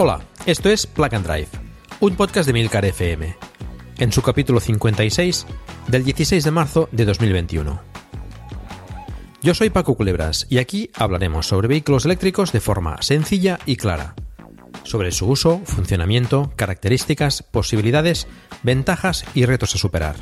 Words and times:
Hola, 0.00 0.20
esto 0.46 0.68
es 0.68 0.86
Plug 0.86 1.12
and 1.12 1.26
Drive, 1.26 1.48
un 1.98 2.14
podcast 2.14 2.46
de 2.46 2.52
Milcar 2.52 2.84
FM, 2.84 3.36
en 3.98 4.12
su 4.12 4.22
capítulo 4.22 4.60
56 4.60 5.44
del 5.88 6.04
16 6.04 6.44
de 6.44 6.50
marzo 6.52 6.88
de 6.92 7.04
2021. 7.04 7.80
Yo 9.42 9.54
soy 9.54 9.70
Paco 9.70 9.96
Culebras 9.96 10.46
y 10.48 10.58
aquí 10.58 10.88
hablaremos 10.94 11.48
sobre 11.48 11.66
vehículos 11.66 12.04
eléctricos 12.04 12.52
de 12.52 12.60
forma 12.60 13.02
sencilla 13.02 13.58
y 13.66 13.74
clara, 13.74 14.14
sobre 14.84 15.10
su 15.10 15.26
uso, 15.26 15.62
funcionamiento, 15.64 16.52
características, 16.54 17.42
posibilidades, 17.42 18.28
ventajas 18.62 19.24
y 19.34 19.46
retos 19.46 19.74
a 19.74 19.78
superar. 19.78 20.14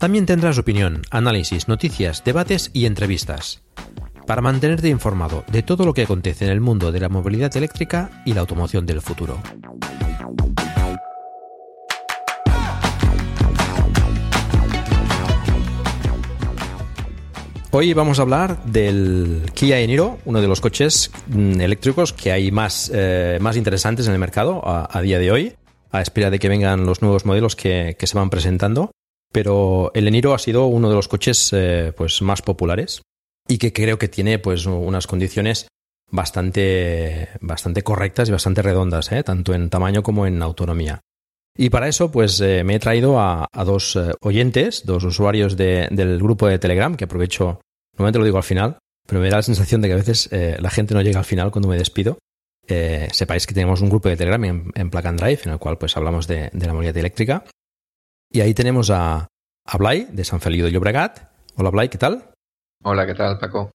También 0.00 0.26
tendrás 0.26 0.58
opinión, 0.58 1.02
análisis, 1.12 1.68
noticias, 1.68 2.24
debates 2.24 2.72
y 2.72 2.86
entrevistas 2.86 3.62
para 4.30 4.42
mantenerte 4.42 4.88
informado 4.88 5.42
de 5.50 5.64
todo 5.64 5.84
lo 5.84 5.92
que 5.92 6.02
acontece 6.02 6.44
en 6.44 6.52
el 6.52 6.60
mundo 6.60 6.92
de 6.92 7.00
la 7.00 7.08
movilidad 7.08 7.56
eléctrica 7.56 8.22
y 8.24 8.32
la 8.32 8.42
automoción 8.42 8.86
del 8.86 9.00
futuro. 9.00 9.36
Hoy 17.72 17.92
vamos 17.92 18.20
a 18.20 18.22
hablar 18.22 18.64
del 18.66 19.50
Kia 19.52 19.80
Eniro, 19.80 20.20
uno 20.24 20.40
de 20.40 20.46
los 20.46 20.60
coches 20.60 21.10
mm, 21.26 21.60
eléctricos 21.60 22.12
que 22.12 22.30
hay 22.30 22.52
más, 22.52 22.88
eh, 22.94 23.36
más 23.40 23.56
interesantes 23.56 24.06
en 24.06 24.12
el 24.12 24.20
mercado 24.20 24.62
a, 24.64 25.02
día 25.02 25.18
de 25.18 25.32
hoy, 25.32 25.54
a 25.90 26.02
espera 26.02 26.30
de 26.30 26.38
que 26.38 26.48
vengan 26.48 26.86
los 26.86 27.02
nuevos 27.02 27.26
modelos 27.26 27.56
que, 27.56 27.96
se 28.00 28.16
van 28.16 28.30
presentando. 28.30 28.92
Pero 29.32 29.90
el 29.92 30.06
Eniro 30.06 30.34
ha 30.34 30.38
sido 30.38 30.66
uno 30.66 30.88
de 30.88 30.94
los 30.94 31.08
coches 31.08 31.50
eh, 31.52 31.92
pues, 31.96 32.22
más 32.22 32.42
populares 32.42 33.02
y 33.50 33.58
que 33.58 33.72
creo 33.72 33.98
que 33.98 34.06
tiene 34.06 34.38
pues 34.38 34.64
unas 34.66 35.08
condiciones 35.08 35.66
bastante, 36.08 37.30
bastante 37.40 37.82
correctas 37.82 38.28
y 38.28 38.32
bastante 38.32 38.62
redondas, 38.62 39.10
¿eh? 39.10 39.24
tanto 39.24 39.52
en 39.54 39.68
tamaño 39.68 40.04
como 40.04 40.24
en 40.24 40.40
autonomía. 40.40 41.00
Y 41.56 41.68
para 41.68 41.88
eso, 41.88 42.12
pues 42.12 42.40
eh, 42.40 42.62
me 42.62 42.76
he 42.76 42.78
traído 42.78 43.18
a, 43.18 43.48
dos 43.66 43.96
eh, 43.96 44.12
oyentes, 44.20 44.86
dos 44.86 45.02
usuarios 45.02 45.56
del 45.56 46.18
grupo 46.18 46.46
de 46.46 46.60
Telegram, 46.60 46.96
que 46.96 47.04
aprovecho, 47.04 47.60
normalmente 47.94 48.20
lo 48.20 48.24
digo 48.24 48.36
al 48.36 48.44
final, 48.44 48.78
pero 49.04 49.20
me 49.20 49.28
da 49.28 49.38
la 49.38 49.42
sensación 49.42 49.80
de 49.80 49.88
que 49.88 49.94
a 49.94 49.96
veces 49.96 50.30
la 50.30 50.70
gente 50.70 50.94
no 50.94 51.02
llega 51.02 51.18
al 51.18 51.24
final 51.24 51.50
cuando 51.50 51.68
me 51.68 51.76
despido. 51.76 52.18
sepáis 52.68 53.48
que 53.48 53.54
tenemos 53.54 53.80
un 53.80 53.90
grupo 53.90 54.08
de 54.08 54.16
Telegram 54.16 54.44
en, 54.44 54.70
en 54.76 54.90
and 54.94 55.20
Drive, 55.20 55.40
en 55.46 55.52
el 55.52 55.58
cual 55.58 55.76
pues 55.76 55.96
hablamos 55.96 56.28
de, 56.28 56.50
la 56.52 56.72
movilidad 56.72 56.96
eléctrica. 56.96 57.44
Y 58.30 58.42
ahí 58.42 58.54
tenemos 58.54 58.90
a, 58.90 59.26
a 59.66 59.94
de 59.94 60.24
San 60.24 60.40
Feliu 60.40 60.64
de 60.64 60.70
Llobregat. 60.70 61.32
Hola 61.56 61.70
Blay, 61.70 61.88
¿qué 61.88 61.98
tal? 61.98 62.30
Hola, 62.82 63.06
¿qué 63.06 63.14
tal, 63.14 63.38
Paco? 63.38 63.70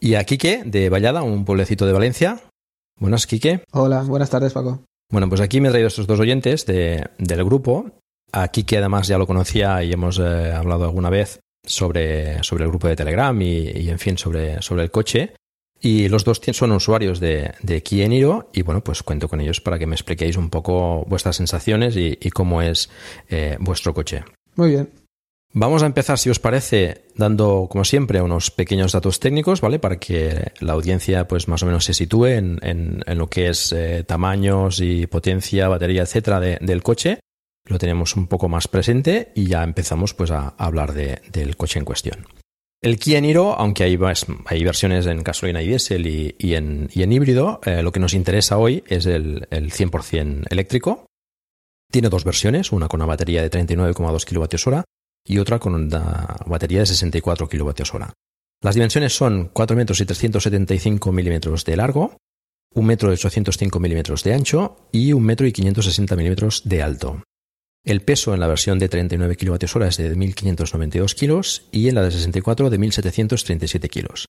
Y 0.00 0.14
a 0.14 0.24
Quique, 0.24 0.62
de 0.64 0.88
Vallada, 0.88 1.22
un 1.22 1.44
pueblecito 1.44 1.86
de 1.86 1.92
Valencia. 1.92 2.40
Buenas, 2.98 3.26
Quique. 3.26 3.62
Hola, 3.72 4.02
buenas 4.02 4.28
tardes, 4.28 4.52
Paco. 4.52 4.82
Bueno, 5.10 5.28
pues 5.28 5.40
aquí 5.40 5.60
me 5.60 5.68
he 5.68 5.70
traído 5.70 5.86
estos 5.86 6.08
dos 6.08 6.18
oyentes 6.18 6.66
del 6.66 7.44
grupo. 7.44 7.92
A 8.32 8.48
Quique 8.48 8.78
además 8.78 9.06
ya 9.06 9.18
lo 9.18 9.26
conocía 9.26 9.84
y 9.84 9.92
hemos 9.92 10.18
eh, 10.18 10.52
hablado 10.52 10.84
alguna 10.84 11.10
vez 11.10 11.38
sobre, 11.64 12.42
sobre 12.42 12.64
el 12.64 12.70
grupo 12.70 12.88
de 12.88 12.96
Telegram 12.96 13.40
y, 13.40 13.88
en 13.88 13.98
fin, 14.00 14.18
sobre, 14.18 14.60
sobre 14.62 14.82
el 14.82 14.90
coche. 14.90 15.34
Y 15.80 16.08
los 16.08 16.24
dos 16.24 16.40
son 16.52 16.72
usuarios 16.72 17.20
de, 17.20 17.54
de 17.62 17.82
Kia 17.84 18.08
Niro 18.08 18.50
y 18.52 18.62
bueno, 18.62 18.82
pues 18.82 19.02
cuento 19.04 19.28
con 19.28 19.40
ellos 19.40 19.60
para 19.60 19.78
que 19.78 19.86
me 19.86 19.94
expliquéis 19.94 20.36
un 20.36 20.50
poco 20.50 21.04
vuestras 21.06 21.36
sensaciones 21.36 21.96
y, 21.96 22.16
cómo 22.30 22.62
es 22.62 22.90
eh, 23.28 23.56
vuestro 23.60 23.94
coche. 23.94 24.24
Muy 24.56 24.70
bien. 24.70 24.99
Vamos 25.52 25.82
a 25.82 25.86
empezar, 25.86 26.16
si 26.16 26.30
os 26.30 26.38
parece, 26.38 27.06
dando, 27.16 27.66
como 27.68 27.84
siempre, 27.84 28.22
unos 28.22 28.52
pequeños 28.52 28.92
datos 28.92 29.18
técnicos, 29.18 29.60
¿vale? 29.60 29.80
Para 29.80 29.98
que 29.98 30.52
la 30.60 30.74
audiencia, 30.74 31.26
pues, 31.26 31.48
más 31.48 31.64
o 31.64 31.66
menos 31.66 31.84
se 31.84 31.92
sitúe 31.94 32.26
en, 32.26 33.02
lo 33.04 33.28
que 33.28 33.48
es 33.48 33.72
eh, 33.72 34.04
tamaños 34.04 34.80
y 34.80 35.08
potencia, 35.08 35.66
batería, 35.66 36.02
etcétera, 36.02 36.38
del 36.38 36.82
coche. 36.84 37.18
Lo 37.64 37.78
tenemos 37.78 38.14
un 38.14 38.28
poco 38.28 38.48
más 38.48 38.68
presente 38.68 39.32
y 39.34 39.46
ya 39.46 39.64
empezamos, 39.64 40.14
pues, 40.14 40.30
a, 40.30 40.50
hablar 40.50 40.94
del 40.94 41.56
coche 41.56 41.80
en 41.80 41.84
cuestión. 41.84 42.26
El 42.80 42.98
Kia 43.00 43.20
Niro, 43.20 43.54
aunque 43.54 43.82
hay, 43.82 43.98
hay 44.46 44.64
versiones 44.64 45.06
en 45.06 45.24
gasolina 45.24 45.62
y 45.62 45.66
diésel 45.66 46.06
y, 46.06 46.54
en, 46.54 46.88
híbrido, 46.94 47.60
eh, 47.66 47.82
lo 47.82 47.90
que 47.90 48.00
nos 48.00 48.14
interesa 48.14 48.56
hoy 48.56 48.84
es 48.86 49.04
el, 49.04 49.48
el 49.50 49.72
100% 49.72 50.44
eléctrico. 50.48 51.06
Tiene 51.90 52.08
dos 52.08 52.22
versiones, 52.22 52.70
una 52.70 52.86
con 52.86 53.00
una 53.00 53.08
batería 53.08 53.42
de 53.42 53.50
39,2 53.50 54.24
kWh 54.24 54.84
y 55.24 55.38
otra 55.38 55.58
con 55.58 55.74
una 55.74 56.36
batería 56.46 56.80
de 56.80 56.86
64 56.86 57.48
kWh. 57.48 58.04
Las 58.62 58.74
dimensiones 58.74 59.14
son 59.14 59.50
4 59.52 59.76
metros 59.76 60.00
y 60.00 60.04
375 60.04 61.12
milímetros 61.12 61.64
de 61.64 61.76
largo, 61.76 62.16
1 62.74 62.86
metro 62.86 63.10
y 63.10 63.14
805 63.14 63.80
milímetros 63.80 64.22
de 64.22 64.34
ancho 64.34 64.88
y 64.92 65.12
1 65.12 65.24
metro 65.24 65.46
y 65.46 65.52
560 65.52 66.16
milímetros 66.16 66.62
de 66.64 66.82
alto. 66.82 67.22
El 67.84 68.02
peso 68.02 68.34
en 68.34 68.40
la 68.40 68.46
versión 68.46 68.78
de 68.78 68.90
39 68.90 69.36
kWh 69.36 69.82
es 69.84 69.96
de 69.96 70.14
1.592 70.14 71.14
kilos 71.14 71.68
y 71.72 71.88
en 71.88 71.94
la 71.94 72.02
de 72.02 72.10
64 72.10 72.68
de 72.68 72.78
1.737 72.78 73.88
kilos. 73.88 74.26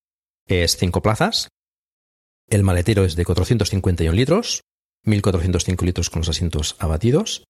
Es 0.48 0.78
5 0.78 1.02
plazas. 1.02 1.50
El 2.48 2.64
maletero 2.64 3.04
es 3.04 3.18
de 3.18 3.26
451 3.26 4.16
litros, 4.16 4.62
1.405 5.06 5.84
litros 5.84 6.10
con 6.10 6.22
los 6.22 6.30
asientos 6.30 6.78
abatidos 6.80 7.44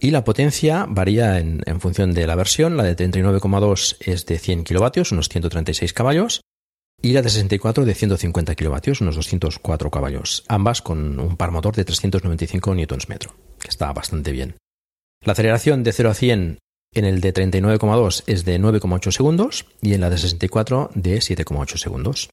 y 0.00 0.12
la 0.12 0.24
potencia 0.24 0.86
varía 0.88 1.38
en, 1.38 1.80
función 1.80 2.14
de 2.14 2.26
la 2.26 2.36
versión. 2.36 2.76
La 2.76 2.84
de 2.84 2.96
39,2 2.96 3.96
es 4.00 4.26
de 4.26 4.38
100 4.38 4.64
kilovatios, 4.64 5.10
unos 5.10 5.28
136 5.28 5.92
caballos. 5.92 6.40
Y 7.00 7.12
la 7.12 7.22
de 7.22 7.30
64 7.30 7.84
de 7.84 7.94
150 7.94 8.54
kilovatios, 8.54 9.00
unos 9.00 9.16
204 9.16 9.90
caballos. 9.90 10.44
Ambas 10.48 10.82
con 10.82 11.18
un 11.20 11.36
par 11.36 11.50
motor 11.50 11.74
de 11.74 11.84
395 11.84 12.74
Nm, 12.74 13.18
que 13.58 13.68
está 13.68 13.92
bastante 13.92 14.32
bien. 14.32 14.56
La 15.24 15.32
aceleración 15.32 15.82
de 15.82 15.92
0 15.92 16.10
a 16.10 16.14
100 16.14 16.58
en 16.94 17.04
el 17.04 17.20
de 17.20 17.34
39,2 17.34 18.24
es 18.26 18.44
de 18.44 18.58
9,8 18.58 19.12
segundos 19.12 19.66
y 19.80 19.94
en 19.94 20.00
la 20.00 20.10
de 20.10 20.18
64 20.18 20.90
de 20.94 21.18
7,8 21.18 21.76
segundos. 21.76 22.30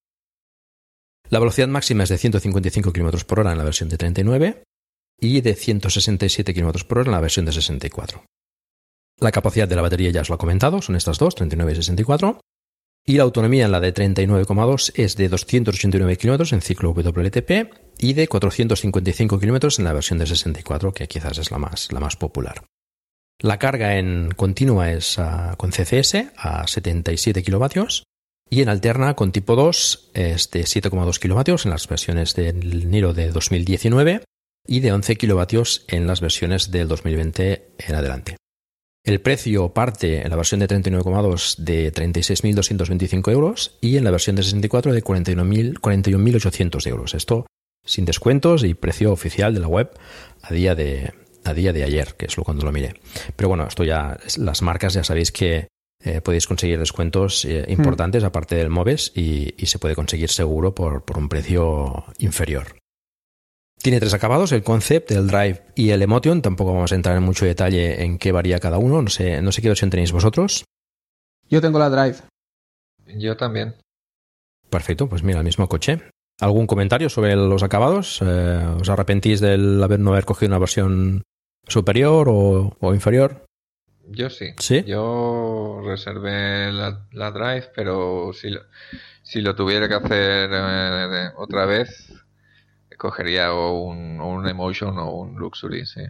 La 1.30 1.40
velocidad 1.40 1.68
máxima 1.68 2.04
es 2.04 2.10
de 2.10 2.18
155 2.18 2.94
km 2.94 3.24
por 3.26 3.40
hora 3.40 3.52
en 3.52 3.58
la 3.58 3.64
versión 3.64 3.90
de 3.90 3.98
39 3.98 4.64
y 5.26 5.42
de 5.42 5.56
167 5.56 6.54
km 6.54 6.86
por 6.86 7.00
hora 7.00 7.08
en 7.08 7.14
la 7.14 7.22
versión 7.22 7.46
de 7.46 7.52
64. 7.52 8.24
La 9.20 9.32
capacidad 9.32 9.68
de 9.68 9.76
la 9.76 9.82
batería 9.82 10.12
ya 10.12 10.22
os 10.22 10.30
lo 10.30 10.36
he 10.36 10.38
comentado, 10.38 10.82
son 10.82 10.96
estas 10.96 11.18
dos, 11.18 11.36
39 11.36 11.72
y 11.72 11.76
64. 11.76 12.40
Y 13.08 13.18
la 13.18 13.24
autonomía 13.24 13.66
en 13.66 13.72
la 13.72 13.80
de 13.80 13.94
39,2 13.94 14.92
es 14.96 15.16
de 15.16 15.30
289 15.30 16.18
km 16.18 16.54
en 16.54 16.62
ciclo 16.62 16.92
WLTP 16.92 17.74
y 18.00 18.14
de 18.14 18.28
455 18.28 19.40
km 19.40 19.80
en 19.80 19.86
la 19.86 19.94
versión 19.94 20.20
de 20.20 20.26
64, 20.26 20.92
que 20.92 21.08
quizás 21.08 21.38
es 21.38 21.52
la 21.52 21.60
más, 21.60 21.92
la 21.92 22.00
más 22.00 22.16
popular. 22.16 22.66
La 23.40 23.60
carga 23.60 23.98
en 23.98 24.32
continua 24.32 24.92
es 24.92 25.20
ah, 25.20 25.56
con 25.58 25.72
CCS 25.72 26.32
a 26.36 26.66
77 26.66 27.44
kW 27.44 27.84
y 28.50 28.62
en 28.62 28.70
alterna 28.70 29.16
con 29.16 29.32
tipo 29.32 29.56
2 29.56 30.12
es 30.14 30.50
de 30.52 30.62
7,2 30.62 31.20
kW 31.20 31.56
en 31.64 31.70
las 31.70 31.88
versiones 31.88 32.34
del 32.34 32.90
Niro 32.90 33.14
de 33.14 33.32
2019 33.32 34.24
y 34.68 34.80
de 34.80 34.92
11 34.92 35.16
kilovatios 35.16 35.86
en 35.88 36.08
las 36.08 36.22
versiones 36.22 36.72
del 36.72 36.88
2020 36.88 37.72
en 37.78 37.96
adelante. 37.96 38.38
El 39.04 39.22
precio 39.22 39.74
parte 39.74 40.24
en 40.24 40.30
la 40.32 40.36
versión 40.36 40.60
de 40.60 40.68
39,2 40.68 41.58
de 41.58 41.94
36.225 41.94 43.32
euros 43.32 43.78
y 43.80 43.98
en 43.98 44.04
la 44.04 44.10
versión 44.10 44.36
de 44.36 44.42
64 44.42 44.94
de 44.94 45.04
41.800 45.04 46.88
euros. 46.88 47.14
Esto 47.14 47.46
sin 47.86 48.06
descuentos 48.06 48.64
y 48.64 48.74
precio 48.74 49.12
oficial 49.12 49.54
de 49.54 49.60
la 49.60 49.68
web 49.68 49.92
a 50.42 50.52
día 50.52 50.74
de, 50.74 51.14
a 51.44 51.54
día 51.54 51.72
de 51.72 51.84
ayer, 51.84 52.16
que 52.16 52.26
es 52.26 52.36
lo 52.36 52.44
cuando 52.44 52.66
lo 52.66 52.72
miré. 52.72 53.00
Pero 53.36 53.48
bueno, 53.50 53.68
esto 53.68 53.84
ya, 53.84 54.18
las 54.38 54.64
marcas 54.64 54.96
ya 54.96 55.04
sabéis 55.04 55.32
que 55.32 55.68
eh, 56.04 56.22
podéis 56.22 56.48
conseguir 56.48 56.80
descuentos 56.80 57.46
eh, 57.46 57.64
importantes 57.68 58.24
aparte 58.24 58.56
del 58.56 58.70
MOVES 58.70 59.12
y, 59.16 59.54
y, 59.58 59.68
se 59.68 59.80
puede 59.80 59.96
conseguir 59.96 60.30
seguro 60.30 60.76
por, 60.76 61.06
por, 61.06 61.18
un 61.18 61.30
precio 61.30 62.06
inferior. 62.18 62.76
Tiene 63.86 64.00
tres 64.00 64.16
acabados, 64.16 64.52
el 64.52 64.64
Concept, 64.64 65.12
el 65.12 65.28
Drive 65.28 65.62
y 65.76 65.92
el 65.92 66.02
Emotion. 66.02 66.42
Tampoco 66.42 66.74
vamos 66.74 66.92
a 66.92 66.96
entrar 66.96 67.16
en 67.18 67.22
mucho 67.22 67.46
detalle 67.46 68.04
en 68.04 68.18
qué 68.18 68.32
varía 68.32 68.58
cada 68.60 68.80
uno. 68.80 69.00
No 69.04 69.10
sé, 69.10 69.44
no 69.44 69.52
sé 69.52 69.62
qué 69.62 69.68
versión 69.68 69.92
tenéis 69.92 70.12
vosotros. 70.12 70.66
Yo 71.52 71.62
tengo 71.62 71.78
la 71.78 71.92
Drive. 71.92 72.16
Yo 73.06 73.38
también. 73.38 73.76
Perfecto, 74.72 75.08
pues 75.08 75.22
mira, 75.22 75.38
el 75.38 75.46
mismo 75.46 75.70
coche. 75.70 76.02
¿Algún 76.42 76.66
comentario 76.66 77.10
sobre 77.10 77.36
los 77.36 77.62
acabados? 77.62 78.24
Eh, 78.26 78.76
¿Os 78.82 78.90
arrepentís 78.90 79.40
del 79.40 79.84
haber, 79.84 80.00
no 80.00 80.14
haber 80.14 80.26
cogido 80.26 80.50
una 80.50 80.58
versión 80.58 81.22
superior 81.68 82.28
o, 82.28 82.76
o 82.80 82.94
inferior? 82.96 83.46
Yo 84.08 84.32
sí. 84.32 84.48
¿Sí? 84.58 84.84
Yo 84.88 85.84
reservé 85.86 86.72
la, 86.72 87.06
la 87.12 87.30
Drive, 87.30 87.70
pero 87.76 88.32
si 88.34 88.50
lo, 88.50 88.62
si 89.22 89.42
lo 89.42 89.56
tuviera 89.56 89.88
que 89.88 89.94
hacer 89.94 90.50
eh, 90.52 91.30
otra 91.38 91.68
vez, 91.68 92.12
cogería 93.06 93.54
o 93.54 93.80
un, 93.80 94.20
o 94.20 94.28
un 94.28 94.48
Emotion 94.48 94.98
o 94.98 95.12
un 95.12 95.36
Luxury, 95.36 95.86
sí. 95.86 96.02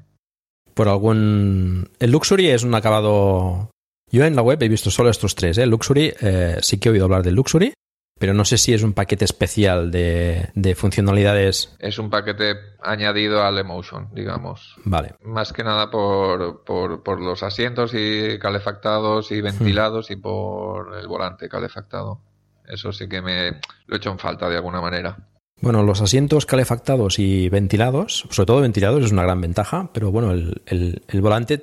Por 0.74 0.88
algún... 0.88 1.90
El 2.00 2.12
Luxury 2.12 2.50
es 2.50 2.64
un 2.64 2.74
acabado... 2.76 3.70
Yo 4.12 4.24
en 4.24 4.36
la 4.36 4.42
web 4.42 4.62
he 4.62 4.70
visto 4.70 4.92
solo 4.92 5.10
estos 5.10 5.36
tres. 5.36 5.58
¿eh? 5.58 5.66
Luxury, 5.66 6.14
eh, 6.22 6.58
sí 6.62 6.80
que 6.80 6.90
he 6.90 6.92
oído 6.92 7.06
hablar 7.06 7.24
del 7.24 7.36
Luxury, 7.36 7.74
pero 8.18 8.34
no 8.34 8.46
sé 8.46 8.58
si 8.58 8.74
es 8.74 8.84
un 8.84 8.94
paquete 8.94 9.26
especial 9.26 9.92
de, 9.92 10.50
de, 10.54 10.76
funcionalidades. 10.76 11.76
Es 11.80 12.00
un 12.00 12.10
paquete 12.10 12.56
añadido 12.82 13.44
al 13.44 13.58
Emotion, 13.58 14.10
digamos. 14.14 14.76
Vale. 14.86 15.16
Más 15.22 15.52
que 15.52 15.64
nada 15.64 15.90
por, 15.90 16.64
por, 16.64 17.04
por 17.04 17.20
los 17.20 17.44
asientos 17.44 17.92
y 17.94 18.40
calefactados 18.40 19.32
y 19.32 19.42
ventilados 19.42 20.10
hmm. 20.10 20.14
y 20.14 20.16
por 20.16 20.98
el 20.98 21.08
volante 21.08 21.50
calefactado. 21.50 22.22
Eso 22.68 22.92
sí 22.94 23.10
que 23.10 23.22
me 23.22 23.60
lo 23.88 23.96
he 23.96 23.98
hecho 23.98 24.12
en 24.12 24.20
falta 24.20 24.50
de 24.50 24.58
alguna 24.58 24.82
manera. 24.82 25.18
Bueno, 25.62 25.84
los 25.84 26.02
asientos 26.02 26.46
calefactados 26.46 27.18
y 27.18 27.50
ventilados, 27.50 28.28
sobre 28.30 28.46
todo 28.46 28.62
ventilados, 28.62 29.06
es 29.06 29.12
una 29.12 29.24
gran 29.24 29.42
ventaja, 29.42 29.90
pero 29.94 30.12
bueno, 30.12 30.32
el, 30.32 30.62
el, 30.66 31.02
el 31.08 31.22
volante 31.22 31.54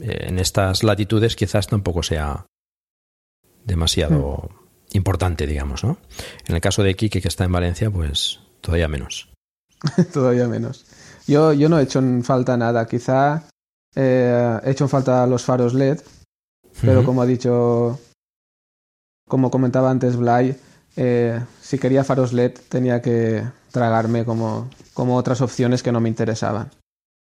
eh, 0.00 0.26
en 0.28 0.38
estas 0.38 0.82
latitudes 0.82 1.36
quizás 1.36 1.66
tampoco 1.66 2.02
sea 2.02 2.46
demasiado 3.64 4.50
hmm. 4.50 4.96
importante, 4.96 5.46
digamos, 5.46 5.84
¿no? 5.84 5.98
En 6.46 6.54
el 6.54 6.60
caso 6.60 6.82
de 6.82 6.94
Kike, 6.94 7.20
que 7.20 7.28
está 7.28 7.44
en 7.44 7.52
Valencia, 7.52 7.90
pues 7.90 8.40
todavía 8.60 8.88
menos. 8.88 9.28
todavía 10.12 10.48
menos. 10.48 10.86
Yo, 11.26 11.52
yo 11.52 11.68
no 11.68 11.78
he 11.78 11.82
hecho 11.82 11.98
en 11.98 12.24
falta 12.24 12.56
nada, 12.56 12.86
quizá 12.86 13.48
eh, 13.94 14.58
he 14.64 14.70
hecho 14.70 14.84
en 14.84 14.90
falta 14.90 15.26
los 15.26 15.44
faros 15.44 15.74
LED, 15.74 16.00
pero 16.80 17.00
uh 17.00 17.02
-huh. 17.02 17.06
como 17.06 17.22
ha 17.22 17.26
dicho, 17.26 17.98
como 19.28 19.50
comentaba 19.50 19.90
antes 19.90 20.16
Blay, 20.16 20.56
eh, 20.96 21.40
si 21.60 21.78
quería 21.78 22.04
faros 22.04 22.32
LED 22.32 22.52
tenía 22.68 23.00
que 23.02 23.44
tragarme 23.70 24.24
como, 24.24 24.68
como 24.94 25.16
otras 25.16 25.40
opciones 25.40 25.82
que 25.82 25.92
no 25.92 26.00
me 26.00 26.08
interesaban. 26.08 26.70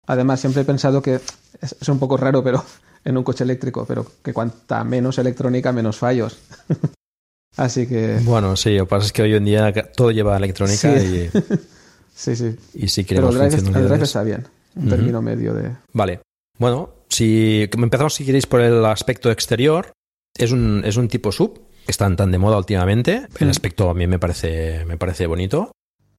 Además, 0.08 0.40
siempre 0.40 0.64
he 0.64 0.66
pensado 0.66 1.02
que 1.02 1.16
es, 1.16 1.76
es, 1.80 1.90
un 1.90 2.00
poco 2.00 2.18
raro, 2.18 2.44
pero 2.44 2.64
en 3.06 3.18
un 3.18 3.24
coche 3.24 3.44
eléctrico, 3.44 3.86
pero 3.86 4.06
que 4.24 4.34
cuanta 4.34 4.84
menos 4.84 5.18
electrónica, 5.18 5.72
menos 5.72 5.98
fallos. 5.98 6.40
Así 7.58 7.88
que. 7.88 8.20
Bueno, 8.24 8.56
sí, 8.56 8.76
lo 8.78 8.86
que 8.86 8.90
pasa 8.90 9.06
es 9.08 9.12
que 9.12 9.22
hoy 9.24 9.36
en 9.36 9.46
día 9.46 9.74
todo 9.96 10.12
lleva 10.12 10.38
electrónica 10.38 11.00
sí. 11.00 11.06
y. 11.06 11.30
sí, 12.16 12.36
sí. 12.36 12.56
Y 12.74 12.88
sí 12.88 13.04
pero 13.04 13.30
el 13.30 13.38
drive, 13.38 13.56
el 13.56 13.88
drive 13.88 14.04
está 14.04 14.24
bien. 14.24 14.48
Un 14.76 14.84
uh 14.84 14.86
-huh. 14.86 14.90
término 14.90 15.22
medio 15.22 15.54
de. 15.54 15.76
Vale. 15.94 16.22
Bueno, 16.58 16.90
si 17.10 17.70
empezamos, 17.72 18.14
si 18.14 18.26
queréis, 18.26 18.46
por 18.46 18.62
el 18.62 18.86
aspecto 18.86 19.32
exterior, 19.32 19.92
es 20.38 20.52
un, 20.52 20.84
es 20.86 20.96
un 20.98 21.08
tipo 21.08 21.32
sub 21.32 21.69
están 21.92 22.16
tan 22.16 22.32
de 22.32 22.38
moda 22.38 22.58
últimamente. 22.58 23.28
El 23.40 23.50
aspecto 23.50 23.90
a 23.90 23.94
mí 23.94 24.08
me 24.08 24.20
parece, 24.20 24.86
me 24.86 24.98
parece 24.98 25.28
bonito. 25.28 25.72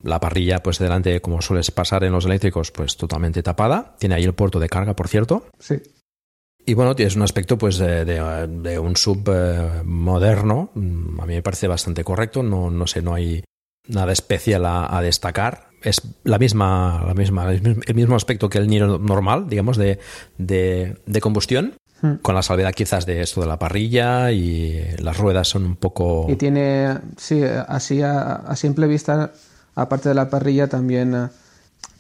La 0.03 0.19
parrilla, 0.19 0.63
pues 0.63 0.79
delante, 0.79 1.21
como 1.21 1.43
suele 1.43 1.63
pasar 1.75 2.05
en 2.05 2.13
los 2.13 2.25
eléctricos, 2.25 2.71
pues 2.71 2.97
totalmente 2.97 3.43
tapada. 3.43 3.97
Tiene 3.99 4.15
ahí 4.15 4.25
el 4.25 4.33
puerto 4.33 4.59
de 4.59 4.69
carga, 4.69 4.97
por 4.97 5.09
cierto. 5.09 5.47
Sí. 5.59 5.77
Y 6.65 6.75
bueno, 6.75 6.95
tienes 6.95 7.17
un 7.17 7.23
aspecto 7.23 7.59
pues 7.59 7.79
de, 7.79 8.05
de, 8.05 8.47
de 8.47 8.79
un 8.79 8.97
sub 8.97 9.29
eh, 9.33 9.83
moderno. 9.85 10.71
A 10.75 11.27
mí 11.27 11.35
me 11.35 11.43
parece 11.43 11.69
bastante 11.69 12.05
correcto. 12.05 12.43
No, 12.43 12.71
no 12.71 12.87
sé, 12.87 13.03
no 13.03 13.15
hay 13.15 13.43
nada 13.89 14.13
especial 14.13 14.65
a, 14.67 14.97
a, 14.97 15.03
destacar. 15.03 15.69
Es 15.83 16.03
la 16.25 16.39
misma, 16.39 17.03
la 17.07 17.15
misma, 17.15 17.53
el 17.53 17.95
mismo 17.95 18.15
aspecto 18.15 18.49
que 18.49 18.59
el 18.59 18.69
Niro 18.69 18.99
normal, 18.99 19.49
digamos, 19.49 19.77
de, 19.77 19.99
de, 20.39 20.99
de 21.07 21.21
combustión. 21.21 21.75
Hmm. 22.03 22.15
Con 22.23 22.35
la 22.35 22.43
salvedad 22.43 22.73
quizás 22.73 23.05
de 23.05 23.21
esto 23.21 23.41
de 23.43 23.47
la 23.47 23.59
parrilla 23.59 24.33
y 24.33 24.97
las 24.99 25.19
ruedas 25.19 25.49
son 25.49 25.65
un 25.65 25.77
poco... 25.77 26.27
Y 26.29 26.37
tiene, 26.37 26.99
sí, 27.17 27.43
así 27.43 28.01
a, 28.03 28.37
a 28.37 28.57
simple 28.57 28.87
vista, 28.87 29.33
aparte 29.75 30.09
de 30.09 30.15
la 30.15 30.31
parrilla, 30.31 30.69
también 30.69 31.15
uh, 31.15 31.29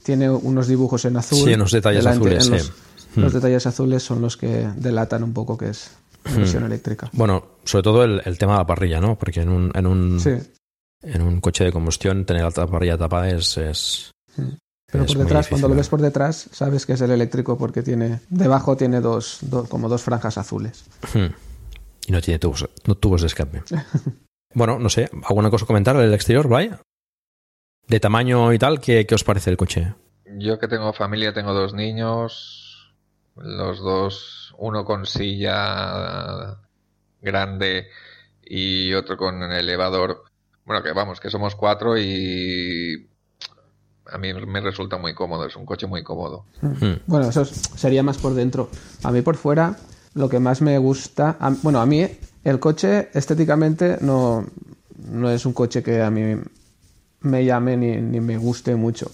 tiene 0.03 0.31
unos 0.31 0.69
dibujos 0.69 1.05
en 1.05 1.17
azul. 1.17 1.47
Sí, 1.47 1.55
unos 1.55 1.73
detalles 1.73 2.05
delante, 2.05 2.37
azules, 2.37 2.47
en 2.47 2.53
los, 2.53 2.63
sí. 2.63 3.21
Los 3.21 3.33
detalles 3.33 3.67
azules 3.67 4.03
son 4.03 4.23
los 4.23 4.37
que 4.37 4.69
delatan 4.77 5.23
un 5.23 5.35
poco 5.35 5.59
que 5.59 5.71
es 5.71 5.91
versión 6.25 6.63
hmm. 6.63 6.67
eléctrica. 6.67 7.11
Bueno, 7.13 7.45
sobre 7.65 7.83
todo 7.83 8.05
el, 8.05 8.23
el, 8.25 8.39
tema 8.39 8.53
de 8.53 8.59
la 8.59 8.67
parrilla, 8.67 9.01
¿no? 9.01 9.19
Porque 9.19 9.43
en 9.43 9.49
un, 9.51 9.71
en 9.75 9.87
un, 9.87 10.21
sí. 10.21 10.33
en 11.03 11.23
un 11.23 11.41
coche 11.41 11.65
de 11.65 11.73
combustión 11.73 12.25
tener 12.25 12.43
la 12.43 12.67
parrilla 12.67 12.97
tapada 12.97 13.29
es... 13.29 13.57
es 13.59 14.11
Pero 14.91 15.07
por 15.07 15.19
detrás, 15.19 15.49
cuando 15.49 15.69
lo 15.69 15.75
ves 15.75 15.89
por 15.89 16.01
detrás, 16.01 16.49
sabes 16.53 16.85
que 16.87 16.95
es 16.95 17.01
el 17.01 17.11
eléctrico 17.11 17.57
porque 17.57 17.83
tiene 17.83 18.21
debajo 18.29 18.77
tiene 18.77 19.01
dos, 19.01 19.39
dos 19.43 19.69
como 19.69 19.89
dos 19.89 20.03
franjas 20.03 20.39
azules. 20.39 20.85
Hmm. 21.15 21.33
Y 22.07 22.13
no 22.13 22.21
tiene 22.21 22.39
tubos, 22.39 22.69
no 22.87 22.95
tubos 22.97 23.21
de 23.21 23.29
escape. 23.29 23.63
bueno, 24.55 24.79
no 24.79 24.89
sé, 24.89 25.09
¿alguna 25.25 25.51
cosa 25.51 25.67
comentar 25.67 25.97
del 25.97 26.15
exterior, 26.15 26.49
vaya? 26.49 26.81
De 27.87 28.01
tamaño 28.01 28.53
y 28.53 28.59
tal, 28.59 28.81
¿qué, 28.81 29.07
¿qué 29.07 29.15
os 29.15 29.25
parece 29.25 29.51
el 29.51 29.57
coche? 29.57 29.95
Yo 30.39 30.59
que 30.59 30.69
tengo 30.69 30.93
familia, 30.93 31.33
tengo 31.33 31.53
dos 31.53 31.75
niños, 31.75 32.95
los 33.37 33.81
dos, 33.81 34.55
uno 34.59 34.85
con 34.85 35.07
silla 35.07 36.59
grande 37.21 37.89
y 38.43 38.93
otro 38.95 39.17
con 39.17 39.43
elevador. 39.43 40.25
Bueno, 40.65 40.83
que 40.83 40.93
vamos, 40.93 41.21
que 41.21 41.31
somos 41.31 41.57
cuatro 41.57 41.99
y 41.99 43.10
a 44.13 44.19
mí 44.19 44.33
me 44.35 44.61
resulta 44.61 44.99
muy 44.99 45.15
cómodo, 45.15 45.47
es 45.47 45.57
un 45.57 45.65
coche 45.65 45.87
muy 45.87 46.03
cómodo. 46.03 46.45
Hmm. 46.61 46.95
Bueno, 47.07 47.29
eso 47.29 47.45
sería 47.45 48.03
más 48.03 48.19
por 48.19 48.35
dentro. 48.35 48.71
A 49.03 49.11
mí 49.11 49.23
por 49.23 49.37
fuera, 49.37 49.77
lo 50.15 50.29
que 50.29 50.39
más 50.39 50.61
me 50.63 50.77
gusta, 50.79 51.37
a, 51.41 51.51
bueno, 51.63 51.81
a 51.81 51.87
mí 51.87 52.07
el 52.45 52.59
coche 52.59 53.09
estéticamente 53.13 53.99
no, 54.01 54.47
no 55.11 55.31
es 55.31 55.47
un 55.47 55.53
coche 55.53 55.83
que 55.83 56.03
a 56.03 56.11
mí 56.11 56.37
me 57.21 57.45
llame 57.45 57.77
ni, 57.77 57.97
ni 58.01 58.21
me 58.21 58.37
guste 58.37 58.75
mucho, 58.77 59.11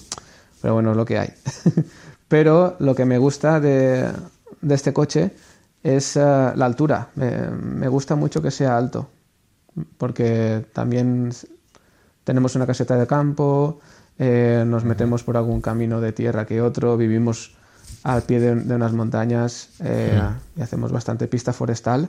pero 0.63 0.75
bueno, 0.75 0.93
es 0.93 0.97
lo 0.97 1.05
que 1.05 1.19
hay. 1.19 1.33
pero 2.29 2.77
lo 2.79 2.95
que 2.95 3.05
me 3.05 3.19
gusta 3.19 3.61
de, 3.61 4.11
de 4.61 4.75
este 4.75 4.93
coche 4.93 5.33
es 5.83 6.17
uh, 6.17 6.53
la 6.55 6.67
altura. 6.67 7.11
Me, 7.15 7.51
me 7.51 7.89
gusta 7.89 8.17
mucho 8.17 8.41
que 8.41 8.51
sea 8.51 8.77
alto, 8.77 9.09
porque 9.99 10.67
también 10.73 11.33
tenemos 12.25 12.57
una 12.57 12.67
caseta 12.67 12.97
de 12.97 13.07
campo, 13.07 13.81
eh, 14.19 14.65
nos 14.67 14.85
metemos 14.85 15.23
por 15.23 15.37
algún 15.37 15.61
camino 15.61 16.01
de 16.01 16.13
tierra 16.13 16.47
que 16.47 16.63
otro, 16.63 16.97
vivimos 16.97 17.55
al 18.03 18.23
pie 18.23 18.41
de, 18.41 18.55
de 18.55 18.75
unas 18.75 18.93
montañas 18.93 19.71
eh, 19.81 20.21
y 20.57 20.63
hacemos 20.63 20.91
bastante 20.91 21.29
pista 21.29 21.53
forestal 21.53 22.09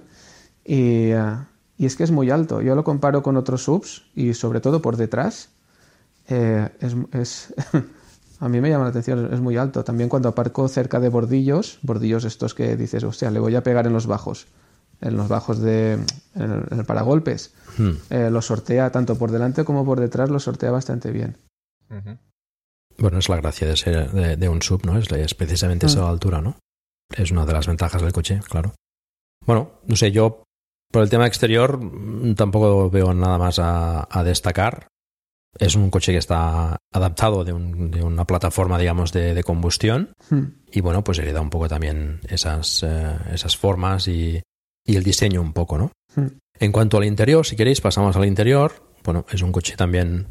y, 0.63 1.13
uh, 1.13 1.37
y, 1.77 1.85
es 1.85 1.95
que 1.95 2.03
es 2.03 2.11
muy 2.11 2.29
alto. 2.29 2.61
Yo 2.61 2.75
lo 2.75 2.83
comparo 2.83 3.23
con 3.23 3.35
otros 3.35 3.63
subs 3.63 4.03
y 4.15 4.33
sobre 4.33 4.61
todo 4.61 4.81
por 4.81 4.95
detrás 4.95 5.49
eh, 6.29 6.69
es, 6.79 6.95
es 7.11 7.53
a 8.39 8.47
mí 8.47 8.61
me 8.61 8.69
llama 8.69 8.85
la 8.85 8.91
atención, 8.91 9.33
es 9.33 9.41
muy 9.41 9.57
alto. 9.57 9.83
También 9.83 10.07
cuando 10.07 10.29
aparco 10.29 10.67
cerca 10.69 10.99
de 10.99 11.09
bordillos, 11.09 11.79
bordillos 11.81 12.23
estos 12.23 12.53
que 12.53 12.77
dices, 12.77 13.03
hostia, 13.03 13.31
le 13.31 13.39
voy 13.39 13.55
a 13.55 13.63
pegar 13.63 13.85
en 13.85 13.93
los 13.93 14.07
bajos, 14.07 14.47
en 15.01 15.17
los 15.17 15.27
bajos 15.27 15.59
de 15.59 15.93
en 16.35 16.51
el, 16.51 16.63
en 16.69 16.79
el 16.79 16.85
paragolpes, 16.85 17.53
hmm. 17.77 18.31
lo 18.31 18.41
sortea 18.41 18.91
tanto 18.91 19.17
por 19.17 19.31
delante 19.31 19.65
como 19.65 19.83
por 19.83 19.99
detrás, 19.99 20.29
lo 20.29 20.39
sortea 20.39 20.71
bastante 20.71 21.11
bien. 21.11 21.35
Uh 21.89 21.95
-huh. 21.95 22.17
Bueno, 22.97 23.19
es 23.19 23.29
la 23.29 23.37
gracia 23.37 23.67
de 23.67 23.77
ser 23.77 24.11
de, 24.11 24.37
de 24.37 24.49
un 24.49 24.61
sub, 24.61 24.85
¿no? 24.85 24.97
Es, 24.97 25.11
es 25.11 25.33
precisamente 25.35 25.85
uh 25.85 25.89
-huh. 25.89 25.93
esa 25.93 26.09
altura, 26.09 26.41
¿no? 26.41 26.57
Es 27.15 27.31
una 27.31 27.45
de 27.45 27.53
las 27.53 27.67
ventajas 27.67 28.01
del 28.01 28.11
coche, 28.11 28.39
claro. 28.49 28.73
Bueno, 29.45 29.79
no 29.85 29.95
sé, 29.95 30.11
yo 30.11 30.43
por 30.91 31.03
el 31.03 31.09
tema 31.09 31.27
exterior 31.27 31.79
tampoco 32.35 32.89
veo 32.89 33.13
nada 33.13 33.37
más 33.37 33.59
a, 33.59 34.07
a 34.09 34.23
destacar. 34.23 34.87
Es 35.59 35.75
un 35.75 35.89
coche 35.89 36.11
que 36.11 36.17
está 36.19 36.77
adaptado 36.93 37.43
de, 37.43 37.53
un, 37.53 37.89
de 37.89 38.03
una 38.03 38.25
plataforma, 38.25 38.77
digamos, 38.77 39.11
de, 39.11 39.33
de 39.33 39.43
combustión. 39.43 40.11
Hmm. 40.29 40.43
Y 40.71 40.81
bueno, 40.81 41.03
pues 41.03 41.17
le 41.17 41.33
da 41.33 41.41
un 41.41 41.49
poco 41.49 41.67
también 41.67 42.19
esas, 42.27 42.83
eh, 42.83 43.17
esas 43.33 43.57
formas 43.57 44.07
y, 44.07 44.41
y, 44.85 44.95
el 44.95 45.03
diseño 45.03 45.41
un 45.41 45.53
poco, 45.53 45.77
¿no? 45.77 45.91
Hmm. 46.15 46.27
En 46.59 46.71
cuanto 46.71 46.97
al 46.97 47.05
interior, 47.05 47.45
si 47.45 47.55
queréis, 47.55 47.81
pasamos 47.81 48.15
al 48.15 48.25
interior. 48.25 48.73
Bueno, 49.03 49.25
es 49.31 49.41
un 49.41 49.51
coche 49.51 49.75
también 49.75 50.27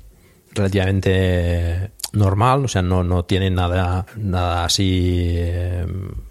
relativamente 0.57 1.93
normal, 2.13 2.65
o 2.65 2.69
sea, 2.69 2.83
no, 2.83 3.05
no 3.05 3.25
tiene 3.25 3.51
nada, 3.51 4.07
nada 4.17 4.65
así 4.65 5.35
eh, 5.37 5.87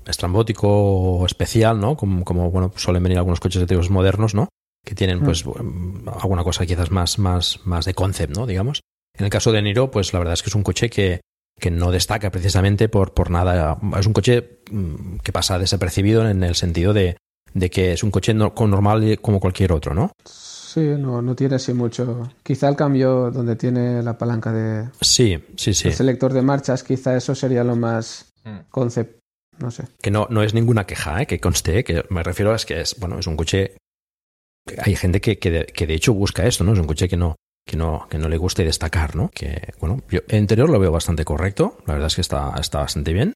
estrambótico 0.05 0.67
o 0.67 1.25
especial, 1.25 1.79
¿no? 1.79 1.95
Como, 1.95 2.23
como 2.23 2.51
bueno, 2.51 2.71
suelen 2.75 3.03
venir 3.03 3.17
algunos 3.17 3.39
coches 3.39 3.57
eléctricos 3.57 3.89
modernos, 3.89 4.33
¿no? 4.33 4.49
Que 4.83 4.95
tienen, 4.95 5.21
pues, 5.21 5.45
mm, 5.45 6.09
alguna 6.21 6.43
cosa 6.43 6.65
quizás 6.65 6.91
más, 6.91 7.19
más, 7.19 7.59
más 7.65 7.85
de 7.85 7.93
concept, 7.93 8.35
¿no? 8.35 8.45
Digamos. 8.45 8.81
En 9.17 9.25
el 9.25 9.31
caso 9.31 9.51
de 9.51 9.61
Niro, 9.61 9.91
pues 9.91 10.11
la 10.13 10.19
verdad 10.19 10.33
es 10.33 10.43
que 10.43 10.49
es 10.49 10.55
un 10.55 10.63
coche 10.63 10.89
que, 10.89 11.21
que 11.59 11.71
no 11.71 11.91
destaca 11.91 12.31
precisamente 12.31 12.89
por, 12.89 13.13
por 13.13 13.29
nada. 13.29 13.77
Es 13.97 14.05
un 14.05 14.13
coche 14.13 14.59
mm, 14.69 15.17
que 15.23 15.31
pasa 15.31 15.59
desapercibido 15.59 16.27
en 16.27 16.43
el 16.43 16.55
sentido 16.55 16.93
de, 16.93 17.17
de 17.53 17.69
que 17.69 17.93
es 17.93 18.03
un 18.03 18.11
coche 18.11 18.33
no, 18.33 18.53
normal 18.55 19.19
como 19.21 19.39
cualquier 19.39 19.71
otro, 19.71 19.93
¿no? 19.93 20.11
Sí, 20.75 20.81
no, 20.99 21.21
no 21.21 21.35
tiene 21.37 21.55
así 21.55 21.73
mucho. 21.73 22.29
Quizá 22.43 22.67
el 22.67 22.75
cambio 22.75 23.31
donde 23.31 23.55
tiene 23.55 24.03
la 24.03 24.17
palanca 24.17 24.51
de. 24.51 24.89
Sí, 24.99 25.41
sí, 25.55 25.73
sí. 25.73 25.87
El 25.87 25.93
selector 25.93 26.33
de 26.33 26.41
marchas, 26.41 26.83
quizá 26.83 27.15
eso 27.15 27.33
sería 27.33 27.63
lo 27.63 27.77
más 27.77 28.25
Mm. 28.43 28.59
concept. 28.69 29.19
No 29.57 29.71
sé. 29.71 29.85
Que 30.01 30.11
no, 30.11 30.27
no 30.29 30.43
es 30.43 30.53
ninguna 30.53 30.85
queja, 30.85 31.21
¿eh? 31.21 31.25
que 31.27 31.39
conste, 31.39 31.85
que 31.85 32.03
me 32.09 32.23
refiero 32.23 32.51
a 32.51 32.55
es 32.57 32.65
que 32.65 32.81
es, 32.81 32.99
bueno, 32.99 33.17
es 33.17 33.25
un 33.25 33.37
coche. 33.37 33.77
Hay 34.83 34.97
gente 34.97 35.21
que, 35.21 35.39
que, 35.39 35.49
de, 35.49 35.65
que 35.65 35.87
de 35.87 35.93
hecho 35.93 36.13
busca 36.13 36.45
esto, 36.45 36.65
¿no? 36.65 36.73
Es 36.73 36.79
un 36.79 36.87
coche 36.87 37.07
que 37.07 37.15
no, 37.15 37.35
que 37.65 37.77
no, 37.77 38.05
que 38.09 38.17
no 38.17 38.27
le 38.27 38.35
guste 38.37 38.65
destacar, 38.65 39.15
¿no? 39.15 39.29
Que, 39.33 39.71
bueno, 39.79 40.01
yo 40.09 40.19
el 40.27 40.39
interior 40.39 40.69
lo 40.69 40.77
veo 40.77 40.91
bastante 40.91 41.23
correcto, 41.23 41.77
la 41.87 41.93
verdad 41.93 42.07
es 42.07 42.15
que 42.15 42.21
está, 42.21 42.53
está 42.59 42.79
bastante 42.79 43.13
bien. 43.13 43.31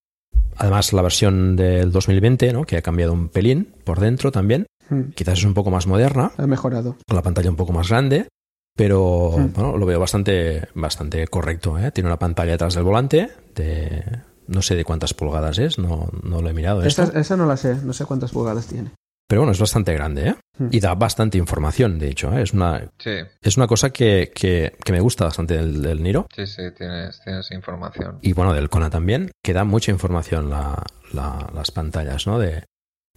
Además, 0.58 0.91
la 0.91 1.01
versión 1.01 1.55
del 1.55 1.91
2020, 1.93 2.51
¿no? 2.51 2.65
Que 2.65 2.75
ha 2.77 2.81
cambiado 2.81 3.13
un 3.13 3.29
pelín 3.29 3.74
por 3.86 4.01
dentro 4.01 4.31
también. 4.31 4.65
Mm. 4.89 5.12
Quizás 5.15 5.39
es 5.39 5.46
un 5.46 5.53
poco 5.53 5.69
más 5.72 5.88
moderna, 5.88 6.31
Ha 6.38 6.48
mejorado. 6.48 6.96
con 7.08 7.15
la 7.15 7.22
pantalla 7.24 7.50
un 7.50 7.55
poco 7.55 7.72
más 7.74 7.89
grande, 7.89 8.27
pero 8.75 9.34
Mm. 9.38 9.53
bueno, 9.53 9.77
lo 9.77 9.86
veo 9.86 10.00
bastante, 10.00 10.67
bastante 10.75 11.27
correcto. 11.27 11.77
¿eh? 11.77 11.91
Tiene 11.91 12.10
una 12.10 12.19
pantalla 12.19 12.51
detrás 12.53 12.75
del 12.75 12.84
volante 12.84 13.29
de 13.55 14.03
no 14.48 14.62
sé 14.63 14.75
de 14.75 14.84
cuántas 14.86 15.13
pulgadas 15.13 15.60
es, 15.60 15.77
no, 15.77 16.10
no 16.24 16.41
lo 16.41 16.50
he 16.50 16.53
mirado. 16.53 16.81
esto. 16.84 17.03
Esa, 17.03 17.19
esa 17.19 17.38
no 17.38 17.46
la 17.46 17.55
sé, 17.58 17.75
no 17.84 17.93
sé 17.93 18.05
cuántas 18.05 18.31
pulgadas 18.31 18.65
tiene. 18.67 18.91
Pero 19.27 19.41
bueno, 19.41 19.51
es 19.51 19.60
bastante 19.60 19.93
grande 19.93 20.29
¿eh? 20.29 20.36
Mm. 20.58 20.67
y 20.72 20.79
da 20.79 20.96
bastante 20.96 21.38
información, 21.38 22.00
de 22.00 22.10
hecho. 22.10 22.34
¿eh? 22.34 22.41
Es, 22.41 22.53
una, 22.53 22.89
Sí, 22.98 23.12
es 23.43 23.58
una 23.58 23.67
cosa 23.67 23.91
que, 23.91 24.31
que, 24.34 24.75
que 24.84 24.91
me 24.91 25.01
gusta 25.01 25.25
bastante 25.25 25.55
del, 25.55 25.84
del 25.84 26.01
Niro. 26.01 26.25
sí, 26.36 26.48
sí, 26.48 26.63
tienes, 26.75 27.22
tienes 27.24 27.51
información. 27.51 28.17
Y 28.24 28.34
bueno, 28.34 28.53
del 28.55 28.69
Kona 28.69 28.89
también, 28.89 29.29
que 29.43 29.53
da 29.53 29.65
mucha 29.65 29.91
información 29.91 30.50
la, 30.50 30.81
la- 31.13 31.48
las 31.53 31.69
pantallas, 31.69 32.25
¿no? 32.25 32.39
De, 32.39 32.63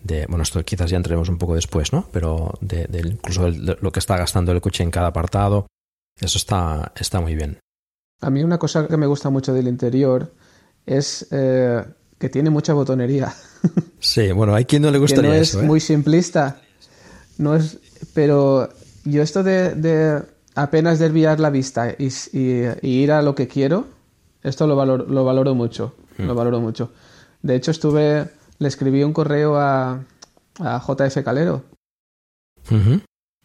de, 0.02 0.26
bueno, 0.26 0.42
esto 0.42 0.62
quizás 0.64 0.90
ya 0.90 0.96
entremos 0.96 1.28
un 1.28 1.38
poco 1.38 1.54
después, 1.54 1.92
¿no? 1.92 2.06
Pero 2.12 2.54
de, 2.60 2.86
de 2.86 3.00
incluso 3.00 3.46
el- 3.46 3.64
de 3.66 3.76
lo 3.80 3.92
que 3.92 4.00
está 4.00 4.16
gastando 4.16 4.52
el 4.52 4.60
coche 4.60 4.82
en 4.82 4.90
cada 4.90 5.08
apartado, 5.08 5.66
eso 6.20 6.38
está, 6.38 6.92
está 6.96 7.20
muy 7.20 7.34
bien. 7.34 7.58
A 8.20 8.30
mí 8.30 8.42
una 8.44 8.58
cosa 8.58 8.86
que 8.86 8.96
me 8.96 9.06
gusta 9.06 9.30
mucho 9.30 9.52
del 9.52 9.66
interior 9.68 10.32
es 10.86 11.26
eh, 11.30 11.84
que 12.18 12.28
tiene 12.28 12.50
mucha 12.50 12.72
botonería. 12.74 13.32
Sí, 14.04 14.32
bueno, 14.32 14.52
hay 14.52 14.64
quien 14.64 14.82
no 14.82 14.88
le 14.90 14.94
que 14.96 15.02
gustaría 15.02 15.30
no 15.30 15.36
es 15.36 15.50
eso, 15.50 15.60
¿eh? 15.62 15.64
muy 15.64 15.78
simplista. 15.78 16.60
No 17.38 17.54
es, 17.54 17.78
pero 18.14 18.68
yo 19.04 19.22
esto 19.22 19.44
de, 19.44 19.76
de 19.76 20.20
apenas 20.56 20.98
desviar 20.98 21.38
la 21.38 21.50
vista 21.50 21.94
y, 21.96 22.06
y- 22.32 22.64
y 22.82 22.88
ir 23.04 23.12
a 23.12 23.22
lo 23.22 23.36
que 23.36 23.46
quiero, 23.46 23.86
esto 24.42 24.66
lo 24.66 24.74
valoro, 24.74 25.06
lo 25.06 25.24
valoro 25.24 25.54
mucho. 25.54 25.94
Lo 26.18 26.34
valoro 26.34 26.58
mucho. 26.60 26.90
De 27.42 27.54
hecho, 27.54 27.70
estuve, 27.70 28.28
le 28.62 28.68
escribí 28.68 29.02
un 29.02 29.12
correo 29.12 29.56
a, 29.58 30.04
a 30.60 30.82
JF 30.86 31.22
Calero 31.24 31.64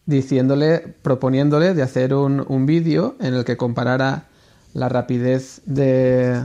diciéndole, 0.06 0.78
proponiéndole 1.02 1.74
de 1.74 1.82
hacer 1.82 2.14
un, 2.14 2.44
un 2.48 2.64
vídeo 2.64 3.16
en 3.20 3.34
el 3.34 3.44
que 3.44 3.56
comparara 3.56 4.24
la 4.72 4.88
rapidez 4.88 5.60
de, 5.66 6.44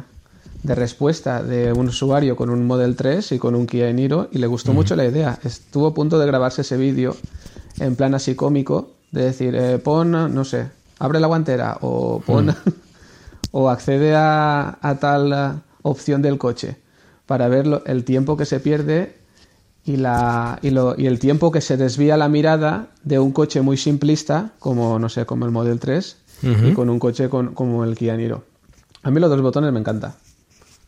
de 0.64 0.76
respuesta 0.76 1.44
de 1.44 1.72
un 1.72 1.88
usuario 1.88 2.36
con 2.36 2.50
un 2.50 2.66
Model 2.66 2.96
3 2.96 3.32
y 3.34 3.40
con 3.40 3.56
un 3.56 3.68
Kia 3.68 3.92
Niro 3.94 4.28
y 4.32 4.40
le 4.40 4.48
gustó 4.48 4.74
mucho 4.74 4.96
la 4.96 5.06
idea. 5.06 5.40
Estuvo 5.44 5.88
a 5.88 5.94
punto 5.94 6.20
de 6.20 6.26
grabarse 6.26 6.62
ese 6.62 6.76
vídeo 6.76 7.16
en 7.80 7.96
plan 7.96 8.16
así 8.16 8.36
cómico, 8.36 8.92
de 9.12 9.26
decir, 9.26 9.56
eh, 9.56 9.78
pon, 9.78 10.12
no 10.12 10.44
sé, 10.44 10.68
abre 11.00 11.20
la 11.20 11.28
guantera 11.28 11.78
o 11.82 12.22
pon 12.26 12.54
o 13.52 13.70
accede 13.70 14.16
a, 14.16 14.78
a 14.82 15.00
tal 15.00 15.32
eh, 15.32 15.62
opción 15.84 16.22
del 16.22 16.38
coche 16.38 16.83
para 17.26 17.48
ver 17.48 17.68
lo- 17.68 17.86
el 17.86 18.04
tiempo 18.04 18.38
que 18.38 18.46
se 18.46 18.60
pierde 18.60 19.16
y, 19.86 19.98
la, 19.98 20.60
y, 20.62 20.70
lo- 20.70 20.96
y 20.98 21.08
el 21.08 21.20
tiempo 21.20 21.52
que 21.52 21.62
se 21.62 21.78
desvía 21.78 22.18
la 22.18 22.30
mirada 22.30 22.88
de 23.04 23.20
un 23.20 23.32
coche 23.32 23.62
muy 23.62 23.78
simplista, 23.78 24.52
como 24.60 25.00
no 25.00 25.10
sé, 25.10 25.26
como 25.26 25.46
el 25.46 25.52
Model 25.52 25.80
3, 25.80 26.18
y 26.42 26.74
con 26.74 26.90
un 26.90 27.00
coche 27.00 27.30
con- 27.30 27.54
como 27.54 27.84
el 27.86 27.96
Kia 27.98 28.18
Niro. 28.18 28.44
A 29.04 29.12
mí 29.12 29.20
los 29.20 29.30
dos 29.30 29.42
botones 29.42 29.72
me 29.72 29.80
encanta. 29.80 30.16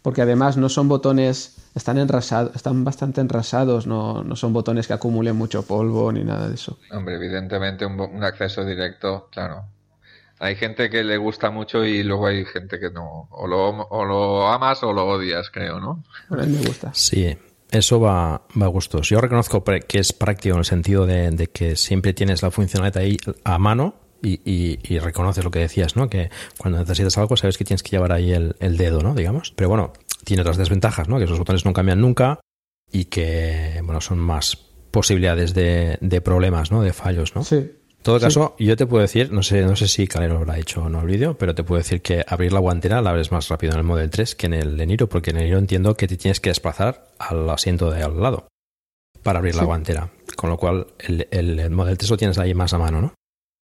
Porque 0.02 0.22
además 0.22 0.56
no 0.56 0.70
son 0.70 0.88
botones, 0.88 1.56
están 1.74 1.98
enrasados, 1.98 2.56
están 2.56 2.84
bastante 2.84 3.22
enrasados, 3.22 3.88
no, 3.88 4.24
no 4.24 4.36
son 4.36 4.54
botones 4.54 4.86
que 4.86 4.94
acumulen 4.94 5.36
mucho 5.36 5.64
polvo 5.64 6.12
ni 6.12 6.24
nada 6.24 6.48
de 6.48 6.56
eso. 6.56 6.78
Hombre, 6.92 7.16
evidentemente 7.16 7.86
un, 7.86 7.98
bo- 7.98 8.08
un 8.08 8.24
acceso 8.24 8.64
directo, 8.66 9.30
claro. 9.32 9.64
Hay 10.40 10.56
gente 10.56 10.90
que 10.90 11.04
le 11.04 11.18
gusta 11.18 11.50
mucho 11.52 11.86
y 11.86 12.04
luego 12.04 12.28
hay 12.28 12.46
gente 12.46 12.80
que 12.80 12.90
no. 12.92 13.28
O 13.32 13.48
lo, 13.48 13.70
o 13.70 14.06
lo 14.06 14.48
amas 14.48 14.84
o 14.84 14.92
lo 14.94 15.06
odias, 15.06 15.50
creo, 15.50 15.80
¿no? 15.80 16.04
A 16.30 16.36
mí 16.36 16.48
me 16.58 16.68
gusta. 16.68 16.92
Sí, 16.94 17.38
eso 17.72 18.00
va, 18.00 18.42
va 18.62 18.66
a 18.66 18.70
gustos. 18.70 19.08
Yo 19.10 19.22
reconozco 19.22 19.64
que 19.64 20.00
es 20.00 20.12
práctico 20.14 20.56
en 20.56 20.60
el 20.60 20.66
sentido 20.66 21.06
de, 21.06 21.32
de 21.32 21.48
que 21.48 21.76
siempre 21.76 22.14
tienes 22.14 22.42
la 22.44 22.52
funcionalidad 22.52 22.98
ahí 23.02 23.18
a 23.44 23.58
mano 23.58 23.96
y, 24.22 24.42
y- 24.44 24.80
y 24.84 25.00
reconoces 25.00 25.44
lo 25.44 25.52
que 25.52 25.60
decías, 25.60 25.96
¿no? 25.96 26.10
Que 26.10 26.30
cuando 26.58 26.80
necesitas 26.80 27.18
algo 27.18 27.38
sabes 27.38 27.58
que 27.58 27.64
tienes 27.64 27.84
que 27.84 27.92
llevar 27.92 28.12
ahí 28.12 28.34
el, 28.34 28.56
el 28.60 28.76
dedo, 28.78 29.02
¿no? 29.02 29.14
Digamos. 29.16 29.54
Pero 29.56 29.70
bueno, 29.70 29.94
tiene 30.26 30.42
otras 30.42 30.58
desventajas, 30.58 31.08
¿no? 31.08 31.18
Que 31.18 31.24
esos 31.26 31.38
botones 31.40 31.64
no 31.66 31.74
cambian 31.74 32.02
nunca 32.02 32.40
y 32.92 33.06
que, 33.06 33.80
bueno, 33.84 34.02
son 34.02 34.20
más 34.20 34.58
posibilidades 34.92 35.54
de, 35.54 35.98
de 36.02 36.22
problemas, 36.22 36.72
¿no? 36.72 36.82
De 36.82 36.94
fallos, 36.94 37.36
¿no? 37.36 37.44
Sí. 37.44 37.72
En 38.06 38.20
todo 38.20 38.20
caso, 38.28 38.56
yo 38.60 38.78
te 38.78 38.86
puedo 38.86 39.02
decir, 39.02 39.32
no 39.32 39.42
sé, 39.42 39.64
no 39.64 39.76
sé 39.76 39.88
si 39.88 40.08
Calero 40.08 40.36
lo 40.36 40.40
habrá 40.42 40.60
hecho 40.60 40.84
o 40.84 40.90
no 40.90 41.02
el 41.02 41.08
vídeo, 41.08 41.36
pero 41.40 41.56
te 41.56 41.64
puedo 41.64 41.80
decir 41.80 42.02
que 42.04 42.24
abrir 42.28 42.54
la 42.54 42.60
guantera 42.60 43.02
la 43.02 43.10
abres 43.10 43.32
más 43.32 43.48
rápido 43.50 43.74
en 43.74 43.80
el 43.80 43.84
Model 43.84 44.12
3 44.12 44.36
que 44.36 44.46
en 44.46 44.54
el 44.54 44.80
Eniro, 44.80 45.10
porque 45.10 45.32
en 45.32 45.38
el 45.38 45.44
Eniro 45.44 45.58
entiendo 45.58 45.96
que 45.96 46.08
te 46.08 46.16
tienes 46.16 46.40
que 46.40 46.52
desplazar 46.52 47.08
al 47.18 47.50
asiento 47.50 47.90
de 47.90 48.04
al 48.04 48.22
lado 48.22 48.48
para 49.24 49.40
abrir 49.40 49.56
la 49.56 49.64
guantera. 49.64 50.10
Con 50.36 50.52
lo 50.52 50.58
cual, 50.58 50.86
el, 51.00 51.28
el- 51.32 51.60
el 51.60 51.72
Model 51.72 51.98
3 51.98 52.12
lo 52.12 52.18
tienes 52.18 52.38
ahí 52.38 52.54
más 52.54 52.74
a 52.74 52.78
mano, 52.78 53.02
¿no? 53.02 53.14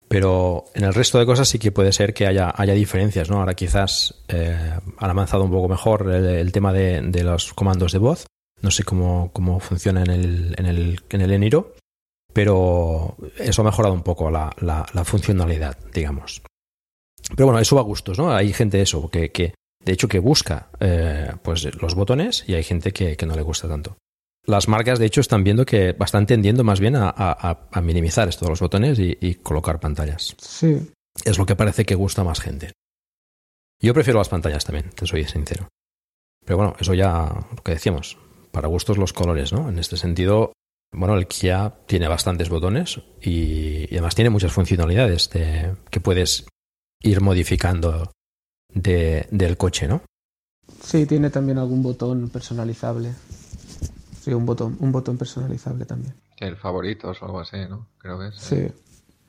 Pero 0.08 0.66
en 0.74 0.86
el 0.86 0.94
resto 0.96 1.20
de 1.20 1.26
cosas 1.28 1.48
sí 1.48 1.60
que 1.60 1.72
puede 1.72 1.92
ser 1.94 2.14
que 2.14 2.26
haya, 2.26 2.52
haya 2.56 2.74
diferencias, 2.74 3.30
¿no? 3.30 3.38
Ahora 3.40 3.54
quizás 3.54 4.24
eh, 4.28 4.58
han 4.98 5.10
avanzado 5.10 5.44
un 5.44 5.52
poco 5.52 5.70
mejor 5.70 6.12
el, 6.12 6.26
el 6.26 6.52
tema 6.52 6.74
de, 6.74 7.00
de 7.02 7.24
los 7.24 7.54
comandos 7.54 7.92
de 7.92 8.00
voz. 8.00 8.26
No 8.62 8.72
sé 8.72 8.84
cómo, 8.84 9.30
cómo 9.34 9.60
funciona 9.60 10.02
en 10.02 10.10
el, 10.10 10.56
en 10.58 10.66
el, 10.66 11.00
en 11.12 11.22
el 11.22 11.32
Eniro, 11.32 11.76
pero 12.34 13.18
eso 13.38 13.62
ha 13.62 13.66
mejorado 13.66 13.94
un 13.94 14.04
poco 14.04 14.30
la, 14.32 14.52
la- 14.60 14.86
la 14.94 15.06
funcionalidad, 15.06 15.78
digamos. 15.94 16.42
Pero 17.36 17.46
bueno, 17.48 17.60
eso 17.60 17.76
va 17.76 17.82
a 17.82 17.86
gustos, 17.86 18.18
¿no? 18.18 18.34
Hay 18.34 18.52
gente 18.54 18.82
eso, 18.82 19.10
que, 19.10 19.32
que 19.32 19.54
de 19.84 19.92
hecho 19.94 20.08
que 20.08 20.20
busca 20.20 20.70
eh, 20.80 21.32
pues 21.44 21.74
los 21.82 21.96
botones 21.96 22.44
y 22.48 22.54
hay 22.56 22.64
gente 22.64 22.92
que, 22.92 23.16
que 23.16 23.26
no 23.26 23.36
le 23.36 23.42
gusta 23.42 23.68
tanto. 23.68 23.98
Las 24.46 24.68
marcas, 24.68 24.98
de 24.98 25.06
hecho, 25.06 25.22
están 25.22 25.44
viendo 25.44 25.66
que 25.66 25.96
están 26.04 26.26
tendiendo 26.26 26.64
más 26.64 26.80
bien 26.80 26.96
a, 26.96 27.10
a- 27.16 27.68
a- 27.72 27.82
minimizar 27.82 28.28
estos 28.28 28.50
los 28.50 28.60
botones 28.60 28.98
y, 29.00 29.16
y 29.22 29.36
colocar 29.36 29.80
pantallas. 29.80 30.36
Sí. 30.40 30.92
Es 31.24 31.38
lo 31.38 31.46
que 31.46 31.56
parece 31.56 31.86
que 31.86 31.94
gusta 31.96 32.24
más 32.24 32.40
gente. 32.40 32.72
Yo 33.80 33.94
prefiero 33.94 34.20
las 34.20 34.30
pantallas 34.30 34.66
también, 34.66 34.90
te 34.92 35.06
soy 35.06 35.26
sincero. 35.26 35.68
Pero 36.46 36.58
bueno, 36.58 36.76
eso 36.80 36.94
ya 36.96 37.46
lo 37.56 37.62
que 37.64 37.74
decíamos. 37.74 38.18
Para 38.52 38.68
gustos 38.68 38.98
los 38.98 39.14
colores, 39.14 39.54
¿no? 39.54 39.70
En 39.70 39.78
este 39.80 39.96
sentido, 39.96 40.54
bueno, 40.94 41.16
el 41.16 41.28
Kia 41.28 41.74
tiene 41.88 42.08
bastantes 42.08 42.50
botones 42.50 43.00
y, 43.22 43.86
y 43.86 43.88
además 43.92 44.16
tiene 44.16 44.30
muchas 44.30 44.52
funcionalidades 44.52 45.30
de- 45.30 45.76
que 45.90 46.00
puedes 46.02 46.46
ir 47.02 47.22
modificando 47.22 48.12
de- 48.74 49.28
del 49.32 49.58
coche, 49.58 49.88
¿no? 49.88 50.02
Sí, 50.84 51.06
tiene 51.06 51.30
también 51.30 51.58
algún 51.58 51.82
botón 51.84 52.30
personalizable. 52.30 53.14
Sí, 54.22 54.34
un 54.34 54.46
botón, 54.46 54.78
un 54.80 54.92
botón 54.92 55.18
personalizable 55.18 55.86
también. 55.86 56.14
El 56.38 56.56
favoritos 56.58 57.22
o 57.22 57.26
algo 57.26 57.40
así, 57.40 57.58
¿no? 57.70 57.88
Creo 57.98 58.20
que 58.20 58.28
es. 58.28 58.36
Sí. 58.36 58.68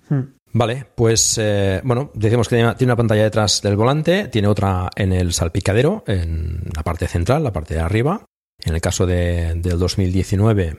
Hmm. 0.08 0.34
Vale, 0.54 0.86
pues 0.94 1.38
eh, 1.38 1.80
bueno, 1.84 2.10
decimos 2.14 2.48
que 2.48 2.56
tiene 2.56 2.68
una- 2.68 2.76
tiene 2.76 2.92
una 2.92 2.96
pantalla 2.96 3.22
detrás 3.22 3.62
del 3.62 3.76
volante, 3.76 4.28
tiene 4.28 4.48
otra 4.48 4.90
en 4.96 5.12
el 5.12 5.32
salpicadero, 5.32 6.04
en 6.06 6.62
la 6.76 6.82
parte 6.82 7.06
central, 7.08 7.42
la 7.44 7.52
parte 7.52 7.74
de 7.74 7.80
arriba. 7.80 8.24
En 8.64 8.74
el 8.74 8.80
caso 8.80 9.06
de- 9.06 9.54
del 9.56 9.78
2019, 9.78 10.78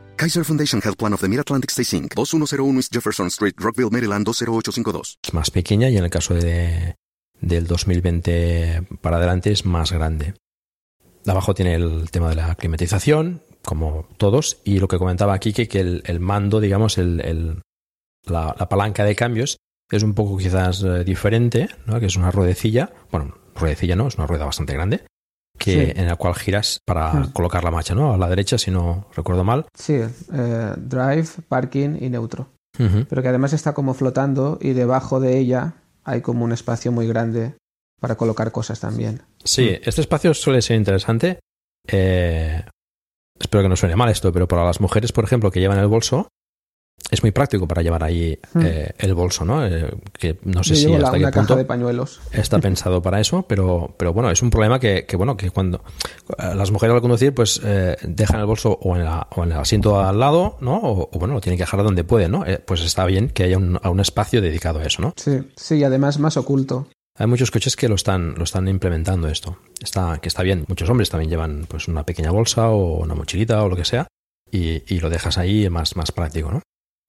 Kaiser 0.21 0.45
Foundation 0.45 0.79
Health 0.83 0.99
Plan 0.99 1.13
of 1.13 1.21
the 1.21 1.27
Mid-Atlantic 1.27 1.71
Stay 1.71 1.97
Inc., 1.97 2.13
2101 2.13 2.77
East 2.77 2.93
Jefferson 2.93 3.25
Street, 3.31 3.55
Rockville, 3.57 3.89
Maryland 3.89 4.23
20852. 4.23 5.17
Es 5.23 5.33
más 5.33 5.49
pequeña 5.49 5.89
y 5.89 5.97
en 5.97 6.03
el 6.03 6.11
caso 6.11 6.35
de, 6.35 6.95
del 7.39 7.65
2020 7.65 8.83
para 9.01 9.17
adelante 9.17 9.51
es 9.51 9.65
más 9.65 9.91
grande. 9.91 10.35
Abajo 11.25 11.55
tiene 11.55 11.73
el 11.73 12.11
tema 12.11 12.29
de 12.29 12.35
la 12.35 12.53
climatización, 12.53 13.41
como 13.63 14.07
todos, 14.17 14.59
y 14.63 14.77
lo 14.77 14.87
que 14.87 14.99
comentaba 14.99 15.33
aquí, 15.33 15.53
que, 15.53 15.67
que 15.67 15.79
el, 15.79 16.03
el 16.05 16.19
mando, 16.19 16.59
digamos, 16.59 16.99
el, 16.99 17.19
el, 17.21 17.63
la, 18.23 18.55
la, 18.59 18.69
palanca 18.69 19.03
de 19.03 19.15
cambios 19.15 19.57
es 19.89 20.03
un 20.03 20.13
poco 20.13 20.37
quizás 20.37 20.83
eh, 20.83 21.03
diferente, 21.03 21.67
¿no? 21.87 21.99
que 21.99 22.05
es 22.05 22.15
una 22.15 22.29
ruedecilla, 22.29 22.93
bueno, 23.11 23.39
ruedecilla 23.55 23.95
no, 23.95 24.07
es 24.07 24.19
una 24.19 24.27
rueda 24.27 24.45
bastante 24.45 24.73
grande, 24.73 25.03
que, 25.63 25.85
sí. 25.85 25.93
en 25.95 26.07
la 26.07 26.15
cual 26.15 26.33
giras 26.35 26.79
para 26.85 27.13
mm. 27.13 27.31
colocar 27.33 27.63
la 27.63 27.71
marcha, 27.71 27.93
¿no? 27.93 28.13
A 28.13 28.17
la 28.17 28.27
derecha, 28.27 28.57
si 28.57 28.71
no 28.71 29.07
recuerdo 29.15 29.43
mal. 29.43 29.65
Sí, 29.73 29.93
eh, 29.93 30.73
drive, 30.77 31.27
parking 31.47 31.97
y 31.99 32.09
neutro. 32.09 32.49
Uh 32.79 32.83
-huh. 32.83 33.05
Pero 33.07 33.21
que 33.21 33.27
además 33.27 33.53
está 33.53 33.73
como 33.73 33.93
flotando 33.93 34.57
y 34.61 34.73
debajo 34.73 35.19
de 35.19 35.37
ella 35.37 35.73
hay 36.03 36.21
como 36.21 36.45
un 36.45 36.51
espacio 36.51 36.91
muy 36.91 37.07
grande 37.07 37.55
para 37.99 38.15
colocar 38.15 38.51
cosas 38.51 38.79
también. 38.79 39.21
Sí, 39.43 39.69
mm. 39.71 39.87
este 39.87 40.01
espacio 40.01 40.33
suele 40.33 40.61
ser 40.61 40.77
interesante. 40.77 41.39
Eh, 41.87 42.63
espero 43.39 43.63
que 43.63 43.69
no 43.69 43.75
suene 43.75 43.95
mal 43.95 44.09
esto, 44.09 44.31
pero 44.31 44.47
para 44.47 44.65
las 44.65 44.81
mujeres, 44.81 45.11
por 45.11 45.23
ejemplo, 45.23 45.51
que 45.51 45.59
llevan 45.59 45.79
el 45.79 45.87
bolso, 45.87 46.27
es 47.09 47.23
muy 47.23 47.31
práctico 47.31 47.67
para 47.67 47.81
llevar 47.81 48.03
ahí 48.03 48.37
mm. 48.53 48.61
eh, 48.63 48.91
el 48.97 49.13
bolso, 49.13 49.43
¿no? 49.43 49.65
Eh, 49.65 49.89
que 50.17 50.37
no 50.43 50.63
sé 50.63 50.75
Yo 50.75 50.89
si 50.89 50.93
hasta 50.93 51.17
la, 51.17 51.31
qué 51.31 51.37
punto 51.37 51.47
caja 51.49 51.55
de 51.57 51.65
pañuelos. 51.65 52.21
está 52.31 52.59
pensado 52.61 53.01
para 53.01 53.19
eso, 53.19 53.43
pero, 53.47 53.93
pero 53.97 54.13
bueno, 54.13 54.31
es 54.31 54.41
un 54.41 54.49
problema 54.49 54.79
que, 54.79 55.05
que 55.05 55.15
bueno, 55.15 55.35
que 55.35 55.49
cuando 55.49 55.83
eh, 56.37 56.55
las 56.55 56.71
mujeres 56.71 56.93
al 56.95 57.01
conducir, 57.01 57.33
pues 57.33 57.59
eh, 57.63 57.97
dejan 58.03 58.39
el 58.39 58.45
bolso 58.45 58.77
o 58.81 58.95
en, 58.95 59.05
la, 59.05 59.27
o 59.35 59.43
en 59.43 59.51
el 59.51 59.57
asiento 59.57 59.99
al 59.99 60.19
lado, 60.19 60.57
¿no? 60.61 60.77
O, 60.77 61.09
o, 61.11 61.19
bueno, 61.19 61.33
lo 61.33 61.41
tienen 61.41 61.57
que 61.57 61.63
dejar 61.63 61.83
donde 61.83 62.03
pueden, 62.03 62.31
¿no? 62.31 62.45
Eh, 62.45 62.59
pues 62.63 62.81
está 62.81 63.05
bien 63.05 63.29
que 63.29 63.43
haya 63.43 63.57
un, 63.57 63.79
un 63.83 63.99
espacio 63.99 64.41
dedicado 64.41 64.79
a 64.79 64.83
eso, 64.85 65.01
¿no? 65.01 65.13
Sí, 65.17 65.39
sí, 65.55 65.75
y 65.75 65.83
además 65.83 66.19
más 66.19 66.37
oculto. 66.37 66.87
Hay 67.17 67.27
muchos 67.27 67.51
coches 67.51 67.75
que 67.75 67.89
lo 67.89 67.95
están, 67.95 68.35
lo 68.35 68.45
están 68.45 68.67
implementando 68.67 69.27
esto. 69.27 69.57
Está, 69.81 70.19
que 70.19 70.29
está 70.29 70.43
bien. 70.43 70.63
Muchos 70.67 70.89
hombres 70.89 71.09
también 71.09 71.29
llevan 71.29 71.65
pues 71.67 71.87
una 71.87 72.05
pequeña 72.05 72.31
bolsa 72.31 72.69
o 72.69 73.01
una 73.03 73.15
mochilita 73.15 73.61
o 73.63 73.69
lo 73.69 73.75
que 73.75 73.85
sea. 73.85 74.07
Y, 74.49 74.83
y 74.93 74.99
lo 74.99 75.09
dejas 75.09 75.37
ahí 75.37 75.69
más, 75.69 75.95
más 75.95 76.11
práctico, 76.11 76.51
¿no? 76.51 76.61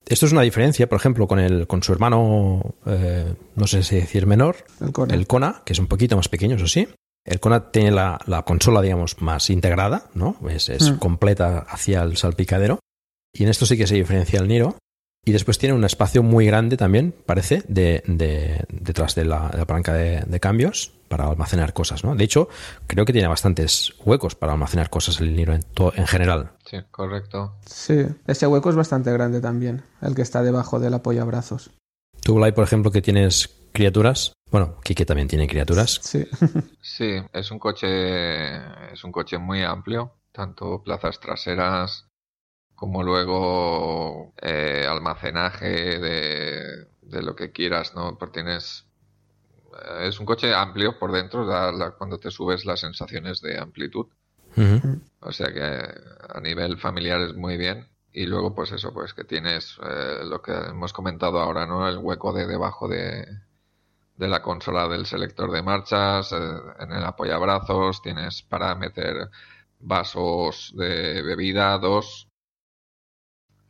Esto 0.05 0.25
es 0.25 0.31
una 0.31 0.41
diferencia, 0.41 0.87
por 0.87 0.97
ejemplo, 0.97 1.27
con 1.27 1.39
el 1.39 1.65
con 1.65 1.81
su 1.81 1.93
hermano, 1.93 2.75
eh, 2.85 3.33
no 3.55 3.67
sé 3.67 3.83
si 3.83 3.95
decir 3.95 4.27
menor, 4.27 4.57
el 4.81 4.91
Kona. 4.91 5.13
el 5.13 5.27
Kona, 5.27 5.61
que 5.65 5.73
es 5.73 5.79
un 5.79 5.87
poquito 5.87 6.15
más 6.15 6.27
pequeño, 6.27 6.57
eso 6.57 6.67
sí. 6.67 6.87
El 7.25 7.39
Kona 7.39 7.71
tiene 7.71 7.91
la, 7.91 8.19
la 8.27 8.43
consola, 8.43 8.81
digamos, 8.81 9.21
más 9.21 9.49
integrada, 9.49 10.09
¿no? 10.13 10.35
Es, 10.49 10.67
es 10.67 10.91
mm. 10.91 10.97
completa 10.97 11.59
hacia 11.59 12.01
el 12.01 12.17
salpicadero. 12.17 12.79
Y 13.33 13.43
en 13.43 13.49
esto 13.49 13.65
sí 13.65 13.77
que 13.77 13.87
se 13.87 13.95
diferencia 13.95 14.39
el 14.39 14.47
Niro. 14.47 14.75
Y 15.25 15.31
después 15.31 15.57
tiene 15.57 15.73
un 15.73 15.85
espacio 15.85 16.21
muy 16.21 16.45
grande 16.45 16.75
también, 16.75 17.15
parece, 17.25 17.63
de, 17.69 18.03
de 18.05 18.65
detrás 18.69 19.15
de 19.15 19.23
la, 19.23 19.47
de 19.47 19.57
la 19.57 19.65
palanca 19.65 19.93
de, 19.93 20.19
de, 20.27 20.39
cambios 20.41 20.91
para 21.13 21.29
almacenar 21.29 21.73
cosas, 21.73 22.03
¿no? 22.03 22.15
De 22.15 22.23
hecho, 22.23 22.49
creo 22.87 23.05
que 23.05 23.13
tiene 23.13 23.27
bastantes 23.27 23.93
huecos 24.03 24.33
para 24.33 24.53
almacenar 24.53 24.89
cosas 24.89 25.21
el 25.21 25.35
Niro 25.35 25.53
en, 25.53 25.61
to, 25.61 25.93
en 25.95 26.07
general. 26.07 26.53
Sí, 26.65 26.77
correcto. 26.89 27.53
Sí, 27.67 28.03
ese 28.25 28.47
hueco 28.47 28.71
es 28.71 28.75
bastante 28.75 29.11
grande 29.11 29.39
también, 29.39 29.83
el 30.01 30.15
que 30.15 30.23
está 30.23 30.41
debajo 30.41 30.79
del 30.79 30.95
apoyabrazos. 30.95 31.69
Tú, 32.23 32.33
Blay, 32.33 32.51
por 32.51 32.63
ejemplo, 32.63 32.89
que 32.89 33.03
tienes 33.03 33.47
criaturas. 33.73 34.33
Bueno, 34.49 34.79
Kike 34.83 35.05
también 35.05 35.27
tiene 35.27 35.47
criaturas. 35.47 35.99
Sí. 36.01 36.27
sí, 36.81 37.21
es 37.31 37.51
un 37.51 37.59
coche, 37.59 38.55
es 38.91 39.03
un 39.03 39.11
coche 39.11 39.37
muy 39.37 39.61
amplio, 39.61 40.15
tanto 40.31 40.81
plazas 40.81 41.19
traseras 41.19 42.07
como 42.73 43.03
luego 43.03 44.33
eh, 44.41 44.87
almacenaje 44.89 45.99
de, 45.99 46.87
de, 47.03 47.21
lo 47.21 47.35
que 47.35 47.51
quieras, 47.51 47.93
¿no? 47.93 48.17
Porque 48.17 48.41
tienes 48.41 48.87
es 50.01 50.19
un 50.19 50.25
coche 50.25 50.53
amplio 50.53 50.97
por 50.99 51.11
dentro, 51.11 51.45
da, 51.45 51.71
la, 51.71 51.91
cuando 51.91 52.17
te 52.19 52.31
subes 52.31 52.65
las 52.65 52.79
sensaciones 52.79 53.41
de 53.41 53.59
amplitud. 53.59 54.07
Uh 54.55 54.61
-huh. 54.61 55.01
O 55.21 55.31
sea 55.31 55.51
que 55.51 55.63
a 55.63 56.39
nivel 56.41 56.77
familiar 56.77 57.21
es 57.21 57.33
muy 57.35 57.57
bien. 57.57 57.87
Y 58.11 58.27
luego, 58.27 58.53
pues 58.53 58.71
eso, 58.71 58.93
pues 58.93 59.13
que 59.13 59.23
tienes 59.23 59.77
eh, 59.83 60.21
lo 60.23 60.39
que 60.41 60.51
hemos 60.51 60.93
comentado 60.93 61.39
ahora, 61.39 61.65
¿no? 61.65 61.87
El 61.87 61.97
hueco 61.97 62.31
de 62.31 62.45
debajo 62.45 62.87
de, 62.87 63.25
de 64.17 64.27
la 64.27 64.43
consola 64.43 64.87
del 64.87 65.07
selector 65.07 65.51
de 65.51 65.63
marchas, 65.63 66.31
eh, 66.31 66.35
en 66.79 66.91
el 66.91 67.03
apoyabrazos, 67.03 68.03
tienes 68.03 68.43
para 68.43 68.75
meter 68.75 69.29
vasos 69.79 70.73
de 70.75 71.23
bebida, 71.23 71.77
dos. 71.79 72.27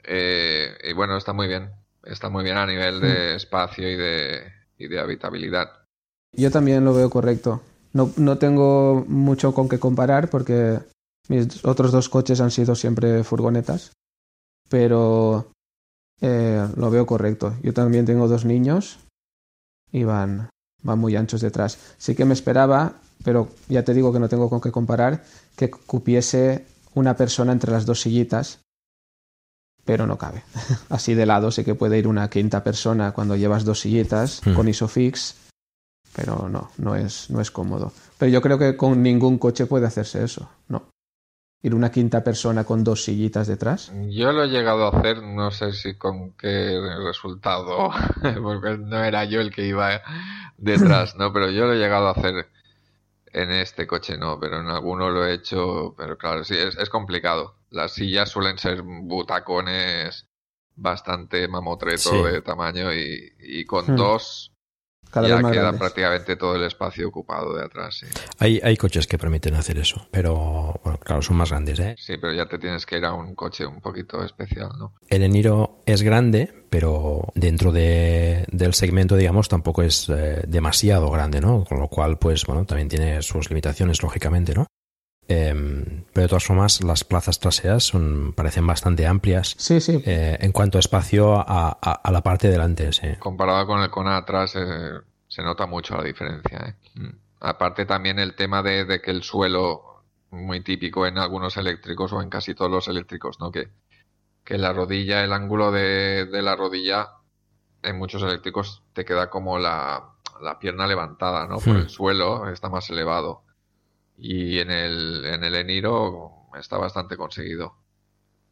Eh, 0.04 0.78
y 0.84 0.94
bueno, 0.94 1.16
está 1.16 1.32
muy 1.32 1.48
bien. 1.48 1.72
Está 2.04 2.28
muy 2.28 2.44
bien 2.44 2.58
a 2.58 2.66
nivel 2.66 3.00
de 3.00 3.36
espacio 3.36 3.90
y 3.90 3.96
de, 3.96 4.52
y 4.78 4.88
de 4.90 5.00
habitabilidad. 5.00 5.83
Yo 6.34 6.52
también 6.52 6.84
lo 6.84 6.94
veo 6.94 7.10
correcto. 7.10 7.62
No, 7.94 8.12
no 8.18 8.38
tengo 8.38 9.06
mucho 9.08 9.54
con 9.54 9.70
qué 9.70 9.80
comparar 9.80 10.30
porque 10.30 10.80
mis 11.30 11.64
otros 11.64 11.92
dos 11.92 12.10
coches 12.10 12.42
han 12.42 12.52
sido 12.52 12.76
siempre 12.76 13.24
furgonetas, 13.24 13.92
pero 14.68 15.52
eh, 16.22 16.68
lo 16.76 16.90
veo 16.90 17.06
correcto. 17.06 17.56
Yo 17.62 17.74
también 17.74 18.06
tengo 18.06 18.28
dos 18.28 18.46
niños 18.46 19.00
y 19.92 20.04
van, 20.04 20.50
van 20.82 21.00
muy 21.00 21.16
anchos 21.16 21.42
detrás. 21.42 21.78
Sí 21.98 22.16
que 22.16 22.26
me 22.26 22.34
esperaba, 22.34 22.96
pero 23.24 23.50
ya 23.70 23.84
te 23.84 23.94
digo 23.94 24.12
que 24.12 24.20
no 24.20 24.28
tengo 24.28 24.50
con 24.50 24.60
qué 24.60 24.72
comparar, 24.72 25.24
que 25.56 25.70
cupiese 25.70 26.66
una 26.96 27.16
persona 27.16 27.52
entre 27.52 27.72
las 27.72 27.86
dos 27.86 28.02
sillitas, 28.02 28.60
pero 29.86 30.08
no 30.08 30.18
cabe. 30.18 30.44
Así 30.90 31.14
de 31.14 31.28
lado 31.28 31.52
sé 31.52 31.64
que 31.64 31.76
puede 31.76 32.00
ir 32.00 32.08
una 32.08 32.30
quinta 32.30 32.64
persona 32.64 33.12
cuando 33.12 33.36
llevas 33.36 33.66
dos 33.66 33.82
sillitas 33.82 34.42
mm. 34.46 34.54
con 34.56 34.68
Isofix 34.68 35.36
pero 36.16 36.48
no, 36.50 36.72
no 36.78 36.96
es, 36.96 37.30
no 37.30 37.42
es 37.42 37.52
cómodo. 37.52 37.92
Pero 38.18 38.32
yo 38.32 38.42
creo 38.42 38.58
que 38.58 38.78
con 38.78 39.02
ningún 39.02 39.38
coche 39.38 39.66
puede 39.66 39.88
hacerse 39.88 40.24
eso, 40.24 40.50
no. 40.68 40.90
Ir 41.62 41.74
una 41.74 41.92
quinta 41.92 42.24
persona 42.24 42.66
con 42.66 42.84
dos 42.84 43.04
sillitas 43.04 43.48
detrás. 43.48 43.92
Yo 44.10 44.34
lo 44.34 44.44
he 44.44 44.48
llegado 44.50 44.86
a 44.86 44.98
hacer, 44.98 45.24
no 45.24 45.50
sé 45.50 45.72
si 45.72 45.96
con 45.96 46.32
qué 46.34 46.78
resultado, 47.06 47.90
porque 48.44 48.78
no 48.78 49.04
era 49.04 49.24
yo 49.24 49.40
el 49.40 49.50
que 49.50 49.66
iba 49.66 50.02
detrás, 50.58 51.16
¿no? 51.16 51.32
Pero 51.32 51.50
yo 51.50 51.66
lo 51.66 51.74
he 51.74 51.78
llegado 51.78 52.08
a 52.08 52.12
hacer 52.12 52.50
en 53.28 53.52
este 53.52 53.88
coche, 53.88 54.18
no, 54.18 54.40
pero 54.40 54.60
en 54.60 54.68
alguno 54.68 55.10
lo 55.10 55.26
he 55.26 55.34
hecho, 55.34 55.96
pero 55.98 56.18
claro, 56.18 56.44
sí, 56.44 56.56
es, 56.56 56.78
es 56.78 56.90
complicado. 56.90 57.56
Las 57.70 57.94
sillas 57.94 58.30
suelen 58.30 58.58
ser 58.58 58.82
butacones 58.84 60.28
bastante 60.76 61.48
mamotreto 61.48 62.10
sí. 62.10 62.22
de 62.24 62.42
tamaño 62.42 62.94
y, 62.94 63.34
y 63.40 63.66
con 63.66 63.94
hmm. 63.94 63.96
dos 63.96 64.53
cada 65.12 65.28
ya 65.28 65.38
queda 65.38 65.52
grandes. 65.52 65.80
prácticamente 65.80 66.36
todo 66.36 66.56
el 66.56 66.64
espacio 66.64 67.08
ocupado 67.08 67.56
de 67.56 67.64
atrás. 67.66 67.98
Sí. 68.00 68.08
Hay, 68.40 68.60
hay 68.64 68.78
coches 68.78 69.08
que 69.08 69.18
permiten 69.18 69.56
hacer 69.56 69.78
eso, 69.78 70.08
pero 70.12 70.80
bueno, 70.84 71.00
claro, 71.00 71.22
son 71.22 71.38
más 71.38 71.50
grandes, 71.50 71.80
¿eh? 71.80 71.96
Sí, 71.98 72.18
pero 72.18 72.34
ya 72.34 72.46
te 72.48 72.58
tienes 72.58 72.86
que 72.86 72.98
ir 72.98 73.06
a 73.06 73.14
un 73.14 73.36
coche 73.36 73.66
un 73.66 73.82
poquito 73.82 74.24
especial, 74.24 74.70
¿no? 74.78 74.94
El 75.10 75.24
Eniro 75.24 75.80
es 75.86 76.02
grande, 76.02 76.54
pero 76.70 77.28
dentro 77.36 77.72
de, 77.72 78.46
del 78.52 78.74
segmento, 78.74 79.16
digamos, 79.16 79.50
tampoco 79.50 79.84
es 79.84 80.10
eh, 80.10 80.44
demasiado 80.48 81.10
grande, 81.12 81.42
¿no? 81.42 81.64
Con 81.66 81.80
lo 81.80 81.88
cual, 81.88 82.18
pues 82.18 82.46
bueno, 82.46 82.66
también 82.66 82.90
tiene 82.90 83.22
sus 83.22 83.50
limitaciones, 83.50 84.02
lógicamente, 84.02 84.54
¿no? 84.54 84.68
Eh, 85.28 86.04
pero 86.14 86.24
de 86.24 86.28
todas 86.28 86.46
formas, 86.46 86.84
las 86.84 87.04
plazas 87.04 87.40
traseras 87.40 87.84
son, 87.84 88.34
parecen 88.34 88.68
bastante 88.68 89.08
amplias. 89.08 89.56
Sí, 89.58 89.80
sí. 89.80 90.02
Eh, 90.06 90.38
en 90.40 90.52
cuanto 90.52 90.78
a 90.78 90.80
espacio 90.80 91.36
a, 91.36 91.78
a, 91.82 91.92
a, 91.92 92.12
la 92.12 92.22
parte 92.22 92.50
delante. 92.50 92.92
Sí. 92.92 93.08
Comparado 93.20 93.66
con 93.66 93.82
el 93.82 93.90
Kona 93.90 94.18
atrás, 94.18 94.56
eh, 94.56 94.92
se 95.28 95.42
nota 95.42 95.66
mucho 95.66 95.96
la 95.98 96.04
diferencia. 96.04 96.76
Mm. 96.96 97.10
Aparte, 97.40 97.86
también 97.86 98.20
el 98.20 98.36
tema 98.36 98.62
de, 98.64 98.86
de, 98.86 99.02
que 99.02 99.12
el 99.12 99.24
suelo, 99.24 100.04
muy 100.32 100.62
típico 100.62 101.06
en 101.06 101.18
algunos 101.18 101.58
eléctricos 101.58 102.14
o 102.14 102.22
en 102.22 102.30
casi 102.30 102.54
todos 102.54 102.72
los 102.72 102.88
eléctricos, 102.88 103.40
¿no? 103.40 103.52
Que, 103.52 103.70
que 104.44 104.58
la 104.58 104.74
rodilla, 104.74 105.24
el 105.24 105.34
ángulo 105.34 105.72
de, 105.72 106.26
de 106.26 106.42
la 106.42 106.56
rodilla, 106.56 107.10
en 107.82 107.98
muchos 107.98 108.24
eléctricos 108.24 108.84
te 108.94 109.04
queda 109.04 109.30
como 109.30 109.58
la, 109.58 110.12
la 110.42 110.60
pierna 110.60 110.88
levantada, 110.88 111.48
¿no? 111.48 111.58
Por 111.58 111.74
hmm. 111.74 111.78
el 111.78 111.90
suelo 111.90 112.50
está 112.50 112.70
más 112.70 112.90
elevado 112.90 113.43
y 114.18 114.60
en 114.60 114.72
el, 114.72 115.26
en 115.26 115.44
el 115.44 115.56
Eniro 115.56 116.48
está 116.60 116.78
bastante 116.78 117.18
conseguido. 117.18 117.76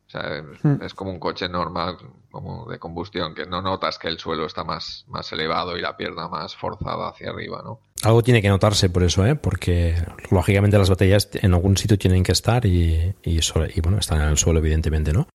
O 0.07 0.11
sea, 0.11 0.43
mm. 0.63 0.83
es 0.83 0.93
como 0.93 1.11
un 1.11 1.19
coche 1.19 1.47
normal, 1.47 1.97
como 2.29 2.69
de 2.69 2.77
combustión, 2.79 3.33
que 3.33 3.45
no 3.45 3.61
notas 3.61 3.97
que 3.97 4.09
el 4.09 4.19
suelo 4.19 4.45
está 4.45 4.65
más, 4.65 5.05
más 5.07 5.31
elevado 5.31 5.77
y 5.77 5.81
la 5.81 5.95
pierna 5.95 6.27
más 6.27 6.53
forzada 6.53 7.07
hacia 7.09 7.29
arriba, 7.29 7.61
¿no? 7.63 7.79
Algo 8.03 8.21
tiene 8.21 8.41
que 8.41 8.49
notarse 8.49 8.89
por 8.89 9.03
eso, 9.03 9.25
¿eh? 9.25 9.35
Porque 9.35 9.95
lógicamente 10.29 10.77
las 10.77 10.89
baterías 10.89 11.29
en 11.33 11.53
algún 11.53 11.77
sitio 11.77 11.97
tienen 11.97 12.23
que 12.23 12.33
estar 12.33 12.65
y, 12.65 13.15
y, 13.23 13.39
y 13.39 13.81
bueno, 13.81 13.99
están 13.99 14.21
en 14.21 14.27
el 14.27 14.37
suelo, 14.37 14.59
evidentemente, 14.59 15.13
¿no? 15.13 15.29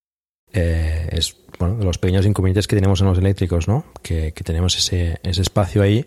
Eh, 0.53 1.09
es 1.11 1.37
bueno, 1.59 1.77
de 1.77 1.85
los 1.85 1.97
pequeños 1.97 2.27
inconvenientes 2.27 2.67
que 2.67 2.77
tenemos 2.77 3.01
en 3.01 3.07
los 3.07 3.17
eléctricos, 3.17 3.69
¿no? 3.69 3.87
Que, 4.03 4.33
que 4.33 4.45
tenemos 4.45 4.77
ese, 4.77 5.21
ese 5.23 5.41
espacio 5.41 5.81
ahí, 5.81 6.07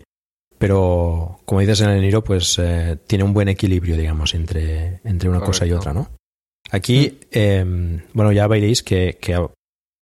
pero 0.60 1.40
como 1.46 1.60
dices 1.60 1.80
en 1.80 1.88
el 1.88 2.02
Niro, 2.02 2.22
pues 2.22 2.58
eh, 2.58 2.98
tiene 3.06 3.24
un 3.24 3.32
buen 3.32 3.48
equilibrio, 3.48 3.96
digamos, 3.96 4.34
entre, 4.34 5.00
entre 5.04 5.30
una 5.30 5.40
cosa 5.40 5.64
y 5.64 5.72
otra, 5.72 5.94
¿no? 5.94 6.10
Aquí, 6.70 7.18
eh, 7.30 7.64
bueno, 8.12 8.30
ya 8.30 8.46
veréis 8.46 8.82
que, 8.82 9.16
que 9.18 9.42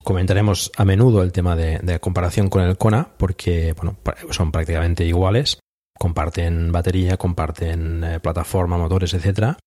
comentaremos 0.02 0.72
a 0.78 0.86
menudo 0.86 1.22
el 1.22 1.32
tema 1.32 1.54
de, 1.54 1.80
de, 1.80 2.00
comparación 2.00 2.48
con 2.48 2.62
el 2.62 2.78
Kona, 2.78 3.10
porque, 3.18 3.74
bueno, 3.74 3.98
son 4.30 4.50
prácticamente 4.50 5.04
iguales, 5.04 5.58
comparten 5.98 6.72
batería, 6.72 7.18
comparten 7.18 8.02
eh, 8.02 8.18
plataforma, 8.18 8.78
motores, 8.78 9.12
etcétera, 9.12 9.58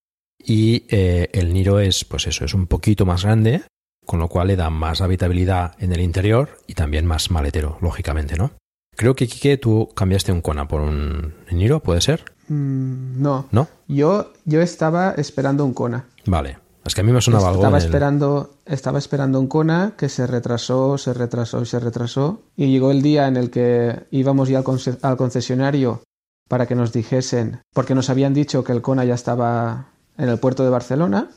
y 0.43 0.87
eh, 0.89 1.29
el 1.33 1.53
Niro 1.53 1.79
es, 1.79 2.05
pues 2.05 2.25
eso, 2.25 2.43
es 2.43 2.55
un 2.55 2.65
poquito 2.65 3.05
más 3.05 3.23
grande, 3.23 3.61
con 4.03 4.17
lo 4.17 4.27
cual 4.29 4.47
le 4.47 4.55
da 4.55 4.71
más 4.71 5.01
habitabilidad 5.01 5.75
en 5.77 5.93
el 5.93 6.01
interior 6.01 6.57
y 6.65 6.73
también 6.73 7.05
más 7.05 7.29
maletero, 7.29 7.77
lógicamente, 7.81 8.35
¿no? 8.35 8.51
Creo 8.95 9.15
que, 9.15 9.27
Kike, 9.27 9.57
tú 9.57 9.89
cambiaste 9.95 10.31
un 10.31 10.41
Kona 10.41 10.67
por 10.67 10.81
un 10.81 11.33
Niro, 11.51 11.79
¿puede 11.79 12.01
ser? 12.01 12.25
Mm, 12.47 13.21
no. 13.21 13.47
¿No? 13.51 13.67
Yo, 13.87 14.33
yo 14.45 14.61
estaba 14.61 15.11
esperando 15.11 15.65
un 15.65 15.73
Kona. 15.73 16.05
Vale. 16.25 16.59
Es 16.83 16.95
que 16.95 17.01
a 17.01 17.03
mí 17.03 17.11
me 17.11 17.21
sonaba 17.21 17.51
estaba 17.51 17.67
algo. 17.67 17.77
Esperando, 17.77 18.51
el... 18.65 18.73
Estaba 18.73 18.99
esperando 18.99 19.39
un 19.39 19.47
Kona 19.47 19.93
que 19.97 20.09
se 20.09 20.25
retrasó, 20.27 20.97
se 20.97 21.13
retrasó 21.13 21.61
y 21.61 21.65
se 21.65 21.79
retrasó. 21.79 22.41
Y 22.55 22.67
llegó 22.67 22.91
el 22.91 23.01
día 23.01 23.27
en 23.27 23.37
el 23.37 23.49
que 23.49 24.07
íbamos 24.11 24.49
ya 24.49 24.59
al, 24.59 24.65
al 25.01 25.17
concesionario 25.17 26.01
para 26.49 26.65
que 26.67 26.75
nos 26.75 26.91
dijesen, 26.91 27.61
porque 27.73 27.95
nos 27.95 28.09
habían 28.09 28.33
dicho 28.33 28.63
que 28.63 28.73
el 28.73 28.81
Kona 28.81 29.05
ya 29.05 29.13
estaba 29.13 29.91
en 30.17 30.27
el 30.27 30.37
puerto 30.37 30.63
de 30.65 30.69
Barcelona, 30.69 31.29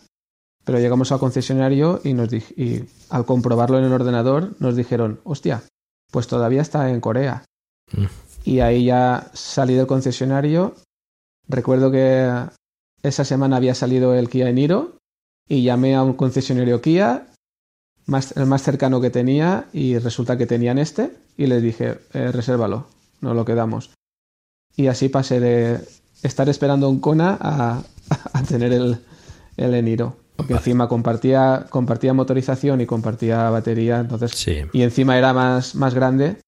pero 0.64 0.80
llegamos 0.80 1.12
al 1.12 1.20
concesionario 1.20 2.00
y, 2.02 2.14
nos 2.14 2.32
y 2.32 2.86
al 3.10 3.24
comprobarlo 3.24 3.78
en 3.78 3.84
el 3.84 3.92
ordenador 3.92 4.56
nos 4.58 4.74
dijeron, 4.74 5.20
hostia, 5.22 5.62
pues 6.14 6.28
todavía 6.28 6.62
está 6.62 6.90
en 6.90 7.00
Corea. 7.00 7.44
Mm. 7.90 8.04
Y 8.44 8.60
ahí 8.60 8.84
ya 8.84 9.32
salí 9.32 9.74
del 9.74 9.88
concesionario. 9.88 10.76
Recuerdo 11.48 11.90
que 11.90 12.30
esa 13.02 13.24
semana 13.24 13.56
había 13.56 13.74
salido 13.74 14.14
el 14.14 14.28
Kia 14.28 14.52
Niro 14.52 14.98
y 15.48 15.64
llamé 15.64 15.96
a 15.96 16.04
un 16.04 16.12
concesionario 16.12 16.80
Kia, 16.80 17.26
más, 18.06 18.36
el 18.36 18.46
más 18.46 18.62
cercano 18.62 19.00
que 19.00 19.10
tenía, 19.10 19.66
y 19.72 19.98
resulta 19.98 20.38
que 20.38 20.46
tenían 20.46 20.78
este, 20.78 21.10
y 21.36 21.46
les 21.46 21.60
dije, 21.60 21.98
eh, 22.12 22.30
resérvalo, 22.30 22.86
no 23.20 23.34
lo 23.34 23.44
quedamos. 23.44 23.90
Y 24.76 24.86
así 24.86 25.08
pasé 25.08 25.40
de 25.40 25.80
estar 26.22 26.48
esperando 26.48 26.88
un 26.88 27.00
Kona 27.00 27.36
a, 27.40 27.82
a 28.32 28.42
tener 28.44 28.72
el, 28.72 29.00
el 29.56 29.74
Eniro. 29.74 30.14
Porque 30.36 30.54
vale. 30.54 30.60
encima 30.60 30.88
compartía, 30.88 31.66
compartía 31.70 32.12
motorización 32.12 32.80
y 32.80 32.86
compartía 32.86 33.50
batería, 33.50 34.00
entonces. 34.00 34.32
Sí. 34.32 34.62
Y 34.72 34.82
encima 34.82 35.16
era 35.16 35.32
más, 35.32 35.74
más 35.74 35.94
grande. 35.94 36.38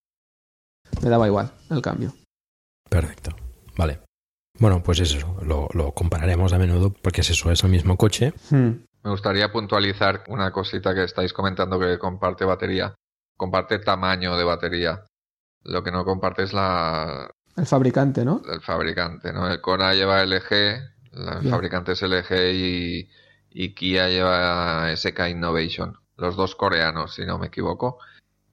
Me 1.03 1.09
daba 1.09 1.27
igual 1.27 1.51
el 1.70 1.83
cambio. 1.83 2.12
Perfecto. 2.88 3.31
Vale. 3.77 4.01
Bueno, 4.59 4.83
pues 4.83 5.01
eso, 5.01 5.37
lo, 5.42 5.68
lo 5.75 5.92
compararemos 5.92 6.53
a 6.53 6.59
menudo 6.59 6.90
porque 6.90 7.20
es 7.20 7.31
eso, 7.31 7.51
es 7.51 7.62
el 7.62 7.70
mismo 7.70 7.96
coche. 7.96 8.33
Hmm. 8.51 8.70
Me 9.05 9.11
gustaría 9.11 9.53
puntualizar 9.53 10.25
una 10.29 10.51
cosita 10.51 10.94
que 10.94 11.05
estáis 11.05 11.33
comentando 11.33 11.79
que 11.79 11.99
comparte 11.99 12.44
batería. 12.44 12.94
Comparte 13.37 13.79
tamaño 13.79 14.37
de 14.37 14.44
batería. 14.44 15.05
Lo 15.62 15.85
que 15.85 15.92
no 15.92 16.05
comparte 16.05 16.44
es 16.44 16.53
la. 16.53 17.31
El 17.57 17.66
fabricante, 17.66 18.25
¿no? 18.25 18.42
El 18.51 18.61
fabricante, 18.61 19.33
¿no? 19.33 19.49
El 19.49 19.61
Kona 19.61 19.94
lleva 19.94 20.25
LG, 20.25 20.53
el 20.53 21.40
yeah. 21.40 21.51
fabricante 21.51 21.92
es 21.92 22.03
LG 22.03 22.55
y, 22.55 23.09
y, 23.56 23.74
Kia 23.74 24.08
lleva 24.08 24.94
SK 24.94 25.30
Innovation. 25.30 25.96
Los 26.16 26.36
dos 26.36 26.54
coreanos, 26.54 27.14
si 27.14 27.24
no 27.24 27.38
me 27.38 27.48
equivoco, 27.48 27.98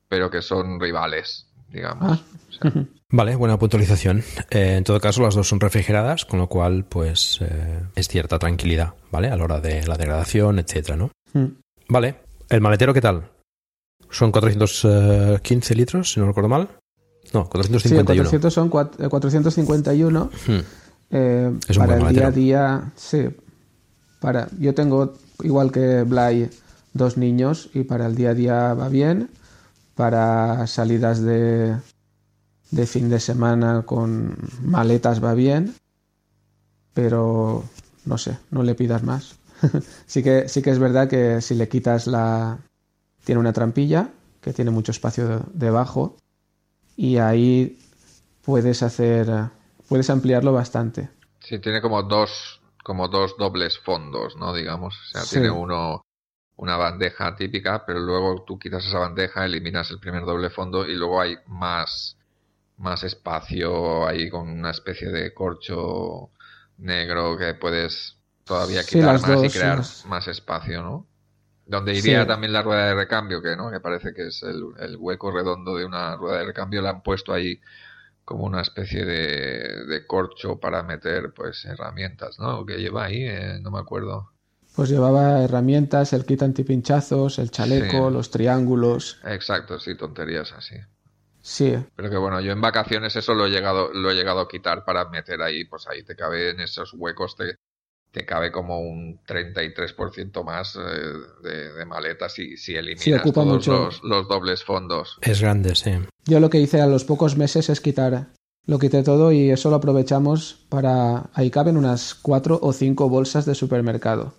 pero 0.07 0.29
que 0.29 0.41
son 0.41 0.79
rivales, 0.79 1.47
digamos. 1.69 2.19
Ah. 2.19 2.37
O 2.49 2.71
sea, 2.71 2.85
Vale, 3.15 3.35
buena 3.35 3.59
puntualización. 3.59 4.23
Eh, 4.49 4.75
en 4.77 4.83
todo 4.83 4.99
caso, 4.99 5.21
las 5.21 5.35
dos 5.35 5.47
son 5.47 5.59
refrigeradas, 5.59 6.25
con 6.25 6.39
lo 6.39 6.47
cual, 6.47 6.83
pues, 6.85 7.37
eh, 7.41 7.81
es 7.93 8.07
cierta 8.07 8.39
tranquilidad, 8.39 8.95
¿vale? 9.11 9.29
A 9.29 9.37
la 9.37 9.43
hora 9.43 9.61
de 9.61 9.85
la 9.85 9.97
degradación, 9.97 10.57
etcétera, 10.57 10.97
¿no? 10.97 11.11
Hmm. 11.31 11.57
Vale. 11.89 12.15
¿El 12.49 12.61
maletero 12.61 12.91
qué 12.91 13.01
tal? 13.01 13.29
Son 14.09 14.31
415 14.31 15.75
litros, 15.75 16.11
si 16.11 16.19
no 16.19 16.25
recuerdo 16.25 16.49
mal. 16.49 16.69
No, 17.33 17.47
451. 17.47 18.29
Sí, 18.29 18.39
400 18.39 18.53
son 18.53 18.69
451. 18.69 20.31
Hmm. 20.47 20.59
Eh, 21.11 21.51
Es 21.67 21.77
un 21.77 21.85
para 21.85 21.97
buen 21.97 22.07
el 22.07 22.15
día 22.15 22.27
a 22.27 22.31
día, 22.31 22.91
sí. 22.95 23.27
Para, 24.23 24.47
yo 24.57 24.73
tengo, 24.73 25.15
igual 25.43 25.69
que 25.73 26.03
Blay, 26.03 26.49
dos 26.93 27.17
niños 27.17 27.69
y 27.73 27.83
para 27.83 28.05
el 28.05 28.15
día 28.15 28.29
a 28.29 28.33
día 28.33 28.73
va 28.73 28.87
bien. 28.87 29.29
Para 29.95 30.65
salidas 30.65 31.21
de, 31.21 31.75
de 32.71 32.87
fin 32.87 33.09
de 33.09 33.19
semana 33.19 33.81
con 33.85 34.37
maletas 34.61 35.21
va 35.21 35.33
bien. 35.33 35.75
Pero 36.93 37.65
no 38.05 38.17
sé, 38.17 38.37
no 38.49 38.63
le 38.63 38.75
pidas 38.75 39.03
más. 39.03 39.35
sí, 40.05 40.23
que, 40.23 40.47
sí 40.47 40.61
que 40.61 40.69
es 40.71 40.79
verdad 40.79 41.09
que 41.09 41.41
si 41.41 41.55
le 41.55 41.67
quitas 41.67 42.07
la... 42.07 42.59
Tiene 43.25 43.39
una 43.39 43.51
trampilla 43.53 44.09
que 44.39 44.53
tiene 44.53 44.71
mucho 44.71 44.91
espacio 44.91 45.27
de- 45.27 45.39
debajo 45.53 46.15
y 46.95 47.17
ahí 47.17 47.77
puedes 48.45 48.83
hacer... 48.83 49.29
Puedes 49.89 50.09
ampliarlo 50.09 50.53
bastante. 50.53 51.09
sí, 51.41 51.59
tiene 51.59 51.81
como 51.81 52.01
dos, 52.03 52.61
como 52.83 53.07
dos 53.07 53.37
dobles 53.37 53.79
fondos, 53.79 54.35
¿no? 54.37 54.53
Digamos. 54.53 54.95
O 54.95 55.05
sea, 55.11 55.21
Sí. 55.23 55.31
tiene 55.31 55.51
uno, 55.51 56.05
una 56.57 56.77
bandeja 56.77 57.35
típica, 57.35 57.85
pero 57.85 57.99
luego 57.99 58.43
tú 58.45 58.59
quitas 58.59 58.85
esa 58.85 58.99
bandeja, 58.99 59.45
eliminas 59.45 59.89
el 59.91 59.99
primer 59.99 60.25
doble 60.25 60.49
fondo 60.49 60.85
y 60.85 60.95
luego 60.95 61.21
hay 61.21 61.37
más, 61.47 62.17
más 62.77 63.03
espacio 63.03 64.07
ahí 64.07 64.29
con 64.29 64.49
una 64.49 64.71
especie 64.71 65.09
de 65.09 65.33
corcho 65.33 66.29
negro 66.77 67.37
que 67.37 67.53
puedes 67.55 68.17
todavía 68.45 68.85
quitar 68.85 69.19
más 69.21 69.43
y 69.43 69.49
crear 69.49 69.81
más 70.07 70.27
espacio, 70.27 70.81
¿no? 70.83 71.07
Donde 71.65 71.93
iría 71.95 72.21
Sí. 72.21 72.27
también 72.27 72.51
la 72.53 72.61
rueda 72.61 72.87
de 72.87 72.95
recambio, 72.95 73.41
que 73.41 73.55
no, 73.55 73.71
que 73.71 73.79
parece 73.79 74.13
que 74.13 74.27
es 74.27 74.43
el, 74.43 74.63
el 74.79 74.97
hueco 74.97 75.31
redondo 75.31 75.77
de 75.77 75.85
una 75.85 76.15
rueda 76.17 76.39
de 76.39 76.45
recambio, 76.45 76.81
la 76.81 76.89
han 76.91 77.03
puesto 77.03 77.33
ahí 77.33 77.59
como 78.25 78.45
una 78.45 78.61
especie 78.61 79.05
de, 79.05 79.85
de 79.85 80.07
corcho 80.07 80.59
para 80.59 80.83
meter 80.83 81.33
pues 81.33 81.65
herramientas, 81.65 82.39
¿no? 82.39 82.65
Que 82.65 82.77
lleva 82.77 83.05
ahí, 83.05 83.23
eh, 83.23 83.59
no 83.61 83.71
me 83.71 83.79
acuerdo. 83.79 84.31
Pues 84.75 84.89
llevaba 84.89 85.41
herramientas, 85.43 86.13
el 86.13 86.25
kit 86.25 86.43
antipinchazos, 86.43 87.39
el 87.39 87.49
chaleco, 87.49 88.09
Sí. 88.09 88.13
los 88.13 88.29
triángulos. 88.29 89.17
Exacto, 89.23 89.79
sí, 89.79 89.95
tonterías 89.97 90.53
así. 90.53 90.75
Sí, 91.41 91.75
Pero 91.95 92.09
que 92.09 92.17
bueno, 92.17 92.39
yo 92.41 92.51
en 92.51 92.61
vacaciones 92.61 93.15
eso 93.15 93.33
lo 93.35 93.45
he 93.45 93.49
llegado, 93.49 93.91
lo 93.93 94.09
he 94.11 94.15
llegado 94.15 94.39
a 94.41 94.47
quitar 94.47 94.83
para 94.85 95.09
meter 95.09 95.41
ahí, 95.41 95.65
pues 95.65 95.87
ahí 95.87 96.03
te 96.03 96.15
cabe 96.15 96.49
en 96.51 96.59
esos 96.59 96.93
huecos, 96.93 97.35
te, 97.35 97.55
te 98.13 98.27
cabe 98.27 98.51
como 98.51 98.79
un 98.79 99.19
33% 99.25 100.43
más 100.43 100.75
eh, 100.75 100.79
de, 101.41 101.73
de 101.73 101.85
maletas 101.85 102.33
si, 102.33 102.57
si 102.57 102.75
eliminas 102.75 103.21
ocupa 103.21 103.41
todos 103.41 103.53
mucho. 103.55 103.85
los, 103.85 104.03
los 104.03 104.27
dobles 104.27 104.63
fondos. 104.63 105.17
Es 105.21 105.41
grande, 105.41 105.73
sí. 105.73 105.93
yo 106.25 106.39
lo 106.39 106.51
que 106.51 106.59
hice 106.59 106.79
a 106.79 106.85
los 106.85 107.05
pocos 107.05 107.35
meses 107.37 107.69
es 107.69 107.81
quitar, 107.81 108.27
lo 108.67 108.77
quité 108.77 109.01
todo 109.01 109.31
y 109.31 109.49
eso 109.49 109.71
lo 109.71 109.77
aprovechamos 109.77 110.63
para... 110.69 111.31
Ahí 111.33 111.49
caben 111.49 111.75
unas 111.75 112.13
cuatro 112.13 112.59
o 112.61 112.71
cinco 112.71 113.09
bolsas 113.09 113.45
de 113.45 113.55
supermercado 113.55 114.33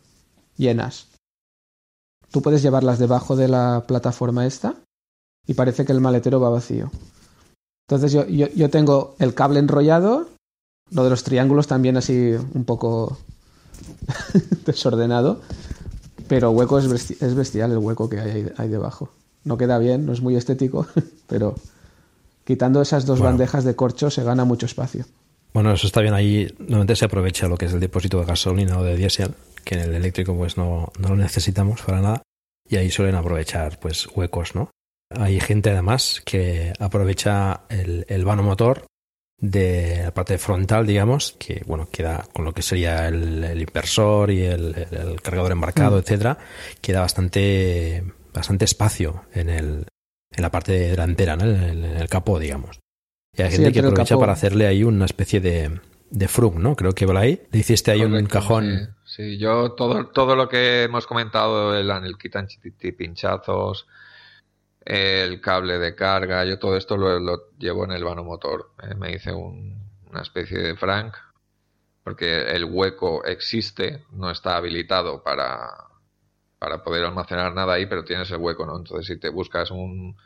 llenas. 0.57 1.09
Tú 2.31 2.43
puedes 2.43 2.63
llevarlas 2.63 3.01
debajo 3.01 3.35
de 3.35 3.49
la 3.49 3.85
plataforma 3.89 4.47
esta 4.47 4.77
y 5.49 5.55
parece 5.55 5.85
que 5.85 5.93
el 5.93 6.01
maletero 6.01 6.39
va 6.39 6.49
vacío. 6.49 6.93
Entonces 7.89 8.13
yo, 8.13 8.25
yo, 8.27 8.47
yo 8.55 8.71
tengo 8.71 9.17
el 9.19 9.35
cable 9.35 9.59
enrollado, 9.59 10.29
lo 10.91 11.03
de 11.03 11.11
los 11.11 11.25
triángulos 11.25 11.67
también 11.67 11.97
así 11.97 12.35
un 12.55 12.65
poco 12.65 13.19
desordenado, 14.67 15.41
pero 16.29 16.51
hueco 16.51 16.79
es, 16.79 16.89
besti- 16.89 17.17
es 17.21 17.35
bestial 17.35 17.73
el 17.73 17.79
hueco 17.79 18.09
que 18.09 18.21
hay 18.21 18.31
ahí, 18.31 18.47
ahí 18.57 18.69
debajo. 18.69 19.11
No 19.45 19.57
queda 19.59 19.79
bien, 19.79 20.07
no 20.07 20.13
es 20.13 20.21
muy 20.21 20.37
estético, 20.37 20.87
pero 21.27 21.55
quitando 22.45 22.81
esas 22.83 23.07
dos 23.07 23.19
Bueno. 23.19 23.33
bandejas 23.33 23.65
de 23.65 23.77
corcho 23.77 24.11
se 24.11 24.23
gana 24.25 24.45
mucho 24.45 24.67
espacio. 24.67 25.05
Bueno, 25.53 25.73
eso 25.73 25.87
está 25.87 26.01
bien 26.01 26.15
ahí. 26.15 26.53
Normalmente 26.59 26.97
se 26.97 27.05
aprovecha 27.05 27.47
lo 27.47 27.57
que 27.57 27.67
es 27.67 27.73
el 27.73 27.81
depósito 27.81 28.19
de 28.21 28.27
gasolina 28.27 28.79
o 28.79 28.83
de 28.83 28.97
diésel, 28.97 29.35
que 29.65 29.77
en 29.77 29.83
el 29.83 29.95
eléctrico 29.95 30.35
pues 30.37 30.57
no, 30.57 30.91
no 30.99 31.09
lo 31.11 31.17
necesitamos 31.17 31.81
para 31.83 32.01
nada. 32.01 32.23
Y 32.69 32.77
ahí 32.77 32.91
suelen 32.91 33.15
aprovechar 33.15 33.79
pues 33.79 34.09
huecos, 34.17 34.55
¿no? 34.55 34.71
Hay 35.15 35.39
gente 35.39 35.71
además 35.71 36.23
que 36.25 36.73
aprovecha 36.81 37.61
el, 37.69 38.05
el 38.09 38.25
vano 38.25 38.43
motor 38.43 38.87
de 39.51 40.01
la 40.05 40.15
parte 40.15 40.39
frontal, 40.39 40.87
digamos, 40.87 41.37
que 41.39 41.63
bueno, 41.67 41.89
queda 41.91 42.25
con 42.33 42.45
lo 42.45 42.53
que 42.53 42.63
sería 42.63 43.09
el, 43.09 43.45
el 43.45 43.61
inversor 43.61 44.31
y 44.31 44.43
el, 44.43 44.75
cargador 45.23 45.53
embarcado, 45.53 45.97
Mm. 45.97 46.01
etcétera, 46.01 46.39
queda 46.81 47.01
bastante, 47.01 48.05
bastante 48.33 48.65
espacio 48.65 49.25
en 49.35 49.51
el, 49.51 49.87
en 50.31 50.43
la 50.43 50.51
parte 50.51 50.73
delantera, 50.73 51.37
¿no? 51.37 51.45
en, 51.45 51.57
el, 51.63 51.85
en 51.85 51.97
el 51.97 52.09
capó, 52.09 52.39
digamos. 52.39 52.81
Y 53.37 53.43
hay 53.43 53.51
Sí, 53.51 53.57
gente 53.57 53.73
que 53.73 53.81
aprovecha 53.81 54.17
para 54.17 54.33
hacerle 54.33 54.67
ahí 54.67 54.85
una 54.85 55.05
especie 55.07 55.41
de, 55.41 55.81
de 56.11 56.29
frug, 56.29 56.59
¿no? 56.59 56.77
Creo 56.77 56.93
que 56.95 57.05
Blay 57.07 57.43
le 57.51 57.59
hiciste 57.59 57.91
ahí 57.91 58.05
un 58.05 58.11
Correcto, 58.13 58.33
cajón. 58.33 58.95
Sí, 59.05 59.15
sí, 59.17 59.39
yo 59.39 59.73
todo, 59.73 60.07
todo 60.09 60.37
lo 60.37 60.49
que 60.49 60.85
hemos 60.85 61.07
comentado, 61.07 61.77
el, 61.77 61.91
el 61.91 62.17
kit 62.17 62.37
antipinchazos, 62.37 63.87
el 64.85 65.41
cable 65.41 65.79
de 65.79 65.95
carga, 65.95 66.45
yo 66.45 66.59
todo 66.59 66.77
esto 66.77 66.97
lo, 66.97 67.51
llevo 67.59 67.85
en 67.85 67.93
el 67.93 68.05
vano 68.05 68.25
motor. 68.25 68.73
Eh, 68.83 68.95
me 68.95 69.13
hice 69.13 69.33
una 69.33 70.21
especie 70.23 70.59
de 70.59 70.77
frank, 70.77 71.15
porque 72.03 72.55
el 72.55 72.65
hueco 72.65 73.25
existe, 73.25 74.05
no 74.13 74.31
está 74.31 74.57
habilitado 74.57 75.23
para, 75.23 75.71
para 76.59 76.83
poder 76.83 77.05
almacenar 77.05 77.55
nada 77.55 77.75
ahí, 77.75 77.87
pero 77.87 78.05
tienes 78.05 78.31
el 78.31 78.39
hueco, 78.39 78.67
¿no? 78.67 78.77
Entonces, 78.77 79.07
si 79.07 79.19
te 79.19 79.31
buscas 79.31 79.71
un, 79.71 80.17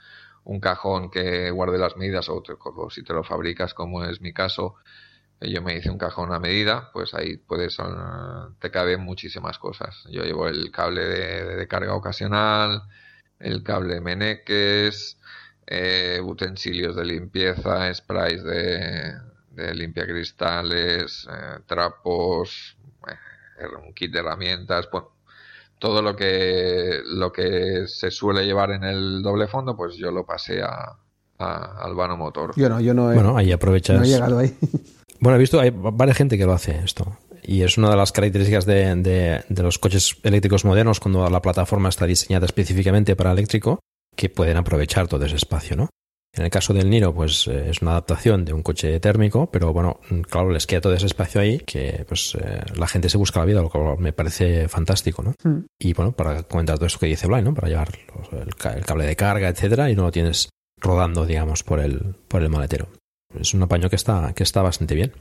un 0.45 0.61
cajón 0.61 1.11
que 1.11 1.51
guarde 1.51 1.79
las 1.79 1.97
medidas 1.97 2.29
o, 2.29 2.43
si 2.91 3.05
te 3.05 3.13
lo 3.13 3.23
fabricas, 3.23 3.75
como 3.75 4.05
es 4.05 4.21
mi 4.21 4.33
caso, 4.33 4.75
eh, 5.41 5.51
yo 5.53 5.63
me 5.63 5.77
hice 5.77 5.91
un 5.91 5.99
cajón 5.99 6.33
a 6.33 6.41
medida, 6.41 6.91
pues 6.93 7.15
ahí 7.15 7.37
puedes, 7.37 7.77
ah, 7.79 8.51
te 8.61 8.73
caben 8.73 9.03
muchísimas 9.03 9.59
cosas. 9.59 10.05
Yo 10.11 10.25
llevo 10.25 10.49
el 10.49 10.73
cable 10.73 11.05
de 11.05 11.69
carga 11.69 11.95
ocasional, 11.95 12.83
el 13.41 13.63
cable 13.63 14.01
meneques, 14.01 15.19
eh, 15.67 16.21
utensilios 16.23 16.97
de 16.97 17.05
limpieza, 17.05 17.93
sprays 17.95 18.43
de, 18.43 19.15
de 19.51 19.75
limpiacristales, 19.75 21.27
eh, 21.31 21.61
trapos, 21.67 22.77
eh, 23.07 23.67
un 23.85 23.93
kit 23.93 24.13
de 24.13 24.21
herramientas, 24.21 24.89
todo 25.79 26.03
lo 26.03 26.17
que 26.17 27.01
lo 27.05 27.31
que 27.33 27.85
se 27.87 28.11
suele 28.11 28.45
llevar 28.45 28.73
en 28.73 28.85
el 28.85 29.23
doble 29.23 29.47
fondo, 29.47 29.77
pues 29.77 29.97
yo 29.97 30.11
lo 30.11 30.25
pasé 30.27 30.63
a, 30.63 30.97
al 31.39 31.95
vano 31.95 32.17
motor. 32.17 32.53
Yo 32.57 32.69
no, 32.69 32.81
yo 32.81 32.95
no 32.95 33.13
he, 33.13 33.15
bueno, 33.15 33.37
ahí 33.37 33.53
aprovechas. 33.53 33.99
No 33.99 34.05
he 34.05 34.09
llegado 34.09 34.39
ahí. 34.39 34.57
Bueno, 35.21 35.37
he 35.37 35.41
visto, 35.41 35.61
hay 35.61 35.71
varias 35.75 36.17
gente 36.17 36.39
que 36.39 36.47
lo 36.47 36.53
hace 36.53 36.79
esto. 36.79 37.17
Y 37.49 37.63
es 37.63 37.79
una 37.79 37.89
de 37.89 37.97
las 37.97 38.13
características 38.13 38.67
de, 38.67 39.43
los 39.57 39.79
coches 39.79 40.19
eléctricos 40.23 40.67
modernos 40.67 41.01
cuando 41.01 41.31
la 41.31 41.41
plataforma 41.41 41.89
está 41.89 42.05
diseñada 42.05 42.45
específicamente 42.45 43.17
para 43.17 43.33
eléctrico, 43.33 43.81
que 44.15 44.29
pueden 44.29 44.59
aprovechar 44.59 45.09
todo 45.09 45.25
ese 45.25 45.37
espacio, 45.37 45.75
¿no? 45.75 45.89
En 46.37 46.45
el 46.45 46.51
caso 46.51 46.75
del 46.75 46.91
Niro, 46.91 47.15
pues 47.15 47.47
eh, 47.47 47.71
es 47.71 47.81
una 47.81 47.93
adaptación 47.93 48.45
de 48.45 48.53
un 48.53 48.63
coche 48.63 49.01
térmico, 49.01 49.51
pero 49.51 49.73
bueno, 49.73 49.99
claro, 50.29 50.51
les 50.51 50.67
queda 50.67 50.83
todo 50.83 50.93
ese 50.93 51.07
espacio 51.07 51.41
ahí 51.41 51.59
que 51.61 52.05
pues 52.07 52.37
eh, 52.39 52.61
la 52.77 52.87
gente 52.87 53.09
se 53.09 53.17
busca 53.17 53.41
la 53.41 53.47
vida, 53.47 53.63
lo 53.63 53.71
cual 53.71 53.99
me 53.99 54.13
parece 54.13 54.69
fantástico, 54.69 55.23
¿no? 55.23 55.33
Mm. 55.43 55.65
Y 55.79 55.95
bueno, 55.95 56.13
para 56.13 56.43
comentar 56.43 56.77
todo 56.77 56.87
eso 56.87 56.99
que 56.99 57.07
dice 57.07 57.27
Blind, 57.27 57.45
¿no? 57.45 57.55
Para 57.55 57.69
llevar 57.69 57.89
el, 58.33 58.55
cable 58.85 59.07
de 59.07 59.17
carga, 59.17 59.49
etcétera, 59.49 59.91
y 59.91 59.97
no 59.97 60.03
lo 60.03 60.13
tienes 60.13 60.51
rodando, 60.79 61.25
digamos, 61.25 61.63
por 61.65 61.81
el, 61.81 62.15
por 62.29 62.43
el 62.43 62.51
maletero. 62.51 62.89
Es 63.41 63.55
un 63.55 63.63
apaño 63.63 63.89
que 63.89 63.97
está, 63.97 64.35
que 64.35 64.43
está 64.43 64.61
bastante 64.61 64.95
bien. 64.95 65.15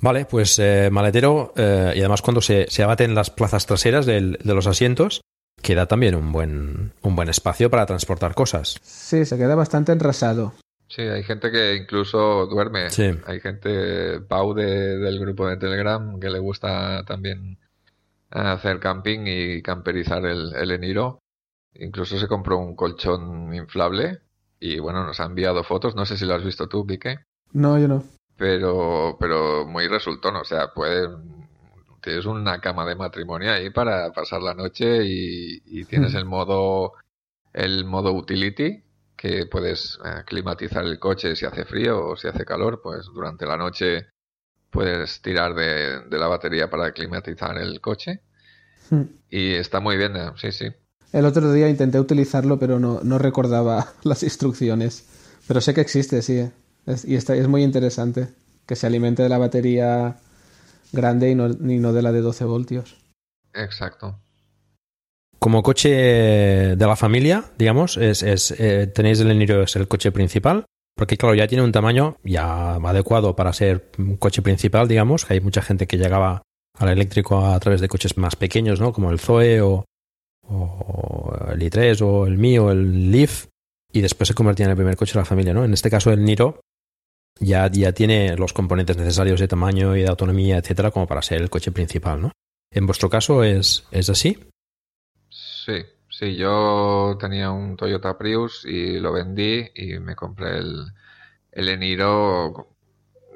Vale, 0.00 0.24
pues 0.24 0.58
eh, 0.58 0.88
maletero, 0.90 1.52
eh, 1.56 1.92
y 1.94 2.00
además 2.00 2.22
cuando 2.22 2.40
se, 2.40 2.66
se, 2.70 2.82
abaten 2.82 3.14
las 3.14 3.30
plazas 3.30 3.66
traseras 3.66 4.06
de 4.06 4.38
los 4.44 4.66
asientos, 4.66 5.20
queda 5.62 5.86
también 5.86 6.14
un 6.14 6.32
buen, 6.32 6.92
un 7.02 7.16
buen 7.16 7.28
espacio 7.28 7.70
para 7.70 7.84
transportar 7.86 8.34
cosas. 8.34 8.78
Sí, 8.82 9.26
se 9.26 9.36
queda 9.36 9.54
bastante 9.54 9.92
enrasado. 9.92 10.54
Sí, 10.88 11.02
hay 11.02 11.22
gente 11.22 11.52
que 11.52 11.76
incluso 11.76 12.46
duerme. 12.46 12.90
Sí. 12.90 13.10
Hay 13.26 13.40
gente, 13.40 14.20
Pau 14.20 14.54
del 14.54 15.20
grupo 15.20 15.46
de 15.46 15.56
Telegram, 15.56 16.18
que 16.18 16.30
le 16.30 16.38
gusta 16.38 17.04
también 17.04 17.58
hacer 18.30 18.80
camping 18.80 19.20
y 19.26 19.62
camperizar 19.62 20.24
el, 20.24 20.54
el 20.54 20.70
Eniro. 20.72 21.20
Incluso 21.74 22.18
se 22.18 22.26
compró 22.26 22.58
un 22.58 22.74
colchón 22.74 23.54
inflable 23.54 24.18
y 24.58 24.80
bueno, 24.80 25.04
nos 25.04 25.20
ha 25.20 25.26
enviado 25.26 25.62
fotos. 25.62 25.94
No 25.94 26.06
sé 26.06 26.16
si 26.16 26.24
lo 26.24 26.34
has 26.34 26.44
visto 26.44 26.68
tú, 26.68 26.84
Pique. 26.84 27.20
No, 27.52 27.78
yo 27.78 27.86
no 27.86 28.02
pero, 28.40 29.18
pero 29.20 29.66
muy 29.66 29.86
resultón, 29.86 30.36
o 30.36 30.44
sea, 30.44 30.72
puede, 30.72 31.10
tienes 32.02 32.24
una 32.24 32.58
cama 32.58 32.86
de 32.86 32.94
matrimonio 32.94 33.52
ahí 33.52 33.68
para 33.68 34.10
pasar 34.14 34.40
la 34.40 34.54
noche 34.54 35.02
y, 35.04 35.84
tienes 35.84 36.14
el 36.14 36.24
modo, 36.24 36.94
el 37.52 37.84
modo 37.84 38.14
utility, 38.14 38.82
que 39.14 39.44
puedes 39.44 39.98
eh, 40.06 40.22
climatizar 40.24 40.86
el 40.86 40.98
coche 40.98 41.36
si 41.36 41.44
hace 41.44 41.66
frío 41.66 42.02
o 42.02 42.16
si 42.16 42.28
hace 42.28 42.46
calor, 42.46 42.80
pues 42.82 43.04
durante 43.12 43.44
la 43.44 43.58
noche 43.58 44.06
puedes 44.70 45.20
tirar 45.20 45.54
de, 45.54 46.00
de 46.08 46.18
la 46.18 46.26
batería 46.26 46.70
para 46.70 46.92
climatizar 46.92 47.58
el 47.58 47.78
coche. 47.82 48.22
Hmm. 48.88 49.02
Y 49.28 49.52
está 49.52 49.80
muy 49.80 49.98
bien, 49.98 50.16
eh, 50.16 50.30
sí, 50.36 50.50
sí. 50.50 50.64
El 51.12 51.26
otro 51.26 51.52
día 51.52 51.68
intenté 51.68 52.00
utilizarlo, 52.00 52.58
pero 52.58 52.80
no, 52.80 53.00
no 53.02 53.18
recordaba 53.18 53.92
las 54.02 54.22
instrucciones. 54.22 55.04
Pero 55.46 55.60
sé 55.60 55.74
que 55.74 55.82
existe, 55.82 56.22
sí. 56.22 56.38
Eh 56.38 56.52
y 57.04 57.14
está, 57.14 57.34
es 57.34 57.48
muy 57.48 57.62
interesante 57.62 58.28
que 58.66 58.76
se 58.76 58.86
alimente 58.86 59.22
de 59.22 59.28
la 59.28 59.38
batería 59.38 60.16
grande 60.92 61.30
y 61.30 61.34
no, 61.34 61.48
no 61.48 61.92
de 61.92 62.02
la 62.02 62.12
de 62.12 62.20
12 62.20 62.44
voltios. 62.44 62.96
Exacto. 63.52 64.20
Como 65.38 65.62
coche 65.62 65.88
de 65.90 66.86
la 66.86 66.96
familia, 66.96 67.44
digamos, 67.58 67.96
es, 67.96 68.22
es 68.22 68.50
eh, 68.52 68.86
tenéis 68.86 69.20
el 69.20 69.30
Eniro, 69.30 69.62
es 69.62 69.74
el 69.76 69.88
coche 69.88 70.12
principal, 70.12 70.66
porque 70.94 71.16
claro, 71.16 71.34
ya 71.34 71.48
tiene 71.48 71.64
un 71.64 71.72
tamaño 71.72 72.16
ya 72.22 72.74
adecuado 72.74 73.34
para 73.34 73.52
ser 73.52 73.90
un 73.98 74.16
coche 74.18 74.42
principal, 74.42 74.86
digamos, 74.86 75.24
que 75.24 75.34
hay 75.34 75.40
mucha 75.40 75.62
gente 75.62 75.86
que 75.86 75.96
llegaba 75.96 76.42
al 76.78 76.90
eléctrico 76.90 77.46
a 77.46 77.58
través 77.58 77.80
de 77.80 77.88
coches 77.88 78.18
más 78.18 78.36
pequeños, 78.36 78.80
¿no? 78.80 78.92
Como 78.92 79.10
el 79.10 79.18
Zoe 79.18 79.62
o, 79.62 79.84
o 80.42 81.34
el 81.50 81.60
i3 81.60 82.02
o 82.02 82.26
el 82.26 82.36
mío, 82.36 82.70
el 82.70 83.10
Leaf, 83.10 83.46
y 83.92 84.00
después 84.02 84.28
se 84.28 84.34
convertía 84.34 84.66
en 84.66 84.70
el 84.70 84.76
primer 84.76 84.96
coche 84.96 85.14
de 85.14 85.20
la 85.20 85.24
familia, 85.24 85.54
¿no? 85.54 85.64
En 85.64 85.72
este 85.72 85.90
caso 85.90 86.12
el 86.12 86.22
Niro 86.22 86.60
ya, 87.40 87.68
ya 87.70 87.92
tiene 87.92 88.36
los 88.36 88.52
componentes 88.52 88.96
necesarios 88.96 89.40
de 89.40 89.48
tamaño 89.48 89.96
y 89.96 90.02
de 90.02 90.08
autonomía, 90.08 90.58
etcétera, 90.58 90.90
como 90.90 91.06
para 91.06 91.22
ser 91.22 91.40
el 91.40 91.50
coche 91.50 91.72
principal, 91.72 92.20
¿no? 92.20 92.32
¿En 92.70 92.86
vuestro 92.86 93.08
caso 93.08 93.42
es, 93.42 93.84
es 93.90 94.10
así? 94.10 94.38
Sí, 95.30 95.84
sí, 96.08 96.36
yo 96.36 97.16
tenía 97.18 97.50
un 97.50 97.76
Toyota 97.76 98.16
Prius 98.16 98.64
y 98.64 99.00
lo 99.00 99.12
vendí 99.12 99.66
y 99.74 99.98
me 99.98 100.14
compré 100.14 100.58
el, 100.58 100.86
el 101.50 101.68
Eniro, 101.68 102.76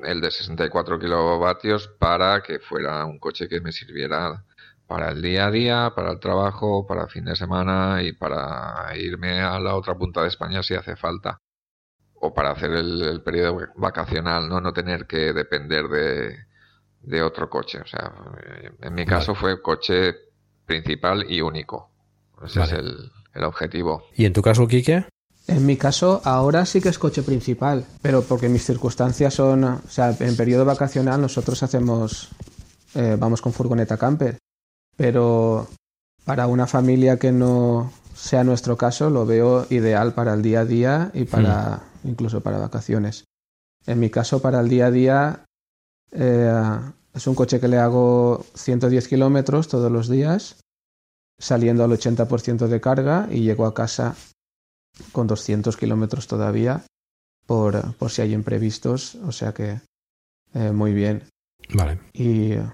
el 0.05 0.21
de 0.21 0.31
64 0.31 0.99
kilovatios, 0.99 1.89
para 1.99 2.43
que 2.43 2.61
fuera 2.61 3.05
un 3.07 3.19
coche 3.19 3.49
que 3.49 3.61
me 3.61 3.73
sirviera 3.73 4.45
para 4.87 5.11
el 5.11 5.23
día 5.23 5.47
a 5.47 5.51
día, 5.51 5.93
para 5.97 6.13
el 6.13 6.21
trabajo, 6.21 6.87
para 6.87 7.05
el 7.05 7.09
fin 7.09 7.25
de 7.25 7.35
semana 7.35 8.03
y 8.03 8.13
para 8.13 8.95
irme 8.97 9.41
a 9.41 9.59
la 9.59 9.75
otra 9.75 9.97
punta 9.97 10.21
de 10.21 10.29
España 10.29 10.63
si 10.63 10.75
hace 10.75 10.95
falta 10.95 11.41
o 12.25 12.33
para 12.33 12.53
hacer 12.53 12.71
el, 12.71 13.21
periodo 13.23 13.59
vacacional, 13.77 14.49
¿no? 14.49 14.59
No 14.59 14.73
tener 14.73 15.07
que 15.07 15.35
depender 15.35 15.85
de, 17.03 17.23
otro 17.23 17.51
coche. 17.51 17.81
O 17.81 17.87
sea, 17.87 18.13
en 18.81 18.95
mi 18.95 19.05
caso 19.05 19.35
fue 19.35 19.61
coche 19.61 20.15
principal 20.65 21.31
y 21.31 21.43
único. 21.43 21.91
Ese 22.43 22.63
es 22.63 22.73
el, 22.73 23.11
el, 23.35 23.45
objetivo. 23.45 24.05
¿Y 24.17 24.25
en 24.25 24.33
tu 24.33 24.41
caso, 24.41 24.67
Quique? 24.67 25.05
En 25.47 25.67
mi 25.67 25.77
caso, 25.77 26.23
ahora 26.25 26.65
sí 26.65 26.81
que 26.81 26.89
es 26.89 26.99
coche 26.99 27.23
principal, 27.23 27.85
pero 28.01 28.23
porque 28.23 28.49
mis 28.49 28.65
circunstancias 28.65 29.35
son, 29.35 29.65
o 29.65 29.81
sea, 29.87 30.17
en 30.19 30.37
periodo 30.37 30.65
vacacional 30.65 31.21
nosotros 31.21 31.63
hacemos, 31.63 32.31
eh, 32.95 33.17
vamos 33.19 33.43
con 33.43 33.53
furgoneta 33.53 33.99
camper, 33.99 34.39
pero 34.97 35.69
para 36.25 36.47
una 36.47 36.67
familia 36.67 37.19
que 37.19 37.33
no 37.33 37.93
sea 38.15 38.45
nuestro 38.45 38.79
caso, 38.79 39.11
lo 39.11 39.27
veo 39.27 39.67
ideal 39.69 40.15
para 40.15 40.33
el 40.33 40.41
día 40.41 40.61
a 40.61 40.65
día 40.65 41.11
y 41.13 41.25
para, 41.25 41.77
hmm 41.77 41.94
incluso 42.05 42.41
para 42.41 42.59
vacaciones. 42.59 43.25
En 43.87 44.01
mi 44.01 44.11
caso, 44.11 44.41
para 44.41 44.61
el 44.61 44.69
día 44.69 44.87
a 44.87 44.91
día, 44.91 45.45
eh, 46.13 46.81
es 47.13 47.27
un 47.27 47.35
coche 47.35 47.61
que 47.61 47.69
le 47.69 47.79
hago 47.79 48.45
110 48.55 49.09
kilómetros 49.09 49.69
todos 49.69 49.91
los 49.91 50.09
días, 50.09 50.61
saliendo 51.39 51.85
al 51.85 51.91
80% 51.91 52.67
de 52.67 52.81
carga 52.81 53.29
y 53.31 53.41
llego 53.41 53.67
a 53.67 53.75
casa 53.75 54.15
con 55.13 55.27
200 55.27 55.77
kilómetros 55.77 56.27
todavía 56.27 56.85
por, 57.47 57.95
por, 57.97 58.11
si 58.11 58.23
hay 58.23 58.33
imprevistos, 58.33 59.17
o 59.17 59.33
sea 59.33 59.53
que 59.53 59.81
eh, 60.55 60.73
muy 60.73 60.93
bien. 60.95 61.25
Vale. 61.73 61.99
Y 62.13 62.55
o 62.55 62.73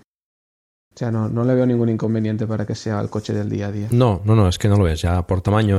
sea, 0.94 1.10
no, 1.10 1.28
no 1.28 1.44
le 1.44 1.54
veo 1.54 1.66
ningún 1.66 1.88
inconveniente 1.88 2.46
para 2.46 2.66
que 2.66 2.74
sea 2.74 3.00
el 3.00 3.08
coche 3.08 3.32
del 3.32 3.48
día 3.48 3.68
a 3.68 3.72
día. 3.72 3.88
No, 3.90 4.20
no, 4.24 4.34
no, 4.36 4.48
es 4.48 4.58
que 4.58 4.68
no 4.68 4.76
lo 4.76 4.84
ves, 4.84 5.02
ya 5.02 5.26
por 5.26 5.40
tamaño 5.40 5.78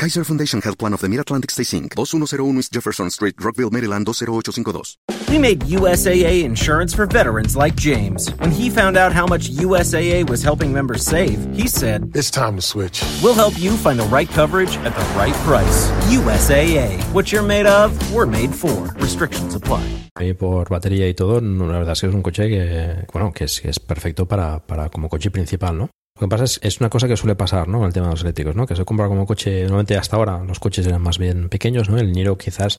Kaiser 0.00 0.24
Foundation 0.24 0.62
Health 0.62 0.78
Plan 0.78 0.94
of 0.94 1.02
the 1.02 1.10
Mid-Atlantic 1.10 1.50
Stay 1.50 1.76
Inc., 1.76 1.94
2101 1.94 2.56
East 2.56 2.72
Jefferson 2.72 3.10
Street, 3.10 3.34
Rockville, 3.38 3.68
Maryland, 3.68 4.06
20852. 4.06 4.96
We 5.28 5.38
made 5.38 5.60
USAA 5.68 6.42
insurance 6.42 6.94
for 6.94 7.04
veterans 7.04 7.54
like 7.54 7.76
James. 7.76 8.30
When 8.40 8.50
he 8.50 8.70
found 8.70 8.96
out 8.96 9.12
how 9.12 9.26
much 9.26 9.50
USAA 9.50 10.26
was 10.26 10.42
helping 10.42 10.72
members 10.72 11.04
save, 11.04 11.36
he 11.54 11.68
said, 11.68 12.10
It's 12.14 12.30
time 12.30 12.56
to 12.56 12.62
switch. 12.62 13.04
We'll 13.22 13.34
help 13.34 13.60
you 13.60 13.76
find 13.76 13.98
the 14.00 14.08
right 14.08 14.26
coverage 14.30 14.74
at 14.88 14.96
the 14.96 15.04
right 15.18 15.36
price. 15.44 15.90
USAA. 16.08 16.96
What 17.12 17.30
you're 17.30 17.46
made 17.46 17.66
of, 17.66 17.92
we're 18.10 18.24
made 18.24 18.54
for. 18.54 18.88
Restrictions 19.02 19.54
apply. 19.54 19.84
Y 20.18 20.32
por 20.32 20.70
batería 20.70 21.08
y 21.08 21.14
todo, 21.14 21.42
la 21.42 21.78
verdad 21.78 21.92
es 21.92 22.00
que 22.00 22.06
es 22.06 22.14
un 22.14 22.22
coche 22.22 22.48
que, 22.48 23.06
bueno, 23.12 23.34
que 23.34 23.44
es, 23.44 23.60
que 23.60 23.68
es 23.68 23.78
perfecto 23.78 24.24
para, 24.24 24.60
para 24.60 24.88
como 24.88 25.10
coche 25.10 25.30
principal, 25.30 25.76
¿no? 25.76 25.90
Lo 26.20 26.28
que 26.28 26.30
pasa 26.32 26.44
es, 26.44 26.60
es 26.62 26.80
una 26.80 26.90
cosa 26.90 27.08
que 27.08 27.16
suele 27.16 27.34
pasar, 27.34 27.66
¿no? 27.66 27.78
Con 27.78 27.86
el 27.86 27.94
tema 27.94 28.08
de 28.08 28.12
los 28.12 28.20
eléctricos, 28.20 28.54
¿no? 28.54 28.66
Que 28.66 28.76
se 28.76 28.84
compra 28.84 29.08
como 29.08 29.24
coche, 29.24 29.62
normalmente 29.62 29.96
hasta 29.96 30.16
ahora 30.16 30.44
los 30.44 30.60
coches 30.60 30.86
eran 30.86 31.00
más 31.00 31.18
bien 31.18 31.48
pequeños, 31.48 31.88
¿no? 31.88 31.98
El 31.98 32.12
Niro 32.12 32.36
quizás, 32.36 32.76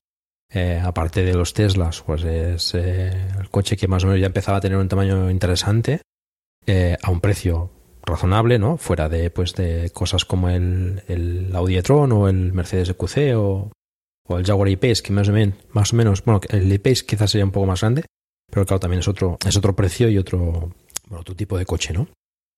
eh, 0.54 0.80
aparte 0.84 1.24
de 1.24 1.34
los 1.34 1.56
Teslas, 1.56 2.04
pues 2.04 2.24
es 2.24 2.76
eh, 2.76 3.10
el 3.40 3.50
coche 3.50 3.76
que 3.76 3.88
más 3.88 4.04
o 4.04 4.08
menos 4.08 4.22
ya 4.22 4.28
empezaba 4.28 4.60
a 4.60 4.62
tener 4.62 4.78
un 4.78 4.88
tamaño 4.88 5.32
interesante 5.32 6.02
eh, 6.68 6.96
a 7.02 7.10
un 7.10 7.20
precio 7.20 7.72
razonable, 8.04 8.60
¿no? 8.60 8.78
Fuera 8.78 9.10
de, 9.10 9.32
pues, 9.32 9.56
de 9.56 9.90
cosas 9.92 10.24
como 10.24 10.48
el, 10.48 11.02
el 11.08 11.50
Audi 11.56 11.78
e-tron 11.78 12.12
o 12.12 12.30
el 12.30 12.54
Mercedes 12.54 12.90
EQC 12.90 13.36
o, 13.38 13.72
o 14.28 14.38
el 14.38 14.46
Jaguar 14.46 14.70
E-Pace, 14.70 15.02
que 15.02 15.14
más 15.14 15.30
o 15.30 15.32
menos, 15.32 15.56
más 15.72 15.94
o 15.94 15.96
menos, 15.96 16.24
bueno, 16.24 16.42
el 16.50 16.72
E-Pace 16.72 17.08
quizás 17.08 17.32
sería 17.32 17.46
un 17.46 17.52
poco 17.52 17.66
más 17.66 17.82
grande, 17.82 18.06
pero 18.52 18.68
claro, 18.68 18.80
también 18.80 19.00
es 19.00 19.08
otro, 19.08 19.40
es 19.44 19.58
otro 19.58 19.76
precio 19.76 20.10
y 20.10 20.20
otro, 20.20 20.76
otro 21.10 21.36
tipo 21.36 21.58
de 21.58 21.66
coche, 21.66 21.92
¿no? 21.92 22.08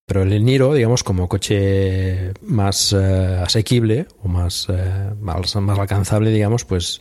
Pero 0.06 0.22
el 0.22 0.44
Niro, 0.44 0.74
digamos, 0.74 1.02
como 1.02 1.28
coche 1.28 2.34
más 2.42 2.92
eh, 2.92 3.40
asequible 3.42 4.06
o 4.22 4.28
más, 4.28 4.66
eh, 4.68 5.14
más, 5.18 5.56
más 5.56 5.78
alcanzable, 5.78 6.30
digamos, 6.30 6.64
pues 6.64 7.00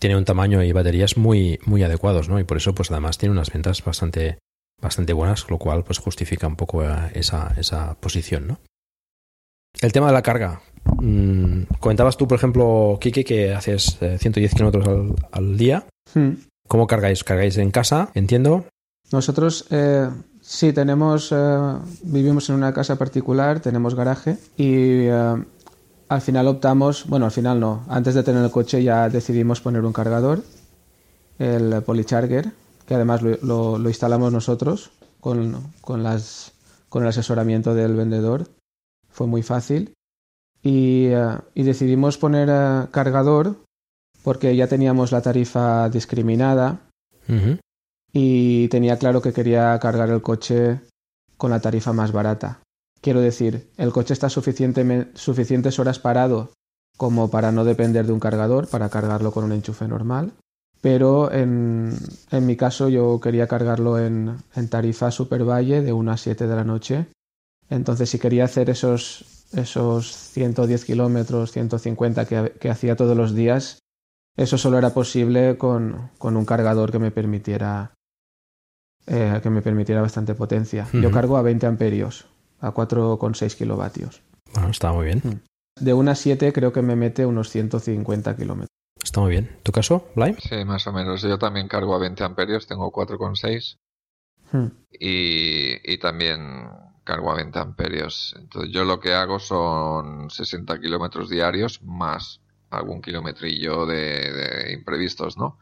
tiene 0.00 0.16
un 0.16 0.24
tamaño 0.24 0.62
y 0.62 0.72
baterías 0.72 1.16
muy, 1.16 1.58
muy 1.66 1.82
adecuados, 1.82 2.28
¿no? 2.28 2.38
Y 2.40 2.44
por 2.44 2.56
eso, 2.56 2.74
pues 2.74 2.90
además 2.90 3.18
tiene 3.18 3.32
unas 3.32 3.52
ventas 3.52 3.84
bastante, 3.84 4.38
bastante 4.80 5.12
buenas, 5.12 5.50
lo 5.50 5.58
cual 5.58 5.84
pues 5.84 5.98
justifica 5.98 6.46
un 6.46 6.56
poco 6.56 6.84
eh, 6.84 7.10
esa, 7.14 7.52
esa 7.56 7.94
posición, 8.00 8.46
¿no? 8.46 8.60
El 9.80 9.92
tema 9.92 10.06
de 10.06 10.12
la 10.12 10.22
carga. 10.22 10.62
Mm, 11.00 11.64
comentabas 11.80 12.16
tú, 12.16 12.26
por 12.26 12.38
ejemplo, 12.38 12.98
Kike, 13.00 13.24
que 13.24 13.52
haces 13.52 13.98
eh, 14.00 14.18
110 14.18 14.54
kilómetros 14.54 14.86
al, 14.88 15.14
al 15.30 15.58
día. 15.58 15.86
Hmm. 16.14 16.32
¿Cómo 16.66 16.86
cargáis? 16.86 17.24
¿Cargáis 17.24 17.58
en 17.58 17.70
casa? 17.70 18.10
Entiendo. 18.14 18.66
Nosotros 19.10 19.66
eh, 19.70 20.08
sí 20.48 20.72
tenemos, 20.72 21.30
eh, 21.30 21.36
vivimos 22.02 22.48
en 22.48 22.56
una 22.56 22.72
casa 22.72 22.96
particular, 22.96 23.60
tenemos 23.60 23.94
garaje 23.94 24.38
y 24.56 25.04
eh, 25.04 25.44
al 26.08 26.20
final 26.22 26.48
optamos, 26.48 27.06
bueno, 27.06 27.26
al 27.26 27.30
final 27.32 27.60
no, 27.60 27.84
antes 27.86 28.14
de 28.14 28.22
tener 28.22 28.42
el 28.42 28.50
coche 28.50 28.82
ya 28.82 29.10
decidimos 29.10 29.60
poner 29.60 29.84
un 29.84 29.92
cargador, 29.92 30.42
el 31.38 31.82
Polycharger, 31.82 32.50
que 32.86 32.94
además 32.94 33.20
lo, 33.22 33.78
instalamos 33.88 34.32
nosotros 34.32 34.90
con, 35.20 35.70
con, 35.82 36.02
las, 36.02 36.52
con 36.88 37.02
el 37.02 37.10
asesoramiento 37.10 37.74
del 37.74 37.94
vendedor. 37.94 38.48
Fue 39.10 39.26
muy 39.26 39.42
fácil. 39.42 39.92
Y, 40.62 41.08
eh, 41.08 41.38
y 41.54 41.62
decidimos 41.62 42.16
poner 42.16 42.48
cargador 42.90 43.56
porque 44.24 44.56
ya 44.56 44.66
teníamos 44.66 45.12
la 45.12 45.20
tarifa 45.20 45.90
discriminada 45.90 46.80
Ujú. 47.28 47.58
Y 48.12 48.68
tenía 48.68 48.98
claro 48.98 49.20
que 49.20 49.32
quería 49.32 49.78
cargar 49.78 50.10
el 50.10 50.22
coche 50.22 50.80
con 51.36 51.50
la 51.50 51.60
tarifa 51.60 51.92
más 51.92 52.12
barata. 52.12 52.60
Quiero 53.00 53.20
decir, 53.20 53.70
el 53.76 53.92
coche 53.92 54.12
está 54.12 54.28
suficientes 54.28 55.78
horas 55.78 55.98
parado 55.98 56.52
como 56.96 57.30
para 57.30 57.52
no 57.52 57.64
depender 57.64 58.06
de 58.06 58.12
un 58.12 58.20
cargador, 58.20 58.68
para 58.68 58.88
cargarlo 58.88 59.30
con 59.30 59.44
un 59.44 59.52
enchufe 59.52 59.86
normal. 59.86 60.32
Pero 60.80 61.32
en, 61.32 61.96
mi 62.32 62.56
caso 62.56 62.88
yo 62.88 63.20
quería 63.20 63.46
cargarlo 63.46 63.98
en, 63.98 64.36
en 64.54 64.68
tarifa 64.68 65.10
Super 65.10 65.44
Valle 65.44 65.80
de 65.82 65.92
1 65.92 66.12
a 66.12 66.16
7 66.16 66.46
de 66.46 66.56
la 66.56 66.64
noche. 66.64 67.06
Entonces 67.70 68.10
si 68.10 68.18
quería 68.18 68.44
hacer 68.44 68.70
esos, 68.70 69.46
esos 69.52 70.08
110 70.08 70.84
kilómetros, 70.84 71.52
150 71.52 72.26
que, 72.26 72.52
que 72.60 72.70
hacía 72.70 72.96
todos 72.96 73.16
los 73.16 73.34
días, 73.34 73.78
eso 74.36 74.56
solo 74.56 74.78
era 74.78 74.90
posible 74.90 75.58
con, 75.58 76.10
con 76.18 76.36
un 76.36 76.44
cargador 76.44 76.92
que 76.92 77.00
me 77.00 77.10
permitiera 77.10 77.92
eh, 79.08 79.40
que 79.42 79.50
me 79.50 79.62
permitiera 79.62 80.00
bastante 80.02 80.34
potencia. 80.34 80.86
Yo 80.92 81.10
cargo 81.10 81.36
a 81.36 81.42
20 81.42 81.66
amperios, 81.66 82.26
a 82.60 82.72
4,6 82.72 83.56
kilovatios. 83.56 84.22
Bueno, 84.54 84.70
está 84.70 84.92
muy 84.92 85.06
bien. 85.06 85.42
De 85.80 85.92
1 85.94 86.10
a 86.10 86.14
7 86.14 86.52
creo 86.52 86.72
que 86.72 86.82
me 86.82 86.96
mete 86.96 87.24
unos 87.26 87.50
150 87.50 88.36
kilómetros. 88.36 88.68
Está 89.02 89.20
muy 89.20 89.30
bien. 89.30 89.48
¿Tu 89.62 89.72
caso, 89.72 90.08
Blime? 90.16 90.36
Sí, 90.40 90.64
más 90.64 90.86
o 90.86 90.92
menos. 90.92 91.22
Yo 91.22 91.38
también 91.38 91.68
cargo 91.68 91.94
a 91.94 91.98
20 91.98 92.24
amperios, 92.24 92.66
tengo 92.66 92.92
4,6 92.92 93.78
Hmm. 94.50 94.68
y, 94.98 95.92
y 95.92 95.98
también 95.98 96.40
cargo 97.04 97.30
a 97.30 97.34
20 97.36 97.58
amperios. 97.58 98.34
Entonces 98.38 98.72
yo 98.72 98.84
lo 98.84 98.98
que 98.98 99.12
hago 99.12 99.38
son 99.38 100.30
60 100.30 100.80
kilómetros 100.80 101.28
diarios 101.28 101.82
más 101.82 102.40
algún 102.70 103.00
kilometrillo 103.02 103.84
de, 103.86 104.32
de 104.32 104.72
imprevistos, 104.72 105.36
¿no? 105.36 105.58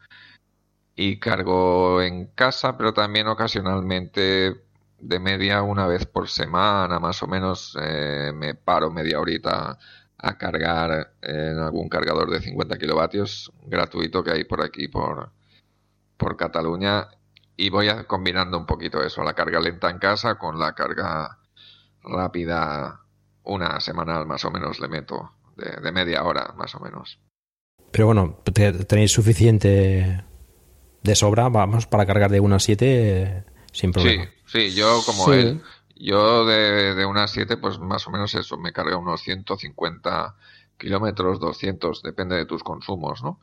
Y 0.97 1.19
cargo 1.19 2.01
en 2.01 2.25
casa, 2.33 2.75
pero 2.75 2.91
también 2.93 3.27
ocasionalmente 3.27 4.55
de 4.99 5.19
media 5.19 5.61
una 5.61 5.85
vez 5.85 6.07
por 6.07 6.27
semana, 6.27 6.99
más 6.99 7.21
o 7.21 7.27
menos, 7.27 7.77
eh, 7.79 8.31
me 8.33 8.55
paro 8.55 8.89
media 8.91 9.19
horita 9.19 9.77
a 10.17 10.37
cargar 10.39 11.13
en 11.21 11.59
algún 11.59 11.87
cargador 11.87 12.31
de 12.31 12.41
50 12.41 12.79
kilovatios 12.79 13.51
gratuito 13.67 14.23
que 14.23 14.31
hay 14.31 14.43
por 14.45 14.63
aquí, 14.63 14.87
por, 14.87 15.29
por 16.17 16.35
Cataluña. 16.35 17.09
Y 17.55 17.69
voy 17.69 17.89
a- 17.89 18.05
combinando 18.05 18.57
un 18.57 18.65
poquito 18.65 19.03
eso, 19.03 19.23
la 19.23 19.33
carga 19.35 19.59
lenta 19.59 19.91
en 19.91 19.99
casa 19.99 20.39
con 20.39 20.59
la 20.59 20.73
carga 20.73 21.37
rápida, 22.03 23.01
una 23.43 23.79
semanal 23.79 24.25
más 24.25 24.43
o 24.45 24.51
menos 24.51 24.79
le 24.79 24.87
meto, 24.87 25.31
de, 25.55 25.79
de 25.81 25.91
media 25.91 26.23
hora 26.23 26.53
más 26.57 26.73
o 26.75 26.79
menos. 26.79 27.19
Pero 27.91 28.07
bueno, 28.07 28.39
te- 28.53 28.73
tenéis 28.85 29.11
suficiente 29.11 30.23
de 31.03 31.15
sobra, 31.15 31.49
vamos, 31.49 31.87
para 31.87 32.05
cargar 32.05 32.31
de 32.31 32.39
1 32.39 32.55
a 32.55 32.59
7 32.59 32.85
eh, 32.87 33.43
sin 33.71 33.89
Sí, 33.89 33.93
problema. 33.93 34.25
sí, 34.45 34.73
yo 34.73 35.01
como 35.05 35.25
Sí. 35.25 35.31
él. 35.31 35.61
Yo 35.99 36.45
de, 36.45 36.93
de 36.93 37.05
unas 37.07 37.31
7, 37.31 37.57
pues 37.57 37.79
más 37.79 38.05
o 38.07 38.11
menos 38.11 38.35
eso, 38.35 38.55
me 38.57 38.71
carga 38.71 38.97
unos 38.97 39.21
150 39.21 40.35
kilómetros, 40.77 41.39
200, 41.39 42.03
depende 42.03 42.35
de 42.35 42.45
tus 42.45 42.61
consumos, 42.63 43.23
¿no? 43.23 43.39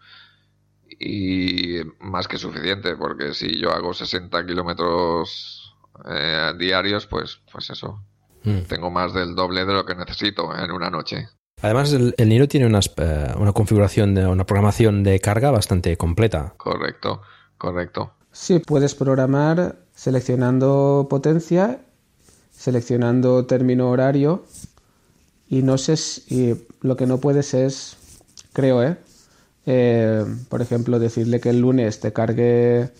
Y 0.88 1.78
más 1.98 2.28
que 2.28 2.38
suficiente, 2.38 2.94
porque 2.96 3.34
si 3.34 3.58
yo 3.60 3.72
hago 3.72 3.92
60 3.92 4.46
kilómetros 4.46 5.74
eh, 6.08 6.52
diarios, 6.58 7.06
pues, 7.06 7.40
pues 7.50 7.70
eso, 7.70 8.00
Mm. 8.44 8.64
tengo 8.68 8.90
más 8.90 9.14
del 9.14 9.34
doble 9.34 9.64
de 9.64 9.72
lo 9.72 9.86
que 9.86 9.94
necesito 9.94 10.54
en 10.56 10.70
una 10.70 10.90
noche. 10.90 11.28
Además, 11.62 11.92
el, 11.94 12.14
el 12.18 12.28
Niro 12.28 12.46
tiene 12.46 12.66
unas, 12.66 12.92
eh, 12.98 13.32
una 13.38 13.52
configuración, 13.52 14.14
de, 14.14 14.26
una 14.26 14.44
programación 14.44 15.02
de 15.02 15.18
carga 15.18 15.50
bastante 15.50 15.96
completa. 15.96 16.52
Correcto, 16.58 17.22
correcto. 17.64 18.12
Sí, 18.30 18.58
puedes 18.58 18.94
programar 18.94 19.76
seleccionando 19.94 21.06
potencia, 21.08 21.80
seleccionando 22.52 23.46
término 23.46 23.90
horario 23.90 24.44
y 25.48 25.62
no 25.62 25.78
sé 25.78 25.96
si 25.96 26.50
y 26.50 26.66
lo 26.82 26.96
que 26.96 27.06
no 27.06 27.18
puedes 27.18 27.54
es, 27.54 27.96
creo, 28.52 28.82
¿eh? 28.82 28.96
Eh, 29.66 30.24
por 30.50 30.60
ejemplo, 30.60 30.98
decirle 30.98 31.40
que 31.40 31.50
el 31.50 31.60
lunes 31.60 32.00
te 32.00 32.12
cargue 32.12 32.90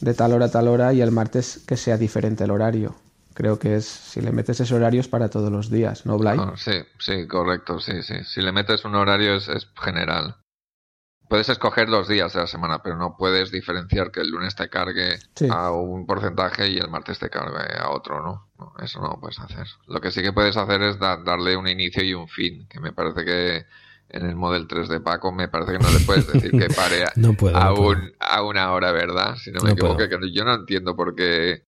de 0.00 0.14
tal 0.14 0.32
hora 0.32 0.46
a 0.46 0.50
tal 0.50 0.68
hora 0.68 0.94
y 0.94 1.02
el 1.02 1.10
martes 1.10 1.62
que 1.66 1.76
sea 1.76 1.98
diferente 1.98 2.44
el 2.44 2.50
horario. 2.50 2.94
Creo 3.34 3.58
que 3.58 3.76
es, 3.76 3.84
si 3.84 4.22
le 4.22 4.32
metes 4.32 4.60
ese 4.60 4.74
horario 4.74 5.00
es 5.02 5.08
para 5.08 5.28
todos 5.28 5.52
los 5.52 5.70
días, 5.70 6.06
¿no, 6.06 6.16
Blay? 6.16 6.38
Ah, 6.40 6.54
sí, 6.56 6.72
sí, 6.98 7.26
correcto, 7.26 7.80
sí, 7.80 8.02
sí. 8.02 8.14
Si 8.24 8.40
le 8.40 8.50
metes 8.50 8.86
un 8.86 8.94
horario 8.94 9.34
es, 9.34 9.48
es 9.48 9.68
general. 9.78 10.36
Puedes 11.28 11.48
escoger 11.48 11.88
los 11.88 12.06
días 12.08 12.32
de 12.34 12.40
la 12.40 12.46
semana, 12.46 12.82
pero 12.82 12.96
no 12.96 13.16
puedes 13.16 13.50
diferenciar 13.50 14.10
que 14.12 14.20
el 14.20 14.30
lunes 14.30 14.54
te 14.54 14.68
cargue 14.68 15.18
Sí. 15.34 15.48
a 15.50 15.70
un 15.72 16.06
porcentaje 16.06 16.68
y 16.68 16.78
el 16.78 16.88
martes 16.88 17.18
te 17.18 17.28
cargue 17.30 17.76
a 17.78 17.90
otro, 17.90 18.22
¿no? 18.22 18.48
No, 18.58 18.72
Eso 18.82 19.00
no 19.00 19.08
lo 19.08 19.20
puedes 19.20 19.38
hacer. 19.40 19.66
Lo 19.86 20.00
que 20.00 20.10
sí 20.10 20.22
que 20.22 20.32
puedes 20.32 20.56
hacer 20.56 20.80
es 20.82 20.98
da- 20.98 21.16
darle 21.16 21.56
un 21.56 21.66
inicio 21.68 22.02
y 22.04 22.14
un 22.14 22.28
fin, 22.28 22.66
que 22.68 22.78
me 22.80 22.92
parece 22.92 23.24
que 23.24 23.66
en 24.08 24.24
el 24.24 24.36
Model 24.36 24.68
3 24.68 24.88
de 24.88 25.00
Paco 25.00 25.32
me 25.32 25.48
parece 25.48 25.72
que 25.72 25.78
no 25.80 25.90
le 25.90 25.98
puedes 26.06 26.26
decir 26.32 26.52
que 26.52 26.68
pare 26.70 27.02
a, 27.04 27.12
No 27.16 27.34
puedo, 27.34 27.56
a 27.56 27.64
no 27.70 27.74
puedo. 27.74 27.88
un- 27.90 28.12
a 28.20 28.42
una 28.42 28.72
hora, 28.72 28.92
¿verdad? 28.92 29.34
Si 29.36 29.50
no 29.50 29.60
me 29.62 29.72
equivoco, 29.72 29.96
que 29.96 30.32
yo 30.32 30.44
no 30.44 30.54
entiendo 30.54 30.94
por 30.94 31.14
qué 31.16 31.65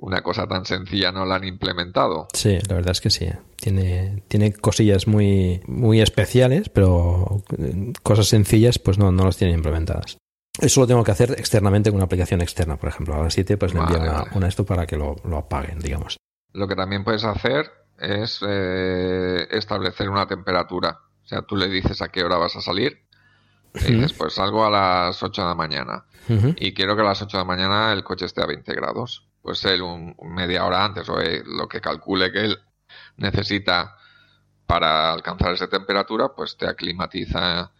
una 0.00 0.22
cosa 0.22 0.46
tan 0.46 0.64
sencilla 0.64 1.12
no 1.12 1.24
la 1.26 1.36
han 1.36 1.44
implementado. 1.44 2.28
Sí, 2.32 2.58
la 2.68 2.74
verdad 2.74 2.92
es 2.92 3.00
que 3.00 3.10
sí. 3.10 3.28
Tiene, 3.56 4.22
tiene 4.28 4.52
cosillas 4.52 5.06
muy, 5.06 5.60
muy 5.66 6.00
especiales, 6.00 6.68
pero 6.70 7.42
eh, 7.58 7.92
cosas 8.02 8.28
sencillas 8.28 8.78
pues 8.78 8.98
no, 8.98 9.12
no 9.12 9.24
las 9.24 9.36
tienen 9.36 9.56
implementadas. 9.56 10.16
Eso 10.58 10.80
lo 10.80 10.86
tengo 10.86 11.04
que 11.04 11.12
hacer 11.12 11.32
externamente 11.32 11.90
con 11.90 11.96
una 11.96 12.06
aplicación 12.06 12.40
externa, 12.40 12.76
por 12.76 12.88
ejemplo. 12.88 13.14
A 13.14 13.22
las 13.22 13.34
7 13.34 13.56
pues 13.56 13.74
le 13.74 13.80
envío 13.80 13.98
una, 13.98 14.12
vale. 14.12 14.30
una 14.34 14.48
esto 14.48 14.64
para 14.64 14.86
que 14.86 14.96
lo, 14.96 15.16
lo 15.24 15.36
apaguen, 15.36 15.78
digamos. 15.78 16.16
Lo 16.52 16.66
que 16.66 16.74
también 16.74 17.04
puedes 17.04 17.24
hacer 17.24 17.70
es 17.98 18.40
eh, 18.46 19.46
establecer 19.50 20.08
una 20.08 20.26
temperatura. 20.26 20.98
O 21.22 21.26
sea, 21.26 21.42
tú 21.42 21.56
le 21.56 21.68
dices 21.68 22.02
a 22.02 22.08
qué 22.08 22.24
hora 22.24 22.36
vas 22.38 22.56
a 22.56 22.60
salir 22.60 23.04
Y 23.74 23.92
dices, 23.92 24.14
pues 24.14 24.34
salgo 24.34 24.64
a 24.64 24.70
las 24.70 25.22
8 25.22 25.42
de 25.42 25.48
la 25.48 25.54
mañana 25.54 26.04
y 26.56 26.74
quiero 26.74 26.94
que 26.94 27.02
a 27.02 27.06
las 27.06 27.22
8 27.22 27.36
de 27.36 27.40
la 27.42 27.46
mañana 27.46 27.92
el 27.92 28.04
coche 28.04 28.26
esté 28.26 28.42
a 28.42 28.46
20 28.46 28.72
grados. 28.74 29.26
Pues 29.42 29.64
él 29.64 29.82
un, 29.82 30.14
media 30.22 30.64
hora 30.66 30.84
antes 30.84 31.08
o 31.08 31.20
eh, 31.20 31.42
lo 31.44 31.68
que 31.68 31.80
calcule 31.80 32.30
que 32.30 32.44
él 32.44 32.58
necesita 33.16 33.96
para 34.66 35.12
alcanzar 35.12 35.54
esa 35.54 35.68
temperatura, 35.68 36.28
pues 36.34 36.56
te 36.56 36.66
aclimatiza 36.66 37.72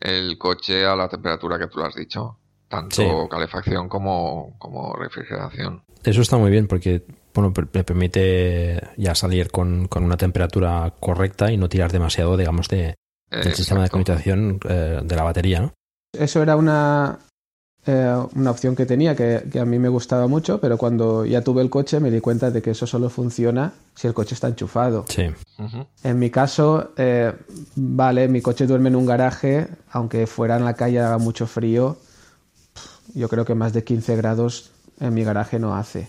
el 0.00 0.38
coche 0.38 0.84
a 0.84 0.96
la 0.96 1.08
temperatura 1.08 1.58
que 1.58 1.68
tú 1.68 1.78
le 1.78 1.86
has 1.86 1.94
dicho. 1.94 2.38
Tanto 2.68 2.96
Sí. 2.96 3.08
calefacción 3.30 3.88
como, 3.88 4.56
como 4.58 4.94
refrigeración. 4.94 5.84
Eso 6.02 6.22
está 6.22 6.38
muy 6.38 6.50
bien 6.50 6.66
porque 6.66 7.04
bueno, 7.34 7.52
me 7.72 7.84
permite 7.84 8.80
ya 8.96 9.14
salir 9.14 9.50
con, 9.50 9.88
con 9.88 10.04
una 10.04 10.16
temperatura 10.16 10.94
correcta 10.98 11.52
y 11.52 11.56
no 11.56 11.68
tirar 11.68 11.92
demasiado, 11.92 12.36
digamos, 12.36 12.68
de, 12.68 12.94
del 13.30 13.54
sistema 13.54 13.82
de 13.82 13.90
comunicación 13.90 14.60
eh, 14.68 15.00
de 15.02 15.16
la 15.16 15.22
batería, 15.22 15.60
¿no? 15.60 15.72
Eso 16.12 16.42
era 16.42 16.56
una, 16.56 17.18
eh, 17.84 18.16
una 18.36 18.52
opción 18.52 18.76
que 18.76 18.86
tenía 18.86 19.16
que, 19.16 19.42
que 19.50 19.58
a 19.58 19.64
mí 19.64 19.76
me 19.78 19.88
gustaba 19.88 20.28
mucho, 20.28 20.60
pero 20.60 20.78
cuando 20.78 21.26
ya 21.26 21.42
tuve 21.42 21.62
el 21.62 21.70
coche 21.70 21.98
me 21.98 22.12
di 22.12 22.20
cuenta 22.20 22.52
de 22.52 22.62
que 22.62 22.70
eso 22.70 22.86
solo 22.86 23.10
funciona 23.10 23.72
si 23.96 24.06
el 24.06 24.14
coche 24.14 24.34
está 24.34 24.46
enchufado. 24.46 25.04
Sí. 25.08 25.26
En 26.04 26.18
mi 26.18 26.30
caso, 26.30 26.92
eh, 26.96 27.32
vale, 27.74 28.28
mi 28.28 28.40
coche 28.40 28.68
duerme 28.68 28.88
en 28.88 28.96
un 28.96 29.06
garaje, 29.06 29.66
aunque 29.90 30.28
fuera 30.28 30.56
en 30.56 30.64
la 30.64 30.74
calle 30.74 31.00
haga 31.00 31.18
mucho 31.18 31.48
frío, 31.48 31.96
yo 33.14 33.28
creo 33.28 33.44
que 33.44 33.56
más 33.56 33.72
de 33.72 33.82
15 33.82 34.14
grados 34.14 34.70
en 35.00 35.12
mi 35.12 35.24
garaje 35.24 35.58
no 35.58 35.74
hace. 35.74 36.08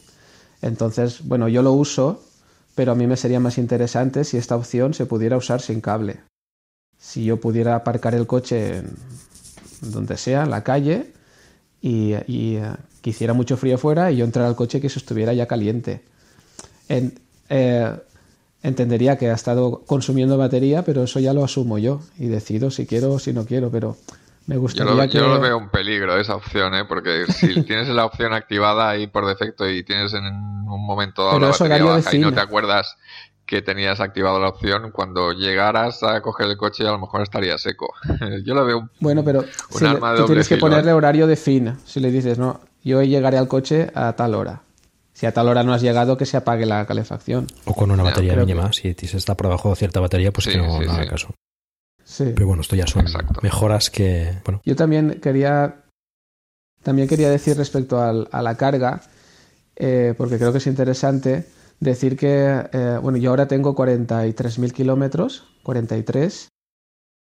Entonces, 0.62 1.28
bueno, 1.28 1.48
yo 1.48 1.64
lo 1.64 1.74
uso, 1.74 2.22
pero 2.76 2.92
a 2.92 2.96
mí 2.96 3.08
me 3.08 3.18
sería 3.18 3.40
más 3.40 3.58
interesante 3.58 4.26
si 4.26 4.38
esta 4.38 4.56
opción 4.56 4.94
se 4.94 5.08
pudiera 5.08 5.38
usar 5.38 5.60
sin 5.60 5.82
cable. 5.82 6.22
Si 7.00 7.26
yo 7.26 7.40
pudiera 7.42 7.76
aparcar 7.76 8.14
el 8.14 8.28
coche 8.28 8.78
en 8.78 8.96
donde 9.82 10.18
sea, 10.18 10.44
en 10.44 10.52
la 10.52 10.64
calle, 10.64 11.12
y, 11.84 12.16
y, 12.28 12.56
eh, 12.56 12.72
que 13.04 13.12
hiciera 13.12 13.34
mucho 13.34 13.58
frío 13.58 13.78
fuera 13.78 14.10
y 14.12 14.18
yo 14.18 14.26
entrar 14.26 14.46
al 14.48 14.56
coche 14.56 14.82
que 14.82 14.90
se 14.90 14.98
estuviera 14.98 15.34
ya 15.34 15.46
caliente. 15.46 16.02
En- 16.90 17.14
eh, 17.50 17.92
entendería 18.64 19.18
que 19.18 19.30
ha 19.30 19.34
estado 19.34 19.84
consumiendo 19.86 20.38
batería, 20.38 20.84
pero 20.84 21.04
eso 21.04 21.20
ya 21.20 21.34
lo 21.34 21.44
asumo 21.44 21.78
yo 21.78 22.02
y 22.18 22.28
decido 22.28 22.72
si 22.72 22.86
quiero 22.88 23.12
o 23.14 23.20
si 23.20 23.34
no 23.34 23.46
quiero, 23.46 23.70
pero 23.70 23.98
me 24.48 24.56
Yo 24.56 24.62
gustaría 24.62 24.96
lo, 24.96 25.08
que... 25.08 25.18
yo 25.18 25.28
lo 25.28 25.40
veo 25.42 25.58
un 25.58 25.70
peligro 25.70 26.18
esa 26.18 26.36
opción, 26.36 26.74
¿eh? 26.74 26.86
porque 26.86 27.26
si 27.28 27.62
tienes 27.64 27.90
la 27.90 28.06
opción 28.06 28.34
activada 28.34 28.90
ahí 28.90 29.08
por 29.08 29.26
defecto 29.26 29.70
y 29.70 29.84
tienes 29.84 30.14
en 30.14 30.24
un 30.26 30.86
momento 30.86 31.24
dado 31.26 31.36
Pero 31.36 31.46
la 31.48 31.52
batería 31.52 31.84
baja 31.84 32.16
y 32.16 32.20
no 32.20 32.32
te 32.32 32.40
acuerdas 32.40 32.96
que 33.46 33.62
tenías 33.62 34.00
activado 34.00 34.40
la 34.40 34.50
opción, 34.50 34.92
cuando 34.92 35.32
llegaras 35.34 36.02
a 36.04 36.22
coger 36.22 36.48
el 36.48 36.58
coche 36.58 36.88
a 36.88 36.92
lo 36.92 37.00
mejor 37.00 37.22
estaría 37.22 37.58
seco. 37.58 37.94
Yo 38.46 38.54
lo 38.54 38.66
veo 38.66 38.80
un, 38.80 38.90
Bueno, 39.00 39.24
pero 39.24 39.42
un 39.42 39.48
si 39.78 39.84
le- 39.84 39.90
arma 39.92 40.12
de 40.12 40.16
tú 40.18 40.22
doble 40.24 40.28
tienes 40.36 40.48
que 40.48 40.56
filo, 40.56 40.68
ponerle 40.68 40.92
¿eh? 40.92 40.94
horario 40.94 41.28
de 41.28 41.36
fin. 41.36 41.76
Si 41.86 42.00
le 42.00 42.10
dices, 42.12 42.38
no, 42.40 42.62
yo 42.84 43.02
llegaré 43.04 43.38
al 43.38 43.48
coche 43.48 43.92
a 43.94 44.14
tal 44.14 44.34
hora. 44.36 44.62
Si 45.14 45.26
a 45.26 45.34
tal 45.34 45.48
hora 45.48 45.62
no 45.64 45.74
has 45.74 45.82
llegado, 45.82 46.18
que 46.18 46.26
se 46.26 46.38
apague 46.38 46.66
la 46.66 46.86
calefacción. 46.86 47.48
O 47.66 47.74
con 47.76 47.92
una 47.92 48.02
batería 48.04 48.36
mínima. 48.36 48.72
Si 48.74 48.94
si 48.94 49.08
se 49.08 49.18
está 49.18 49.36
por 49.36 49.48
debajo 49.48 49.70
de 49.70 49.76
cierta 49.76 50.00
batería, 50.00 50.32
pues 50.32 50.46
Sí, 50.46 50.52
que 50.52 50.58
no, 50.58 50.80
sí, 50.80 50.86
no 50.86 50.92
haga 50.94 51.04
sí. 51.04 51.10
caso. 51.10 51.28
Sí. 52.04 52.32
Pero 52.34 52.48
bueno, 52.48 52.62
esto 52.62 52.76
ya 52.76 52.88
son 52.88 53.02
Exacto. 53.04 53.40
mejoras 53.44 53.90
que. 53.90 54.40
Bueno, 54.44 54.62
Yo 54.66 54.76
también 54.76 55.20
quería, 55.22 55.84
también 56.82 57.08
quería 57.08 57.30
decir 57.30 57.56
respecto 57.58 58.02
al- 58.02 58.28
a 58.32 58.42
la 58.42 58.56
carga, 58.56 59.02
eh, 59.76 60.14
porque 60.18 60.38
creo 60.38 60.52
que 60.52 60.58
es 60.58 60.68
interesante 60.68 61.46
decir 61.84 62.18
que, 62.18 62.70
eh, 62.72 63.00
bueno, 63.02 63.18
yo 63.18 63.30
ahora 63.30 63.48
tengo 63.48 63.76
43.000 63.76 64.72
kilómetros, 64.72 65.46
43. 65.64 66.50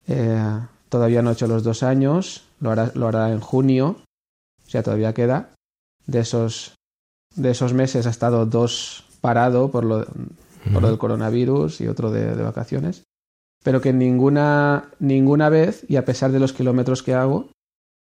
eh, 0.08 0.60
todavía 0.88 1.22
no 1.22 1.30
he 1.30 1.32
hecho 1.32 1.46
los 1.46 1.62
dos 1.62 1.82
años, 1.82 2.44
lo 2.60 2.70
hará, 2.70 2.92
lo 2.94 3.08
hará 3.08 3.32
en 3.32 3.40
junio, 3.40 3.96
o 4.66 4.70
sea, 4.70 4.82
todavía 4.82 5.14
queda. 5.14 5.54
De 6.06 6.20
esos, 6.20 6.74
de 7.34 7.50
esos 7.50 7.72
meses 7.72 8.06
ha 8.06 8.10
estado 8.10 8.46
dos 8.46 9.04
parado 9.20 9.70
por 9.70 9.84
lo, 9.84 10.04
por 10.72 10.82
lo 10.82 10.88
del 10.88 10.98
coronavirus 10.98 11.80
y 11.80 11.88
otro 11.88 12.10
de, 12.10 12.34
de 12.34 12.42
vacaciones. 12.42 13.04
Pero 13.62 13.80
que 13.80 13.92
ninguna, 13.92 14.90
ninguna 14.98 15.48
vez, 15.48 15.84
y 15.88 15.96
a 15.96 16.04
pesar 16.04 16.32
de 16.32 16.40
los 16.40 16.52
kilómetros 16.52 17.02
que 17.02 17.14
hago, 17.14 17.48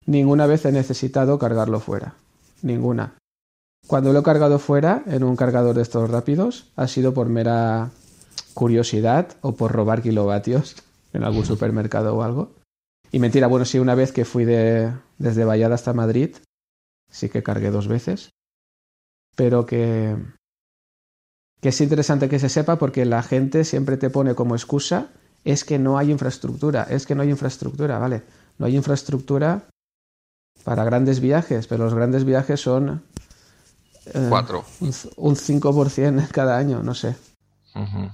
ninguna 0.06 0.46
vez 0.46 0.64
he 0.64 0.72
necesitado 0.72 1.38
cargarlo 1.38 1.80
fuera. 1.80 2.14
Ninguna. 2.62 3.14
Cuando 3.86 4.12
lo 4.12 4.20
he 4.20 4.22
cargado 4.22 4.58
fuera, 4.58 5.02
en 5.06 5.24
un 5.24 5.36
cargador 5.36 5.76
de 5.76 5.82
estos 5.82 6.08
rápidos, 6.10 6.72
ha 6.76 6.88
sido 6.88 7.12
por 7.12 7.28
mera 7.28 7.90
curiosidad 8.54 9.36
o 9.42 9.52
por 9.56 9.72
robar 9.72 10.02
kilovatios 10.02 10.76
en 11.12 11.24
algún 11.24 11.44
supermercado 11.44 12.16
o 12.16 12.22
algo. 12.22 12.52
Y 13.12 13.18
mentira, 13.18 13.46
bueno, 13.46 13.64
sí, 13.64 13.78
una 13.78 13.94
vez 13.94 14.12
que 14.12 14.24
fui 14.24 14.44
de, 14.44 14.92
desde 15.18 15.44
Vallada 15.44 15.74
hasta 15.74 15.92
Madrid, 15.92 16.36
sí 17.10 17.28
que 17.28 17.42
cargué 17.42 17.70
dos 17.70 17.86
veces. 17.86 18.30
Pero 19.36 19.66
que, 19.66 20.16
que 21.60 21.68
es 21.68 21.80
interesante 21.80 22.28
que 22.28 22.38
se 22.38 22.48
sepa 22.48 22.76
porque 22.76 23.04
la 23.04 23.22
gente 23.22 23.64
siempre 23.64 23.96
te 23.96 24.10
pone 24.10 24.34
como 24.34 24.54
excusa 24.54 25.08
es 25.44 25.64
que 25.64 25.78
no 25.78 25.98
hay 25.98 26.10
infraestructura, 26.10 26.84
es 26.84 27.06
que 27.06 27.14
no 27.14 27.22
hay 27.22 27.30
infraestructura, 27.30 27.98
¿vale? 27.98 28.22
No 28.58 28.66
hay 28.66 28.76
infraestructura 28.76 29.68
para 30.64 30.84
grandes 30.84 31.20
viajes, 31.20 31.66
pero 31.66 31.84
los 31.84 31.94
grandes 31.94 32.24
viajes 32.24 32.60
son 32.60 33.02
eh, 34.12 34.26
Cuatro. 34.28 34.64
un, 34.80 34.92
un 35.16 35.36
5% 35.36 36.28
cada 36.32 36.56
año, 36.58 36.82
no 36.82 36.94
sé. 36.94 37.14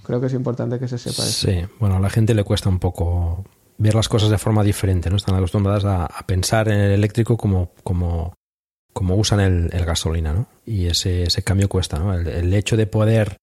Creo 0.05 0.21
que 0.21 0.29
es 0.29 0.33
importante 0.33 0.79
que 0.79 0.89
se 0.89 0.97
sepa 0.97 1.23
eso. 1.23 1.47
Sí, 1.49 1.67
bueno, 1.79 1.97
a 1.97 2.01
la 2.01 2.09
gente 2.09 2.33
le 2.35 2.45
cuesta 2.45 2.71
un 2.71 2.79
poco 2.79 3.45
ver 3.77 3.95
las 3.95 4.09
cosas 4.09 4.31
de 4.31 4.39
forma 4.39 4.65
diferente, 4.65 5.11
¿no? 5.11 5.17
Están 5.17 5.35
acostumbradas 5.35 5.85
a, 5.85 6.07
a 6.07 6.27
pensar 6.27 6.69
en 6.69 6.81
el 6.81 6.93
eléctrico 6.93 7.37
como, 7.37 7.73
como, 7.83 8.33
como 8.95 9.17
usan 9.17 9.41
el, 9.41 9.69
el 9.73 9.85
gasolina, 9.85 10.33
¿no? 10.33 10.47
Y 10.65 10.87
ese, 10.87 11.25
ese 11.25 11.43
cambio 11.43 11.69
cuesta, 11.69 11.99
¿no? 11.99 12.15
El, 12.15 12.27
el 12.27 12.55
hecho 12.55 12.79
de 12.79 12.87
poder 12.87 13.37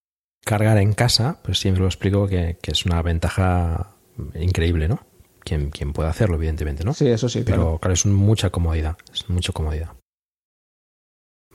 cargar 0.43 0.77
en 0.79 0.93
casa, 0.93 1.37
pues 1.43 1.59
siempre 1.59 1.81
lo 1.81 1.87
explico 1.87 2.27
que, 2.27 2.57
que 2.61 2.71
es 2.71 2.85
una 2.87 3.01
ventaja 3.03 3.91
increíble, 4.39 4.87
¿no? 4.87 4.99
Quien, 5.41 5.69
quien 5.69 5.93
puede 5.93 6.09
hacerlo, 6.09 6.35
evidentemente, 6.37 6.83
¿no? 6.83 6.93
Sí, 6.95 7.07
eso 7.07 7.29
sí, 7.29 7.43
Pero 7.45 7.57
claro. 7.57 7.79
claro, 7.79 7.93
es 7.93 8.05
mucha 8.07 8.49
comodidad, 8.49 8.97
es 9.13 9.29
mucha 9.29 9.53
comodidad. 9.53 9.91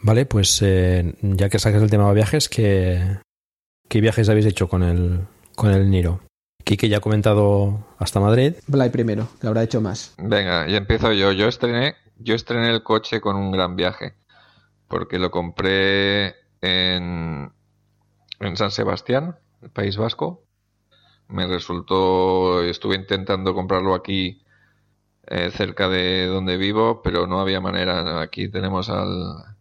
Vale, 0.03 0.27
pues 0.27 0.61
eh, 0.63 1.15
ya 1.23 1.49
que 1.49 1.61
sacas 1.61 1.81
el 1.81 1.91
tema 1.91 2.09
de 2.09 2.15
viajes, 2.15 2.49
¿qué, 2.49 3.19
qué 3.89 4.01
viajes 4.01 4.29
habéis 4.29 4.47
hecho 4.47 4.69
con 4.69 4.83
el, 4.83 5.21
con 5.55 5.71
el 5.71 5.89
Niro? 5.91 6.21
Quique 6.65 6.89
ya 6.89 6.99
ha 6.99 7.01
comentado 7.01 7.87
hasta 7.99 8.19
Madrid. 8.19 8.55
Blay 8.67 8.91
primero, 8.91 9.29
que 9.41 9.47
habrá 9.47 9.63
hecho 9.63 9.81
más. 9.81 10.15
Venga, 10.19 10.69
y 10.69 10.75
empiezo 10.75 11.13
yo. 11.13 11.31
Yo 11.31 11.47
estrené, 11.47 11.95
yo 12.19 12.35
estrené 12.35 12.71
el 12.71 12.83
coche 12.83 13.21
con 13.21 13.37
un 13.37 13.53
gran 13.53 13.77
viaje, 13.77 14.15
porque 14.89 15.21
lo 15.21 15.31
compré 15.31 16.35
en, 16.61 17.53
en 18.41 18.57
San 18.57 18.73
Sebastián, 18.73 19.37
el 19.61 19.71
País 19.71 19.97
Vasco. 19.97 20.45
Me 21.29 21.47
resultó, 21.47 22.63
estuve 22.65 22.97
intentando 22.97 23.55
comprarlo 23.55 23.95
aquí 23.95 24.43
eh, 25.27 25.51
cerca 25.53 25.89
de 25.89 26.27
donde 26.27 26.57
vivo, 26.57 27.03
pero 27.03 27.29
no 27.29 27.41
había 27.41 27.61
manera. 27.61 28.21
Aquí 28.21 28.49
tenemos 28.49 28.89
al, 28.89 29.52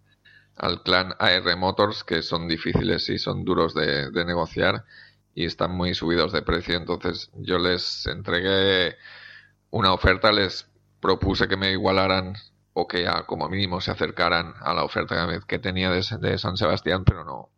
al 0.61 0.83
clan 0.83 1.15
AR 1.17 1.57
Motors, 1.57 2.03
que 2.03 2.21
son 2.21 2.47
difíciles 2.47 3.09
y 3.09 3.17
son 3.17 3.43
duros 3.43 3.73
de, 3.73 4.11
de 4.11 4.25
negociar 4.25 4.85
y 5.33 5.45
están 5.45 5.71
muy 5.71 5.95
subidos 5.95 6.31
de 6.31 6.43
precio. 6.43 6.77
Entonces 6.77 7.31
yo 7.33 7.57
les 7.57 8.05
entregué 8.05 8.95
una 9.71 9.91
oferta, 9.91 10.31
les 10.31 10.69
propuse 10.99 11.47
que 11.47 11.57
me 11.57 11.71
igualaran 11.71 12.35
o 12.73 12.87
que 12.87 13.07
a, 13.07 13.25
como 13.25 13.49
mínimo 13.49 13.81
se 13.81 13.89
acercaran 13.89 14.53
a 14.61 14.75
la 14.75 14.83
oferta 14.83 15.27
que 15.47 15.57
tenía 15.57 15.89
de, 15.89 16.37
San 16.37 16.57
Sebastián, 16.57 17.05
pero 17.05 17.23
no, 17.23 17.49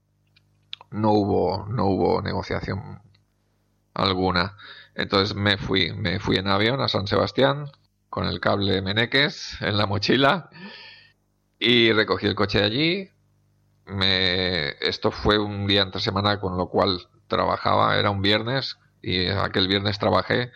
no 0.91 1.11
hubo, 1.11 1.65
no 1.67 1.87
hubo 1.87 2.21
negociación 2.21 3.01
alguna. 3.93 4.55
Entonces 4.95 5.35
me 5.35 5.57
fui, 5.57 5.91
me 5.91 6.19
fui 6.19 6.37
en 6.37 6.47
avión 6.47 6.79
a 6.79 6.87
San 6.87 7.07
Sebastián 7.07 7.65
con 8.09 8.27
el 8.27 8.39
cable 8.39 8.81
Meneques 8.81 9.57
en 9.59 9.75
la 9.77 9.87
mochila 9.87 10.49
y 11.63 11.93
recogí 11.93 12.27
el 12.27 12.35
coche 12.35 12.59
de 12.59 12.65
allí. 12.65 13.09
Me, 13.85 14.69
esto 14.81 15.11
fue 15.11 15.39
un 15.39 15.65
día 15.65 15.81
entre 15.81 16.01
semana, 16.01 16.39
con 16.39 16.57
lo 16.57 16.67
cual 16.69 17.07
trabajaba, 17.27 17.97
era 17.97 18.09
un 18.11 18.21
viernes 18.21 18.77
y 19.01 19.27
aquel 19.27 19.67
viernes 19.67 19.97
trabajé. 19.97 20.51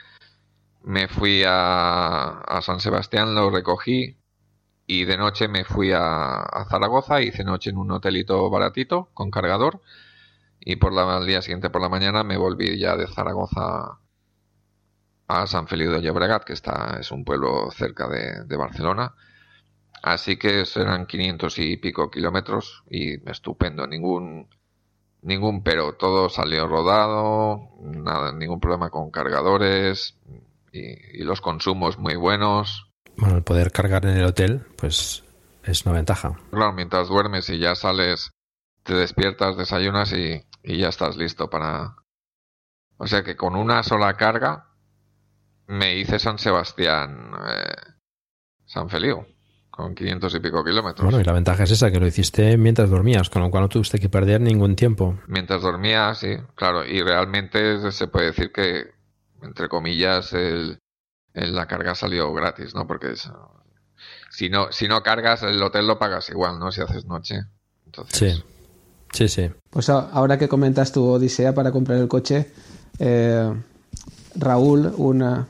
Me 0.84 1.08
fui 1.08 1.44
a, 1.46 2.40
a 2.42 2.62
San 2.62 2.80
Sebastián, 2.82 3.36
lo 3.36 3.50
recogí 3.50 4.18
y 4.86 5.06
de 5.06 5.18
noche 5.18 5.48
me 5.48 5.64
fui 5.66 5.92
a, 5.94 6.42
a 6.42 6.66
Zaragoza, 6.70 7.22
hice 7.22 7.44
noche 7.44 7.70
en 7.70 7.78
un 7.78 7.92
hotelito 7.92 8.50
baratito 8.50 9.10
con 9.14 9.32
cargador 9.32 9.82
y 10.60 10.78
por 10.78 10.94
la, 10.94 11.18
al 11.18 11.26
día 11.26 11.42
siguiente 11.42 11.70
por 11.70 11.82
la 11.82 11.90
mañana 11.90 12.24
me 12.24 12.38
volví 12.38 12.78
ya 12.80 12.98
de 12.98 13.08
Zaragoza 13.08 14.00
a 15.28 15.48
San 15.48 15.68
Feliu 15.68 15.92
de 15.92 16.02
Llobregat, 16.02 16.44
que 16.44 16.54
está, 16.54 16.98
es 17.00 17.12
un 17.12 17.24
pueblo 17.26 17.70
cerca 17.72 18.08
de, 18.08 18.44
de 18.46 18.58
Barcelona. 18.58 19.16
Así 20.14 20.38
que 20.38 20.66
serán 20.66 21.06
500 21.06 21.60
y 21.60 21.78
pico 21.78 22.10
kilómetros 22.10 22.84
y 22.90 23.30
estupendo, 23.30 23.86
ningún, 23.88 24.48
ningún 25.22 25.64
pero, 25.64 25.94
todo 25.94 26.30
salió 26.30 26.66
rodado, 26.68 27.70
nada, 27.82 28.32
ningún 28.32 28.60
problema 28.60 28.90
con 28.90 29.12
cargadores 29.12 30.18
y, 30.72 31.20
y 31.20 31.24
los 31.24 31.42
consumos 31.42 31.98
muy 31.98 32.16
buenos. 32.16 32.90
bueno, 33.18 33.36
el 33.36 33.44
poder 33.44 33.72
cargar 33.72 34.06
en 34.06 34.18
el 34.18 34.26
hotel, 34.26 34.66
pues 34.78 35.24
es 35.64 35.86
una 35.86 35.96
ventaja. 35.96 36.40
Claro, 36.52 36.72
mientras 36.72 37.10
duermes 37.10 37.50
y 37.50 37.60
ya 37.60 37.76
sales, 37.76 38.32
te 38.84 38.94
despiertas, 38.94 39.58
desayunas 39.58 40.14
y, 40.14 40.42
y 40.64 40.78
ya 40.80 40.88
estás 40.90 41.18
listo 41.18 41.50
para... 41.50 41.96
O 42.98 43.08
sea 43.08 43.24
que 43.24 43.36
con 43.36 43.56
una 43.56 43.84
sola 43.84 44.16
carga 44.16 44.68
me 45.68 45.98
hice 45.98 46.18
San 46.18 46.40
Sebastián, 46.40 47.32
eh, 47.48 47.92
San 48.66 48.90
Feliu, 48.90 49.26
con 49.78 49.94
500 49.96 50.34
y 50.36 50.40
pico 50.40 50.64
kilómetros. 50.64 51.04
Bueno, 51.06 51.22
y 51.22 51.24
la 51.24 51.34
ventaja 51.34 51.64
es 51.64 51.72
esa, 51.72 51.92
que 51.92 52.00
lo 52.00 52.08
hiciste 52.08 52.58
mientras 52.58 52.90
dormías, 52.90 53.30
con 53.30 53.44
lo 53.44 53.52
cual 53.52 53.64
no 53.64 53.70
tuviste 53.70 54.00
que 54.00 54.10
perder 54.10 54.42
ningún 54.42 54.76
tiempo. 54.76 55.20
Mientras 55.28 55.62
dormía, 55.62 56.14
sí, 56.16 56.36
claro. 56.56 56.84
Y 56.84 57.02
realmente 57.04 57.92
se 57.92 58.08
puede 58.08 58.26
decir 58.28 58.52
que, 58.52 58.88
entre 59.44 59.70
comillas, 59.70 60.34
el, 60.34 60.80
el- 61.36 61.54
la 61.56 61.68
carga 61.68 61.94
salió 61.94 62.34
gratis, 62.34 62.74
¿no? 62.74 62.88
Porque 62.88 63.12
es- 63.12 63.30
si 64.32 64.50
no 64.50 64.72
si 64.72 64.88
no 64.88 65.02
cargas, 65.04 65.44
el 65.44 65.62
hotel 65.62 65.86
lo 65.88 65.98
pagas 66.00 66.30
igual, 66.32 66.58
¿no? 66.60 66.72
Si 66.72 66.82
haces 66.82 67.06
noche. 67.06 67.42
Entonces, 67.86 68.18
Sí, 68.20 68.44
sí, 69.14 69.28
sí. 69.30 69.52
Pues 69.70 69.90
ahora 69.90 70.38
que 70.40 70.48
comentas 70.50 70.92
tu 70.92 71.06
odisea 71.06 71.54
para 71.54 71.72
comprar 71.72 72.00
el 72.00 72.08
coche, 72.08 72.52
eh, 73.00 73.54
Raúl, 74.36 74.92
una- 74.98 75.48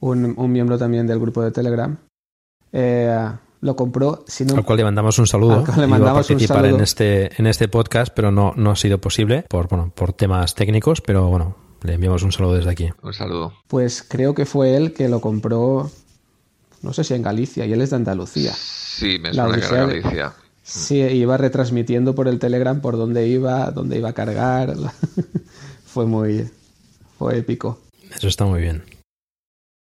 un, 0.00 0.34
un 0.36 0.52
miembro 0.52 0.76
también 0.78 1.06
del 1.06 1.18
grupo 1.20 1.42
de 1.42 1.50
Telegram, 1.50 1.96
eh, 2.74 3.30
lo 3.62 3.76
compró. 3.76 4.24
Al 4.56 4.64
cual 4.64 4.76
le 4.76 4.84
mandamos 4.84 5.18
un 5.18 5.26
saludo. 5.26 5.60
Al 5.60 5.64
cual 5.64 5.76
le 5.80 5.86
Iba 5.86 5.96
a 5.96 5.98
mandamos 5.98 6.28
un 6.28 6.34
participar 6.34 6.56
saludo. 6.58 6.76
en 6.76 6.82
este, 6.82 7.40
en 7.40 7.46
este 7.46 7.68
podcast, 7.68 8.12
pero 8.14 8.30
no, 8.30 8.52
no 8.56 8.70
ha 8.72 8.76
sido 8.76 8.98
posible 9.00 9.42
por, 9.48 9.68
bueno, 9.68 9.90
por 9.94 10.12
temas 10.12 10.54
técnicos, 10.54 11.00
pero 11.00 11.28
bueno, 11.28 11.56
le 11.82 11.94
enviamos 11.94 12.22
un 12.24 12.32
saludo 12.32 12.54
desde 12.56 12.70
aquí. 12.70 12.90
Un 13.02 13.14
saludo. 13.14 13.54
Pues 13.68 14.02
creo 14.06 14.34
que 14.34 14.44
fue 14.44 14.76
él 14.76 14.92
que 14.92 15.08
lo 15.08 15.20
compró, 15.22 15.90
no 16.82 16.92
sé 16.92 17.04
si 17.04 17.14
en 17.14 17.22
Galicia, 17.22 17.64
y 17.64 17.72
él 17.72 17.80
es 17.80 17.90
de 17.90 17.96
Andalucía. 17.96 18.52
Sí, 18.54 19.18
me 19.18 19.32
La 19.32 19.44
suena 19.44 19.60
que 19.60 19.74
era 19.74 19.86
de- 19.86 20.00
Galicia. 20.02 20.32
Sí, 20.62 20.96
iba 20.98 21.36
retransmitiendo 21.36 22.14
por 22.14 22.26
el 22.26 22.38
Telegram 22.38 22.80
por 22.80 22.96
dónde 22.96 23.28
iba, 23.28 23.70
dónde 23.70 23.98
iba 23.98 24.08
a 24.10 24.12
cargar. 24.14 24.74
fue 25.86 26.06
muy... 26.06 26.48
fue 27.18 27.38
épico. 27.38 27.80
Eso 28.14 28.28
está 28.28 28.44
muy 28.46 28.60
bien. 28.62 28.82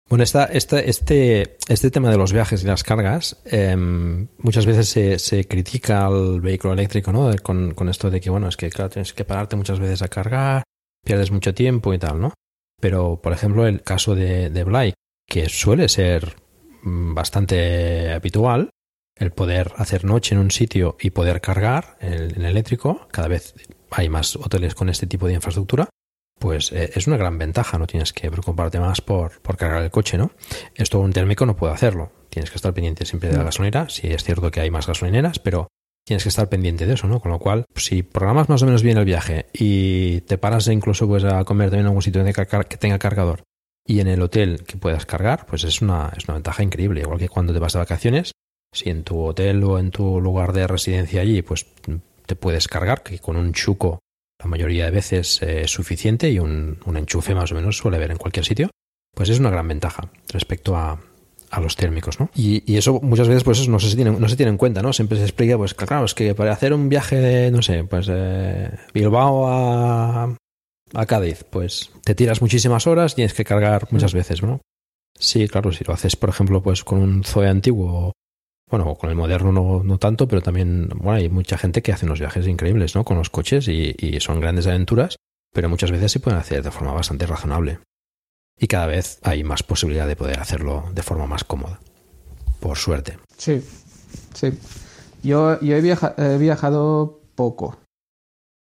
Bueno, 0.10 0.24
esta, 0.24 0.46
esta- 0.46 0.80
este, 0.80 1.58
este 1.68 1.92
tema 1.92 2.10
de 2.10 2.18
los 2.18 2.32
viajes 2.32 2.64
y 2.64 2.68
las 2.68 2.84
cargas, 2.84 3.42
em, 3.46 4.28
muchas 4.38 4.66
veces 4.66 4.88
se, 4.88 5.20
se 5.20 5.46
critica 5.46 6.06
al 6.06 6.40
vehículo 6.40 6.74
eléctrico, 6.74 7.12
¿no? 7.12 7.30
Con, 7.44 7.74
con 7.74 7.90
esto 7.90 8.10
de 8.10 8.22
que, 8.22 8.30
bueno, 8.30 8.48
es 8.48 8.56
que, 8.56 8.70
claro, 8.70 8.90
tienes 8.90 9.14
que 9.14 9.26
pararte 9.26 9.58
muchas 9.58 9.80
veces 9.80 10.02
a 10.02 10.08
cargar, 10.08 10.64
pierdes 11.04 11.32
mucho 11.32 11.54
tiempo 11.54 11.94
y 11.94 12.00
tal, 12.00 12.22
¿no? 12.22 12.34
Pero, 12.80 13.20
por 13.22 13.34
ejemplo, 13.34 13.68
el 13.68 13.82
caso 13.82 14.16
de, 14.16 14.50
de 14.50 14.64
Blake, 14.64 14.94
que 15.28 15.50
suele 15.50 15.90
ser 15.90 16.38
mm, 16.84 17.14
bastante 17.14 18.14
habitual, 18.14 18.70
el 19.20 19.32
poder 19.32 19.74
hacer 19.76 20.06
noche 20.06 20.36
en 20.36 20.40
un 20.40 20.52
sitio 20.52 20.96
y 21.02 21.10
poder 21.10 21.42
cargar 21.42 21.98
en, 22.00 22.14
en 22.36 22.46
eléctrico, 22.46 23.08
cada 23.12 23.28
vez 23.28 23.56
hay 23.92 24.08
más 24.08 24.36
hoteles 24.38 24.74
con 24.74 24.88
este 24.88 25.08
tipo 25.08 25.28
de 25.28 25.34
infraestructura, 25.34 25.90
pues 26.40 26.72
eh, 26.72 26.92
es 26.96 27.08
una 27.08 27.18
gran 27.18 27.38
ventaja, 27.38 27.78
no 27.78 27.88
tienes 27.88 28.14
que 28.14 28.30
preocuparte 28.30 28.80
más 28.80 29.02
por, 29.02 29.40
por 29.42 29.58
cargar 29.58 29.84
el 29.84 29.92
coche, 29.92 30.18
¿no? 30.18 30.32
Esto 30.76 31.00
un 31.00 31.14
térmico 31.14 31.46
no 31.46 31.56
puede 31.56 31.74
hacerlo, 31.74 32.12
tienes 32.30 32.50
que 32.50 32.58
estar 32.58 32.74
pendiente 32.74 33.06
siempre 33.06 33.30
de 33.30 33.38
la 33.38 33.44
gasolinera, 33.44 33.90
sí 33.90 34.08
es 34.08 34.24
cierto 34.24 34.52
que 34.52 34.62
hay 34.62 34.72
más 34.72 34.88
gasolineras, 34.88 35.40
pero 35.40 35.68
tienes 36.06 36.24
que 36.24 36.30
estar 36.30 36.48
pendiente 36.48 36.86
de 36.86 36.94
eso, 36.94 37.08
¿no? 37.08 37.20
Con 37.20 37.32
lo 37.32 37.40
cual, 37.40 37.66
si 37.76 38.02
programas 38.02 38.48
más 38.48 38.62
o 38.62 38.66
menos 38.66 38.82
bien 38.82 38.98
el 38.98 39.06
viaje 39.06 39.48
y 39.54 40.22
te 40.22 40.38
paras 40.38 40.68
incluso 40.68 41.08
pues 41.08 41.24
a 41.26 41.44
comer 41.44 41.70
también 41.70 41.82
en 41.82 41.88
algún 41.88 42.02
sitio 42.02 42.24
que 42.24 42.78
tenga 42.78 42.98
cargador 42.98 43.44
y 43.86 44.00
en 44.00 44.08
el 44.08 44.22
hotel 44.22 44.64
que 44.66 44.78
puedas 44.78 45.06
cargar, 45.06 45.46
pues 45.46 45.64
es 45.64 45.82
una, 45.82 46.14
es 46.16 46.26
una 46.26 46.36
ventaja 46.36 46.64
increíble, 46.64 47.02
igual 47.02 47.20
que 47.20 47.30
cuando 47.30 47.54
te 47.54 47.60
vas 47.60 47.74
de 47.74 47.80
vacaciones, 47.80 48.32
si 48.74 48.90
en 48.90 49.04
tu 49.04 49.22
hotel 49.22 49.64
o 49.64 49.80
en 49.80 49.92
tu 49.92 50.22
lugar 50.22 50.54
de 50.54 50.68
residencia 50.68 51.22
allí, 51.22 51.42
pues 51.42 51.66
te 52.26 52.36
puedes 52.36 52.68
cargar, 52.68 53.04
que 53.04 53.20
con 53.20 53.38
un 53.38 53.54
chuco 53.54 54.00
la 54.40 54.48
mayoría 54.50 54.86
de 54.86 54.92
veces 54.92 55.42
eh, 55.42 55.64
es 55.64 55.72
suficiente 55.72 56.30
y 56.30 56.40
un, 56.40 56.80
un 56.86 56.98
enchufe 56.98 57.34
más 57.34 57.52
o 57.52 57.56
menos 57.56 57.78
suele 57.78 57.98
haber 57.98 58.12
en 58.12 58.18
cualquier 58.18 58.46
sitio, 58.46 58.70
pues 59.14 59.30
es 59.30 59.40
una 59.40 59.50
gran 59.50 59.68
ventaja 59.68 60.10
respecto 60.32 60.76
a, 60.76 61.00
a 61.50 61.60
los 61.60 61.76
térmicos, 61.76 62.20
¿no? 62.20 62.30
Y, 62.36 62.64
y 62.72 62.78
eso 62.78 63.00
muchas 63.02 63.28
veces 63.28 63.44
pues 63.44 63.60
eso 63.60 63.72
no 63.72 63.80
se 63.80 63.96
tiene, 63.96 64.12
no 64.12 64.30
se 64.30 64.36
tiene 64.36 64.52
en 64.52 64.58
cuenta, 64.58 64.82
¿no? 64.82 64.94
Siempre 64.94 65.18
se 65.18 65.24
explica, 65.24 65.58
pues 65.58 65.74
claro, 65.74 66.06
es 66.06 66.14
que 66.14 66.36
para 66.36 66.54
hacer 66.54 66.74
un 66.74 66.90
viaje 66.90 67.16
de, 67.16 67.52
no 67.52 67.62
sé, 67.62 67.84
pues 67.84 68.08
eh, 68.10 68.70
Bilbao 68.94 69.48
a, 69.48 70.36
a 70.94 71.06
Cádiz, 71.06 71.44
pues 71.50 71.92
te 72.04 72.16
tiras 72.16 72.42
muchísimas 72.42 72.86
horas, 72.88 73.16
tienes 73.16 73.34
que 73.34 73.44
cargar 73.44 73.88
muchas 73.92 74.14
veces, 74.14 74.44
¿no? 74.44 74.62
Sí, 75.20 75.48
claro, 75.48 75.72
si 75.72 75.84
lo 75.84 75.94
haces, 75.94 76.16
por 76.16 76.30
ejemplo, 76.30 76.62
pues 76.62 76.84
con 76.84 77.00
un 77.02 77.24
Zoe 77.24 77.48
antiguo, 77.48 78.14
bueno, 78.70 78.96
con 78.96 79.10
el 79.10 79.16
moderno 79.16 79.52
no, 79.52 79.84
no 79.84 79.98
tanto, 79.98 80.28
pero 80.28 80.42
también, 80.42 80.90
bueno, 80.90 81.14
hay 81.14 81.30
mucha 81.30 81.58
gente 81.58 81.82
que 81.82 81.94
hace 81.94 82.06
unos 82.06 82.20
viajes 82.20 82.48
increíbles, 82.48 82.96
¿no? 82.96 83.04
Con 83.06 83.18
los 83.18 83.30
coches 83.30 83.68
y, 83.68 83.96
son 84.20 84.40
grandes 84.42 84.68
aventuras, 84.68 85.16
pero 85.54 85.70
muchas 85.70 85.92
veces 85.92 86.12
se 86.12 86.20
pueden 86.20 86.40
hacer 86.40 86.64
de 86.64 86.72
forma 86.72 86.92
bastante 86.94 87.26
razonable. 87.26 87.80
Y 88.60 88.68
cada 88.68 88.88
vez 88.88 89.20
hay 89.24 89.44
más 89.44 89.64
posibilidad 89.64 90.08
de 90.08 90.16
poder 90.16 90.40
hacerlo 90.40 90.86
de 90.94 91.04
forma 91.04 91.28
más 91.28 91.44
cómoda. 91.44 91.80
Por 92.60 92.78
suerte. 92.78 93.18
Sí, 93.38 93.64
sí. 94.34 94.58
Yo, 95.24 95.60
yo 95.62 95.76
he, 95.76 95.82
viaja- 95.82 96.16
he 96.18 96.38
viajado 96.38 97.22
poco. 97.36 97.78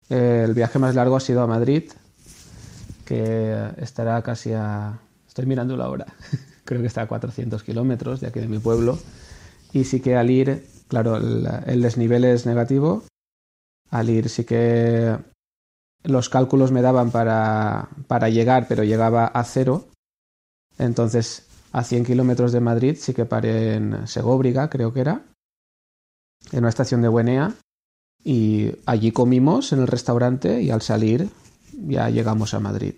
El 0.09 0.55
viaje 0.55 0.79
más 0.79 0.95
largo 0.95 1.17
ha 1.17 1.21
sido 1.21 1.43
a 1.43 1.47
Madrid, 1.47 1.85
que 3.05 3.57
estará 3.79 4.21
casi 4.23 4.53
a... 4.53 4.99
Estoy 5.29 5.47
mirándolo 5.47 5.85
ahora. 5.85 6.07
Creo 6.65 6.81
que 6.81 6.87
está 6.87 7.03
a 7.03 7.09
400 7.09 7.63
kilómetros 7.63 8.21
de 8.21 8.27
aquí 8.29 8.41
de 8.41 8.49
mi 8.49 8.59
pueblo. 8.59 8.99
Y 9.73 9.85
sí 9.85 10.01
que 10.01 10.17
al 10.17 10.31
ir, 10.31 10.67
claro, 10.89 11.17
el, 11.17 11.49
el 11.67 11.83
desnivel 11.83 12.25
es 12.25 12.47
negativo. 12.47 13.05
Al 13.91 14.11
ir 14.11 14.29
sí 14.29 14.45
que 14.45 15.17
los 16.05 16.29
cálculos 16.29 16.73
me 16.73 16.83
daban 16.83 17.11
para, 17.11 17.89
para 18.09 18.29
llegar, 18.29 18.67
pero 18.69 18.85
llegaba 18.85 19.27
a 19.27 19.45
cero. 19.45 19.89
Entonces, 20.79 21.47
a 21.73 21.85
100 21.85 22.05
kilómetros 22.05 22.53
de 22.53 22.61
Madrid 22.61 22.97
sí 22.99 23.15
que 23.15 23.25
paré 23.25 23.75
en 23.75 24.07
Segóbriga, 24.07 24.69
creo 24.69 24.93
que 24.93 25.01
era, 25.01 25.23
en 26.51 26.59
una 26.59 26.69
estación 26.69 27.03
de 27.03 27.09
Buenea. 27.09 27.55
Y 28.25 28.73
allí 28.87 29.11
comimos 29.11 29.73
en 29.73 29.81
el 29.81 29.89
restaurante 29.89 30.63
y 30.63 30.71
al 30.71 30.83
salir 30.83 31.29
ya 31.73 32.09
llegamos 32.09 32.55
a 32.55 32.61
Madrid. 32.61 32.97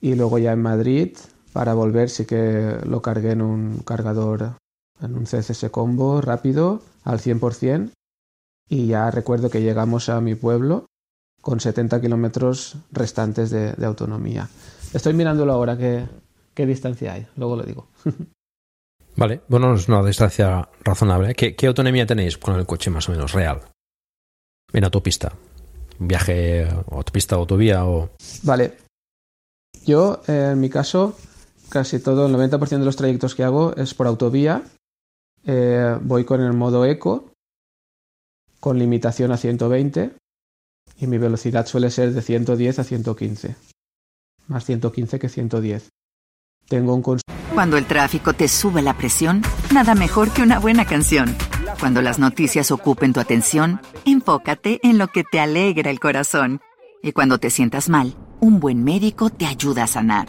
Y 0.00 0.14
luego 0.14 0.38
ya 0.38 0.52
en 0.52 0.62
Madrid, 0.62 1.16
para 1.52 1.74
volver, 1.74 2.10
sí 2.10 2.26
que 2.26 2.78
lo 2.84 3.00
cargué 3.00 3.32
en 3.32 3.42
un 3.42 3.78
cargador, 3.78 4.56
un 5.02 5.24
CCS 5.24 5.70
combo 5.70 6.20
rápido, 6.20 6.82
al 7.04 7.20
100%. 7.20 7.92
Y 8.68 8.86
ya 8.86 9.10
recuerdo 9.10 9.50
que 9.50 9.62
llegamos 9.62 10.08
a 10.08 10.20
mi 10.20 10.34
pueblo 10.34 10.86
con 11.40 11.60
70 11.60 12.00
kilómetros 12.00 12.76
restantes 12.92 13.50
de, 13.50 13.72
de 13.72 13.86
autonomía. 13.86 14.48
Estoy 14.92 15.14
mirándolo 15.14 15.52
ahora 15.52 15.76
qué, 15.76 16.06
qué 16.54 16.66
distancia 16.66 17.14
hay, 17.14 17.26
luego 17.36 17.56
lo 17.56 17.62
digo. 17.62 17.88
Vale, 19.16 19.42
bueno, 19.48 19.74
es 19.74 19.88
una 19.88 20.02
distancia 20.04 20.68
razonable. 20.82 21.34
¿Qué, 21.34 21.54
qué 21.54 21.66
autonomía 21.66 22.06
tenéis 22.06 22.38
con 22.38 22.54
el 22.56 22.66
coche 22.66 22.90
más 22.90 23.08
o 23.08 23.12
menos 23.12 23.32
real? 23.32 23.60
En 24.72 24.84
autopista. 24.84 25.32
Viaje, 25.98 26.66
autopista, 26.90 27.34
autovía 27.36 27.84
o... 27.84 28.10
Vale. 28.42 28.78
Yo, 29.84 30.22
eh, 30.26 30.50
en 30.52 30.60
mi 30.60 30.70
caso, 30.70 31.16
casi 31.68 31.98
todo, 31.98 32.26
el 32.26 32.34
90% 32.34 32.78
de 32.78 32.84
los 32.84 32.96
trayectos 32.96 33.34
que 33.34 33.44
hago 33.44 33.74
es 33.76 33.94
por 33.94 34.06
autovía. 34.06 34.62
Eh, 35.46 35.98
voy 36.02 36.24
con 36.24 36.40
el 36.40 36.52
modo 36.52 36.84
eco, 36.84 37.32
con 38.60 38.78
limitación 38.78 39.32
a 39.32 39.36
120, 39.36 40.12
y 40.98 41.06
mi 41.06 41.18
velocidad 41.18 41.66
suele 41.66 41.90
ser 41.90 42.12
de 42.12 42.22
110 42.22 42.78
a 42.78 42.84
115. 42.84 43.56
Más 44.48 44.64
115 44.64 45.18
que 45.18 45.28
110. 45.28 45.88
Tengo 46.68 46.94
un 46.94 47.02
Cuando 47.54 47.76
el 47.76 47.86
tráfico 47.86 48.32
te 48.32 48.46
sube 48.46 48.82
la 48.82 48.96
presión, 48.96 49.42
nada 49.72 49.94
mejor 49.94 50.30
que 50.30 50.42
una 50.42 50.58
buena 50.58 50.84
canción. 50.84 51.34
Cuando 51.80 52.02
las 52.02 52.18
noticias 52.18 52.70
ocupen 52.70 53.12
tu 53.12 53.20
atención, 53.20 53.80
enfócate 54.04 54.78
en 54.82 54.98
lo 54.98 55.08
que 55.08 55.24
te 55.24 55.40
alegra 55.40 55.90
el 55.90 55.98
corazón. 55.98 56.60
Y 57.02 57.12
cuando 57.12 57.38
te 57.38 57.50
sientas 57.50 57.88
mal, 57.88 58.14
un 58.40 58.60
buen 58.60 58.84
médico 58.84 59.30
te 59.30 59.46
ayuda 59.46 59.84
a 59.84 59.86
sanar. 59.86 60.28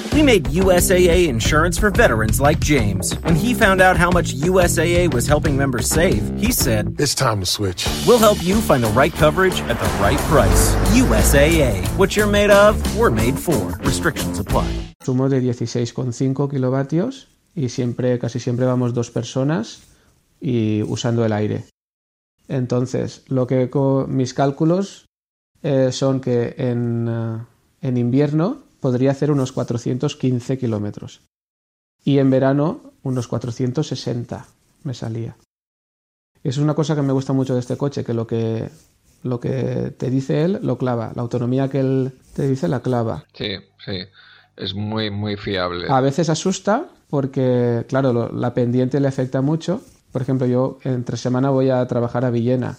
We 0.13 0.21
made 0.21 0.43
USAA 0.45 1.27
insurance 1.29 1.77
for 1.79 1.89
veterans 1.89 2.41
like 2.41 2.59
James. 2.59 3.13
When 3.23 3.35
he 3.35 3.53
found 3.53 3.79
out 3.81 3.95
how 3.97 4.11
much 4.11 4.35
USAA 4.35 5.13
was 5.13 5.25
helping 5.25 5.55
members 5.57 5.87
save, 5.87 6.21
he 6.37 6.51
said, 6.51 6.95
It's 6.99 7.15
time 7.15 7.39
to 7.39 7.45
switch. 7.45 7.87
We'll 8.05 8.19
help 8.19 8.37
you 8.43 8.59
find 8.61 8.83
the 8.83 8.89
right 8.91 9.13
coverage 9.13 9.61
at 9.69 9.79
the 9.79 9.89
right 10.03 10.19
price. 10.29 10.75
USAA. 10.93 11.87
What 11.97 12.15
you're 12.17 12.27
made 12.27 12.51
of, 12.51 12.75
we're 12.97 13.09
made 13.09 13.39
for. 13.39 13.71
Restrictions 13.83 14.37
apply. 14.39 14.67
Sumo 15.01 15.29
de 15.29 15.41
16,5 15.41 16.49
kilovatios 16.49 17.27
y 17.55 17.69
siempre, 17.69 18.19
casi 18.19 18.39
siempre 18.39 18.65
vamos 18.65 18.93
dos 18.93 19.11
personas 19.11 19.83
y 20.41 20.83
usando 20.83 21.23
el 21.25 21.31
aire. 21.31 21.63
Entonces, 22.49 23.23
lo 23.29 23.47
que 23.47 23.69
co- 23.69 24.05
mis 24.09 24.33
cálculos 24.33 25.05
eh, 25.63 25.91
son 25.93 26.19
que 26.19 26.53
en, 26.57 27.07
eh, 27.09 27.37
en 27.81 27.97
invierno 27.97 28.63
podría 28.81 29.11
hacer 29.11 29.31
unos 29.31 29.51
415 29.53 30.57
kilómetros 30.57 31.21
y 32.03 32.17
en 32.17 32.29
verano 32.29 32.91
unos 33.03 33.27
460 33.29 34.45
me 34.83 34.93
salía. 34.93 35.37
Es 36.43 36.57
una 36.57 36.73
cosa 36.73 36.95
que 36.95 37.01
me 37.03 37.13
gusta 37.13 37.33
mucho 37.33 37.53
de 37.53 37.59
este 37.59 37.77
coche, 37.77 38.03
que 38.03 38.13
lo 38.13 38.27
que 38.27 38.69
lo 39.23 39.39
que 39.39 39.93
te 39.97 40.09
dice 40.09 40.43
él 40.43 40.59
lo 40.63 40.79
clava, 40.79 41.11
la 41.15 41.21
autonomía 41.21 41.69
que 41.69 41.79
él 41.79 42.13
te 42.35 42.47
dice 42.47 42.67
la 42.67 42.81
clava. 42.81 43.23
Sí, 43.33 43.57
sí. 43.85 43.99
Es 44.57 44.73
muy, 44.73 45.11
muy 45.11 45.37
fiable. 45.37 45.85
A 45.89 46.01
veces 46.01 46.27
asusta 46.29 46.87
porque, 47.09 47.85
claro, 47.87 48.13
lo- 48.13 48.31
la 48.31 48.53
pendiente 48.55 48.99
le 48.99 49.07
afecta 49.07 49.41
mucho. 49.41 49.81
Por 50.11 50.23
ejemplo, 50.23 50.47
yo 50.47 50.79
entre 50.83 51.17
semana 51.17 51.51
voy 51.51 51.69
a 51.69 51.85
trabajar 51.87 52.25
a 52.25 52.31
Villena. 52.31 52.77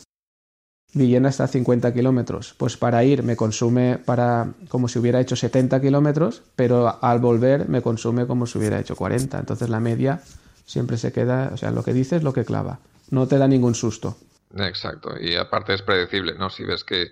Villena 0.95 1.30
está 1.30 1.45
a 1.45 1.49
50 1.49 1.93
kilómetros. 1.95 2.55
Pues 2.59 2.76
para 2.76 3.03
ir 3.05 3.22
me 3.22 3.34
consume 3.36 3.99
para 3.99 4.49
como 4.68 4.88
si 4.88 4.99
hubiera 4.99 5.20
hecho 5.20 5.36
70 5.36 5.80
kilómetros, 5.80 6.43
pero 6.55 7.03
al 7.03 7.18
volver 7.18 7.68
me 7.68 7.80
consume 7.80 8.26
como 8.26 8.47
si 8.47 8.59
hubiera 8.59 8.78
hecho 8.78 8.95
40. 8.97 9.38
Entonces 9.38 9.68
la 9.70 9.80
media 9.80 10.20
siempre 10.66 10.97
se 10.99 11.12
queda, 11.12 11.51
o 11.53 11.57
sea, 11.57 11.70
lo 11.70 11.82
que 11.82 11.93
dices 11.95 12.18
es 12.18 12.22
lo 12.22 12.32
que 12.32 12.45
clava. 12.45 12.78
No 13.11 13.26
te 13.26 13.38
da 13.38 13.49
ningún 13.49 13.74
susto. 13.74 14.16
Exacto. 14.57 15.14
Y 15.18 15.34
aparte 15.36 15.72
es 15.74 15.82
predecible, 15.82 16.34
¿no? 16.38 16.51
Si 16.51 16.62
ves 16.64 16.84
que, 16.84 17.09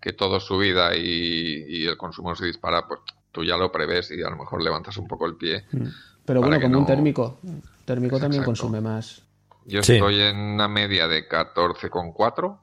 que 0.00 0.12
todo 0.12 0.36
es 0.36 0.42
subida 0.44 0.94
y, 0.94 1.64
y 1.68 1.86
el 1.86 1.96
consumo 1.96 2.34
se 2.34 2.44
dispara, 2.46 2.86
pues 2.86 3.00
tú 3.32 3.42
ya 3.44 3.56
lo 3.56 3.72
prevés 3.72 4.10
y 4.10 4.22
a 4.22 4.28
lo 4.30 4.36
mejor 4.36 4.62
levantas 4.62 4.96
un 4.98 5.08
poco 5.08 5.24
el 5.26 5.36
pie. 5.36 5.64
Pero 5.70 6.40
Para 6.40 6.40
bueno, 6.40 6.60
como 6.60 6.78
un 6.80 6.86
térmico. 6.86 7.38
Térmico 7.86 8.20
también 8.20 8.44
consume 8.44 8.80
más. 8.82 9.22
Yo 9.64 9.82
Sí. 9.82 9.94
estoy 9.94 10.20
en 10.20 10.36
una 10.36 10.68
media 10.68 11.08
de 11.08 11.26
14,4 11.28 12.58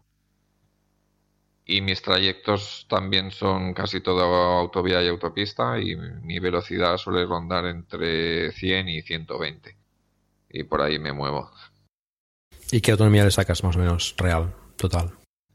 y 1.70 1.82
mis 1.82 2.02
trayectos 2.02 2.88
también 2.90 3.30
son 3.30 3.76
casi 3.76 4.02
todo 4.02 4.24
autovía 4.24 5.04
y 5.04 5.08
autopista 5.08 5.80
y 5.80 5.96
mi 5.96 6.40
velocidad 6.40 6.98
suele 6.98 7.28
rondar 7.28 7.68
entre 7.68 8.52
100 8.52 8.90
y 8.90 9.02
120 9.04 9.78
y 10.50 10.64
por 10.64 10.82
ahí 10.82 10.98
me 10.98 11.14
muevo. 11.14 11.52
¿Y 12.72 12.82
qué 12.82 12.92
autonomía 12.92 13.24
le 13.24 13.30
sacas 13.30 13.64
más 13.64 13.76
o 13.76 13.80
menos 13.80 14.16
real, 14.18 14.56
total? 14.78 15.12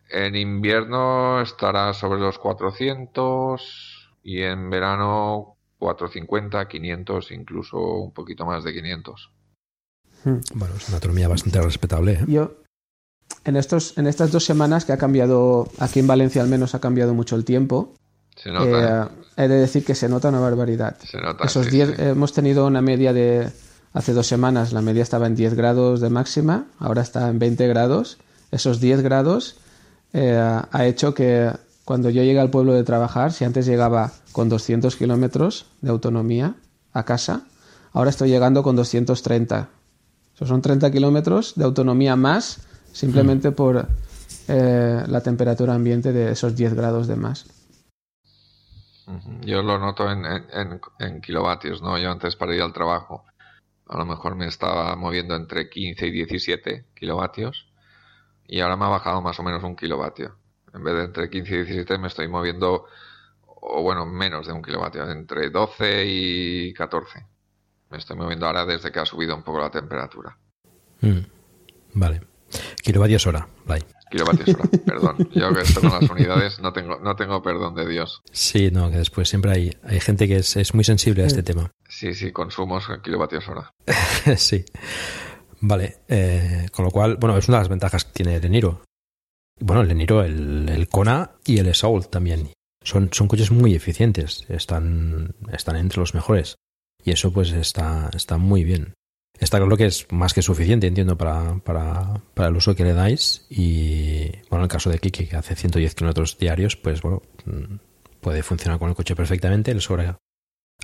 En 0.09 0.37
invierno 0.37 1.41
estará 1.41 1.93
sobre 1.93 2.21
los 2.21 2.39
400 2.39 4.12
y 4.23 4.43
en 4.43 4.71
verano 4.71 5.57
450, 5.81 6.69
500, 6.69 7.33
incluso 7.33 7.79
un 7.79 8.12
poquito 8.12 8.47
más 8.47 8.62
de 8.62 8.73
500. 8.73 9.33
Bueno, 10.55 10.77
es 10.77 10.89
una 10.89 10.99
autonomía 10.99 11.27
bastante 11.27 11.61
respetable. 11.61 12.12
¿eh? 12.12 12.25
Yo, 12.29 12.64
en, 13.45 13.57
estos, 13.57 13.97
en 13.99 14.07
estas 14.07 14.33
dos 14.33 14.45
semanas 14.45 14.85
que 14.85 14.93
ha 14.93 14.99
cambiado, 14.99 15.68
aquí 15.79 16.01
en 16.01 16.07
Valencia 16.07 16.43
al 16.43 16.49
menos 16.49 16.75
ha 16.75 16.81
cambiado 16.81 17.14
mucho 17.14 17.37
el 17.37 17.45
tiempo, 17.45 17.95
Se 18.37 18.51
nota, 18.51 19.05
eh, 19.05 19.45
he 19.45 19.49
de 19.49 19.57
decir 19.57 19.85
que 19.85 19.95
se 19.95 20.09
nota 20.09 20.29
una 20.29 20.41
barbaridad. 20.41 20.97
se 20.99 21.20
nota. 21.20 21.45
Esos 21.45 21.66
sí, 21.66 21.72
10, 21.72 21.89
sí. 21.89 21.95
hemos 21.99 22.33
tenido 22.33 22.66
una 22.66 22.83
media 22.83 23.12
de, 23.12 23.51
hace 23.95 24.12
dos 24.12 24.27
semanas, 24.27 24.72
la 24.72 24.83
media 24.83 25.03
estaba 25.03 25.27
en 25.27 25.37
10 25.37 25.55
grados 25.55 26.01
de 26.01 26.11
máxima, 26.11 26.66
ahora 26.79 27.03
está 27.03 27.29
en 27.31 27.39
20 27.39 27.66
grados. 27.68 28.18
Esos 28.51 28.81
10 28.81 29.03
grados 29.03 29.57
eh, 30.12 30.37
ha 30.70 30.87
hecho 30.87 31.14
que 31.14 31.51
cuando 31.85 32.11
yo 32.11 32.22
llegue 32.22 32.41
al 32.41 32.51
pueblo 32.51 32.75
de 32.75 32.83
trabajar, 32.83 33.33
si 33.33 33.45
antes 33.45 33.66
llegaba 33.66 34.12
con 34.33 34.49
200 34.49 34.97
kilómetros 34.97 35.66
de 35.81 35.91
autonomía 35.91 36.55
a 36.93 37.05
casa, 37.05 37.43
ahora 37.93 38.11
estoy 38.11 38.31
llegando 38.31 38.62
con 38.62 38.75
230. 38.77 39.68
Esos 40.35 40.49
son 40.49 40.61
30 40.62 40.91
kilómetros 40.91 41.55
de 41.55 41.64
autonomía 41.64 42.16
más 42.16 42.59
simplemente 42.95 43.53
por 43.53 43.87
eh, 44.49 45.05
la 45.07 45.21
temperatura 45.21 45.75
ambiente 45.75 46.13
de 46.15 46.33
esos 46.33 46.57
10 46.57 46.73
grados 46.75 47.07
de 47.07 47.17
más. 47.17 47.45
Yo 49.43 49.63
lo 49.63 49.79
noto 49.79 50.11
en, 50.11 50.25
en- 50.25 50.47
en- 50.53 50.81
en 50.99 51.21
kilovatios, 51.21 51.83
¿no? 51.83 51.99
Yo 51.99 52.11
antes 52.11 52.37
para 52.37 52.55
ir 52.55 52.63
al 52.63 52.73
trabajo 52.73 53.25
a 53.87 53.99
lo 53.99 54.07
mejor 54.07 54.35
me 54.35 54.47
estaba 54.47 54.97
moviendo 54.97 55.37
entre 55.37 55.69
15 55.69 56.07
y 56.07 56.11
17 56.11 56.87
kilovatios 56.95 57.69
y 58.47 58.61
ahora 58.61 58.77
me 58.77 58.87
ha 58.87 58.89
bajado 58.89 59.23
más 59.23 59.39
o 59.41 59.43
menos 59.43 59.63
un 59.65 59.77
kilovatio. 59.77 60.37
En 60.73 60.85
vez 60.85 60.95
de 60.95 61.05
entre 61.05 61.31
15 61.31 61.55
y 61.55 61.59
17 61.65 61.99
me 61.99 62.09
estoy 62.09 62.29
moviendo, 62.29 62.87
o 63.47 63.83
bueno, 63.83 64.07
menos 64.07 64.47
de 64.47 64.53
un 64.55 64.63
kilovatio, 64.63 65.11
entre 65.11 65.51
12 65.51 66.05
y 66.07 66.73
14. 66.75 67.27
Me 67.91 67.99
estoy 67.99 68.17
moviendo 68.17 68.47
ahora 68.47 68.65
desde 68.67 68.91
que 68.93 69.01
ha 69.01 69.07
subido 69.07 69.37
un 69.37 69.43
poco 69.43 69.61
la 69.61 69.71
temperatura. 69.71 70.37
Mm, 71.03 71.21
Vale. 71.95 72.23
Kilovatios 72.83 73.27
hora, 73.27 73.49
Blay. 73.67 73.83
Kilovatios 74.11 74.49
hora, 74.55 74.69
perdón. 74.87 75.29
Yo 75.35 75.53
que 75.53 75.61
esto 75.63 75.81
con 75.81 75.91
las 75.91 76.11
unidades 76.11 76.61
no 76.61 76.73
tengo, 76.73 76.99
no 77.01 77.17
tengo 77.17 77.43
perdón 77.43 77.75
de 77.75 77.89
Dios. 77.89 78.21
Sí, 78.33 78.71
no, 78.71 78.91
que 78.91 78.99
después 78.99 79.29
siempre 79.29 79.53
hay, 79.53 79.77
hay 79.83 80.01
gente 80.01 80.29
que 80.29 80.37
es, 80.37 80.57
es 80.57 80.75
muy 80.75 80.85
sensible 80.85 81.23
a 81.23 81.27
este 81.27 81.43
tema. 81.43 81.71
Sí, 81.89 82.15
sí, 82.15 82.33
consumos 82.33 82.85
en 82.91 83.01
kilovatios 83.03 83.49
hora. 83.49 83.71
sí. 84.37 84.65
Vale. 85.61 85.99
eh, 86.09 86.69
con 86.73 86.85
lo 86.85 86.91
cual, 86.91 87.17
bueno, 87.19 87.37
es 87.39 87.49
una 87.49 87.59
de 87.59 87.63
las 87.63 87.69
ventajas 87.69 88.05
que 88.05 88.13
tiene 88.13 88.37
el 88.37 88.45
Eniro. 88.45 88.83
Bueno, 89.61 89.83
el 89.83 89.91
Eniro, 89.91 90.23
el, 90.23 90.69
el 90.69 90.89
Kona 90.89 91.31
y 91.47 91.59
el 91.59 91.75
Soul 91.75 92.09
también. 92.09 92.51
Son, 92.83 93.09
son 93.13 93.29
coches 93.29 93.51
muy 93.51 93.75
eficientes. 93.75 94.45
Están, 94.49 95.35
están 95.53 95.77
entre 95.77 96.01
los 96.01 96.15
mejores. 96.15 96.57
Y 97.03 97.13
eso 97.13 97.33
pues 97.33 97.53
está, 97.53 98.11
está 98.15 98.37
muy 98.37 98.65
bien. 98.65 98.95
Está 99.39 99.59
claro 99.59 99.76
que 99.76 99.87
es 99.87 100.07
más 100.11 100.32
que 100.32 100.43
suficiente, 100.43 100.87
entiendo, 100.87 101.16
para, 101.18 101.57
para, 101.59 102.20
para 102.35 102.49
el 102.49 102.57
uso 102.57 102.74
que 102.74 102.85
le 102.85 102.95
dais. 102.95 103.47
Y 103.51 104.30
bueno, 104.49 104.59
en 104.59 104.62
el 104.62 104.68
caso 104.68 104.91
de 104.91 104.99
Kiki, 104.99 105.26
que 105.26 105.37
hace 105.37 105.57
110 105.57 105.95
kilómetros 105.95 106.39
diarios, 106.39 106.76
pues 106.76 107.03
bueno, 107.03 107.22
mm, 107.45 107.74
puede 108.20 108.43
funcionar 108.43 108.78
con 108.78 108.89
el 108.89 108.95
coche 108.95 109.16
perfectamente. 109.16 109.74
Le 109.74 109.80
sobra 109.80 110.16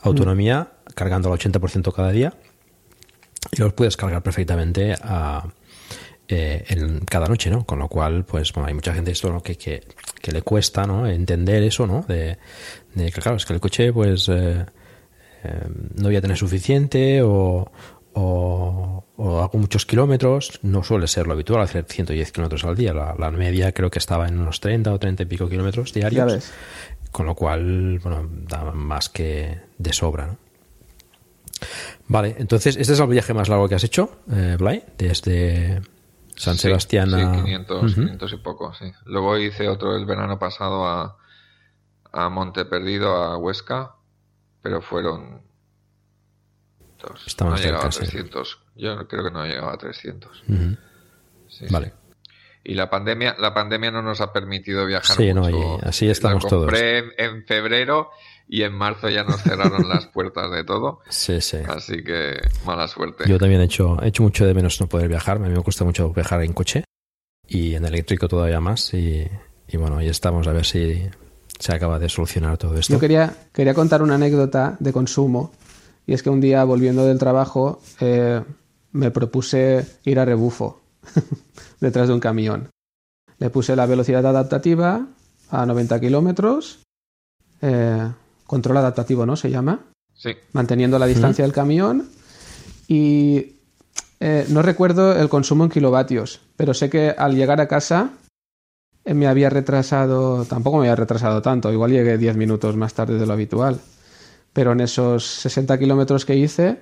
autonomía, 0.02 0.72
cargando 0.94 1.32
al 1.32 1.38
80% 1.38 1.92
cada 1.92 2.10
día. 2.10 2.34
Y 3.52 3.60
los 3.60 3.72
puedes 3.72 3.96
cargar 3.96 4.22
perfectamente 4.22 4.94
a, 5.00 5.48
eh, 6.32 6.64
en 6.68 7.00
cada 7.00 7.26
noche, 7.26 7.50
¿no? 7.50 7.64
Con 7.64 7.80
lo 7.80 7.88
cual, 7.88 8.24
pues 8.24 8.52
bueno, 8.52 8.68
hay 8.68 8.74
mucha 8.74 8.94
gente 8.94 9.10
esto 9.10 9.32
¿no? 9.32 9.42
que, 9.42 9.56
que, 9.56 9.82
que 10.20 10.30
le 10.30 10.42
cuesta, 10.42 10.86
¿no? 10.86 11.06
Entender 11.06 11.62
eso, 11.64 11.88
¿no? 11.88 12.04
De, 12.06 12.38
de 12.94 13.10
que 13.10 13.20
claro, 13.20 13.36
es 13.36 13.44
que 13.44 13.52
el 13.52 13.60
coche, 13.60 13.92
pues 13.92 14.28
eh, 14.28 14.64
eh, 15.42 15.64
no 15.96 16.04
voy 16.04 16.16
a 16.16 16.20
tener 16.20 16.36
suficiente 16.36 17.20
o, 17.22 17.72
o, 18.14 19.04
o 19.16 19.40
hago 19.42 19.58
muchos 19.58 19.86
kilómetros. 19.86 20.58
No 20.62 20.82
suele 20.82 21.06
ser 21.06 21.26
lo 21.26 21.32
habitual 21.34 21.62
hacer 21.62 21.84
110 21.88 22.32
kilómetros 22.32 22.64
al 22.64 22.76
día. 22.76 22.92
La, 22.94 23.14
la 23.18 23.30
media 23.30 23.72
creo 23.72 23.90
que 23.90 23.98
estaba 23.98 24.26
en 24.28 24.38
unos 24.38 24.60
30 24.60 24.92
o 24.92 24.98
30 24.98 25.22
y 25.22 25.26
pico 25.26 25.48
kilómetros 25.48 25.92
Ya 25.92 26.08
diarios. 26.10 26.32
ves. 26.32 26.52
Con 27.12 27.26
lo 27.26 27.34
cual, 27.34 27.98
bueno, 28.00 28.28
da 28.48 28.70
más 28.72 29.08
que 29.08 29.60
de 29.78 29.92
sobra, 29.92 30.26
¿no? 30.28 30.36
Vale, 32.08 32.36
entonces, 32.38 32.76
¿este 32.76 32.92
es 32.94 33.00
el 33.00 33.06
viaje 33.08 33.34
más 33.34 33.48
largo 33.48 33.68
que 33.68 33.74
has 33.74 33.84
hecho, 33.84 34.20
eh, 34.32 34.56
Blay? 34.58 34.82
Desde 34.96 35.82
San 36.36 36.54
Sí, 36.54 36.62
Sebastián 36.62 37.10
sí, 37.10 37.20
a... 37.20 37.32
500, 37.32 37.82
Ujú. 37.92 38.00
500 38.02 38.32
y 38.32 38.36
poco, 38.38 38.72
sí. 38.74 38.92
Luego 39.04 39.36
hice 39.38 39.68
otro 39.68 39.94
el 39.96 40.06
verano 40.06 40.38
pasado 40.38 40.86
a, 40.86 41.16
a 42.12 42.28
Monte 42.30 42.64
Perdido, 42.64 43.14
a 43.14 43.36
Huesca, 43.36 43.94
pero 44.62 44.80
fueron... 44.80 45.42
dos. 47.00 47.22
Está 47.26 47.44
no 47.44 47.56
llegaba 47.56 47.86
a 47.86 47.92
sí. 47.92 48.00
300. 48.00 48.58
Yo 48.76 49.08
creo 49.08 49.24
que 49.24 49.30
no 49.30 49.44
llegaba 49.44 49.74
a 49.74 49.78
300. 49.78 50.42
Ujú. 50.48 50.76
Sí, 51.48 51.66
Vale. 51.70 51.86
sí. 51.88 51.92
Y 52.62 52.74
la 52.74 52.90
pandemia, 52.90 53.36
la 53.38 53.54
pandemia 53.54 53.90
no 53.90 54.02
nos 54.02 54.20
ha 54.20 54.32
permitido 54.32 54.84
viajar 54.84 55.16
Sí, 55.16 55.32
no, 55.32 55.42
mucho. 55.42 55.78
y 55.82 55.88
así 55.88 56.08
estamos 56.10 56.44
compré 56.44 56.98
En, 56.98 57.12
en 57.16 57.46
febrero 57.46 58.10
y 58.46 58.62
en 58.64 58.74
marzo 58.74 59.08
ya 59.08 59.24
nos 59.24 59.40
cerraron 59.42 59.88
las 59.88 60.06
puertas 60.12 60.50
de 60.50 60.62
todo. 60.64 61.00
Sí, 61.08 61.40
sí. 61.40 61.56
Así 61.68 62.04
que 62.04 62.38
mala 62.66 62.86
suerte. 62.86 63.24
Yo 63.26 63.38
también 63.38 63.62
he 63.62 63.64
hecho, 63.64 63.96
he 64.02 64.08
hecho 64.08 64.22
mucho 64.22 64.44
de 64.44 64.52
menos 64.52 64.78
no 64.80 64.88
poder 64.88 65.08
viajar. 65.08 65.38
A 65.38 65.40
mí 65.40 65.48
me 65.48 65.58
gusta 65.58 65.84
mucho 65.84 66.12
viajar 66.12 66.42
en 66.44 66.52
coche 66.52 66.84
y 67.48 67.74
en 67.74 67.84
eléctrico 67.86 68.28
todavía 68.28 68.60
más. 68.60 68.92
Y, 68.92 69.26
y 69.68 69.76
bueno, 69.78 69.96
ahí 69.96 70.08
estamos 70.08 70.46
a 70.46 70.52
ver 70.52 70.66
si 70.66 71.08
se 71.58 71.72
acaba 71.74 71.98
de 71.98 72.08
solucionar 72.10 72.58
todo 72.58 72.76
esto. 72.76 72.92
Yo 72.92 73.00
quería, 73.00 73.32
quería 73.54 73.72
contar 73.72 74.02
una 74.02 74.16
anécdota 74.16 74.76
de 74.80 74.92
consumo 74.92 75.52
y 76.06 76.12
es 76.12 76.22
que 76.22 76.30
un 76.30 76.40
día 76.40 76.64
volviendo 76.64 77.06
del 77.06 77.18
trabajo 77.18 77.80
eh, 78.00 78.42
me 78.92 79.10
propuse 79.10 79.86
ir 80.04 80.18
a 80.18 80.24
rebufo 80.24 80.80
detrás 81.80 82.08
de 82.08 82.14
un 82.14 82.20
camión. 82.20 82.70
Le 83.38 83.50
puse 83.50 83.76
la 83.76 83.86
velocidad 83.86 84.24
adaptativa 84.26 85.06
a 85.50 85.66
90 85.66 86.00
kilómetros, 86.00 86.80
eh, 87.62 88.10
control 88.46 88.76
adaptativo, 88.78 89.24
¿no? 89.26 89.36
Se 89.36 89.50
llama. 89.50 89.80
Sí. 90.14 90.32
manteniendo 90.52 90.98
la 90.98 91.06
distancia 91.06 91.44
del 91.44 91.54
camión. 91.54 92.10
Y 92.86 93.56
eh, 94.18 94.44
no 94.50 94.60
recuerdo 94.60 95.18
el 95.18 95.30
consumo 95.30 95.64
en 95.64 95.70
kilovatios, 95.70 96.40
pero 96.56 96.74
sé 96.74 96.90
que 96.90 97.14
al 97.16 97.34
llegar 97.34 97.60
a 97.62 97.68
casa 97.68 98.10
me 99.04 99.26
había 99.26 99.48
retrasado, 99.48 100.44
tampoco 100.44 100.76
me 100.76 100.82
había 100.82 100.96
retrasado 100.96 101.40
tanto, 101.40 101.72
igual 101.72 101.92
llegué 101.92 102.18
10 102.18 102.36
minutos 102.36 102.76
más 102.76 102.92
tarde 102.92 103.18
de 103.18 103.26
lo 103.26 103.32
habitual. 103.32 103.80
Pero 104.52 104.72
en 104.72 104.80
esos 104.80 105.24
60 105.24 105.78
kilómetros 105.78 106.24
que 106.24 106.36
hice, 106.36 106.80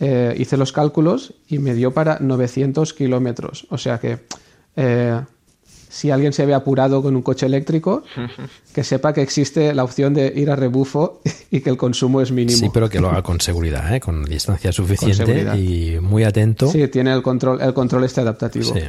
eh, 0.00 0.34
hice 0.38 0.56
los 0.56 0.72
cálculos 0.72 1.34
y 1.48 1.58
me 1.58 1.74
dio 1.74 1.92
para 1.92 2.18
900 2.20 2.94
kilómetros. 2.94 3.66
O 3.70 3.78
sea 3.78 3.98
que 3.98 4.20
eh, 4.76 5.20
si 5.94 6.10
alguien 6.10 6.32
se 6.32 6.44
ve 6.44 6.54
apurado 6.54 7.02
con 7.02 7.14
un 7.14 7.22
coche 7.22 7.46
eléctrico, 7.46 8.02
que 8.74 8.82
sepa 8.82 9.12
que 9.12 9.22
existe 9.22 9.72
la 9.74 9.84
opción 9.84 10.12
de 10.12 10.32
ir 10.34 10.50
a 10.50 10.56
rebufo 10.56 11.20
y 11.50 11.60
que 11.60 11.70
el 11.70 11.76
consumo 11.76 12.20
es 12.20 12.32
mínimo. 12.32 12.58
Sí, 12.58 12.68
pero 12.72 12.88
que 12.88 13.00
lo 13.00 13.08
haga 13.10 13.22
con 13.22 13.40
seguridad, 13.40 13.94
¿eh? 13.94 14.00
con 14.00 14.24
distancia 14.24 14.72
suficiente 14.72 15.56
y 15.56 16.00
muy 16.00 16.24
atento. 16.24 16.68
Sí, 16.68 16.88
tiene 16.88 17.12
el 17.12 17.22
control, 17.22 17.60
el 17.60 17.72
control 17.72 18.04
este 18.04 18.20
adaptativo. 18.22 18.74
Sí. 18.74 18.80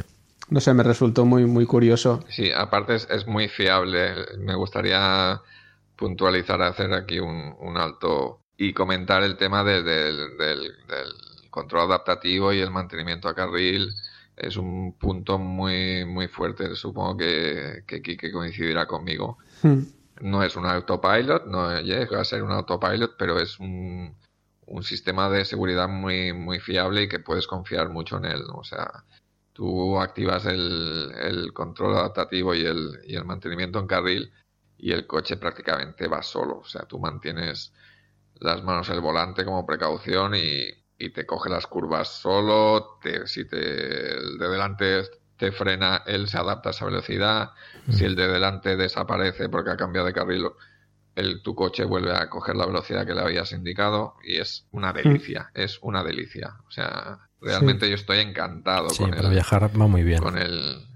No 0.48 0.60
sé, 0.60 0.74
me 0.74 0.82
resultó 0.82 1.24
muy, 1.24 1.44
muy 1.44 1.66
curioso. 1.66 2.24
Sí, 2.28 2.50
aparte 2.56 2.96
es, 2.96 3.08
es 3.10 3.26
muy 3.26 3.48
fiable. 3.48 4.14
Me 4.38 4.54
gustaría 4.54 5.40
puntualizar, 5.96 6.60
hacer 6.62 6.92
aquí 6.92 7.18
un, 7.18 7.54
un 7.58 7.76
alto 7.76 8.40
y 8.56 8.72
comentar 8.72 9.22
el 9.22 9.36
tema 9.36 9.64
de- 9.64 9.82
del, 9.82 10.36
del- 10.38 10.86
del 10.86 11.50
control 11.50 11.82
adaptativo 11.90 12.52
y 12.52 12.60
el 12.60 12.70
mantenimiento 12.70 13.28
a 13.28 13.34
carril. 13.34 13.90
Es 14.36 14.56
un 14.56 14.92
punto 14.98 15.38
muy, 15.38 16.04
muy 16.04 16.28
fuerte. 16.28 16.74
Supongo 16.76 17.16
que, 17.16 17.84
que 17.86 18.02
Kike 18.02 18.30
coincidirá 18.30 18.86
conmigo. 18.86 19.38
Hmm. 19.62 19.80
No 20.20 20.42
es 20.42 20.56
un 20.56 20.66
autopilot, 20.66 21.46
no 21.46 21.80
llega 21.80 22.20
a 22.20 22.24
ser 22.24 22.42
un 22.42 22.50
autopilot, 22.52 23.16
pero 23.18 23.38
es 23.38 23.58
un, 23.58 24.14
un 24.66 24.82
sistema 24.82 25.28
de 25.30 25.44
seguridad 25.44 25.88
muy, 25.88 26.32
muy 26.32 26.58
fiable 26.60 27.02
y 27.02 27.08
que 27.08 27.18
puedes 27.18 27.46
confiar 27.46 27.88
mucho 27.90 28.18
en 28.18 28.26
él. 28.26 28.42
¿no? 28.46 28.54
O 28.56 28.64
sea, 28.64 29.04
tú 29.52 29.98
activas 30.00 30.44
el, 30.46 31.12
el 31.20 31.52
control 31.52 31.96
adaptativo 31.96 32.54
y 32.54 32.64
el, 32.66 32.98
y 33.06 33.16
el 33.16 33.24
mantenimiento 33.24 33.78
en 33.78 33.86
carril 33.86 34.32
y 34.78 34.92
el 34.92 35.06
coche 35.06 35.36
prácticamente 35.36 36.08
va 36.08 36.22
solo. 36.22 36.58
O 36.58 36.64
sea, 36.64 36.82
tú 36.82 36.98
mantienes 36.98 37.72
las 38.36 38.62
manos 38.64 38.88
el 38.90 39.00
volante 39.00 39.44
como 39.44 39.66
precaución 39.66 40.34
y, 40.34 40.64
y 40.98 41.10
te 41.12 41.26
coge 41.26 41.50
las 41.50 41.66
curvas 41.66 42.08
solo. 42.20 42.98
Te, 43.02 43.26
si 43.26 43.46
te, 43.46 43.56
el 44.16 44.38
de 44.38 44.48
delante 44.48 45.02
te 45.36 45.52
frena, 45.52 46.02
él 46.06 46.28
se 46.28 46.38
adapta 46.38 46.70
a 46.70 46.72
esa 46.72 46.86
velocidad. 46.86 47.50
Si 47.90 48.04
el 48.04 48.16
de 48.16 48.28
delante 48.28 48.76
desaparece 48.76 49.48
porque 49.48 49.70
ha 49.70 49.76
cambiado 49.76 50.06
de 50.06 50.12
carril, 50.14 50.46
el, 51.14 51.42
tu 51.42 51.54
coche 51.54 51.84
vuelve 51.84 52.12
a 52.14 52.28
coger 52.28 52.56
la 52.56 52.66
velocidad 52.66 53.06
que 53.06 53.14
le 53.14 53.22
habías 53.22 53.52
indicado 53.52 54.16
y 54.22 54.36
es 54.38 54.66
una 54.70 54.92
delicia, 54.92 55.50
es 55.54 55.78
una 55.82 56.02
delicia. 56.04 56.56
O 56.66 56.70
sea, 56.70 57.18
realmente 57.40 57.88
yo 57.88 57.94
estoy 57.94 58.18
encantado 58.18 58.90
Sí, 58.90 58.98
con 59.02 59.10
para 59.10 59.28
el, 59.28 59.34
viajar 59.34 59.70
va 59.80 59.86
muy 59.86 60.02
bien. 60.02 60.20
con 60.20 60.36
el 60.38 60.86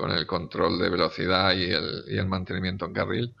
con 0.00 0.10
el 0.12 0.26
control 0.26 0.78
de 0.78 0.88
velocidad 0.88 1.52
y 1.54 1.70
el, 1.70 2.04
y 2.08 2.16
el 2.18 2.26
mantenimiento 2.26 2.86
en 2.86 2.92
carril. 2.92 3.34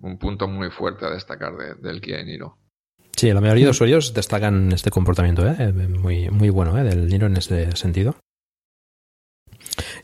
Un 0.00 0.18
punto 0.18 0.48
muy 0.48 0.70
fuerte 0.70 1.04
a 1.06 1.10
destacar 1.10 1.56
de- 1.56 1.74
del 1.74 2.00
Kia 2.00 2.22
Niro. 2.24 2.58
Sí, 3.16 3.30
la 3.32 3.40
mayoría 3.40 3.66
de 3.66 3.70
usuarios 3.70 4.14
destacan 4.14 4.72
este 4.72 4.90
comportamiento, 4.90 5.46
¿eh? 5.46 5.54
Eh, 5.58 5.72
muy, 5.72 6.30
muy 6.30 6.50
bueno 6.50 6.76
¿eh? 6.78 6.82
del 6.82 7.06
Niro 7.06 7.26
en 7.26 7.36
este 7.36 7.76
sentido. 7.76 8.16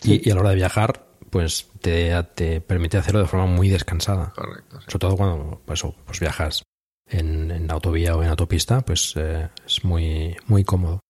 Y, 0.05 0.27
y 0.27 0.31
a 0.31 0.35
la 0.35 0.41
hora 0.43 0.51
de 0.51 0.57
viajar, 0.57 1.07
pues 1.31 1.69
te, 1.81 2.13
te 2.35 2.61
permite 2.61 2.97
hacerlo 2.99 3.21
de 3.21 3.27
forma 3.27 3.47
muy 3.47 3.69
descansada. 3.69 4.33
Correcto. 4.37 4.79
sí. 4.81 4.87
Sobre 4.89 4.99
todo 5.01 5.17
cuando 5.17 5.63
pues, 5.65 5.83
pues 6.07 6.21
viajas 6.21 6.63
en, 7.11 7.51
en 7.51 7.71
autovía 7.71 8.15
o 8.17 8.23
en 8.23 8.29
autopista, 8.29 8.83
pues 8.83 9.15
eh, 9.17 9.49
es 9.67 9.85
muy, 9.85 10.37
muy 10.47 10.63
cómodo. 10.65 11.01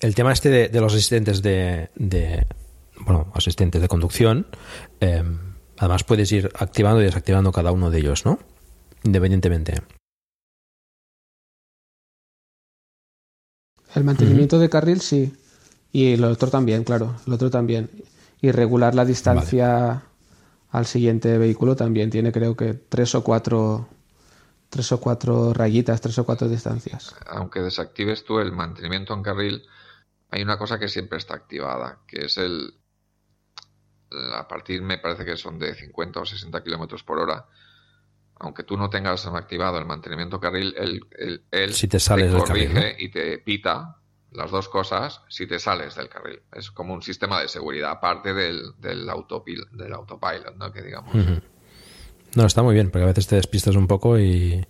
El 0.00 0.14
tema 0.14 0.32
este 0.32 0.48
de, 0.50 0.68
de 0.68 0.80
los 0.80 0.92
asistentes 0.92 1.40
de, 1.42 1.90
de- 1.94 2.46
bueno, 3.00 3.32
asistentes 3.34 3.80
de 3.80 3.88
conducción, 3.88 4.46
eh, 5.00 5.22
además 5.78 6.04
puedes 6.04 6.30
ir 6.32 6.50
activando 6.58 7.00
y 7.00 7.04
desactivando 7.04 7.52
cada 7.52 7.72
uno 7.72 7.90
de 7.90 7.98
ellos, 7.98 8.24
¿no? 8.24 8.38
Independientemente. 9.02 9.82
El 13.94 14.04
mantenimiento 14.04 14.58
de 14.58 14.68
carril 14.68 15.00
sí. 15.00 15.32
Y 15.92 16.14
el 16.14 16.24
otro 16.24 16.50
también, 16.50 16.82
claro. 16.84 17.14
El 17.26 17.32
otro 17.32 17.50
también. 17.50 17.90
Y 18.40 18.50
regular 18.50 18.94
la 18.94 19.04
distancia 19.04 20.02
al 20.70 20.86
siguiente 20.86 21.38
vehículo 21.38 21.76
también. 21.76 22.10
Tiene 22.10 22.32
creo 22.32 22.56
que 22.56 22.74
tres 22.74 23.14
o 23.14 23.22
cuatro. 23.22 23.88
Tres 24.68 24.90
o 24.90 24.98
cuatro 24.98 25.54
rayitas, 25.54 26.00
tres 26.00 26.18
o 26.18 26.26
cuatro 26.26 26.48
distancias. 26.48 27.14
Aunque 27.26 27.60
desactives 27.60 28.24
tú 28.24 28.40
el 28.40 28.50
mantenimiento 28.50 29.14
en 29.14 29.22
carril, 29.22 29.62
hay 30.30 30.42
una 30.42 30.58
cosa 30.58 30.80
que 30.80 30.88
siempre 30.88 31.18
está 31.18 31.34
activada, 31.34 32.00
que 32.08 32.24
es 32.24 32.38
el 32.38 32.74
a 34.34 34.46
partir 34.48 34.82
me 34.82 34.98
parece 34.98 35.24
que 35.24 35.36
son 35.36 35.58
de 35.58 35.74
50 35.74 36.20
o 36.20 36.24
60 36.26 36.62
kilómetros 36.62 37.02
por 37.02 37.18
hora. 37.18 37.46
Aunque 38.40 38.64
tú 38.64 38.76
no 38.76 38.90
tengas 38.90 39.26
activado 39.26 39.78
el 39.78 39.84
mantenimiento 39.86 40.40
carril, 40.40 40.74
él, 40.76 41.00
él- 41.18 41.42
él 41.50 41.72
Si 41.72 41.86
te 41.88 42.00
sales 42.00 42.32
del 42.32 42.40
corrige 42.42 42.74
carril, 42.74 42.94
y 42.98 43.08
te 43.10 43.38
pita 43.38 43.96
las 44.32 44.50
dos 44.50 44.68
cosas 44.68 45.20
si 45.28 45.46
te 45.46 45.58
sales 45.60 45.94
del 45.94 46.08
carril. 46.08 46.40
Es 46.52 46.70
como 46.72 46.92
un 46.94 47.02
sistema 47.02 47.40
de 47.40 47.46
seguridad 47.48 47.92
aparte 47.92 48.34
del, 48.34 48.72
del, 48.78 49.08
autopil- 49.08 49.68
del 49.70 49.92
autopilot, 49.92 50.56
¿no? 50.56 50.72
Que 50.72 50.82
digamos. 50.82 51.14
No, 52.34 52.44
está 52.46 52.62
muy 52.64 52.74
bien, 52.74 52.90
porque 52.90 53.04
a 53.04 53.08
veces 53.08 53.28
te 53.28 53.36
despistas 53.36 53.76
un 53.76 53.86
poco 53.86 54.18
y, 54.18 54.66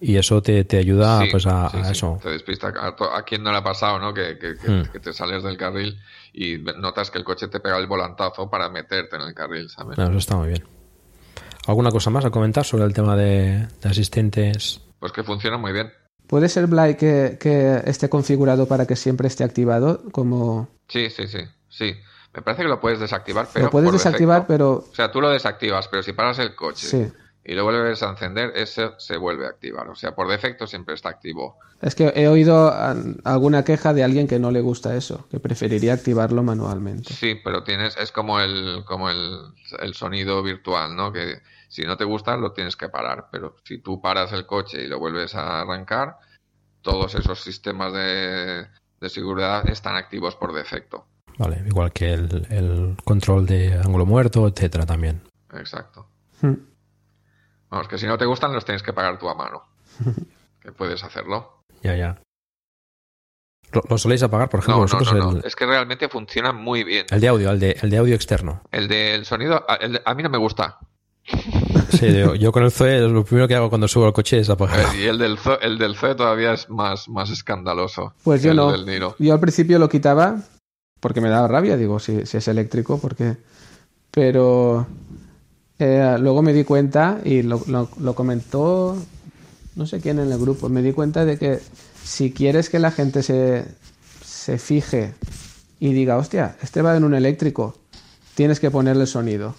y 0.00 0.16
eso 0.16 0.42
te, 0.42 0.64
te 0.64 0.76
ayuda 0.78 1.20
Sí, 1.22 1.28
pues 1.30 1.46
a, 1.46 1.68
sí, 1.70 1.78
a 1.78 1.84
sí. 1.84 1.92
eso. 1.92 2.18
Te 2.22 2.30
despista. 2.30 2.72
A, 2.78 2.94
to- 2.96 3.12
a 3.12 3.22
quién 3.24 3.42
no 3.42 3.50
le 3.52 3.58
ha 3.58 3.64
pasado, 3.64 3.98
¿no? 3.98 4.12
Que, 4.14 4.38
que- 4.38 4.56
que- 4.56 4.68
Hmm. 4.70 4.82
que 4.92 5.00
te 5.00 5.12
sales 5.12 5.42
del 5.42 5.56
carril 5.56 5.98
y 6.32 6.58
notas 6.58 7.10
que 7.10 7.18
el 7.18 7.24
coche 7.24 7.48
te 7.48 7.60
pega 7.60 7.78
el 7.78 7.86
volantazo 7.86 8.48
para 8.50 8.68
meterte 8.68 9.16
en 9.16 9.22
el 9.22 9.34
carril, 9.34 9.68
¿sabes? 9.70 9.96
No, 9.98 10.04
eso 10.04 10.18
está 10.18 10.36
muy 10.36 10.48
bien. 10.48 10.64
¿Alguna 11.66 11.90
cosa 11.90 12.10
más 12.10 12.24
a 12.24 12.30
comentar 12.30 12.64
sobre 12.64 12.84
el 12.84 12.92
tema 12.92 13.16
de, 13.16 13.66
de 13.82 13.88
asistentes? 13.88 14.80
Pues 14.98 15.12
que 15.12 15.22
funciona 15.22 15.56
muy 15.56 15.72
bien. 15.72 15.90
¿Puede 16.26 16.48
ser, 16.48 16.66
Blay, 16.66 16.96
que, 16.96 17.36
que 17.40 17.80
esté 17.86 18.08
configurado 18.08 18.66
para 18.66 18.86
que 18.86 18.96
siempre 18.96 19.28
esté 19.28 19.44
activado? 19.44 20.02
Como 20.12 20.68
Sí, 20.88 21.08
sí, 21.10 21.26
sí, 21.26 21.38
sí. 21.68 21.94
Me 22.34 22.42
parece 22.42 22.62
que 22.62 22.68
lo 22.68 22.80
puedes 22.80 22.98
desactivar, 22.98 23.48
pero 23.52 23.66
lo 23.66 23.70
puedes 23.70 23.86
por 23.90 23.92
desactivar, 23.98 24.40
defecto. 24.46 24.52
pero 24.52 24.70
O 24.90 24.94
sea, 24.94 25.10
tú 25.12 25.20
lo 25.20 25.30
desactivas, 25.30 25.86
pero 25.88 26.02
si 26.02 26.12
paras 26.12 26.38
el 26.40 26.54
coche 26.54 26.86
sí. 26.86 27.12
Y 27.44 27.54
lo 27.54 27.64
vuelves 27.64 28.02
a 28.02 28.10
encender, 28.10 28.52
ese 28.56 28.90
se 28.96 29.16
vuelve 29.18 29.46
a 29.46 29.50
activar. 29.50 29.88
O 29.88 29.94
sea, 29.94 30.14
por 30.14 30.28
defecto 30.28 30.66
siempre 30.66 30.94
está 30.94 31.10
activo. 31.10 31.58
Es 31.82 31.94
que 31.94 32.12
he 32.14 32.28
oído 32.28 32.72
alguna 33.24 33.64
queja 33.64 33.92
de 33.92 34.02
alguien 34.02 34.26
que 34.26 34.38
no 34.38 34.50
le 34.50 34.62
gusta 34.62 34.96
eso, 34.96 35.26
que 35.30 35.40
preferiría 35.40 35.92
activarlo 35.92 36.42
manualmente. 36.42 37.12
Sí, 37.12 37.38
pero 37.44 37.62
tienes, 37.62 37.96
es 37.98 38.12
como 38.12 38.40
el, 38.40 38.84
como 38.86 39.10
el, 39.10 39.40
el 39.80 39.94
sonido 39.94 40.42
virtual, 40.42 40.96
¿no? 40.96 41.12
Que 41.12 41.42
si 41.68 41.82
no 41.82 41.96
te 41.98 42.04
gusta 42.04 42.36
lo 42.36 42.52
tienes 42.52 42.76
que 42.76 42.88
parar, 42.88 43.26
pero 43.30 43.56
si 43.64 43.78
tú 43.78 44.00
paras 44.00 44.32
el 44.32 44.46
coche 44.46 44.82
y 44.82 44.86
lo 44.86 44.98
vuelves 44.98 45.34
a 45.34 45.60
arrancar, 45.60 46.16
todos 46.80 47.14
esos 47.14 47.40
sistemas 47.42 47.92
de, 47.92 48.66
de 49.00 49.08
seguridad 49.10 49.68
están 49.68 49.96
activos 49.96 50.36
por 50.36 50.54
defecto. 50.54 51.06
Vale, 51.36 51.62
igual 51.66 51.92
que 51.92 52.12
el, 52.12 52.46
el 52.48 52.96
control 53.04 53.44
de 53.44 53.74
ángulo 53.74 54.06
muerto, 54.06 54.46
etcétera, 54.46 54.86
también. 54.86 55.22
Exacto. 55.52 56.06
Hmm. 56.40 56.54
Vamos, 57.70 57.88
que 57.88 57.98
si 57.98 58.06
no 58.06 58.16
te 58.18 58.24
gustan 58.26 58.52
los 58.52 58.64
tienes 58.64 58.82
que 58.82 58.92
pagar 58.92 59.18
tú 59.18 59.28
a 59.28 59.34
mano. 59.34 59.62
que 60.62 60.72
puedes 60.72 61.02
hacerlo. 61.04 61.60
Ya, 61.82 61.96
ya. 61.96 62.20
¿Lo, 63.72 63.82
lo 63.88 63.98
soléis 63.98 64.22
apagar, 64.22 64.48
por 64.48 64.60
ejemplo, 64.60 64.74
No, 64.76 64.86
no, 64.86 64.98
vosotros? 64.98 65.12
no, 65.14 65.32
no. 65.32 65.38
El, 65.38 65.44
Es 65.44 65.56
que 65.56 65.66
realmente 65.66 66.08
funciona 66.08 66.52
muy 66.52 66.84
bien. 66.84 67.06
el 67.10 67.20
de 67.20 67.28
audio, 67.28 67.50
el 67.50 67.58
de, 67.60 67.76
el 67.82 67.90
de 67.90 67.96
audio 67.98 68.14
externo. 68.14 68.62
El 68.70 68.86
del 68.88 69.24
sonido, 69.24 69.64
a- 69.68 69.74
el 69.76 69.94
de- 69.94 70.02
a 70.04 70.14
mí 70.14 70.22
no 70.22 70.30
me 70.30 70.38
gusta. 70.38 70.78
Sí, 71.90 72.12
yo, 72.18 72.34
yo 72.34 72.50
con 72.50 72.64
el 72.64 72.72
Zoe 72.72 72.98
lo 73.00 73.24
primero 73.24 73.46
que 73.46 73.54
hago 73.54 73.68
cuando 73.68 73.86
subo 73.86 74.06
al 74.06 74.12
coche 74.12 74.38
es 74.40 74.50
apagar. 74.50 74.80
Eh, 74.94 75.02
Y 75.02 75.06
el 75.06 75.18
del 75.18 75.38
Zo- 75.38 75.58
el 75.60 75.78
del 75.78 75.96
Zoe 75.96 76.14
todavía 76.16 76.52
es 76.52 76.68
más, 76.68 77.08
más 77.08 77.30
escandaloso. 77.30 78.14
Pues 78.24 78.42
yo 78.42 78.52
no. 78.52 78.74
Yo 79.18 79.32
al 79.32 79.40
principio 79.40 79.78
lo 79.78 79.88
quitaba 79.88 80.38
porque 81.00 81.20
me 81.20 81.28
daba 81.28 81.46
rabia, 81.46 81.76
digo, 81.76 81.98
si, 82.00 82.26
si 82.26 82.36
es 82.38 82.48
eléctrico, 82.48 82.98
porque... 82.98 83.36
Pero 84.10 84.86
eh, 85.78 86.16
luego 86.20 86.42
me 86.42 86.52
di 86.52 86.64
cuenta, 86.64 87.20
y 87.24 87.42
lo, 87.42 88.14
comentó 88.14 88.96
no 89.76 89.86
sé 89.86 90.00
quién 90.00 90.20
en 90.20 90.30
el 90.30 90.38
grupo, 90.38 90.68
me 90.68 90.82
di 90.82 90.92
cuenta 90.92 91.24
de 91.24 91.36
que 91.36 91.58
si 92.04 92.30
quieres 92.30 92.70
que 92.70 92.78
la 92.78 92.92
gente 92.92 93.22
se, 93.22 93.64
se 94.24 94.58
fije 94.58 95.14
y 95.80 95.92
diga, 95.92 96.16
hostia, 96.16 96.56
este 96.62 96.80
va 96.80 96.96
en 96.96 97.04
un 97.04 97.14
eléctrico, 97.14 97.76
tienes 98.34 98.60
que 98.60 98.70
ponerle 98.70 99.06
sonido. 99.06 99.54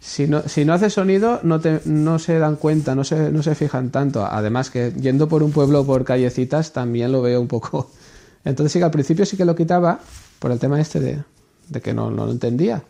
Si 0.00 0.26
no, 0.26 0.42
si 0.48 0.64
no 0.64 0.74
hace 0.74 0.90
sonido, 0.90 1.38
no, 1.44 1.60
te, 1.60 1.80
no 1.84 2.18
se 2.18 2.38
dan 2.40 2.56
cuenta, 2.56 2.96
no 2.96 3.04
se, 3.04 3.30
no 3.30 3.40
se 3.44 3.54
fijan 3.54 3.90
tanto. 3.90 4.26
Además 4.26 4.68
que 4.68 4.92
yendo 5.00 5.28
por 5.28 5.44
un 5.44 5.52
pueblo 5.52 5.86
por 5.86 6.04
callecitas 6.04 6.72
también 6.72 7.12
lo 7.12 7.22
veo 7.22 7.40
un 7.40 7.46
poco. 7.46 7.88
Entonces 8.44 8.72
sí 8.72 8.80
que 8.80 8.84
al 8.84 8.90
principio 8.90 9.24
sí 9.24 9.36
que 9.36 9.44
lo 9.44 9.54
quitaba 9.54 10.00
por 10.40 10.50
el 10.50 10.58
tema 10.58 10.80
este 10.80 10.98
de, 10.98 11.22
de 11.68 11.80
que 11.80 11.94
no, 11.94 12.10
no 12.10 12.26
lo 12.26 12.32
entendía. 12.32 12.82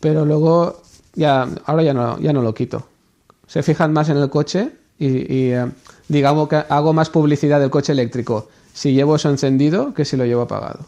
Pero 0.00 0.24
luego 0.24 0.82
ya, 1.14 1.48
ahora 1.66 1.82
ya 1.82 1.94
no, 1.94 2.18
ya 2.20 2.32
no 2.32 2.42
lo 2.42 2.54
quito. 2.54 2.86
Se 3.46 3.62
fijan 3.62 3.92
más 3.92 4.08
en 4.08 4.16
el 4.16 4.30
coche 4.30 4.70
y, 4.98 5.06
y, 5.06 5.52
eh, 5.52 5.66
digamos 6.08 6.48
que 6.48 6.56
hago 6.56 6.92
más 6.92 7.10
publicidad 7.10 7.60
del 7.60 7.70
coche 7.70 7.92
eléctrico 7.92 8.48
si 8.72 8.92
llevo 8.92 9.16
eso 9.16 9.30
encendido 9.30 9.94
que 9.94 10.04
si 10.04 10.16
lo 10.16 10.24
llevo 10.26 10.42
apagado. 10.42 10.80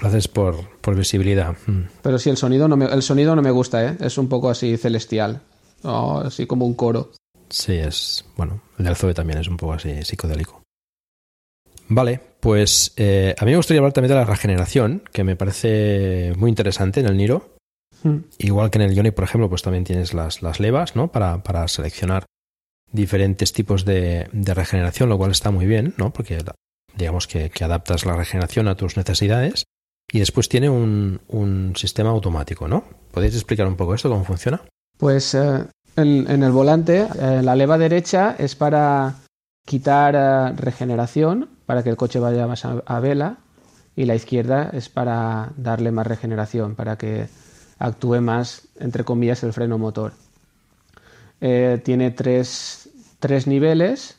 Lo 0.00 0.08
haces 0.08 0.28
por, 0.28 0.56
por 0.80 0.96
visibilidad. 0.96 1.56
Mm. 1.66 1.82
Pero 2.02 2.18
sí, 2.18 2.30
el 2.30 2.36
sonido 2.36 2.68
no 2.68 2.76
me, 2.76 2.86
el 2.86 3.02
sonido 3.02 3.36
no 3.36 3.42
me 3.42 3.50
gusta, 3.50 3.84
¿eh? 3.84 3.96
Es 4.00 4.18
un 4.18 4.28
poco 4.28 4.50
así 4.50 4.76
celestial. 4.76 5.40
así 5.82 6.46
como 6.46 6.66
un 6.66 6.74
coro. 6.74 7.12
Sí, 7.48 7.74
es. 7.74 8.24
Bueno, 8.36 8.60
el 8.78 8.84
del 8.84 8.96
Zoe 8.96 9.14
también 9.14 9.38
es 9.38 9.48
un 9.48 9.56
poco 9.56 9.74
así 9.74 10.02
psicodélico. 10.02 10.62
Vale, 11.88 12.20
pues 12.40 12.92
eh, 12.96 13.34
a 13.36 13.44
mí 13.44 13.50
me 13.50 13.56
gustaría 13.56 13.80
hablar 13.80 13.92
también 13.92 14.10
de 14.10 14.20
la 14.20 14.24
regeneración, 14.24 15.02
que 15.12 15.24
me 15.24 15.36
parece 15.36 16.32
muy 16.36 16.48
interesante 16.48 17.00
en 17.00 17.06
el 17.06 17.16
Niro. 17.16 17.56
Hmm. 18.02 18.18
Igual 18.38 18.70
que 18.70 18.78
en 18.78 18.82
el 18.82 18.94
Ionic, 18.94 19.14
por 19.14 19.24
ejemplo, 19.24 19.48
pues 19.48 19.62
también 19.62 19.84
tienes 19.84 20.14
las, 20.14 20.42
las 20.42 20.60
levas, 20.60 20.96
¿no? 20.96 21.12
Para, 21.12 21.42
para 21.42 21.66
seleccionar 21.68 22.24
diferentes 22.92 23.52
tipos 23.52 23.84
de, 23.84 24.28
de, 24.32 24.54
regeneración, 24.54 25.08
lo 25.08 25.18
cual 25.18 25.30
está 25.30 25.50
muy 25.50 25.66
bien, 25.66 25.94
¿no? 25.96 26.12
Porque 26.12 26.38
digamos 26.96 27.26
que, 27.26 27.50
que, 27.50 27.64
adaptas 27.64 28.04
la 28.04 28.16
regeneración 28.16 28.68
a 28.68 28.74
tus 28.74 28.96
necesidades. 28.96 29.64
Y 30.12 30.18
después 30.18 30.48
tiene 30.48 30.68
un, 30.68 31.20
un 31.28 31.74
sistema 31.76 32.10
automático, 32.10 32.66
¿no? 32.66 32.84
¿Podéis 33.12 33.34
explicar 33.34 33.68
un 33.68 33.76
poco 33.76 33.94
esto, 33.94 34.08
cómo 34.08 34.24
funciona? 34.24 34.60
Pues 34.98 35.34
eh, 35.34 35.66
en, 35.96 36.28
en, 36.28 36.42
el 36.42 36.50
volante, 36.50 37.06
eh, 37.20 37.42
la 37.42 37.54
leva 37.54 37.78
derecha 37.78 38.34
es 38.36 38.56
para 38.56 39.14
quitar 39.64 40.16
eh, 40.16 40.52
regeneración 40.56 41.48
para 41.70 41.84
que 41.84 41.90
el 41.90 41.96
coche 41.96 42.18
vaya 42.18 42.48
más 42.48 42.64
a, 42.64 42.98
vela 42.98 43.38
y 43.94 44.04
la 44.04 44.16
izquierda 44.16 44.70
es 44.72 44.88
para 44.88 45.52
darle 45.56 45.92
más 45.92 46.04
regeneración, 46.04 46.74
para 46.74 46.98
que 46.98 47.28
actúe 47.80 48.20
más, 48.20 48.68
entre 48.78 49.02
comillas, 49.02 49.42
el 49.42 49.52
freno 49.52 49.78
motor. 49.78 50.12
Eh, 51.40 51.80
tiene 51.82 52.12
tres, 52.12 52.90
tres, 53.18 53.46
niveles, 53.48 54.16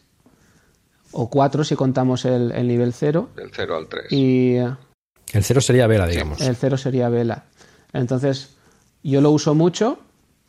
o 1.12 1.30
cuatro 1.30 1.64
si 1.64 1.76
contamos 1.76 2.26
el, 2.26 2.52
el 2.52 2.68
nivel 2.68 2.92
cero. 2.92 3.30
Del 3.36 3.52
cero 3.54 3.78
al 3.78 3.88
3. 3.88 4.12
Y, 4.12 4.56
el 4.58 5.44
cero 5.44 5.62
sería 5.62 5.88
vela, 5.88 6.08
digamos. 6.08 6.42
El 6.42 6.56
cero 6.56 6.78
sería 6.78 7.08
vela. 7.08 7.46
Entonces, 7.94 8.56
yo 9.04 9.22
lo 9.22 9.32
uso 9.32 9.54
mucho, 9.54 10.00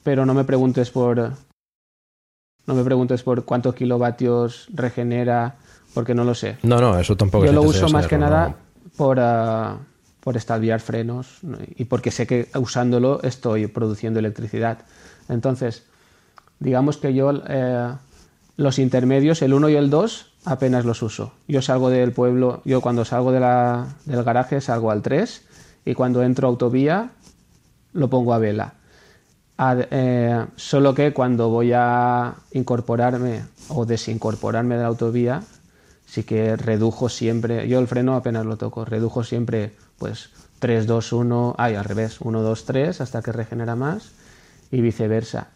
pero 0.03 0.27
no 0.27 0.35
me 0.35 0.45
preguntes 0.45 0.91
por. 0.91 1.33
No 2.65 2.75
me 2.75 2.85
preguntes 2.85 3.23
por 3.23 3.45
cuántos 3.45 3.75
kilovatios 3.75 4.69
regenera 4.73 5.57
porque 5.95 6.15
no 6.15 6.25
lo 6.25 6.35
sé. 6.35 6.57
No, 6.63 6.79
no, 6.79 6.99
eso 6.99 7.17
tampoco. 7.17 7.45
Yo 7.45 7.53
lo 7.53 7.63
uso 7.63 7.89
más 7.89 8.07
que 8.07 8.17
nada 8.17 8.55
por, 8.97 9.19
uh, 9.19 9.79
por 10.23 10.37
estalviar 10.37 10.81
frenos 10.81 11.41
y 11.77 11.87
porque 11.87 12.13
sé 12.13 12.29
que 12.29 12.49
usándolo 12.55 13.21
estoy 13.23 13.67
produciendo 13.67 14.21
electricidad. 14.21 14.79
Entonces, 15.29 15.83
digamos 16.61 16.97
que 16.97 17.13
yo 17.13 17.33
eh, 17.49 17.93
los 18.57 18.79
intermedios, 18.79 19.43
el 19.43 19.53
1 19.53 19.71
y 19.71 19.75
el 19.75 19.91
2, 19.91 20.27
apenas 20.45 20.85
los 20.85 21.03
uso. 21.03 21.33
Yo 21.49 21.61
salgo 21.61 21.91
del 21.91 22.13
pueblo, 22.13 22.63
yo 22.65 22.81
cuando 22.81 23.05
salgo 23.05 23.33
del 23.33 23.43
garaje 24.23 24.61
salgo 24.61 24.93
al 24.93 25.03
3 25.03 25.43
y 25.87 25.95
cuando 25.95 26.23
entro 26.23 26.47
a 26.47 26.51
autovía 26.51 27.11
lo 27.93 28.09
pongo 28.09 28.33
a 28.33 28.39
vela. 28.39 28.75
eh, 29.59 30.47
solo 30.55 30.95
que 30.95 31.13
cuando 31.13 31.49
voy 31.51 31.73
a 31.75 32.35
incorporarme 32.53 33.43
o 33.69 33.85
desincorporarme 33.87 34.77
de 34.77 34.83
la 34.83 34.89
autovía, 34.89 35.43
sí 36.13 36.25
que 36.25 36.57
redujo 36.57 37.09
siempre, 37.09 37.67
yo 37.69 37.79
el 37.79 37.87
freno 37.87 38.15
apenas 38.15 38.45
lo 38.45 38.59
toco, 38.59 38.85
redujo 38.85 39.25
siempre 39.25 39.73
pues 39.97 40.29
3, 40.59 40.87
2, 40.87 41.11
1, 41.11 41.55
ay, 41.57 41.75
al 41.75 41.87
revés, 41.87 42.21
1, 42.21 42.43
2, 42.43 42.65
3 42.67 43.01
hasta 43.01 43.23
que 43.23 43.33
regenera 43.33 43.77
más 43.77 44.11
y 44.71 44.83
viceversa. 44.83 45.49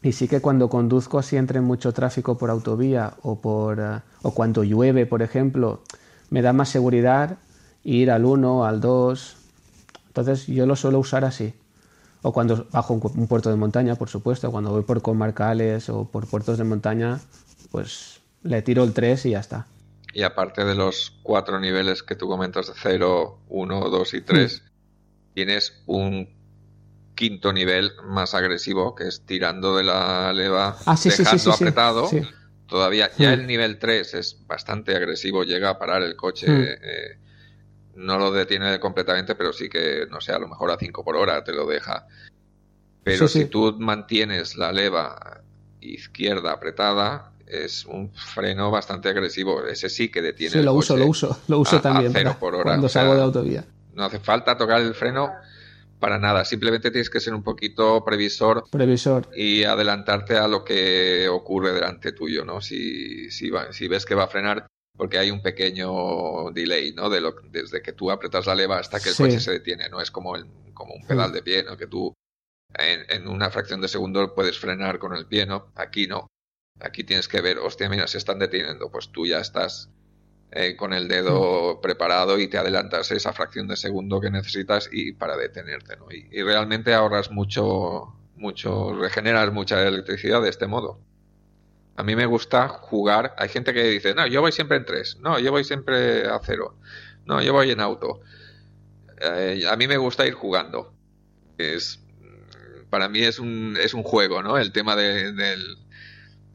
Y 0.00 0.12
sí 0.12 0.28
que 0.28 0.40
cuando 0.40 0.68
conduzco 0.68 1.18
así 1.18 1.36
entre 1.36 1.60
mucho 1.60 1.92
tráfico 1.92 2.38
por 2.38 2.48
autovía 2.48 3.14
o, 3.22 3.40
por, 3.40 3.80
uh, 3.80 4.00
o 4.22 4.30
cuando 4.30 4.62
llueve, 4.62 5.04
por 5.04 5.20
ejemplo, 5.20 5.82
me 6.30 6.42
da 6.42 6.52
más 6.52 6.68
seguridad 6.68 7.38
ir 7.82 8.12
al 8.12 8.24
1, 8.24 8.66
al 8.66 8.80
2. 8.80 9.36
Entonces 10.06 10.46
yo 10.46 10.64
lo 10.66 10.76
suelo 10.76 11.00
usar 11.00 11.24
así. 11.24 11.54
O 12.22 12.32
cuando 12.32 12.68
bajo 12.70 12.94
un, 12.94 13.02
un 13.16 13.26
puerto 13.26 13.50
de 13.50 13.56
montaña, 13.56 13.96
por 13.96 14.08
supuesto, 14.10 14.52
cuando 14.52 14.70
voy 14.70 14.82
por 14.82 15.02
comarcales 15.02 15.88
o 15.88 16.04
por 16.04 16.28
puertos 16.28 16.56
de 16.56 16.62
montaña, 16.62 17.18
pues 17.72 18.20
le 18.44 18.62
tiro 18.62 18.84
el 18.84 18.92
3 18.92 19.26
y 19.26 19.30
ya 19.30 19.40
está. 19.40 19.66
Y 20.18 20.24
aparte 20.24 20.64
de 20.64 20.74
los 20.74 21.16
cuatro 21.22 21.60
niveles 21.60 22.02
que 22.02 22.16
tú 22.16 22.26
comentas 22.26 22.66
de 22.66 22.72
0, 22.74 23.40
1, 23.46 23.88
2 23.88 24.14
y 24.14 24.20
3, 24.20 24.62
mm. 24.62 25.34
tienes 25.34 25.80
un 25.86 26.36
quinto 27.14 27.52
nivel 27.52 27.92
más 28.04 28.34
agresivo, 28.34 28.96
que 28.96 29.06
es 29.06 29.24
tirando 29.24 29.76
de 29.76 29.84
la 29.84 30.32
leva, 30.32 30.76
ah, 30.86 30.96
sí, 30.96 31.10
dejando 31.10 31.38
sí, 31.38 31.44
sí, 31.44 31.50
apretado. 31.50 32.10
Todavía, 32.66 33.12
ya 33.16 33.30
mm. 33.30 33.32
el 33.34 33.46
nivel 33.46 33.78
3 33.78 34.14
es 34.14 34.44
bastante 34.44 34.96
agresivo, 34.96 35.44
llega 35.44 35.70
a 35.70 35.78
parar 35.78 36.02
el 36.02 36.16
coche. 36.16 36.48
Mm. 36.48 36.64
Eh, 36.64 37.18
no 37.94 38.18
lo 38.18 38.32
detiene 38.32 38.80
completamente, 38.80 39.36
pero 39.36 39.52
sí 39.52 39.68
que, 39.68 40.08
no 40.10 40.20
sé, 40.20 40.32
a 40.32 40.40
lo 40.40 40.48
mejor 40.48 40.72
a 40.72 40.78
5 40.78 41.04
por 41.04 41.16
hora 41.16 41.44
te 41.44 41.52
lo 41.52 41.64
deja. 41.64 42.08
Pero 43.04 43.28
si 43.28 43.44
tú 43.44 43.76
mantienes 43.78 44.56
la 44.56 44.72
leva 44.72 45.44
izquierda 45.80 46.50
apretada, 46.50 47.34
es 47.50 47.84
un 47.86 48.12
freno 48.12 48.70
bastante 48.70 49.08
agresivo. 49.08 49.66
Ese 49.66 49.88
sí 49.88 50.10
que 50.10 50.22
detiene. 50.22 50.52
Sí, 50.52 50.62
lo 50.62 50.74
uso, 50.74 50.96
lo 50.96 51.06
uso, 51.06 51.40
lo 51.48 51.58
uso 51.58 51.80
también. 51.80 52.12
por 52.38 52.54
hora. 52.54 52.64
Cuando 52.64 52.88
salgo 52.88 53.14
de 53.14 53.22
autovía. 53.22 53.64
No 53.94 54.04
hace 54.04 54.20
falta 54.20 54.56
tocar 54.56 54.80
el 54.80 54.94
freno 54.94 55.32
para 55.98 56.18
nada. 56.18 56.44
Simplemente 56.44 56.90
tienes 56.90 57.10
que 57.10 57.20
ser 57.20 57.34
un 57.34 57.42
poquito 57.42 58.04
previsor. 58.04 58.64
Previsor. 58.70 59.28
Y 59.34 59.64
adelantarte 59.64 60.36
a 60.36 60.48
lo 60.48 60.64
que 60.64 61.28
ocurre 61.28 61.72
delante 61.72 62.12
tuyo, 62.12 62.44
¿no? 62.44 62.60
Si, 62.60 63.30
si, 63.30 63.50
va, 63.50 63.72
si 63.72 63.88
ves 63.88 64.06
que 64.06 64.14
va 64.14 64.24
a 64.24 64.28
frenar, 64.28 64.66
porque 64.96 65.18
hay 65.18 65.30
un 65.30 65.42
pequeño 65.42 66.50
delay, 66.52 66.92
¿no? 66.92 67.10
De 67.10 67.20
lo, 67.20 67.34
desde 67.50 67.82
que 67.82 67.92
tú 67.92 68.10
apretas 68.10 68.46
la 68.46 68.54
leva 68.54 68.78
hasta 68.78 69.00
que 69.00 69.10
el 69.10 69.14
sí. 69.14 69.22
coche 69.24 69.40
se 69.40 69.52
detiene. 69.52 69.88
No 69.88 70.00
es 70.00 70.10
como, 70.10 70.36
el, 70.36 70.46
como 70.74 70.94
un 70.94 71.06
pedal 71.06 71.32
de 71.32 71.42
pie, 71.42 71.64
¿no? 71.64 71.76
Que 71.76 71.86
tú 71.86 72.14
en, 72.74 73.04
en, 73.08 73.28
una 73.28 73.50
fracción 73.50 73.80
de 73.80 73.88
segundo 73.88 74.34
puedes 74.34 74.58
frenar 74.58 74.98
con 74.98 75.16
el 75.16 75.26
pie, 75.26 75.46
¿no? 75.46 75.72
Aquí 75.74 76.06
no. 76.06 76.28
Aquí 76.80 77.04
tienes 77.04 77.28
que 77.28 77.40
ver, 77.40 77.58
hostia, 77.58 77.88
mira, 77.88 78.06
se 78.06 78.18
están 78.18 78.38
deteniendo. 78.38 78.90
Pues 78.90 79.08
tú 79.08 79.26
ya 79.26 79.38
estás 79.38 79.90
eh, 80.50 80.76
con 80.76 80.92
el 80.92 81.08
dedo 81.08 81.76
mm. 81.76 81.80
preparado 81.80 82.38
y 82.38 82.48
te 82.48 82.58
adelantas 82.58 83.10
esa 83.10 83.32
fracción 83.32 83.68
de 83.68 83.76
segundo 83.76 84.20
que 84.20 84.30
necesitas 84.30 84.88
y 84.90 85.12
para 85.12 85.36
detenerte, 85.36 85.96
¿no? 85.96 86.06
Y, 86.10 86.28
y, 86.30 86.42
realmente 86.42 86.94
ahorras 86.94 87.30
mucho, 87.30 88.14
mucho, 88.36 88.94
regeneras 88.94 89.52
mucha 89.52 89.86
electricidad 89.86 90.40
de 90.40 90.48
este 90.48 90.66
modo. 90.66 91.00
A 91.96 92.04
mí 92.04 92.14
me 92.14 92.26
gusta 92.26 92.68
jugar. 92.68 93.34
Hay 93.38 93.48
gente 93.48 93.74
que 93.74 93.82
dice, 93.82 94.14
no, 94.14 94.26
yo 94.26 94.40
voy 94.40 94.52
siempre 94.52 94.76
en 94.76 94.84
tres. 94.84 95.18
No, 95.20 95.38
yo 95.40 95.50
voy 95.50 95.64
siempre 95.64 96.26
a 96.28 96.40
cero. 96.42 96.76
No, 97.26 97.42
yo 97.42 97.52
voy 97.52 97.72
en 97.72 97.80
auto. 97.80 98.20
Eh, 99.20 99.64
a 99.68 99.76
mí 99.76 99.88
me 99.88 99.96
gusta 99.96 100.24
ir 100.24 100.32
jugando. 100.32 100.94
Es, 101.58 102.00
para 102.88 103.08
mí 103.08 103.20
es 103.20 103.38
un, 103.38 103.76
es 103.78 103.94
un 103.94 104.04
juego, 104.04 104.42
¿no? 104.42 104.58
El 104.58 104.70
tema 104.72 104.94
de, 104.94 105.32
del 105.32 105.76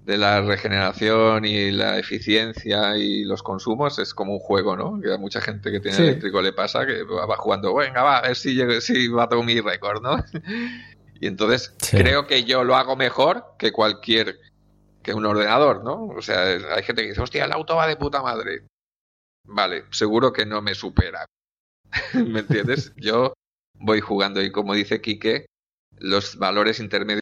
de 0.05 0.17
la 0.17 0.41
regeneración 0.41 1.45
y 1.45 1.71
la 1.71 1.97
eficiencia 1.97 2.97
y 2.97 3.23
los 3.23 3.41
consumos 3.41 3.99
es 3.99 4.13
como 4.13 4.33
un 4.33 4.39
juego, 4.39 4.75
¿no? 4.75 4.99
Que 4.99 5.13
a 5.13 5.17
mucha 5.17 5.39
gente 5.39 5.71
que 5.71 5.79
tiene 5.79 5.97
sí. 5.97 6.03
eléctrico 6.03 6.41
le 6.41 6.51
pasa 6.51 6.85
que 6.85 7.03
va 7.03 7.37
jugando, 7.37 7.73
venga, 7.73 8.03
va, 8.03 8.17
a 8.17 8.21
ver 8.23 8.35
si, 8.35 8.53
llegue, 8.53 8.81
si 8.81 9.07
bato 9.07 9.41
mi 9.43 9.61
récord, 9.61 10.01
¿no? 10.01 10.17
y 11.21 11.27
entonces 11.27 11.73
sí. 11.77 11.97
creo 11.97 12.27
que 12.27 12.43
yo 12.43 12.65
lo 12.65 12.75
hago 12.75 12.97
mejor 12.97 13.55
que 13.57 13.71
cualquier, 13.71 14.39
que 15.01 15.13
un 15.13 15.25
ordenador, 15.25 15.83
¿no? 15.83 16.07
O 16.07 16.21
sea, 16.21 16.43
hay 16.75 16.83
gente 16.83 17.03
que 17.03 17.09
dice, 17.09 17.21
hostia, 17.21 17.45
el 17.45 17.53
auto 17.53 17.77
va 17.77 17.87
de 17.87 17.95
puta 17.95 18.21
madre. 18.21 18.65
Vale, 19.45 19.85
seguro 19.91 20.33
que 20.33 20.45
no 20.45 20.61
me 20.61 20.75
supera. 20.75 21.25
¿Me 22.13 22.41
entiendes? 22.41 22.91
Yo 22.97 23.33
voy 23.79 24.01
jugando 24.01 24.41
y 24.41 24.51
como 24.51 24.73
dice 24.73 24.99
Quique, 24.99 25.45
los 25.97 26.37
valores 26.37 26.79
intermedios 26.79 27.21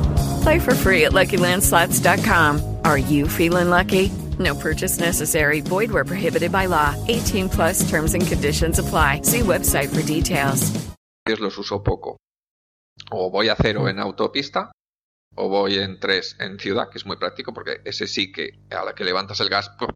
Play 0.41 0.59
for 0.59 0.75
free 0.75 1.05
at 1.05 1.11
LuckyLandSlots.com. 1.11 2.77
Are 2.83 2.97
you 2.97 3.27
feeling 3.27 3.69
lucky? 3.69 4.11
No 4.39 4.55
purchase 4.55 4.99
necessary. 4.99 5.61
Void 5.61 5.91
where 5.91 6.05
prohibited 6.05 6.51
by 6.51 6.67
law. 6.67 6.95
18 7.07 7.49
plus 7.49 7.89
terms 7.89 8.13
and 8.13 8.25
conditions 8.25 8.79
apply. 8.79 9.21
See 9.23 9.41
website 9.41 9.89
for 9.89 10.01
details. 10.03 10.71
los 11.25 11.57
uso 11.57 11.81
poco. 11.83 12.17
O 13.11 13.29
voy 13.29 13.49
a 13.49 13.55
cero 13.55 13.87
en 13.87 13.99
autopista 13.99 14.71
o 15.35 15.47
voy 15.47 15.79
en 15.79 15.99
tres 15.99 16.35
en 16.39 16.59
ciudad, 16.59 16.89
que 16.89 16.97
es 16.97 17.05
muy 17.05 17.15
práctico 17.15 17.53
porque 17.53 17.81
ese 17.85 18.07
sí 18.07 18.31
que 18.31 18.59
a 18.69 18.83
la 18.83 18.93
que 18.93 19.05
levantas 19.05 19.39
el 19.39 19.49
gas, 19.49 19.69
¡pum! 19.69 19.89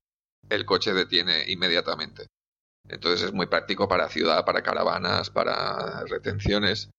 el 0.50 0.66
coche 0.66 0.93
detiene 0.93 1.43
inmediatamente. 1.48 2.28
Entonces 2.88 3.28
es 3.28 3.34
muy 3.34 3.48
práctico 3.48 3.88
para 3.88 4.10
ciudad, 4.10 4.46
para 4.46 4.62
caravanas, 4.62 5.30
para 5.30 6.04
retenciones. 6.06 6.89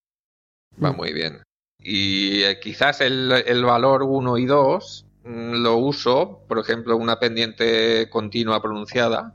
Va 0.82 0.92
muy 0.92 1.12
bien. 1.12 1.42
Y 1.88 2.42
eh, 2.42 2.58
quizás 2.60 3.00
el, 3.00 3.30
el 3.46 3.64
valor 3.64 4.02
1 4.02 4.38
y 4.38 4.46
2 4.46 5.04
mm, 5.24 5.52
lo 5.62 5.76
uso, 5.76 6.40
por 6.48 6.58
ejemplo, 6.58 6.96
una 6.96 7.20
pendiente 7.20 8.08
continua 8.10 8.60
pronunciada, 8.60 9.34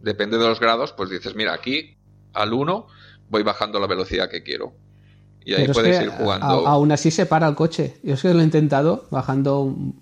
depende 0.00 0.36
de 0.36 0.48
los 0.48 0.58
grados, 0.58 0.92
pues 0.92 1.10
dices, 1.10 1.36
mira, 1.36 1.52
aquí 1.54 1.96
al 2.32 2.52
1 2.52 2.86
voy 3.30 3.42
bajando 3.44 3.78
la 3.78 3.86
velocidad 3.86 4.28
que 4.28 4.42
quiero. 4.42 4.72
Y 5.44 5.52
ahí 5.54 5.60
Pero 5.62 5.72
es 5.72 5.78
puedes 5.78 5.98
que 5.98 6.04
ir 6.06 6.10
jugando. 6.10 6.66
a- 6.66 6.70
aún 6.72 6.90
así 6.90 7.12
se 7.12 7.24
para 7.26 7.46
el 7.46 7.54
coche. 7.54 7.96
Yo 8.02 8.14
es 8.14 8.22
que 8.22 8.34
lo 8.34 8.40
he 8.40 8.44
intentado 8.44 9.06
bajando 9.10 9.60
un- 9.60 10.00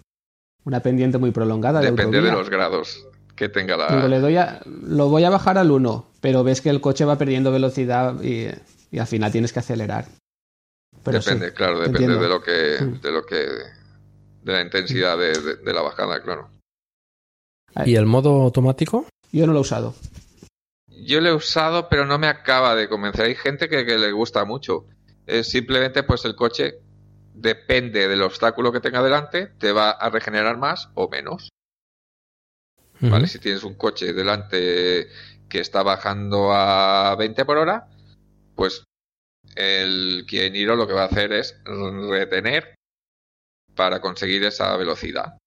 una 0.65 0.81
pendiente 0.81 1.19
muy 1.19 1.33
prolongada. 1.33 1.81
de 1.81 1.91
Depende 1.91 2.23
de 2.23 2.33
los 2.33 2.49
grados 2.49 3.07
que 3.37 3.49
tenga 3.51 3.77
la. 3.77 3.95
Digo, 3.95 4.09
le 4.09 4.21
doy 4.21 4.37
a- 4.37 4.61
lo 4.67 5.09
voy 5.11 5.25
a 5.25 5.31
bajar 5.31 5.59
al 5.59 5.71
1, 5.71 6.07
pero 6.23 6.45
ves 6.45 6.61
que 6.63 6.71
el 6.71 6.81
coche 6.81 7.05
va 7.05 7.17
perdiendo 7.19 7.51
velocidad 7.53 8.23
y, 8.23 8.49
y 8.91 8.99
al 8.99 9.07
final 9.07 9.33
tienes 9.33 9.53
que 9.53 9.59
acelerar. 9.61 10.07
Pero 11.05 11.21
sí, 11.23 11.31
depende, 11.31 11.55
claro, 11.55 11.79
depende 11.81 11.99
entiendo. 12.05 12.23
de 12.23 12.29
lo 12.29 12.43
que, 12.43 12.79
Mm. 12.85 13.01
de 13.01 13.11
lo 13.13 13.25
que, 13.25 13.37
de 13.37 14.53
la 14.53 14.61
intensidad 14.61 15.17
de, 15.19 15.33
de- 15.33 15.57
de 15.57 15.73
la 15.73 15.83
bajada, 15.83 16.23
claro. 16.23 16.51
¿Y 17.87 17.95
el 17.95 18.07
modo 18.07 18.43
automático? 18.43 19.07
Yo 19.33 19.47
no 19.47 19.53
lo 19.53 19.59
he 19.61 19.63
usado. 19.63 19.95
Yo 20.89 21.21
lo 21.21 21.29
he 21.29 21.35
usado, 21.35 21.89
pero 21.89 22.05
no 22.05 22.19
me 22.19 22.27
acaba 22.27 22.75
de 22.75 22.89
convencer. 22.89 23.27
Hay 23.27 23.35
gente 23.35 23.69
que, 23.69 23.87
que 23.87 23.97
le 23.99 24.13
gusta 24.13 24.45
mucho. 24.45 24.87
Es 25.27 25.49
simplemente, 25.51 26.03
pues 26.03 26.25
el 26.25 26.35
coche 26.35 26.81
depende 27.33 28.09
del 28.09 28.23
obstáculo 28.23 28.73
que 28.73 28.81
tenga 28.81 29.03
delante, 29.03 29.47
te 29.47 29.73
va 29.73 29.91
a 29.91 30.11
regenerar 30.11 30.59
más 30.59 30.91
o 30.95 31.09
menos. 31.09 31.49
¿Vale? 33.01 33.29
Si 33.29 33.39
tienes 33.39 33.63
un 33.65 33.75
coche 33.75 34.13
delante 34.13 35.09
que 35.49 35.61
está 35.61 35.83
bajando 35.83 36.53
a 36.53 37.15
20 37.17 37.45
por 37.47 37.57
hora, 37.57 37.89
pues 38.55 38.85
el 39.55 40.25
Kieniro 40.27 40.77
lo 40.77 40.87
que 40.87 40.93
va 40.95 41.03
a 41.03 41.07
hacer 41.07 41.33
es 41.33 41.61
retener 41.65 42.75
para 43.75 44.01
conseguir 44.01 44.45
esa 44.45 44.77
velocidad. 44.77 45.39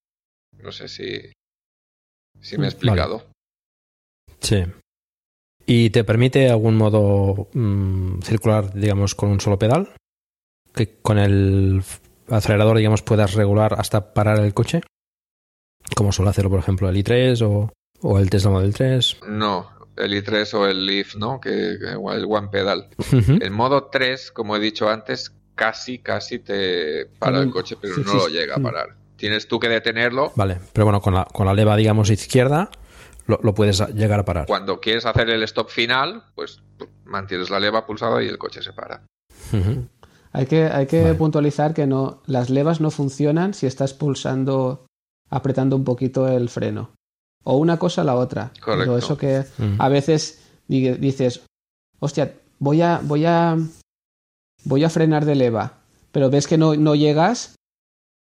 No 0.62 0.72
sé 0.72 0.88
si, 0.88 1.32
si 2.42 2.58
me 2.58 2.66
he 2.66 2.70
Mm, 2.70 2.72
explicado. 2.72 3.26
Sí. 4.40 4.64
¿Y 5.66 5.90
te 5.92 6.04
permite 6.04 6.50
algún 6.50 6.76
modo 6.76 7.48
mm, 7.54 8.20
circular, 8.22 8.74
digamos, 8.74 9.16
con 9.16 9.30
un 9.30 9.40
solo 9.40 9.58
pedal? 9.58 9.94
Que 10.74 11.00
con 11.02 11.18
el 11.18 11.82
acelerador, 12.28 12.78
digamos, 12.78 13.02
puedas 13.02 13.34
regular 13.34 13.76
hasta 13.78 14.14
parar 14.14 14.40
el 14.40 14.54
coche. 14.54 14.82
Como 15.96 16.12
suele 16.12 16.32
hacerlo, 16.32 16.50
por 16.50 16.60
ejemplo, 16.60 16.90
el 16.90 16.96
i3 16.98 17.42
o, 17.46 17.72
o 18.02 18.20
el 18.20 18.30
Tesla 18.30 18.52
Model 18.52 18.74
3. 18.74 19.20
No, 19.28 19.70
el 19.98 20.14
i3 20.24 20.54
o 20.56 20.66
el 20.68 20.86
Leaf, 20.86 21.16
¿no? 21.16 21.40
Que, 21.40 21.78
que 21.80 21.92
el 21.92 22.26
One 22.28 22.48
Pedal. 22.52 22.88
El 23.12 23.52
modo 23.52 23.86
3, 23.92 24.32
como 24.32 24.56
he 24.56 24.60
dicho 24.60 24.90
antes, 24.90 25.32
casi, 25.56 26.00
casi 26.00 26.40
te 26.40 27.06
para 27.20 27.38
el 27.38 27.44
También- 27.44 27.52
coche, 27.52 27.78
pero 27.80 27.96
sí, 27.96 28.02
no 28.06 28.12
sí, 28.12 28.18
lo 28.18 28.26
sí. 28.26 28.32
llega 28.34 28.56
a 28.56 28.60
Mm. 28.60 28.64
parar. 28.64 28.96
Tienes 29.16 29.48
tú 29.48 29.60
que 29.60 29.70
detenerlo 29.70 30.34
Vale, 30.36 30.58
pero 30.74 30.86
bueno, 30.86 31.00
con 31.02 31.14
la, 31.14 31.26
con 31.26 31.46
la 31.46 31.54
leva, 31.54 31.76
digamos, 31.78 32.10
izquierda, 32.10 32.70
lo, 33.28 33.40
lo 33.42 33.54
puedes 33.54 33.80
llegar 33.94 34.20
a 34.20 34.26
parar. 34.26 34.48
Cuando 34.48 34.80
quieres 34.82 35.06
hacer 35.06 35.30
el 35.30 35.44
stop 35.44 35.70
final, 35.70 36.24
pues 36.36 36.62
mantienes 37.06 37.50
la 37.50 37.60
leva 37.60 37.86
pulsada 37.86 38.22
y 38.24 38.28
el 38.28 38.38
coche 38.38 38.62
se 38.62 38.74
para. 38.74 39.04
Hay 40.32 40.46
que, 40.48 40.64
hay 40.66 40.88
que 40.88 41.04
Vale. 41.04 41.14
puntualizar 41.16 41.74
que 41.74 41.86
no, 41.86 42.24
las 42.26 42.50
levas 42.50 42.82
no 42.82 42.90
funcionan 42.90 43.54
si 43.54 43.68
estás 43.68 43.94
pulsando, 43.94 44.88
apretando 45.30 45.76
un 45.76 45.84
poquito 45.84 46.28
el 46.28 46.50
freno. 46.50 46.92
O 47.44 47.58
una 47.58 47.78
cosa 47.78 48.02
o 48.02 48.06
la 48.06 48.16
otra. 48.16 48.52
Correcto. 48.62 48.98
Eso 48.98 49.18
que 49.18 49.44
Mm. 49.58 49.76
a 49.82 49.90
veces 49.90 50.40
di- 50.68 50.92
dices, 50.94 51.42
hostia, 52.00 52.34
voy 52.60 52.82
a, 52.82 53.00
voy 53.04 53.26
a, 53.26 53.58
voy 54.64 54.84
a 54.84 54.90
frenar 54.90 55.26
de 55.26 55.36
leva, 55.36 55.74
pero 56.12 56.30
ves 56.30 56.48
que 56.48 56.58
no, 56.58 56.76
no 56.76 56.96
llegas, 56.96 57.56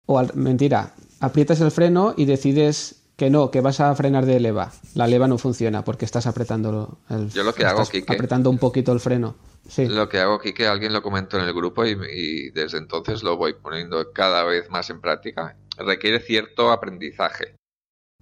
o 0.06 0.18
al- 0.18 0.34
mentira, 0.34 0.94
aprietas 1.20 1.60
el 1.60 1.70
freno 1.70 2.14
y 2.16 2.24
decides 2.24 3.02
que 3.16 3.28
no, 3.30 3.50
que 3.50 3.60
vas 3.60 3.78
a 3.80 3.94
frenar 3.94 4.24
de 4.26 4.40
leva. 4.40 4.72
La 4.94 5.06
leva 5.06 5.28
no 5.28 5.36
funciona 5.38 5.84
porque 5.84 6.04
estás 6.06 6.26
apretando 6.26 6.98
el, 7.10 7.28
Yo 7.30 7.44
lo 7.44 7.54
que 7.54 7.64
hago, 7.66 7.82
Quique- 7.84 8.12
apretando 8.14 8.48
un 8.50 8.58
poquito 8.58 8.92
el 8.92 9.00
freno. 9.00 9.36
Sí. 9.68 9.86
Lo 9.86 10.08
que 10.08 10.18
hago 10.18 10.34
aquí, 10.34 10.52
que 10.54 10.66
alguien 10.66 10.92
lo 10.92 11.02
comentó 11.02 11.38
en 11.38 11.44
el 11.44 11.52
grupo 11.52 11.84
y, 11.86 11.90
y 12.12 12.50
desde 12.50 12.78
entonces 12.78 13.22
lo 13.22 13.36
voy 13.36 13.52
poniendo 13.52 14.10
cada 14.12 14.42
vez 14.42 14.68
más 14.70 14.90
en 14.90 15.00
práctica, 15.00 15.56
requiere 15.76 16.18
cierto 16.18 16.72
aprendizaje. 16.72 17.54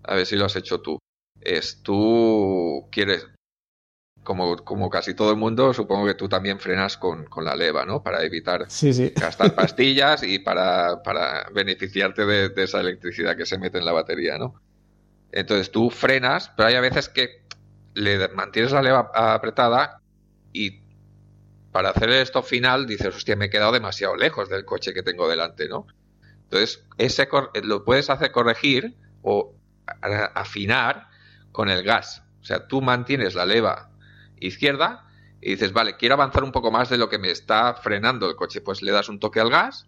A 0.05 0.15
ver 0.15 0.27
si 0.27 0.37
lo 0.37 0.47
has 0.47 0.57
hecho 0.57 0.81
tú. 0.81 0.99
Es 1.41 1.83
tú 1.83 2.89
quieres, 2.91 3.27
como, 4.23 4.57
como 4.57 4.91
casi 4.91 5.15
todo 5.15 5.31
el 5.31 5.37
mundo, 5.37 5.73
supongo 5.73 6.07
que 6.07 6.15
tú 6.15 6.29
también 6.29 6.59
frenas 6.59 6.97
con, 6.97 7.25
con 7.25 7.45
la 7.45 7.57
leva, 7.57 7.85
¿no? 7.85 8.03
Para 8.03 8.23
evitar 8.23 8.67
Sí, 8.71 8.93
sí. 8.93 9.13
gastar 9.17 9.55
pastillas 9.55 10.23
y 10.23 10.39
para, 10.39 11.03
para 11.03 11.49
beneficiarte 11.53 12.27
de, 12.27 12.49
de 12.51 12.63
esa 12.63 12.81
electricidad 12.81 13.37
que 13.37 13.47
se 13.47 13.59
mete 13.59 13.79
en 13.79 13.85
la 13.85 13.93
batería, 13.93 14.39
¿no? 14.39 14.61
Entonces 15.33 15.71
tú 15.71 15.91
frenas, 15.91 16.51
pero 16.57 16.69
hay 16.69 16.75
a 16.75 16.81
veces 16.81 17.09
que 17.09 17.43
le 17.95 18.29
mantienes 18.29 18.73
la 18.73 18.83
leva 18.83 19.11
apretada 19.15 20.01
y 20.53 20.81
para 21.73 21.91
hacer 21.91 22.11
el 22.11 22.23
stop 22.23 22.45
final 22.45 22.87
dices, 22.87 23.15
hostia, 23.15 23.37
me 23.37 23.47
he 23.47 23.51
quedado 23.51 23.73
demasiado 23.73 24.17
lejos 24.17 24.49
del 24.49 24.65
coche 24.65 24.93
que 24.93 25.03
tengo 25.03 25.29
delante, 25.29 25.69
¿no? 25.69 25.87
Entonces, 26.45 26.85
ese 26.99 27.29
lo 27.63 27.85
puedes 27.85 28.11
hacer 28.11 28.33
corregir 28.33 28.97
o 29.23 29.55
afinar 30.35 31.09
con 31.53 31.69
el 31.69 31.83
gas. 31.83 32.23
O 32.41 32.45
sea, 32.45 32.67
tú 32.69 32.81
mantienes 32.83 33.35
la 33.35 33.45
leva 33.47 33.91
izquierda 34.39 35.07
y 35.41 35.51
dices, 35.51 35.73
vale, 35.73 35.97
quiero 35.97 36.15
avanzar 36.15 36.45
un 36.45 36.53
poco 36.53 36.71
más 36.71 36.89
de 36.91 36.99
lo 36.99 37.09
que 37.09 37.19
me 37.19 37.31
está 37.31 37.75
frenando 37.75 38.29
el 38.29 38.37
coche. 38.37 38.61
Pues 38.61 38.83
le 38.83 38.93
das 38.93 39.09
un 39.09 39.19
toque 39.21 39.41
al 39.41 39.51
gas 39.51 39.87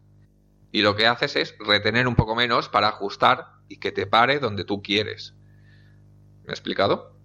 y 0.70 0.82
lo 0.82 0.96
que 0.96 1.06
haces 1.06 1.36
es 1.36 1.54
retener 1.60 2.06
un 2.08 2.14
poco 2.16 2.34
menos 2.34 2.68
para 2.68 2.88
ajustar 2.88 3.46
y 3.68 3.78
que 3.78 3.92
te 3.92 4.06
pare 4.06 4.38
donde 4.38 4.64
tú 4.64 4.82
quieres. 4.82 5.34
¿Me 6.44 6.48
he 6.48 6.52
explicado? 6.52 7.16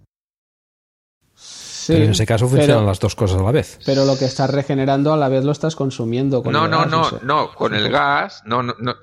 Sí, 1.34 1.94
Pero 1.94 2.06
en 2.06 2.12
ese 2.12 2.26
caso 2.26 2.48
funcionan 2.48 2.78
pero- 2.80 2.88
las 2.88 3.00
dos 3.00 3.16
cosas 3.16 3.40
a 3.40 3.44
la 3.44 3.52
vez. 3.52 3.80
Pero 3.86 4.06
lo 4.06 4.18
que 4.18 4.26
estás 4.26 4.50
regenerando 4.52 5.14
a 5.14 5.18
la 5.18 5.30
vez 5.30 5.44
lo 5.46 5.52
estás 5.52 5.76
consumiendo. 5.76 6.44
Con 6.44 6.52
No, 6.54 6.66
el 6.66 6.72
no, 6.72 6.78
gas, 6.80 6.88
no, 6.90 7.04
sé. 7.06 7.20
no, 7.24 7.54
con 7.54 7.74
el 7.76 7.90
gas, 7.90 8.44
no, 8.46 8.62
no, 8.64 8.76
no. 8.80 8.96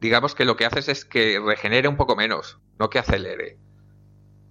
Digamos 0.00 0.34
que 0.34 0.44
lo 0.44 0.56
que 0.56 0.66
haces 0.66 0.88
es 0.88 1.04
que 1.04 1.38
regenere 1.44 1.86
un 1.86 1.96
poco 1.96 2.16
menos, 2.16 2.58
no 2.82 2.90
que 2.90 2.98
acelere. 2.98 3.56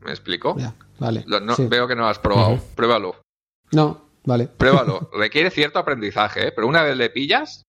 ¿Me 0.02 0.12
explico? 0.12 0.56
Ya, 0.58 0.74
vale. 1.00 1.24
Lo- 1.28 1.40
no- 1.42 1.56
sí. 1.56 1.68
Veo 1.68 1.88
que 1.88 1.96
no 1.96 2.04
lo 2.04 2.08
has 2.08 2.20
probado. 2.20 2.60
Pruébalo. 2.76 3.16
No, 3.72 4.02
vale. 4.26 4.48
Pruébalo. 4.48 5.10
Requiere 5.18 5.50
cierto 5.52 5.80
aprendizaje, 5.80 6.48
¿eh? 6.48 6.52
pero 6.56 6.68
una 6.68 6.82
vez 6.84 6.96
le 6.98 7.10
pillas, 7.10 7.64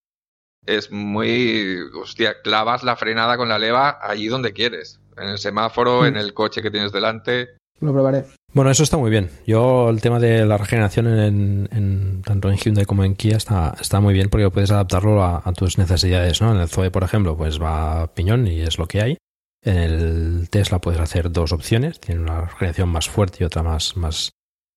es 0.65 0.91
muy. 0.91 1.77
Hostia, 2.01 2.41
clavas 2.41 2.83
la 2.83 2.95
frenada 2.95 3.37
con 3.37 3.49
la 3.49 3.59
leva 3.59 3.99
allí 4.01 4.27
donde 4.27 4.53
quieres. 4.53 4.99
En 5.17 5.27
el 5.29 5.37
semáforo, 5.37 6.01
Mm. 6.01 6.05
en 6.05 6.17
el 6.17 6.33
coche 6.33 6.61
que 6.61 6.71
tienes 6.71 6.91
delante. 6.91 7.49
Lo 7.81 7.91
probaré. 7.91 8.25
Bueno, 8.53 8.71
eso 8.71 8.83
está 8.83 8.97
muy 8.97 9.11
bien. 9.11 9.29
Yo 9.45 9.89
el 9.89 9.99
tema 9.99 10.19
de 10.19 10.45
la 10.45 10.57
regeneración 10.57 11.07
en, 11.07 11.67
en- 11.71 12.21
tanto 12.23 12.49
en 12.49 12.55
Hyundai 12.57 12.85
como 12.85 13.03
en 13.03 13.15
Kia 13.15 13.35
está, 13.35 13.75
está 13.81 13.99
muy 13.99 14.13
bien 14.13 14.29
porque 14.29 14.49
puedes 14.49 14.71
adaptarlo 14.71 15.21
a, 15.23 15.41
a 15.43 15.51
tus 15.53 15.77
necesidades, 15.77 16.41
¿no? 16.41 16.53
En 16.55 16.61
el 16.61 16.69
Zoe, 16.69 16.89
por 16.91 17.03
ejemplo, 17.03 17.35
pues 17.35 17.61
va 17.61 18.03
a 18.03 18.13
piñón 18.13 18.47
y 18.47 18.61
es 18.61 18.77
lo 18.79 18.87
que 18.87 19.01
hay. 19.01 19.17
En 19.63 19.77
el 19.77 20.49
Tesla 20.49 20.79
puedes 20.79 20.99
hacer 20.99 21.31
dos 21.31 21.51
opciones, 21.51 21.99
tiene 21.99 22.21
una 22.21 22.41
regeneración 22.41 22.89
más 22.89 23.09
fuerte 23.09 23.39
y 23.41 23.43
otra 23.45 23.63
más, 23.63 23.95
más, 23.95 24.31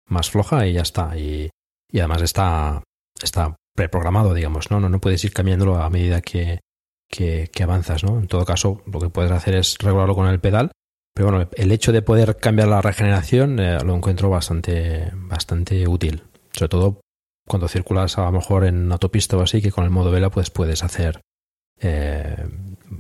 más 0.09 0.31
floja 0.31 0.67
y 0.67 0.75
ya 0.75 0.83
está. 0.83 1.17
Y, 1.17 1.51
y 1.91 1.99
además 1.99 2.23
está, 2.23 2.83
está 3.21 3.57
preprogramado, 3.75 4.33
digamos, 4.33 4.71
¿no? 4.71 4.81
¿no? 4.81 4.89
No 4.89 5.01
puedes 5.01 5.25
ir 5.25 5.33
cambiándolo 5.33 5.77
a 5.77 5.91
medida 5.91 6.21
que, 6.21 6.61
que, 7.09 7.51
que 7.53 7.63
avanzas, 7.63 8.05
¿no? 8.05 8.19
En 8.19 8.29
todo 8.29 8.45
caso, 8.45 8.83
lo 8.87 9.01
que 9.01 9.11
puedes 9.11 9.33
hacer 9.33 9.57
es 9.57 9.77
regularlo 9.79 10.15
con 10.15 10.29
el 10.29 10.41
pedal 10.41 10.71
pero 11.17 11.31
bueno, 11.31 11.49
el 11.57 11.73
hecho 11.73 11.93
de 11.93 12.03
poder 12.03 12.37
cambiar 12.37 12.69
la 12.69 12.83
regeneración 12.83 13.59
eh, 13.59 13.83
lo 13.83 13.95
encuentro 13.95 14.29
bastante, 14.29 15.11
bastante 15.15 15.89
útil. 15.89 16.25
Sobre 16.53 16.69
todo 16.69 17.01
cuando 17.49 17.69
circulas 17.69 18.19
a 18.19 18.25
lo 18.25 18.33
mejor 18.33 18.67
en 18.67 18.93
autopista 18.93 19.39
o 19.39 19.41
así, 19.41 19.63
que 19.63 19.73
con 19.73 19.85
el 19.85 19.91
modo 19.91 20.11
vela 20.11 20.29
pues 20.29 20.51
puedes 20.51 20.85
hacer 20.85 21.23
eh, 21.81 22.47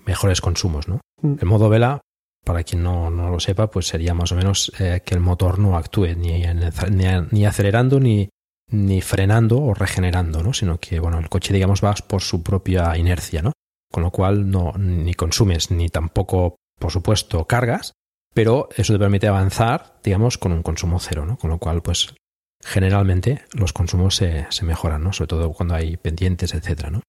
mejores 0.06 0.40
consumos, 0.40 0.88
¿no? 0.88 1.00
Mm. 1.22 1.34
El 1.40 1.46
modo 1.46 1.68
vela, 1.68 2.00
para 2.44 2.62
quien 2.62 2.82
no, 2.82 3.10
no 3.10 3.30
lo 3.30 3.40
sepa, 3.40 3.70
pues 3.70 3.86
sería 3.86 4.14
más 4.14 4.32
o 4.32 4.36
menos 4.36 4.72
eh, 4.78 5.02
que 5.04 5.14
el 5.14 5.20
motor 5.20 5.58
no 5.58 5.76
actúe 5.76 6.14
ni, 6.16 6.42
ni, 6.42 7.04
ni 7.30 7.46
acelerando 7.46 8.00
ni, 8.00 8.28
ni 8.70 9.00
frenando 9.00 9.62
o 9.62 9.74
regenerando, 9.74 10.42
¿no? 10.42 10.52
Sino 10.52 10.78
que, 10.78 11.00
bueno, 11.00 11.18
el 11.18 11.28
coche, 11.28 11.52
digamos, 11.52 11.84
va 11.84 11.94
por 11.94 12.22
su 12.22 12.42
propia 12.42 12.96
inercia, 12.96 13.42
¿no? 13.42 13.52
con 13.96 14.02
lo 14.02 14.10
cual 14.10 14.50
no 14.50 14.72
ni 14.76 15.14
consumes 15.14 15.70
ni 15.70 15.88
tampoco, 15.88 16.56
por 16.78 16.90
supuesto, 16.92 17.46
cargas, 17.46 17.94
pero 18.34 18.68
eso 18.76 18.92
te 18.92 18.98
permite 18.98 19.26
avanzar, 19.26 20.00
digamos, 20.02 20.38
con 20.38 20.52
un 20.52 20.62
consumo 20.62 21.00
cero, 21.00 21.24
¿no? 21.24 21.38
Con 21.38 21.48
lo 21.48 21.58
cual, 21.58 21.82
pues, 21.82 22.14
generalmente 22.62 23.44
los 23.52 23.72
consumos 23.72 24.16
se, 24.16 24.46
se 24.50 24.64
mejoran, 24.64 25.02
¿no? 25.02 25.12
Sobre 25.12 25.28
todo 25.28 25.52
cuando 25.52 25.76
hay 25.76 25.96
pendientes, 25.96 26.52
etcétera, 26.52 26.90
¿no? 26.90 27.00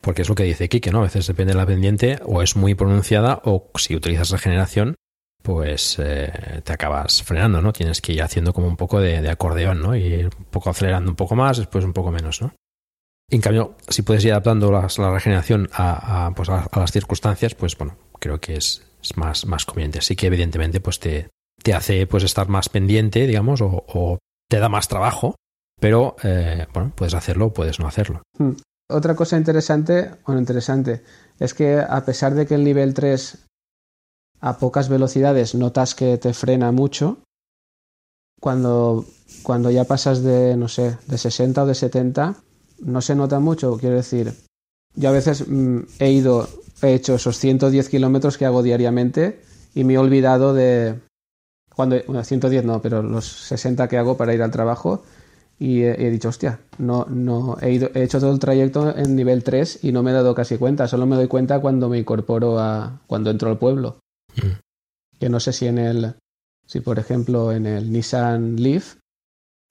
Porque 0.00 0.22
es 0.22 0.28
lo 0.28 0.34
que 0.34 0.44
dice 0.44 0.68
Kike, 0.68 0.92
¿no? 0.92 1.00
A 1.00 1.04
veces 1.04 1.26
depende 1.26 1.52
de 1.52 1.58
la 1.58 1.66
pendiente, 1.66 2.18
o 2.24 2.42
es 2.42 2.56
muy 2.56 2.74
pronunciada, 2.74 3.40
o 3.44 3.70
si 3.76 3.96
utilizas 3.96 4.30
regeneración, 4.30 4.94
pues 5.42 5.98
eh, 5.98 6.60
te 6.64 6.72
acabas 6.72 7.22
frenando, 7.22 7.60
¿no? 7.62 7.72
Tienes 7.72 8.00
que 8.00 8.12
ir 8.12 8.22
haciendo 8.22 8.52
como 8.52 8.68
un 8.68 8.76
poco 8.76 9.00
de, 9.00 9.20
de 9.20 9.30
acordeón, 9.30 9.80
¿no? 9.80 9.96
Y 9.96 10.02
ir 10.02 10.30
un 10.38 10.44
poco 10.44 10.70
acelerando 10.70 11.10
un 11.10 11.16
poco 11.16 11.34
más, 11.34 11.58
después 11.58 11.84
un 11.84 11.92
poco 11.92 12.10
menos, 12.10 12.42
¿no? 12.42 12.54
En 13.30 13.42
cambio, 13.42 13.76
si 13.88 14.02
puedes 14.02 14.24
ir 14.24 14.32
adaptando 14.32 14.72
la 14.72 15.10
regeneración 15.10 15.68
a, 15.74 16.32
pues 16.34 16.48
a, 16.48 16.66
las 16.74 16.92
circunstancias, 16.92 17.54
pues 17.54 17.76
bueno, 17.76 17.96
creo 18.18 18.40
que 18.40 18.54
es, 18.54 18.86
más, 19.16 19.44
más 19.46 19.66
conveniente. 19.66 19.98
Así 19.98 20.16
que 20.16 20.26
evidentemente 20.26 20.80
pues 20.80 20.98
te, 20.98 21.28
te 21.62 21.74
hace 21.74 22.06
pues 22.06 22.24
estar 22.24 22.48
más 22.48 22.70
pendiente, 22.70 23.26
digamos, 23.26 23.60
o, 23.62 24.18
te 24.48 24.58
da 24.58 24.70
más 24.70 24.88
trabajo, 24.88 25.34
pero 25.78 26.16
eh, 26.22 26.66
bueno, 26.72 26.92
puedes 26.94 27.12
hacerlo 27.12 27.46
o 27.46 27.52
puedes 27.52 27.78
no 27.78 27.86
hacerlo. 27.86 28.22
Otra 28.90 29.14
cosa 29.14 29.36
interesante, 29.36 30.10
bueno, 30.26 30.40
interesante, 30.40 31.02
es 31.38 31.52
que 31.52 31.78
a 31.78 32.04
pesar 32.04 32.34
de 32.34 32.46
que 32.46 32.54
el 32.54 32.64
nivel 32.64 32.94
3 32.94 33.38
a 34.40 34.56
pocas 34.58 34.88
velocidades 34.88 35.54
notas 35.54 35.94
que 35.94 36.16
te 36.16 36.32
frena 36.32 36.72
mucho, 36.72 37.18
cuando, 38.40 39.04
cuando 39.42 39.70
ya 39.70 39.84
pasas 39.84 40.22
de, 40.22 40.56
no 40.56 40.68
sé, 40.68 40.96
de 41.06 41.18
60 41.18 41.64
o 41.64 41.66
de 41.66 41.74
70, 41.74 42.36
no 42.80 43.00
se 43.02 43.14
nota 43.14 43.40
mucho. 43.40 43.76
Quiero 43.76 43.96
decir, 43.96 44.32
yo 44.94 45.08
a 45.08 45.12
veces 45.12 45.46
mm, 45.46 45.80
he 45.98 46.10
ido, 46.10 46.48
he 46.80 46.94
hecho 46.94 47.16
esos 47.16 47.36
110 47.38 47.88
kilómetros 47.88 48.38
que 48.38 48.46
hago 48.46 48.62
diariamente 48.62 49.42
y 49.74 49.84
me 49.84 49.94
he 49.94 49.98
olvidado 49.98 50.54
de. 50.54 51.00
Cuando, 51.74 51.96
bueno, 52.06 52.24
110 52.24 52.64
no, 52.64 52.80
pero 52.80 53.02
los 53.02 53.26
60 53.26 53.86
que 53.88 53.98
hago 53.98 54.16
para 54.16 54.34
ir 54.34 54.42
al 54.42 54.50
trabajo 54.50 55.04
y 55.58 55.82
he, 55.82 56.06
he 56.06 56.10
dicho, 56.10 56.28
hostia, 56.28 56.60
no, 56.78 57.06
no, 57.08 57.56
he, 57.60 57.72
ido, 57.72 57.90
he 57.94 58.02
hecho 58.02 58.20
todo 58.20 58.32
el 58.32 58.38
trayecto 58.38 58.96
en 58.96 59.16
nivel 59.16 59.42
3 59.42 59.80
y 59.82 59.92
no 59.92 60.02
me 60.02 60.12
he 60.12 60.14
dado 60.14 60.34
casi 60.34 60.56
cuenta, 60.56 60.86
solo 60.86 61.06
me 61.06 61.16
doy 61.16 61.26
cuenta 61.26 61.60
cuando 61.60 61.88
me 61.88 61.98
incorporo 61.98 62.58
a, 62.58 63.00
cuando 63.06 63.30
entro 63.30 63.50
al 63.50 63.58
pueblo. 63.58 63.98
Mm. 64.36 65.18
Que 65.18 65.28
no 65.28 65.40
sé 65.40 65.52
si 65.52 65.66
en 65.66 65.78
el, 65.78 66.14
si 66.66 66.80
por 66.80 66.98
ejemplo 66.98 67.52
en 67.52 67.66
el 67.66 67.90
Nissan 67.90 68.56
Leaf, 68.56 68.96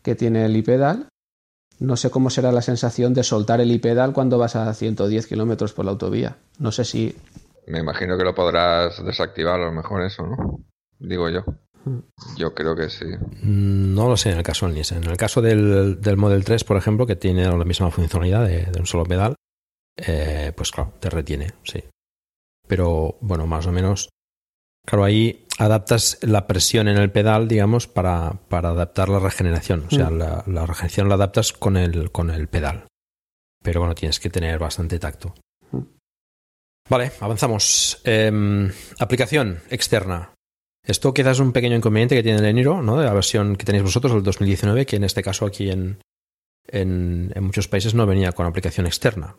que 0.03 0.15
tiene 0.15 0.45
el 0.45 0.57
iPedal, 0.57 1.07
no 1.79 1.95
sé 1.95 2.09
cómo 2.09 2.29
será 2.29 2.51
la 2.51 2.61
sensación 2.61 3.13
de 3.13 3.23
soltar 3.23 3.61
el 3.61 3.71
iPedal 3.71 4.13
cuando 4.13 4.37
vas 4.37 4.55
a 4.55 4.73
110 4.73 5.27
kilómetros 5.27 5.73
por 5.73 5.85
la 5.85 5.91
autovía. 5.91 6.37
No 6.59 6.71
sé 6.71 6.85
si, 6.85 7.15
Me 7.67 7.79
imagino 7.79 8.17
que 8.17 8.23
lo 8.23 8.33
podrás 8.33 9.03
desactivar 9.05 9.61
a 9.61 9.65
lo 9.65 9.71
mejor 9.71 10.01
eso, 10.03 10.25
¿no? 10.25 10.63
Digo 10.99 11.29
yo. 11.29 11.43
Yo 12.37 12.53
creo 12.53 12.75
que 12.75 12.89
sí. 12.89 13.05
Mm, 13.05 13.93
No 13.95 14.07
lo 14.09 14.17
sé 14.17 14.31
en 14.31 14.37
el 14.37 14.43
caso 14.43 14.65
del 14.65 14.75
Nissan. 14.75 15.03
En 15.03 15.09
el 15.11 15.17
caso 15.17 15.41
del, 15.41 15.99
del 16.01 16.17
Model 16.17 16.43
3, 16.43 16.63
por 16.63 16.77
ejemplo, 16.77 17.05
que 17.05 17.15
tiene 17.15 17.45
la 17.45 17.65
misma 17.65 17.91
funcionalidad 17.91 18.45
de, 18.45 18.65
de 18.65 18.79
un 18.79 18.85
solo 18.85 19.03
pedal, 19.05 19.35
eh, 19.97 20.51
pues 20.55 20.71
claro, 20.71 20.93
te 20.99 21.09
retiene, 21.09 21.53
sí. 21.63 21.83
Pero 22.67 23.17
bueno, 23.21 23.47
más 23.47 23.65
o 23.67 23.71
menos, 23.71 24.09
claro, 24.85 25.03
ahí 25.05 25.45
adaptas 25.57 26.19
la 26.21 26.45
presión 26.47 26.87
en 26.87 26.97
el 26.97 27.11
pedal, 27.11 27.47
digamos, 27.47 27.87
para, 27.87 28.33
para 28.49 28.69
adaptar 28.69 29.09
la 29.09 29.19
regeneración. 29.19 29.85
O 29.87 29.89
sea, 29.89 30.09
Mm. 30.09 30.17
la, 30.17 30.43
la 30.47 30.65
regeneración 30.65 31.09
la 31.09 31.15
adaptas 31.15 31.53
con 31.53 31.77
el, 31.77 32.11
con 32.11 32.29
el 32.29 32.47
pedal. 32.47 32.85
Pero 33.63 33.79
bueno, 33.79 33.95
tienes 33.95 34.19
que 34.19 34.29
tener 34.29 34.59
bastante 34.59 34.99
tacto. 34.99 35.33
Mm. 35.71 35.79
Vale, 36.89 37.11
avanzamos. 37.19 37.99
Em, 38.03 38.69
aplicación 38.99 39.59
externa. 39.69 40.33
Esto 40.87 41.13
quizás 41.13 41.33
es 41.33 41.39
un 41.41 41.51
pequeño 41.51 41.75
inconveniente 41.75 42.15
que 42.15 42.23
tiene 42.23 42.39
el 42.39 42.45
Eniro, 42.45 42.81
¿no? 42.81 42.97
De 42.97 43.05
la 43.05 43.13
versión 43.13 43.55
que 43.55 43.65
tenéis 43.65 43.83
vosotros, 43.83 44.13
el 44.13 44.23
2019, 44.23 44.85
que 44.85 44.95
en 44.95 45.03
este 45.03 45.21
caso 45.21 45.45
aquí 45.45 45.69
en, 45.69 45.99
en, 46.67 47.31
en 47.35 47.43
muchos 47.43 47.67
países 47.67 47.93
no 47.93 48.05
venía 48.05 48.31
con 48.31 48.45
aplicación 48.45 48.85
externa. 48.87 49.35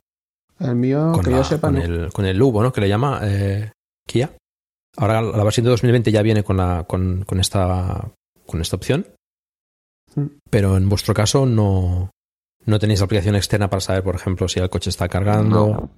el 0.60 0.74
mío, 0.74 1.10
con, 1.14 1.24
que 1.24 1.30
la- 1.30 1.38
yo 1.38 1.44
sepa, 1.44 1.68
con 1.68 1.76
no. 1.76 1.82
el, 1.82 2.12
con 2.12 2.24
el 2.26 2.36
Lubo, 2.36 2.62
¿no? 2.62 2.72
Que 2.72 2.82
le 2.82 2.88
llama 2.88 3.20
eh, 3.22 3.72
Kia. 4.06 4.30
Ahora 4.96 5.22
la 5.22 5.44
versión 5.44 5.64
de 5.64 5.70
2020 5.70 6.12
ya 6.12 6.22
viene 6.22 6.42
con, 6.42 6.56
la, 6.58 6.84
con, 6.86 7.24
con 7.24 7.40
esta, 7.40 8.10
con 8.46 8.60
esta 8.60 8.76
opción. 8.76 9.06
Mm. 10.16 10.26
Pero 10.50 10.76
en 10.76 10.88
vuestro 10.88 11.14
caso 11.14 11.46
no, 11.46 12.10
no 12.66 12.78
tenéis 12.78 13.00
aplicación 13.00 13.36
externa 13.36 13.70
para 13.70 13.80
saber, 13.80 14.02
por 14.02 14.16
ejemplo, 14.16 14.48
si 14.48 14.58
el 14.60 14.68
coche 14.68 14.90
está 14.90 15.08
cargando, 15.08 15.88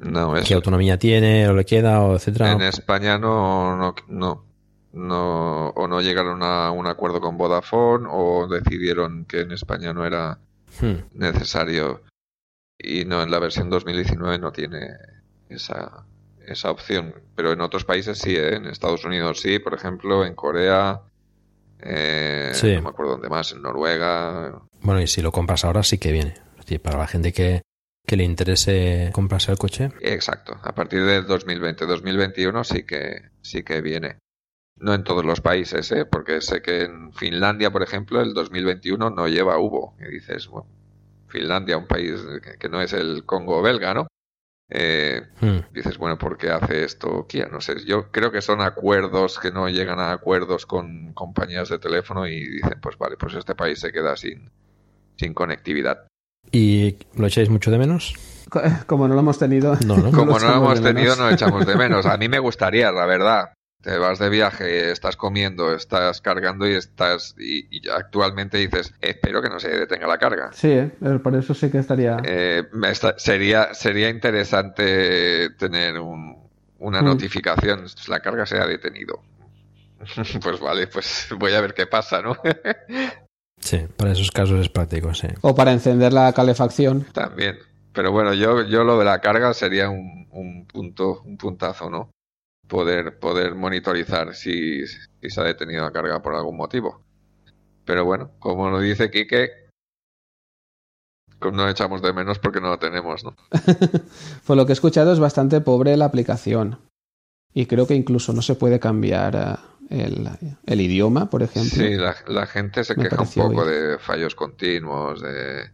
No, 0.00 0.34
qué 0.46 0.54
autonomía 0.54 0.98
tiene 0.98 1.48
o 1.48 1.54
le 1.54 1.64
queda, 1.66 2.00
o 2.02 2.14
etcétera. 2.16 2.52
En 2.52 2.62
España 2.62 3.18
no, 3.18 3.94
no, 4.08 4.44
no, 4.92 5.68
o 5.70 5.86
no 5.88 6.00
llegaron 6.00 6.42
a 6.42 6.70
un 6.70 6.86
acuerdo 6.86 7.20
con 7.20 7.36
Vodafone 7.36 8.06
o 8.10 8.46
decidieron 8.48 9.24
que 9.26 9.40
en 9.40 9.52
España 9.52 9.92
no 9.92 10.04
era 10.06 10.38
Hmm. 10.80 10.96
necesario 11.14 12.02
y 12.78 13.04
no 13.06 13.22
en 13.22 13.30
la 13.30 13.38
versión 13.38 13.70
2019 13.70 14.38
no 14.38 14.52
tiene 14.52 14.86
esa, 15.48 16.04
esa 16.46 16.70
opción, 16.70 17.14
pero 17.34 17.52
en 17.52 17.60
otros 17.62 17.84
países 17.84 18.18
sí, 18.18 18.36
¿eh? 18.36 18.54
en 18.56 18.66
Estados 18.66 19.04
Unidos 19.04 19.40
sí, 19.40 19.58
por 19.58 19.74
ejemplo, 19.74 20.24
en 20.26 20.34
Corea, 20.34 21.00
eh, 21.80 22.50
Sí. 22.52 22.74
no 22.76 22.82
me 22.82 22.88
acuerdo 22.90 23.12
dónde 23.12 23.28
más, 23.28 23.52
en 23.52 23.62
Noruega, 23.62 24.60
Bueno, 24.82 25.00
y 25.00 25.06
si 25.06 25.22
lo 25.22 25.32
compras 25.32 25.64
ahora 25.64 25.82
sí 25.82 25.98
que 25.98 26.12
viene. 26.12 26.34
Es 26.58 26.66
decir, 26.66 26.80
para 26.80 26.98
la 26.98 27.06
gente 27.06 27.32
que, 27.32 27.62
que 28.06 28.16
le 28.16 28.24
interese 28.24 29.10
comprarse 29.12 29.50
el 29.50 29.58
coche. 29.58 29.90
Exacto, 30.00 30.58
a 30.62 30.74
partir 30.74 31.04
del 31.04 31.26
2020-2021 31.26 32.62
sí 32.64 32.84
que 32.84 33.22
sí 33.42 33.62
que 33.62 33.80
viene. 33.80 34.18
No 34.80 34.94
en 34.94 35.02
todos 35.02 35.24
los 35.24 35.40
países, 35.40 35.90
¿eh? 35.92 36.04
porque 36.04 36.40
sé 36.40 36.62
que 36.62 36.82
en 36.84 37.12
Finlandia, 37.12 37.70
por 37.70 37.82
ejemplo, 37.82 38.20
el 38.20 38.32
2021 38.32 39.10
no 39.10 39.26
lleva 39.26 39.58
Hubo. 39.58 39.94
Y 40.00 40.08
dices, 40.10 40.46
bueno, 40.48 40.68
Finlandia, 41.26 41.76
un 41.76 41.86
país 41.86 42.20
que, 42.58 42.68
no 42.68 42.80
es 42.80 42.92
el 42.92 43.24
Congo 43.24 43.60
belga, 43.60 43.92
¿no? 43.94 44.06
Eh, 44.70 45.22
Hmm. 45.40 45.60
dices, 45.72 45.98
bueno, 45.98 46.16
¿por 46.18 46.36
qué 46.38 46.50
hace 46.50 46.84
esto 46.84 47.26
Kia? 47.26 47.48
No 47.50 47.60
sé, 47.60 47.84
yo 47.86 48.10
creo 48.12 48.30
que 48.30 48.40
son 48.42 48.60
acuerdos 48.60 49.38
que 49.38 49.50
no 49.50 49.68
llegan 49.68 49.98
a 49.98 50.12
acuerdos 50.12 50.66
con 50.66 51.12
compañías 51.14 51.68
de 51.70 51.78
teléfono 51.78 52.26
y 52.28 52.38
dicen, 52.48 52.78
pues 52.80 52.96
vale, 52.98 53.16
pues 53.16 53.34
este 53.34 53.54
país 53.54 53.80
se 53.80 53.90
queda 53.92 54.16
sin, 54.16 54.50
sin 55.16 55.34
conectividad. 55.34 56.06
¿Y 56.52 56.96
lo 57.16 57.26
echáis 57.26 57.48
mucho 57.50 57.70
de 57.70 57.78
menos? 57.78 58.14
Co- 58.50 58.62
Como 58.86 59.08
no 59.08 59.14
lo 59.14 59.20
hemos 59.20 59.38
tenido. 59.38 59.74
No, 59.86 59.96
¿no? 59.96 60.10
Como 60.12 60.38
no 60.38 60.46
lo 60.48 60.56
hemos 60.56 60.80
tenido, 60.82 61.14
menos. 61.14 61.18
no 61.18 61.30
echamos 61.30 61.66
de 61.66 61.74
menos. 61.76 62.06
A 62.06 62.16
mí 62.16 62.28
me 62.28 62.38
gustaría, 62.38 62.92
la 62.92 63.06
verdad. 63.06 63.52
Te 63.80 63.96
vas 63.96 64.18
de 64.18 64.28
viaje, 64.28 64.90
estás 64.90 65.16
comiendo, 65.16 65.72
estás 65.72 66.20
cargando 66.20 66.66
y 66.68 66.72
estás. 66.74 67.36
Y, 67.38 67.88
actualmente 67.88 68.58
dices, 68.58 68.92
espero 69.00 69.40
que 69.40 69.48
no 69.48 69.60
se 69.60 69.68
detenga 69.68 70.08
la 70.08 70.18
carga. 70.18 70.50
Sí, 70.52 70.68
¿eh? 70.72 70.90
Pero 70.98 71.22
por 71.22 71.36
eso 71.36 71.54
sí 71.54 71.70
que 71.70 71.78
estaría. 71.78 72.16
Eh, 72.24 72.64
sería, 73.18 73.72
sería 73.74 74.08
interesante 74.10 75.50
tener 75.50 76.00
un- 76.00 76.36
una 76.80 77.02
Mm. 77.02 77.04
notificación. 77.04 77.84
La 78.08 78.18
carga 78.20 78.46
se 78.46 78.58
ha 78.58 78.66
detenido. 78.66 79.22
pues 80.42 80.58
vale, 80.60 80.88
pues 80.88 81.28
voy 81.38 81.52
a 81.54 81.60
ver 81.60 81.72
qué 81.74 81.86
pasa, 81.86 82.20
¿no? 82.20 82.36
Sí, 83.60 83.86
para 83.96 84.12
esos 84.12 84.30
casos 84.30 84.60
es 84.60 84.68
práctico, 84.68 85.12
sí. 85.14 85.26
O 85.40 85.52
para 85.54 85.72
encender 85.72 86.12
la 86.12 86.32
calefacción. 86.32 87.04
También. 87.12 87.58
Pero 87.92 88.12
bueno, 88.12 88.32
yo, 88.32 88.62
yo 88.62 88.84
lo 88.84 88.98
de 89.00 89.04
la 89.04 89.20
carga 89.20 89.52
sería 89.52 89.90
un, 89.90 90.28
un 90.30 90.64
punto, 90.66 91.22
un 91.22 91.36
puntazo, 91.36 91.90
¿no? 91.90 92.10
Poder, 92.68 93.18
poder 93.18 93.54
monitorizar 93.54 94.34
si, 94.34 94.86
si 94.86 95.30
se 95.30 95.40
ha 95.40 95.44
detenido 95.44 95.84
la 95.84 95.90
carga 95.92 96.20
por 96.22 96.34
algún 96.34 96.56
motivo. 96.56 97.02
Pero 97.84 98.04
bueno, 98.04 98.32
como 98.38 98.68
lo 98.68 98.78
dice 98.80 99.10
Quique, 99.10 99.50
no 101.40 101.68
echamos 101.68 102.02
de 102.02 102.12
menos 102.12 102.38
porque 102.38 102.60
no 102.60 102.68
lo 102.68 102.78
tenemos, 102.78 103.24
¿no? 103.24 103.34
Por 104.46 104.56
lo 104.56 104.66
que 104.66 104.72
he 104.72 104.74
escuchado 104.74 105.12
es 105.12 105.18
bastante 105.20 105.60
pobre 105.60 105.96
la 105.96 106.04
aplicación. 106.06 106.78
Y 107.54 107.66
creo 107.66 107.86
que 107.86 107.94
incluso 107.94 108.32
no 108.32 108.42
se 108.42 108.54
puede 108.56 108.78
cambiar 108.80 109.58
eh, 109.90 110.02
el, 110.04 110.28
el 110.66 110.80
idioma, 110.80 111.30
por 111.30 111.42
ejemplo. 111.42 111.70
Sí, 111.78 111.94
la, 111.94 112.14
la 112.26 112.46
gente 112.46 112.84
se 112.84 112.94
Me 112.96 113.04
queja 113.08 113.22
un 113.22 113.28
poco 113.30 113.64
bien. 113.64 113.66
de 113.92 113.98
fallos 113.98 114.34
continuos 114.34 115.22
de, 115.22 115.70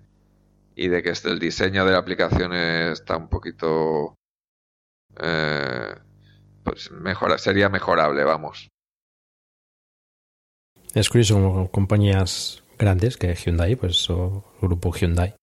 y 0.76 0.88
de 0.88 1.02
que 1.02 1.10
este- 1.10 1.30
el 1.30 1.38
diseño 1.40 1.84
de 1.84 1.92
la 1.92 1.98
aplicación 1.98 2.52
está 2.54 3.16
un 3.16 3.28
poquito... 3.28 4.14
eh, 5.20 5.94
pues 6.64 6.90
mejora, 6.90 7.38
sería 7.38 7.68
mejorable, 7.68 8.24
vamos. 8.24 8.68
Es 10.94 11.08
curioso 11.08 11.34
como 11.34 11.70
compañías 11.70 12.62
grandes 12.78 13.16
que 13.16 13.34
Hyundai, 13.34 13.76
pues 13.76 14.08
o 14.10 14.44
el 14.62 14.68
grupo 14.68 14.92
Hyundai 14.92 15.34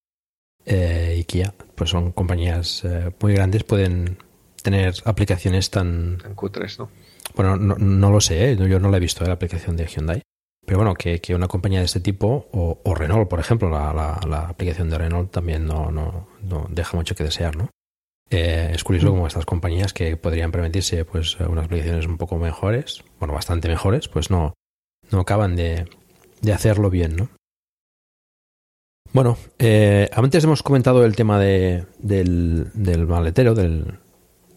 eh, 0.66 1.16
y 1.20 1.24
Kia, 1.26 1.54
pues 1.76 1.90
son 1.90 2.12
compañías 2.12 2.84
eh, 2.86 3.12
muy 3.20 3.34
grandes, 3.34 3.64
pueden 3.64 4.18
tener 4.64 4.94
aplicaciones 5.06 5.70
tan... 5.70 6.20
En 6.26 6.36
Q3, 6.36 6.78
¿no? 6.80 6.90
Bueno, 7.36 7.56
no, 7.58 7.76
no 7.76 8.12
lo 8.12 8.22
sé, 8.22 8.52
¿eh? 8.52 8.58
yo 8.58 8.80
no 8.80 8.90
la 8.90 8.98
he 8.98 9.02
visto, 9.02 9.24
¿eh? 9.24 9.28
la 9.28 9.34
aplicación 9.34 9.76
de 9.76 9.88
Hyundai. 9.88 10.22
Pero 10.66 10.78
bueno, 10.78 10.94
que, 10.94 11.20
que 11.20 11.34
una 11.34 11.48
compañía 11.48 11.80
de 11.80 11.86
este 11.86 12.00
tipo, 12.00 12.48
o, 12.52 12.80
o 12.84 12.96
Renault, 12.96 13.28
por 13.28 13.40
ejemplo, 13.40 13.70
la, 13.70 13.92
la- 13.94 14.20
la 14.28 14.48
aplicación 14.48 14.90
de 14.90 14.98
Renault 15.00 15.32
también 15.32 15.66
no, 15.66 15.92
no, 15.92 16.28
no 16.44 16.68
deja 16.70 16.96
mucho 16.96 17.16
que 17.16 17.24
desear, 17.24 17.56
¿no? 17.56 17.70
Eh, 18.34 18.72
es 18.74 18.84
curioso 18.86 19.10
como 19.10 19.28
estas 19.28 19.46
compañías 19.46 19.92
que 19.92 20.16
podrían 20.16 20.54
permitirse 20.54 21.04
pues 21.04 21.38
unas 21.42 21.66
aplicaciones 21.66 22.08
un 22.08 22.18
poco 22.18 22.38
mejores, 22.38 23.04
bueno, 23.20 23.34
bastante 23.34 23.68
mejores, 23.68 24.08
pues 24.08 24.32
no, 24.32 24.54
no 25.12 25.20
acaban 25.20 25.58
de, 25.58 25.86
de 26.42 26.54
hacerlo 26.54 26.90
bien, 26.90 27.18
¿no? 27.18 27.30
Bueno, 29.12 29.38
eh, 29.60 30.10
antes 30.14 30.46
hemos 30.46 30.64
comentado 30.64 31.04
el 31.04 31.18
tema 31.18 31.38
de, 31.38 31.86
del, 32.00 32.72
del 32.74 33.06
maletero, 33.06 33.54
del 33.54 34.00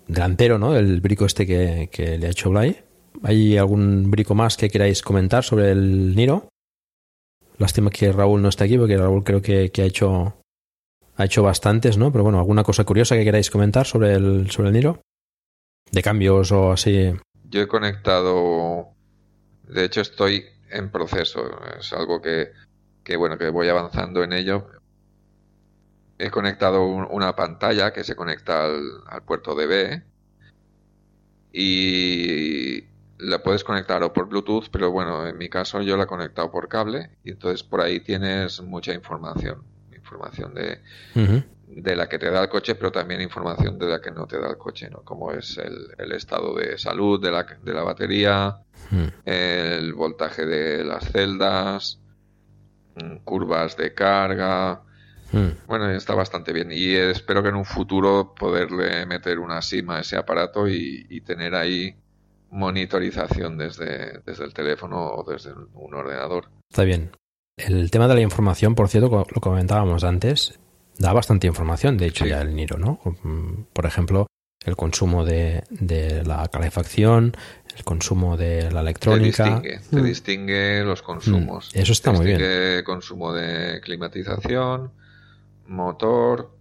delantero, 0.07 0.61
¿no? 0.61 0.77
El 0.77 1.01
brico 1.01 1.27
este 1.27 1.45
que, 1.45 1.89
que 1.91 2.17
le 2.17 2.29
ha 2.29 2.31
hecho 2.31 2.51
Blay. 2.51 2.81
¿Hay 3.25 3.57
algún 3.57 4.09
brico 4.09 4.37
más 4.37 4.57
que 4.57 4.71
queráis 4.71 5.03
comentar 5.03 5.43
sobre 5.43 5.73
el 5.73 6.15
Niro? 6.15 6.49
Lástima 7.59 7.91
que 7.91 8.13
Raúl 8.13 8.43
no 8.43 8.49
está 8.49 8.65
aquí, 8.65 8.79
porque 8.79 8.97
Raúl 8.97 9.25
creo 9.25 9.43
que, 9.43 9.71
que 9.73 9.83
ha 9.83 9.87
hecho 9.87 10.35
ha 11.16 11.24
hecho 11.24 11.43
bastantes, 11.43 11.97
¿no? 11.99 12.11
Pero 12.12 12.24
bueno, 12.24 12.39
¿alguna 12.39 12.65
cosa 12.65 12.85
curiosa 12.85 13.15
que 13.16 13.24
queráis 13.24 13.51
comentar 13.51 13.86
sobre 13.86 14.15
el, 14.15 14.51
sobre 14.51 14.69
el 14.69 14.74
Niro? 14.74 15.01
¿De 15.93 16.03
cambios 16.03 16.51
o 16.53 16.73
así? 16.73 17.12
Yo 17.49 17.61
he 17.62 17.69
conectado, 17.69 18.89
de 19.69 19.85
hecho 19.85 20.01
estoy 20.01 20.45
en 20.70 20.91
proceso, 20.91 21.43
es 21.78 21.93
algo 21.93 22.20
que, 22.20 22.49
que 23.05 23.16
bueno, 23.16 23.39
que 23.39 23.49
voy 23.51 23.69
avanzando 23.69 24.24
en 24.24 24.32
ello. 24.32 24.66
He 26.19 26.31
conectado 26.31 26.85
un- 26.86 27.07
una 27.11 27.36
pantalla 27.36 27.93
que 27.93 28.03
se 28.05 28.16
conecta 28.16 28.65
al, 28.65 28.82
al 29.07 29.23
puerto 29.23 29.55
DB 29.55 30.03
y 31.53 32.85
la 33.19 33.43
puedes 33.43 33.62
conectar 33.65 34.03
o 34.03 34.12
por 34.12 34.28
Bluetooth, 34.28 34.69
pero 34.70 34.91
bueno, 34.91 35.27
en 35.27 35.39
mi 35.39 35.49
caso 35.49 35.81
yo 35.82 35.97
la 35.97 36.05
he 36.05 36.09
conectado 36.09 36.51
por 36.51 36.69
cable 36.69 37.11
y 37.24 37.31
entonces 37.31 37.62
por 37.62 37.81
ahí 37.81 38.01
tienes 38.01 38.61
mucha 38.62 38.93
información, 38.93 39.62
información 40.05 40.55
de, 40.55 40.81
de 41.66 41.97
la 41.97 42.09
que 42.09 42.18
te 42.18 42.31
da 42.31 42.43
el 42.43 42.48
coche, 42.48 42.74
pero 42.74 42.93
también 42.93 43.22
información 43.22 43.78
de 43.78 43.86
la 43.86 44.01
que 44.01 44.10
no 44.10 44.26
te 44.26 44.39
da 44.39 44.51
el 44.51 44.59
coche, 44.59 44.90
¿no? 44.90 45.02
Como 45.02 45.32
es 45.32 45.56
el, 45.59 45.89
el 45.98 46.12
estado 46.12 46.55
de 46.55 46.76
salud 46.78 47.20
de 47.20 47.31
la, 47.31 47.44
de 47.44 47.72
la 47.72 47.82
batería, 47.82 48.59
el 49.24 49.94
voltaje 49.94 50.44
de 50.44 50.85
las 50.85 51.10
celdas, 51.10 52.01
mm, 52.97 53.16
curvas 53.24 53.76
de 53.76 53.94
carga. 53.94 54.82
Bueno, 55.66 55.90
está 55.90 56.14
bastante 56.14 56.52
bien 56.52 56.70
y 56.70 56.94
espero 56.94 57.43
que 57.43 57.48
en 57.48 57.56
un 57.56 57.64
futuro 57.64 58.35
poderle 58.39 59.05
meter 59.05 59.40
una 59.40 59.60
SIM 59.62 59.90
a 59.90 59.98
ese 59.98 60.16
aparato 60.16 60.68
y, 60.68 61.06
y 61.10 61.22
tener 61.22 61.56
ahí 61.56 61.97
monitorización 62.51 63.59
desde, 63.59 64.20
desde 64.24 64.44
el 64.44 64.55
teléfono 64.55 65.09
o 65.09 65.28
desde 65.28 65.52
un 65.52 65.94
ordenador. 65.94 66.51
Está 66.70 66.85
bien. 66.85 67.10
El 67.56 67.90
tema 67.90 68.09
de 68.09 68.14
la 68.14 68.20
información, 68.20 68.74
por 68.74 68.89
cierto, 68.89 69.09
lo 69.32 69.40
comentábamos 69.40 70.02
antes, 70.05 70.59
da 70.98 71.12
bastante 71.12 71.47
información, 71.47 71.97
de 71.97 72.06
hecho, 72.06 72.24
Sí. 72.24 72.31
ya 72.31 72.40
el 72.43 72.55
Niro, 72.55 72.78
¿no? 72.78 73.01
Mm, 73.22 73.64
Por 73.72 73.86
ejemplo, 73.86 74.26
el 74.64 74.76
consumo 74.76 75.24
de, 75.24 75.62
de 75.70 76.24
la 76.24 76.48
calefacción, 76.48 77.36
el 77.76 77.85
consumo 77.85 78.36
de 78.36 78.62
la 78.64 78.70
Te 78.70 78.81
electrónica. 78.81 79.44
distingue, 79.44 79.81
te 79.90 79.97
Mm. 80.01 80.05
distingue 80.05 80.85
los 80.85 81.02
consumos. 81.02 81.70
Mm, 81.74 81.78
eso 81.78 81.93
está 81.93 82.12
muy 82.12 82.26
bien. 82.26 82.40
Consumo 82.85 83.32
de 83.32 83.81
climatización, 83.82 84.90
motor, 85.66 86.56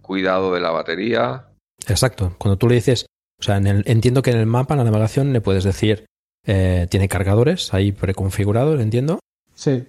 cuidado 0.00 0.54
de 0.54 0.60
la 0.60 0.70
batería. 0.70 1.46
Exacto. 1.88 2.34
Cuando 2.38 2.56
tú 2.56 2.68
le 2.68 2.76
dices, 2.76 3.06
o 3.40 3.42
sea, 3.42 3.56
en 3.56 3.66
el- 3.66 3.84
entiendo 3.86 4.22
que 4.22 4.30
en 4.30 4.38
el 4.38 4.46
mapa, 4.46 4.74
en 4.74 4.78
la 4.78 4.84
navegación, 4.84 5.32
le 5.32 5.40
puedes 5.40 5.64
decir, 5.64 6.06
eh, 6.46 6.86
tiene 6.90 7.08
cargadores 7.08 7.72
ahí 7.74 7.92
preconfigurados, 7.92 8.80
entiendo. 8.80 9.18
Sí, 9.54 9.84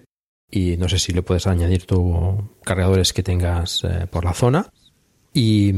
y 0.54 0.76
no 0.76 0.88
sé 0.88 0.98
si 1.00 1.12
le 1.12 1.22
puedes 1.22 1.46
añadir 1.48 1.86
tu 1.86 2.48
cargadores 2.62 3.12
que 3.12 3.22
tengas 3.24 3.82
eh, 3.84 4.06
por 4.08 4.24
la 4.24 4.34
zona 4.34 4.66
y, 5.32 5.70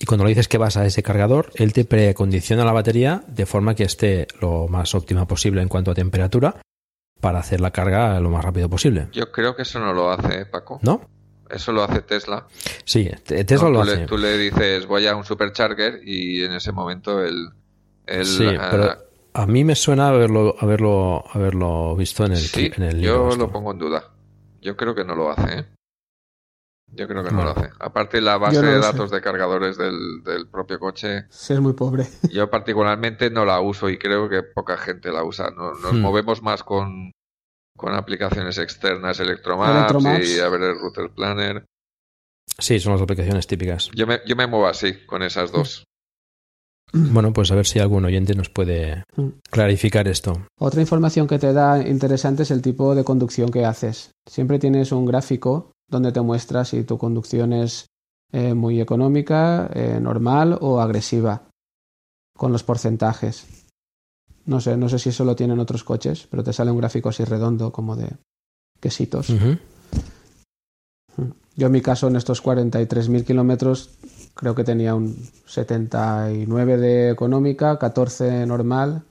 y 0.00 0.04
cuando 0.06 0.24
le 0.24 0.30
dices 0.30 0.48
que 0.48 0.58
vas 0.58 0.76
a 0.76 0.84
ese 0.84 1.02
cargador 1.02 1.50
él 1.54 1.72
te 1.72 1.84
precondiciona 1.84 2.64
la 2.64 2.72
batería 2.72 3.22
de 3.28 3.46
forma 3.46 3.74
que 3.76 3.84
esté 3.84 4.26
lo 4.40 4.66
más 4.68 4.94
óptima 4.94 5.26
posible 5.26 5.62
en 5.62 5.68
cuanto 5.68 5.90
a 5.92 5.94
temperatura 5.94 6.56
para 7.20 7.38
hacer 7.38 7.60
la 7.60 7.70
carga 7.70 8.18
lo 8.18 8.28
más 8.30 8.44
rápido 8.44 8.68
posible 8.68 9.06
Yo 9.12 9.30
creo 9.30 9.54
que 9.54 9.62
eso 9.62 9.78
no 9.78 9.92
lo 9.92 10.10
hace, 10.10 10.40
¿eh, 10.40 10.46
Paco. 10.46 10.80
¿no? 10.82 11.08
Eso 11.48 11.70
lo 11.70 11.84
hace 11.84 12.00
Tesla. 12.00 12.46
sí 12.84 13.08
te- 13.24 13.44
Tesla 13.44 13.68
No, 13.68 13.74
lo 13.74 13.82
tú, 13.84 13.90
hace 13.90 14.00
Le, 14.00 14.06
tú 14.08 14.18
le 14.18 14.36
dices, 14.38 14.86
voy 14.86 15.06
a 15.06 15.14
un 15.14 15.24
supercharger 15.24 16.00
y 16.04 16.42
en 16.42 16.52
ese 16.54 16.72
momento 16.72 17.22
el... 17.24 17.50
el 18.06 18.26
sí 18.26 18.46
ah, 18.58 18.68
pero 18.70 18.96
a 19.34 19.46
mí 19.46 19.64
me 19.64 19.74
suena 19.74 20.08
haberlo 20.08 20.54
haberlo 20.60 21.24
haberlo 21.32 21.96
visto 21.96 22.24
en 22.26 22.32
el 22.32 22.38
sí, 22.38 22.70
en 22.76 22.82
el 22.84 23.00
yo 23.00 23.12
libro 23.14 23.28
esto. 23.30 23.46
lo 23.46 23.52
pongo 23.52 23.72
en 23.72 23.78
duda. 23.78 24.10
Yo 24.60 24.76
creo 24.76 24.94
que 24.94 25.04
no 25.04 25.14
lo 25.14 25.30
hace, 25.30 25.58
¿eh? 25.60 25.66
Yo 26.94 27.08
creo 27.08 27.24
que 27.24 27.30
no 27.30 27.42
lo 27.42 27.50
hace. 27.50 27.70
Aparte, 27.80 28.20
la 28.20 28.36
base 28.36 28.56
Yo 28.56 28.62
no 28.62 28.68
de 28.68 28.74
sé. 28.74 28.80
datos 28.80 29.10
de 29.10 29.20
cargadores 29.22 29.78
del, 29.78 30.22
del 30.24 30.46
propio 30.48 30.78
coche, 30.78 31.24
sí 31.30 31.54
es 31.54 31.60
muy 31.60 31.72
pobre. 31.72 32.06
yo 32.30 32.50
particularmente 32.50 33.30
no 33.30 33.44
la 33.46 33.60
uso 33.60 33.88
y 33.88 33.98
creo 33.98 34.28
que 34.28 34.42
poca 34.42 34.76
gente 34.76 35.10
la 35.10 35.24
usa. 35.24 35.50
No- 35.50 35.72
Nos 35.74 35.94
Hmm. 35.94 36.00
movemos 36.00 36.42
más 36.42 36.62
con, 36.62 37.12
con 37.76 37.94
aplicaciones 37.94 38.58
externas, 38.58 39.18
Electromaps, 39.20 39.92
Electromaps. 39.92 40.28
y 40.36 40.40
a 40.40 40.48
ver 40.50 40.62
el 40.62 40.78
Router 40.78 41.10
Planner. 41.10 41.64
sí 42.58 42.78
son 42.78 42.92
las 42.92 43.02
aplicaciones 43.02 43.46
típicas 43.46 43.90
Yo 43.94 44.06
me, 44.06 44.20
yo 44.26 44.36
me 44.36 44.46
muevo 44.46 44.66
así, 44.66 45.06
con 45.06 45.22
esas 45.22 45.50
dos. 45.50 45.84
bueno 47.12 47.32
pues 47.32 47.50
a 47.50 47.54
ver 47.54 47.66
si 47.66 47.78
algún 47.78 48.04
oyente 48.04 48.34
nos 48.34 48.48
puede 48.48 49.04
Mm. 49.16 49.28
clarificar 49.50 50.08
esto 50.08 50.46
Otra 50.58 50.80
información 50.80 51.26
que 51.26 51.38
te 51.38 51.52
da 51.52 51.86
interesante 51.86 52.44
es 52.44 52.50
el 52.50 52.62
tipo 52.62 52.94
de 52.94 53.04
conducción 53.04 53.50
que 53.50 53.64
haces. 53.64 54.10
Siempre 54.26 54.58
tienes 54.58 54.92
un 54.92 55.04
gráfico 55.06 55.72
donde 55.88 56.12
te 56.12 56.20
muestra 56.22 56.64
si 56.64 56.84
tu 56.84 56.96
conducción 56.98 57.52
es 57.52 57.86
eh, 58.32 58.54
muy 58.54 58.80
económica, 58.80 59.68
eh, 59.74 59.98
normal 60.00 60.56
o 60.60 60.80
agresiva, 60.80 61.42
con 62.34 62.50
los 62.52 62.62
porcentajes. 62.64 63.44
No 64.46 64.60
sé, 64.60 64.76
no 64.78 64.88
sé 64.88 64.98
si 64.98 65.10
eso 65.10 65.24
lo 65.26 65.36
tienen 65.36 65.60
otros 65.60 65.84
coches, 65.84 66.26
pero 66.30 66.42
te 66.42 66.52
sale 66.54 66.70
un 66.70 66.78
gráfico 66.78 67.10
así 67.10 67.24
redondo 67.24 67.70
como 67.72 67.94
de 67.94 68.08
quesitos. 68.80 69.28
Ujú. 69.28 69.58
Yo 71.54 71.66
en 71.66 71.72
mi 71.72 71.82
caso 71.82 72.08
en 72.08 72.16
estos 72.16 72.42
43.000 72.42 73.24
kilómetros 73.26 73.90
creo 74.34 74.54
que 74.54 74.64
tenía 74.64 74.94
un 74.94 75.16
79 75.46 76.76
de 76.76 77.10
económica, 77.10 77.78
14 77.78 78.46
normal 78.46 79.02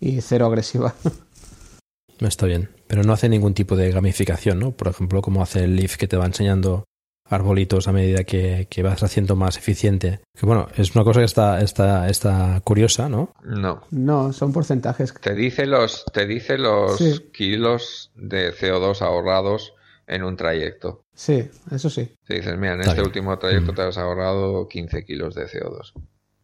y 0.00 0.20
0 0.20 0.46
agresiva. 0.46 0.94
Está 2.20 2.46
bien, 2.46 2.70
pero 2.86 3.02
no 3.02 3.12
hace 3.12 3.28
ningún 3.28 3.54
tipo 3.54 3.76
de 3.76 3.90
gamificación, 3.90 4.58
¿no? 4.58 4.70
Por 4.72 4.88
ejemplo, 4.88 5.20
como 5.20 5.42
hace 5.42 5.64
el 5.64 5.76
Leaf 5.76 5.96
que 5.96 6.06
te 6.08 6.16
va 6.16 6.26
enseñando 6.26 6.84
arbolitos 7.28 7.88
a 7.88 7.92
medida 7.92 8.24
que, 8.24 8.66
que 8.70 8.82
vas 8.82 9.02
haciendo 9.02 9.34
más 9.34 9.56
eficiente. 9.56 10.20
Que 10.38 10.46
bueno, 10.46 10.68
es 10.76 10.94
una 10.94 11.04
cosa 11.04 11.20
que 11.20 11.26
está, 11.26 11.60
está, 11.60 12.08
está 12.08 12.60
curiosa, 12.64 13.08
¿no? 13.08 13.32
No. 13.42 13.82
No, 13.90 14.32
son 14.32 14.52
porcentajes. 14.52 15.12
Te 15.14 15.34
dice 15.34 15.66
los, 15.66 16.04
te 16.12 16.26
dice 16.26 16.58
los 16.58 16.98
Sí. 16.98 17.30
kilos 17.32 18.12
de 18.14 18.52
CO2 18.52 19.00
ahorrados 19.02 19.72
en 20.06 20.22
un 20.22 20.36
trayecto. 20.36 21.03
Sí, 21.14 21.48
eso 21.70 21.88
sí. 21.90 22.12
Te 22.26 22.34
dicen, 22.36 22.58
mira, 22.60 22.74
en 22.74 22.80
Está 22.80 22.92
este 22.92 23.02
bien. 23.02 23.08
último 23.08 23.38
trayecto 23.38 23.72
Mm. 23.72 23.74
te 23.76 23.82
has 23.82 23.98
ahorrado 23.98 24.66
15 24.68 25.04
kilos 25.04 25.34
de 25.34 25.46
CO2. 25.46 25.92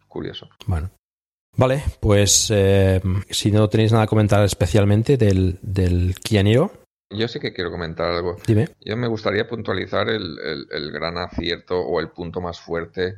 Curioso. 0.08 0.48
Bueno. 0.66 0.90
Vale, 1.56 1.82
pues 1.98 2.48
eh, 2.54 3.00
si 3.28 3.50
no 3.50 3.68
tenéis 3.68 3.92
nada 3.92 4.04
que 4.06 4.10
comentar 4.10 4.42
especialmente 4.44 5.16
del, 5.16 5.58
del 5.62 6.14
Kia 6.22 6.42
Niro, 6.44 6.70
Yo 7.12 7.26
sí 7.26 7.40
que 7.40 7.52
quiero 7.52 7.72
comentar 7.72 8.08
algo. 8.12 8.36
dime. 8.46 8.68
Yo 8.84 8.96
me 8.96 9.08
gustaría 9.08 9.48
puntualizar 9.48 10.08
el, 10.08 10.38
el- 10.38 10.66
el 10.70 10.92
gran 10.92 11.18
acierto 11.18 11.80
o 11.80 11.98
el 11.98 12.10
punto 12.10 12.40
más 12.40 12.60
fuerte 12.60 13.16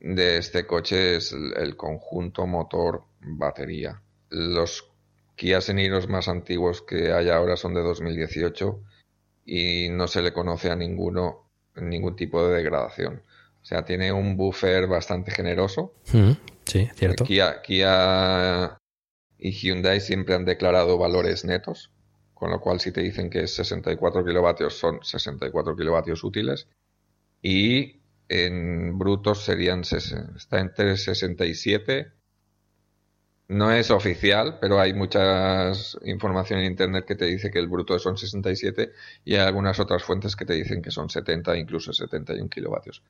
de 0.00 0.38
este 0.38 0.66
coche 0.66 1.14
es 1.16 1.30
el, 1.32 1.52
el 1.56 1.76
conjunto 1.76 2.44
motor-batería. 2.48 4.02
Los 4.30 4.88
Kia 5.36 5.60
Niros 5.72 6.08
más 6.08 6.26
antiguos 6.26 6.82
que 6.82 7.12
hay 7.12 7.28
ahora 7.30 7.56
son 7.56 7.74
de 7.74 7.82
2018 7.82 8.80
y 9.44 9.88
no 9.90 10.08
se 10.08 10.22
le 10.22 10.32
conoce 10.32 10.70
a 10.70 10.76
ninguno 10.76 11.44
ningún 11.76 12.16
tipo 12.16 12.46
de 12.46 12.56
degradación. 12.56 13.22
O 13.62 13.64
sea, 13.64 13.84
tiene 13.84 14.12
un 14.12 14.36
buffer 14.36 14.86
bastante 14.86 15.30
generoso. 15.30 15.94
Mm, 16.12 16.32
sí, 16.64 16.88
cierto. 16.94 17.24
Kia, 17.24 17.62
Kia 17.62 18.78
y 19.38 19.50
Hyundai 19.52 20.00
siempre 20.00 20.34
han 20.34 20.44
declarado 20.44 20.98
valores 20.98 21.44
netos, 21.44 21.90
con 22.34 22.50
lo 22.50 22.60
cual 22.60 22.80
si 22.80 22.92
te 22.92 23.00
dicen 23.00 23.30
que 23.30 23.44
es 23.44 23.54
64 23.54 24.24
kilovatios 24.24 24.74
son 24.74 25.02
64 25.02 25.76
kilovatios 25.76 26.24
útiles 26.24 26.68
y 27.42 28.00
en 28.28 28.98
brutos 28.98 29.44
serían 29.44 29.82
está 29.82 30.60
entre 30.60 30.96
67 30.96 32.12
no 33.48 33.70
es 33.72 33.90
oficial, 33.90 34.58
pero 34.60 34.80
hay 34.80 34.94
mucha 34.94 35.72
información 36.04 36.60
en 36.60 36.66
internet 36.66 37.04
que 37.06 37.14
te 37.16 37.26
dice 37.26 37.50
que 37.50 37.58
el 37.58 37.68
bruto 37.68 37.98
son 37.98 38.16
67 38.16 38.92
y 39.24 39.34
hay 39.34 39.40
algunas 39.46 39.78
otras 39.80 40.02
fuentes 40.04 40.36
que 40.36 40.44
te 40.46 40.54
dicen 40.54 40.82
que 40.82 40.90
son 40.90 41.10
70, 41.10 41.56
incluso 41.56 41.92
71 41.92 42.48
kilovatios. 42.48 43.02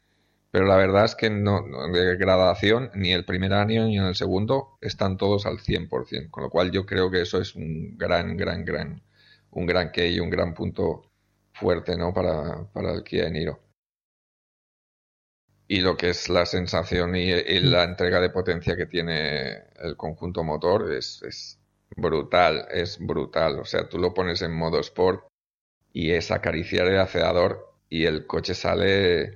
Pero 0.50 0.66
la 0.66 0.76
verdad 0.76 1.04
es 1.06 1.14
que 1.16 1.30
no, 1.30 1.62
no- 1.66 1.88
de 1.92 2.06
degradación 2.06 2.90
ni 2.94 3.12
el 3.12 3.24
primer 3.26 3.52
año 3.54 3.86
ni 3.86 3.98
en 3.98 4.04
el 4.04 4.14
segundo 4.16 4.78
están 4.80 5.18
todos 5.18 5.46
al 5.46 5.60
100%, 5.60 6.30
con 6.32 6.44
lo 6.44 6.50
cual 6.50 6.70
yo 6.72 6.86
creo 6.86 7.10
que 7.10 7.22
eso 7.22 7.40
es 7.40 7.54
un 7.56 7.98
gran, 7.98 8.36
gran, 8.36 8.64
gran, 8.64 9.02
un 9.52 9.66
gran 9.66 9.92
que 9.92 10.10
y 10.10 10.20
un 10.20 10.30
gran 10.30 10.54
punto 10.54 11.10
fuerte, 11.52 11.96
¿no? 11.98 12.14
Para, 12.14 12.66
para 12.72 12.92
el 12.94 13.04
Kia 13.04 13.30
Niro. 13.30 13.60
Y 15.68 15.80
lo 15.80 15.96
que 15.96 16.10
es 16.10 16.28
la 16.28 16.44
sensación 16.46 17.16
y, 17.16 17.30
y 17.30 17.60
la 17.60 17.84
entrega 17.84 18.20
de 18.20 18.30
potencia 18.30 18.76
que 18.76 18.86
tiene 18.86 19.62
el 19.82 19.96
conjunto 19.96 20.44
motor 20.44 20.92
es, 20.92 21.22
es 21.22 21.58
brutal, 21.96 22.66
es 22.70 22.98
brutal. 22.98 23.58
O 23.60 23.64
sea, 23.64 23.88
tú 23.88 23.98
lo 23.98 24.12
pones 24.12 24.42
en 24.42 24.52
modo 24.52 24.78
sport 24.80 25.24
y 25.92 26.10
es 26.10 26.30
acariciar 26.30 26.86
el 26.88 26.98
acelerador 26.98 27.72
y 27.88 28.04
el 28.04 28.26
coche 28.26 28.54
sale 28.54 29.34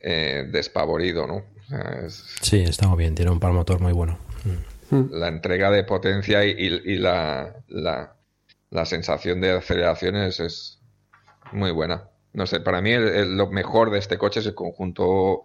eh, 0.00 0.46
despavorido, 0.50 1.26
¿no? 1.26 1.36
O 1.36 1.64
sea, 1.68 2.02
es- 2.06 2.24
Sí, 2.42 2.60
está 2.62 2.86
muy 2.88 2.98
bien, 2.98 3.14
tiene 3.14 3.30
un 3.30 3.40
par 3.40 3.52
motor 3.52 3.80
muy 3.80 3.92
bueno. 3.92 4.18
Mm. 4.90 5.06
la 5.12 5.28
entrega 5.28 5.70
de 5.70 5.84
potencia 5.84 6.44
y, 6.44 6.50
y- 6.50 6.92
y 6.92 6.96
la, 6.98 7.56
la, 7.68 8.14
la 8.70 8.84
sensación 8.84 9.40
de 9.40 9.52
aceleración 9.52 10.16
es, 10.16 10.38
es 10.40 10.80
muy 11.52 11.70
buena. 11.70 12.10
No 12.34 12.46
sé, 12.46 12.60
para 12.60 12.80
mí 12.80 12.92
el- 12.92 13.08
el- 13.08 13.36
lo 13.36 13.50
mejor 13.50 13.90
de 13.90 13.98
este 13.98 14.16
coche 14.18 14.40
es 14.40 14.46
el 14.46 14.54
conjunto 14.54 15.44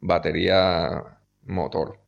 batería-motor. 0.00 2.00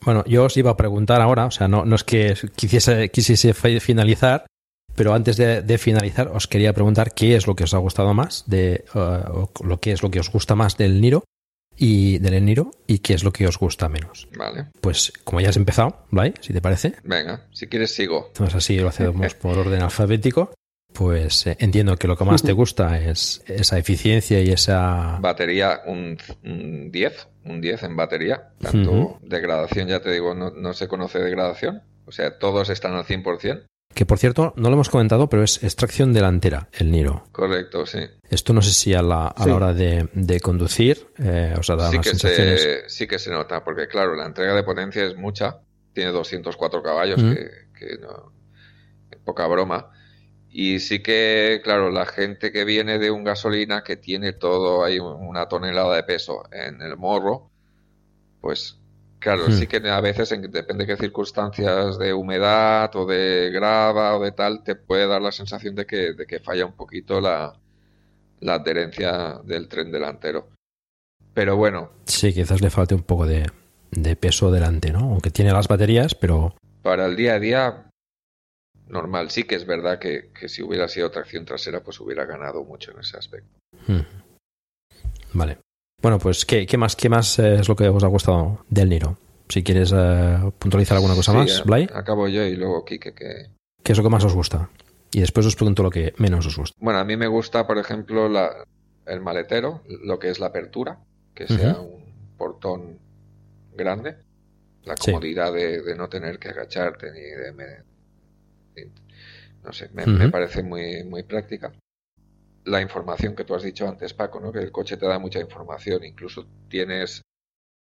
Bueno, 0.00 0.24
yo 0.26 0.44
os 0.44 0.56
iba 0.56 0.70
a 0.70 0.76
preguntar 0.76 1.20
ahora, 1.20 1.46
o 1.46 1.50
sea, 1.50 1.68
no, 1.68 1.84
no 1.84 1.96
es 1.96 2.04
que 2.04 2.34
quisiese, 2.54 3.10
quisiese 3.10 3.54
fi- 3.54 3.80
finalizar, 3.80 4.46
pero 4.94 5.14
antes 5.14 5.36
de, 5.36 5.62
de 5.62 5.78
finalizar 5.78 6.28
os 6.28 6.46
quería 6.46 6.72
preguntar 6.72 7.12
qué 7.12 7.36
es 7.36 7.46
lo 7.46 7.56
que 7.56 7.64
os 7.64 7.74
ha 7.74 7.78
gustado 7.78 8.14
más, 8.14 8.44
de, 8.46 8.84
uh, 8.94 8.98
o 8.98 9.50
lo 9.64 9.80
que 9.80 9.92
es 9.92 10.02
lo 10.02 10.10
que 10.10 10.20
os 10.20 10.30
gusta 10.30 10.54
más 10.54 10.76
del 10.76 11.00
Niro 11.00 11.24
y 11.76 12.18
del 12.18 12.44
Niro 12.44 12.70
y 12.86 13.00
qué 13.00 13.14
es 13.14 13.24
lo 13.24 13.32
que 13.32 13.46
os 13.46 13.58
gusta 13.58 13.88
menos. 13.88 14.28
Vale, 14.38 14.66
Pues 14.80 15.12
como 15.24 15.40
ya 15.40 15.50
has 15.50 15.56
empezado, 15.56 16.06
Blay, 16.10 16.34
si 16.40 16.52
te 16.52 16.60
parece, 16.62 16.94
venga, 17.02 17.46
si 17.52 17.66
quieres 17.66 17.94
sigo. 17.94 18.26
entonces 18.28 18.54
así 18.54 18.78
lo 18.78 18.88
hacemos 18.88 19.34
por 19.34 19.58
orden 19.58 19.82
alfabético, 19.82 20.52
pues 20.96 21.46
eh, 21.46 21.56
entiendo 21.60 21.96
que 21.96 22.08
lo 22.08 22.16
que 22.16 22.24
más 22.24 22.42
te 22.42 22.52
gusta 22.62 22.98
es 23.00 23.42
esa 23.46 23.78
eficiencia 23.78 24.40
y 24.40 24.50
esa... 24.50 25.18
Batería, 25.20 25.80
un, 25.86 26.18
un 26.44 26.90
10, 26.90 27.28
un 27.44 27.60
10 27.60 27.82
en 27.84 27.96
batería. 27.96 28.50
Tanto 28.60 29.18
degradación, 29.22 29.88
ya 29.88 30.00
te 30.00 30.10
digo, 30.12 30.34
no, 30.34 30.50
no 30.50 30.72
se 30.72 30.88
conoce 30.88 31.18
degradación. 31.18 31.82
O 32.06 32.12
sea, 32.12 32.38
todos 32.38 32.70
están 32.70 32.94
al 32.94 33.04
100%. 33.04 33.64
Que 33.94 34.04
por 34.04 34.18
cierto, 34.18 34.52
no 34.56 34.68
lo 34.68 34.74
hemos 34.74 34.90
comentado, 34.90 35.28
pero 35.28 35.42
es 35.42 35.62
extracción 35.64 36.12
delantera 36.12 36.68
el 36.72 36.90
Niro. 36.90 37.24
Correcto, 37.32 37.86
sí. 37.86 38.00
Esto 38.28 38.52
no 38.52 38.60
sé 38.60 38.72
si 38.74 38.92
a 38.92 39.00
la, 39.00 39.28
a 39.28 39.42
Sí. 39.44 39.48
la 39.48 39.56
hora 39.56 39.72
de, 39.72 40.08
de 40.12 40.40
conducir 40.40 41.06
eh, 41.18 41.54
os 41.58 41.70
ha 41.70 41.76
dado 41.76 41.92
sí 41.92 41.98
que, 42.00 42.10
sensaciones. 42.10 42.60
se, 42.62 42.88
sí 42.88 43.06
que 43.06 43.18
se 43.18 43.30
nota, 43.30 43.64
porque 43.64 43.88
claro, 43.88 44.14
la 44.14 44.26
entrega 44.26 44.54
de 44.54 44.62
potencia 44.64 45.04
es 45.04 45.16
mucha, 45.16 45.60
tiene 45.94 46.10
204 46.12 46.82
caballos, 46.82 47.22
que, 47.22 47.48
que 47.78 47.98
no, 47.98 48.32
poca 49.24 49.46
broma. 49.46 49.90
Y 50.58 50.80
sí 50.80 51.02
que, 51.02 51.60
claro, 51.62 51.90
la 51.90 52.06
gente 52.06 52.50
que 52.50 52.64
viene 52.64 52.98
de 52.98 53.10
un 53.10 53.24
gasolina 53.24 53.84
que 53.84 53.96
tiene 53.98 54.32
todo 54.32 54.84
ahí 54.84 54.98
una 54.98 55.48
tonelada 55.48 55.94
de 55.96 56.02
peso 56.02 56.44
en 56.50 56.80
el 56.80 56.96
morro, 56.96 57.50
pues 58.40 58.78
claro, 59.18 59.48
Mm. 59.48 59.52
sí 59.52 59.66
que 59.66 59.76
a 59.88 60.00
veces, 60.00 60.32
en, 60.32 60.50
depende 60.50 60.86
de 60.86 60.94
qué 60.94 61.02
circunstancias 61.02 61.98
de 61.98 62.14
humedad 62.14 62.90
o 62.96 63.04
de 63.06 63.50
grava 63.52 64.16
o 64.16 64.22
de 64.24 64.32
tal, 64.32 64.62
te 64.64 64.76
puede 64.76 65.06
dar 65.06 65.20
la 65.20 65.32
sensación 65.32 65.74
de 65.74 65.84
que, 65.86 66.14
de 66.14 66.26
que 66.26 66.40
falla 66.40 66.64
un 66.66 66.72
poquito 66.76 67.20
la, 67.20 67.52
la 68.40 68.54
adherencia 68.54 69.40
del 69.44 69.68
tren 69.68 69.92
delantero. 69.92 70.48
Pero 71.34 71.56
bueno, 71.56 71.90
Sí, 72.06 72.32
quizás 72.32 72.62
le 72.62 72.70
falte 72.70 72.94
un 72.94 73.02
poco 73.02 73.26
de, 73.26 73.50
de 73.90 74.16
peso 74.16 74.50
delante, 74.50 74.90
¿no? 74.90 75.00
Aunque 75.00 75.30
tiene 75.30 75.52
las 75.52 75.68
baterías, 75.68 76.14
pero 76.14 76.54
para 76.82 77.06
el 77.06 77.16
día 77.16 77.34
a 77.34 77.38
día, 77.40 77.85
normal. 78.88 79.30
Sí 79.30 79.44
que 79.44 79.54
es 79.56 79.66
verdad 79.66 79.98
que, 79.98 80.30
que 80.38 80.48
si 80.48 80.62
hubiera 80.62 80.88
sido 80.88 81.10
tracción 81.10 81.44
trasera, 81.44 81.80
pues 81.82 82.00
hubiera 82.00 82.24
ganado 82.24 82.64
mucho 82.64 82.92
en 82.92 83.00
ese 83.00 83.16
aspecto. 83.16 83.48
mm. 83.86 84.00
vale. 85.34 85.58
Bueno, 86.02 86.18
pues 86.18 86.44
¿qué, 86.44 86.66
qué 86.66 86.76
más, 86.76 86.94
qué 86.94 87.08
más 87.08 87.38
eh, 87.38 87.54
es 87.60 87.68
lo 87.68 87.74
que 87.74 87.88
os 87.88 88.04
ha 88.04 88.08
gustado 88.08 88.64
del 88.68 88.88
Niro? 88.90 89.18
Si 89.48 89.62
quieres 89.62 89.92
eh, 89.96 90.38
puntualizar 90.58 90.96
alguna 90.96 91.14
cosa 91.14 91.32
Sí, 91.32 91.38
más, 91.38 91.64
Blay, 91.64 91.88
Acabo 91.94 92.28
yo 92.28 92.44
y 92.44 92.54
luego 92.56 92.84
Quique 92.84 93.14
que... 93.14 93.50
¿qué 93.82 93.92
es 93.92 93.98
lo 93.98 94.04
que 94.04 94.10
más 94.10 94.24
os 94.24 94.34
gusta? 94.34 94.68
Y 95.12 95.20
después 95.20 95.46
os 95.46 95.56
pregunto 95.56 95.82
lo 95.82 95.90
que 95.90 96.12
menos 96.18 96.46
os 96.46 96.56
gusta. 96.58 96.76
Bueno, 96.80 96.98
a 96.98 97.04
mí 97.04 97.16
me 97.16 97.28
gusta, 97.28 97.66
por 97.66 97.78
ejemplo, 97.78 98.28
la, 98.28 98.66
el 99.06 99.20
maletero, 99.20 99.82
lo 100.04 100.18
que 100.18 100.28
es 100.30 100.38
la 100.40 100.46
apertura, 100.48 100.98
que 101.34 101.46
sea 101.46 101.78
un 101.80 102.04
portón 102.36 102.98
grande, 103.74 104.16
la 104.84 104.96
Sí. 104.96 105.12
comodidad 105.12 105.52
de, 105.52 105.80
de 105.82 105.94
no 105.96 106.08
tener 106.08 106.38
que 106.38 106.48
agacharte 106.48 107.10
ni 107.12 107.20
de... 107.20 107.82
no 109.64 109.72
sé, 109.72 109.90
me, 109.92 110.30
parece 110.30 110.62
muy, 110.62 111.04
muy 111.04 111.22
práctica. 111.22 111.72
La 112.64 112.80
información 112.80 113.34
que 113.34 113.44
tú 113.44 113.54
has 113.54 113.62
dicho 113.62 113.88
antes, 113.88 114.14
Paco, 114.14 114.40
¿no? 114.40 114.52
que 114.52 114.58
el 114.58 114.72
coche 114.72 114.96
te 114.96 115.06
da 115.06 115.18
mucha 115.18 115.40
información, 115.40 116.04
incluso 116.04 116.46
tienes, 116.68 117.22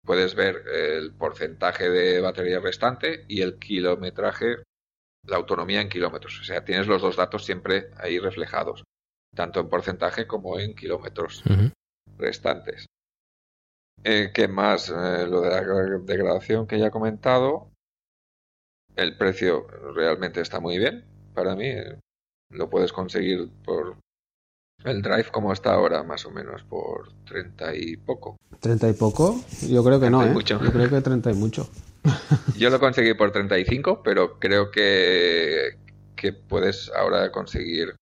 puedes 0.05 0.35
ver 0.35 0.63
el 0.67 1.13
porcentaje 1.13 1.89
de 1.89 2.21
batería 2.21 2.59
restante 2.59 3.25
y 3.27 3.41
el 3.41 3.57
kilometraje, 3.59 4.63
la 5.25 5.37
autonomía 5.37 5.81
en 5.81 5.89
kilómetros. 5.89 6.39
O 6.41 6.43
sea, 6.43 6.63
tienes 6.63 6.87
los 6.87 7.01
dos 7.01 7.15
datos 7.15 7.45
siempre 7.45 7.91
ahí 7.97 8.19
reflejados, 8.19 8.83
tanto 9.35 9.59
en 9.59 9.69
porcentaje 9.69 10.27
como 10.27 10.59
en 10.59 10.75
kilómetros 10.75 11.43
restantes. 12.17 12.87
Eh, 14.03 14.31
¿Qué 14.33 14.47
más? 14.47 14.89
Eh, 14.89 15.27
lo 15.27 15.41
de 15.41 15.49
la 15.49 15.61
degradación 15.99 16.67
que 16.67 16.79
ya 16.79 16.87
he 16.87 16.91
comentado. 16.91 17.71
El 18.97 19.15
precio 19.15 19.67
realmente 19.95 20.41
está 20.41 20.59
muy 20.59 20.77
bien 20.79 21.05
para 21.33 21.55
mí. 21.55 21.71
Lo 22.51 22.69
puedes 22.69 22.91
conseguir 22.91 23.47
por 23.63 23.97
el 24.83 25.01
drive 25.01 25.25
como 25.31 25.53
está 25.53 25.73
ahora, 25.73 26.01
más 26.03 26.25
o 26.25 26.31
menos, 26.31 26.63
por 26.63 27.11
30 27.25 27.75
y 27.75 27.95
poco. 27.97 28.37
¿30 28.61 28.89
y 28.89 28.93
poco? 28.93 29.39
Yo 29.69 29.83
creo 29.83 29.99
que 29.99 30.09
no, 30.09 30.19
30 30.19 30.25
y 30.25 30.29
¿eh? 30.31 30.33
mucho. 30.33 30.63
Yo 30.63 30.71
creo 30.71 30.89
que 30.89 31.01
30 31.01 31.31
y 31.31 31.33
mucho. 31.35 31.69
Yo 32.57 32.69
lo 32.71 32.79
conseguí 32.79 33.13
por 33.13 33.31
35, 33.31 34.01
pero 34.03 34.39
creo 34.39 34.71
que, 34.71 35.77
que 36.15 36.33
puedes 36.33 36.91
ahora 36.95 37.31
conseguir 37.31 37.95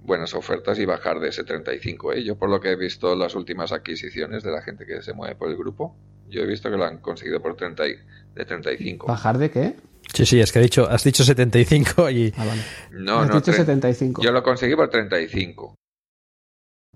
buenas 0.00 0.32
ofertas 0.34 0.78
y 0.78 0.84
bajar 0.84 1.18
de 1.18 1.30
ese 1.30 1.42
35. 1.42 2.12
¿eh? 2.12 2.22
Yo 2.22 2.36
por 2.38 2.50
lo 2.50 2.60
que 2.60 2.70
he 2.70 2.76
visto 2.76 3.16
las 3.16 3.34
últimas 3.34 3.72
adquisiciones 3.72 4.44
de 4.44 4.52
la 4.52 4.62
gente 4.62 4.86
que 4.86 5.02
se 5.02 5.12
mueve 5.12 5.34
por 5.34 5.48
el 5.50 5.56
grupo, 5.56 5.96
yo 6.28 6.42
he 6.42 6.46
visto 6.46 6.70
que 6.70 6.76
lo 6.76 6.84
han 6.84 6.98
conseguido 6.98 7.40
por 7.42 7.56
30 7.56 7.88
y- 7.88 7.96
de 8.34 8.44
35. 8.44 9.06
¿Bajar 9.06 9.38
de 9.38 9.50
qué? 9.50 9.74
Sí, 10.14 10.26
sí, 10.26 10.40
es 10.40 10.50
que 10.52 10.58
has 10.58 10.62
dicho, 10.64 10.88
has 10.88 11.04
dicho 11.04 11.22
75 11.24 12.10
y... 12.10 12.32
Ah, 12.36 12.44
vale. 12.44 12.62
No, 12.92 13.20
Has 13.20 13.28
no, 13.28 13.34
dicho 13.36 13.52
tre- 13.52 13.56
75. 13.56 14.22
Yo 14.22 14.32
lo 14.32 14.42
conseguí 14.42 14.74
por 14.74 14.88
35. 14.90 15.74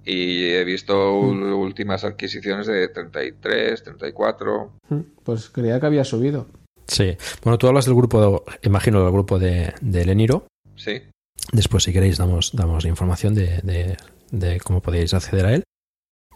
Y 0.04 0.46
he 0.46 0.64
visto 0.64 0.94
Mm. 1.22 1.52
últimas 1.54 2.04
adquisiciones 2.04 2.66
de 2.66 2.88
33, 2.88 3.82
34. 3.84 4.72
Mm, 4.88 5.00
Pues 5.22 5.50
creía 5.50 5.78
que 5.78 5.86
había 5.86 6.04
subido. 6.04 6.46
Sí. 6.88 7.16
Bueno, 7.44 7.58
tú 7.58 7.68
hablas 7.68 7.84
del 7.84 7.94
grupo, 7.94 8.44
imagino, 8.62 9.02
del 9.04 9.12
grupo 9.12 9.38
de, 9.38 9.72
del 9.80 10.08
Eniro. 10.10 10.46
Sí, 10.76 11.02
Después, 11.52 11.82
si 11.84 11.92
queréis, 11.92 12.18
damos, 12.18 12.52
damos 12.54 12.84
información 12.84 13.34
de, 13.34 13.60
de- 13.62 13.96
de 14.30 14.60
cómo 14.60 14.80
podéis 14.80 15.12
acceder 15.14 15.46
a 15.46 15.54
él. 15.54 15.64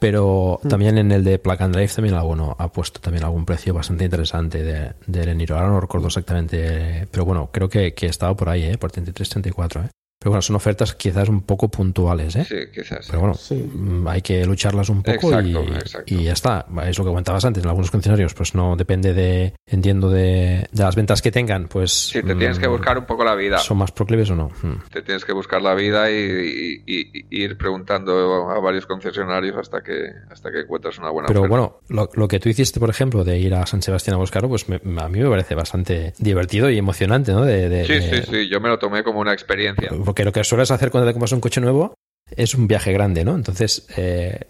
Pero 0.01 0.60
Mm. 0.62 0.68
también 0.68 0.98
en 0.98 1.12
el 1.12 1.24
de 1.24 1.39
Plug 1.39 1.62
and 1.62 1.74
Drive 1.74 1.89
también 1.94 2.14
alguno 2.14 2.55
ha 2.59 2.68
puesto 2.68 3.01
también 3.01 3.24
algún 3.24 3.44
precio 3.44 3.73
bastante 3.74 4.05
interesante 4.05 4.62
de, 4.62 4.93
del 5.06 5.28
Eniro. 5.28 5.56
Ahora 5.56 5.68
no 5.68 5.81
recuerdo 5.81 6.09
exactamente, 6.09 7.06
pero 7.10 7.24
bueno, 7.24 7.48
creo 7.52 7.68
que, 7.68 7.94
que 7.94 8.06
estaba 8.06 8.35
por 8.36 8.48
ahí, 8.48 8.64
¿eh? 8.64 8.78
por 8.78 8.90
33, 8.93 9.28
34. 9.28 9.82
¿eh? 9.85 9.89
Pero 10.18 10.30
bueno, 10.30 10.43
son 10.43 10.56
ofertas 10.56 10.94
quizás 10.94 11.28
un 11.28 11.43
poco 11.43 11.68
puntuales, 11.68 12.34
¿eh? 12.36 12.44
sí, 12.48 12.56
quizás. 12.74 13.06
Pero 13.06 13.20
bueno, 13.20 13.34
Sí. 13.34 13.55
mm, 13.55 14.09
hay 14.09 14.22
que 14.22 14.44
lucharlas 14.47 14.88
un 14.88 15.02
poco 15.02 15.30
y, 15.30 15.51
Exacto, 15.51 15.74
exacto. 15.74 16.14
y 16.14 16.24
ya 16.24 16.32
está. 16.32 16.66
Es 16.86 16.98
lo 16.98 17.05
que 17.05 17.10
comentabas 17.10 17.44
antes. 17.44 17.62
En 17.62 17.68
algunos 17.68 17.90
concesionarios, 17.90 18.32
pues 18.32 18.55
no 18.55 18.76
depende 18.76 19.12
de, 19.12 19.52
entiendo, 19.66 20.09
de, 20.10 20.66
de 20.72 20.82
las 20.82 20.97
ventas 20.97 21.20
que 21.20 21.30
tengan, 21.30 21.68
pues. 21.68 21.93
Sí, 21.93 22.22
te 22.22 22.34
tienes 22.34 22.59
que 22.59 22.66
mm, 22.66 22.70
buscar 22.72 22.97
un 22.98 23.05
poco 23.05 23.24
la 23.24 23.34
vida. 23.34 23.59
¿Son 23.59 23.76
más 23.76 23.93
proclives 23.93 24.30
o 24.30 24.36
no? 24.36 24.48
Mm. 24.62 24.88
te 24.90 25.02
tienes 25.02 25.24
que 25.26 25.32
buscar 25.34 25.60
la 25.60 25.74
vida 25.74 26.10
y, 26.10 26.14
y- 26.14 26.82
y- 26.86 27.26
y 27.30 27.43
ir 27.44 27.59
preguntando 27.59 28.51
a 28.51 28.59
varios 28.59 28.86
concesionarios 28.86 29.56
hasta 29.59 29.82
que 29.82 30.06
hasta 30.30 30.51
que 30.51 30.60
encuentres 30.60 30.98
una 30.98 31.10
buena 31.10 31.26
Pero 31.28 31.40
oferta. 31.40 31.56
bueno, 31.56 31.80
lo, 31.88 32.09
lo 32.14 32.26
que 32.28 32.40
tú 32.40 32.48
hiciste, 32.48 32.80
por 32.80 32.88
ejemplo, 32.88 33.22
de 33.22 33.38
ir 33.38 33.55
a 33.55 33.66
San 33.66 33.82
Sebastián 33.82 34.14
a 34.14 34.18
buscarlo, 34.18 34.48
pues 34.48 34.66
me- 34.68 34.76
a 35.01 35.09
mí 35.10 35.20
me 35.20 35.28
parece 35.28 35.55
bastante 35.55 36.14
divertido 36.18 36.70
y 36.70 36.78
emocionante, 36.78 37.32
¿no? 37.32 37.44
De, 37.44 37.68
de- 37.68 37.84
sí, 37.84 37.93
de- 37.94 38.22
sí, 38.24 38.30
sí, 38.30 38.48
yo 38.48 38.60
me 38.60 38.70
lo 38.70 38.78
tomé 38.78 39.05
como 39.05 39.20
una 39.20 39.34
experiencia. 39.34 39.90
Porque 40.07 40.24
lo 40.24 40.33
que 40.33 40.45
sueles 40.45 40.70
hacer 40.70 40.93
cuando 40.93 41.09
te 41.09 41.12
compras 41.12 41.33
un 41.33 41.41
coche 41.41 41.61
nuevo 41.61 41.95
es 42.31 42.55
un 42.55 42.69
viaje 42.69 42.93
grande, 42.93 43.24
¿no? 43.24 43.35
Entonces, 43.35 43.89
eh, 43.97 44.41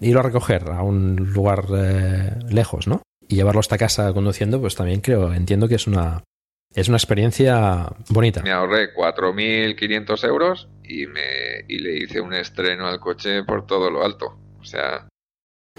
irlo 0.00 0.20
a 0.20 0.22
recoger 0.22 0.68
a 0.70 0.82
un 0.82 1.16
lugar 1.16 1.64
eh, 1.76 2.30
lejos, 2.48 2.86
¿no? 2.86 3.02
Y 3.28 3.34
llevarlo 3.34 3.58
hasta 3.58 3.78
casa 3.78 4.12
conduciendo, 4.12 4.60
pues 4.60 4.76
también 4.76 5.00
creo, 5.00 5.34
entiendo 5.34 5.66
que 5.66 5.74
es 5.74 5.88
una, 5.88 6.22
es 6.72 6.86
una 6.86 6.98
experiencia 6.98 7.92
bonita. 8.10 8.42
Me 8.42 8.52
ahorré 8.52 8.94
4.500 8.94 10.24
euros 10.24 10.68
y, 10.84 11.06
me, 11.06 11.64
y 11.66 11.80
le 11.80 11.96
hice 11.96 12.20
un 12.20 12.32
estreno 12.32 12.86
al 12.86 13.00
coche 13.00 13.42
por 13.42 13.66
todo 13.66 13.90
lo 13.90 14.04
alto. 14.04 14.38
O 14.60 14.64
sea, 14.64 15.08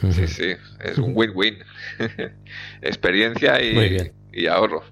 sí, 0.01 0.27
sí, 0.27 0.51
es 0.81 0.97
un 0.97 1.13
win-win. 1.15 1.59
experiencia 2.81 3.61
y, 3.63 4.11
y 4.33 4.47
ahorro. 4.47 4.83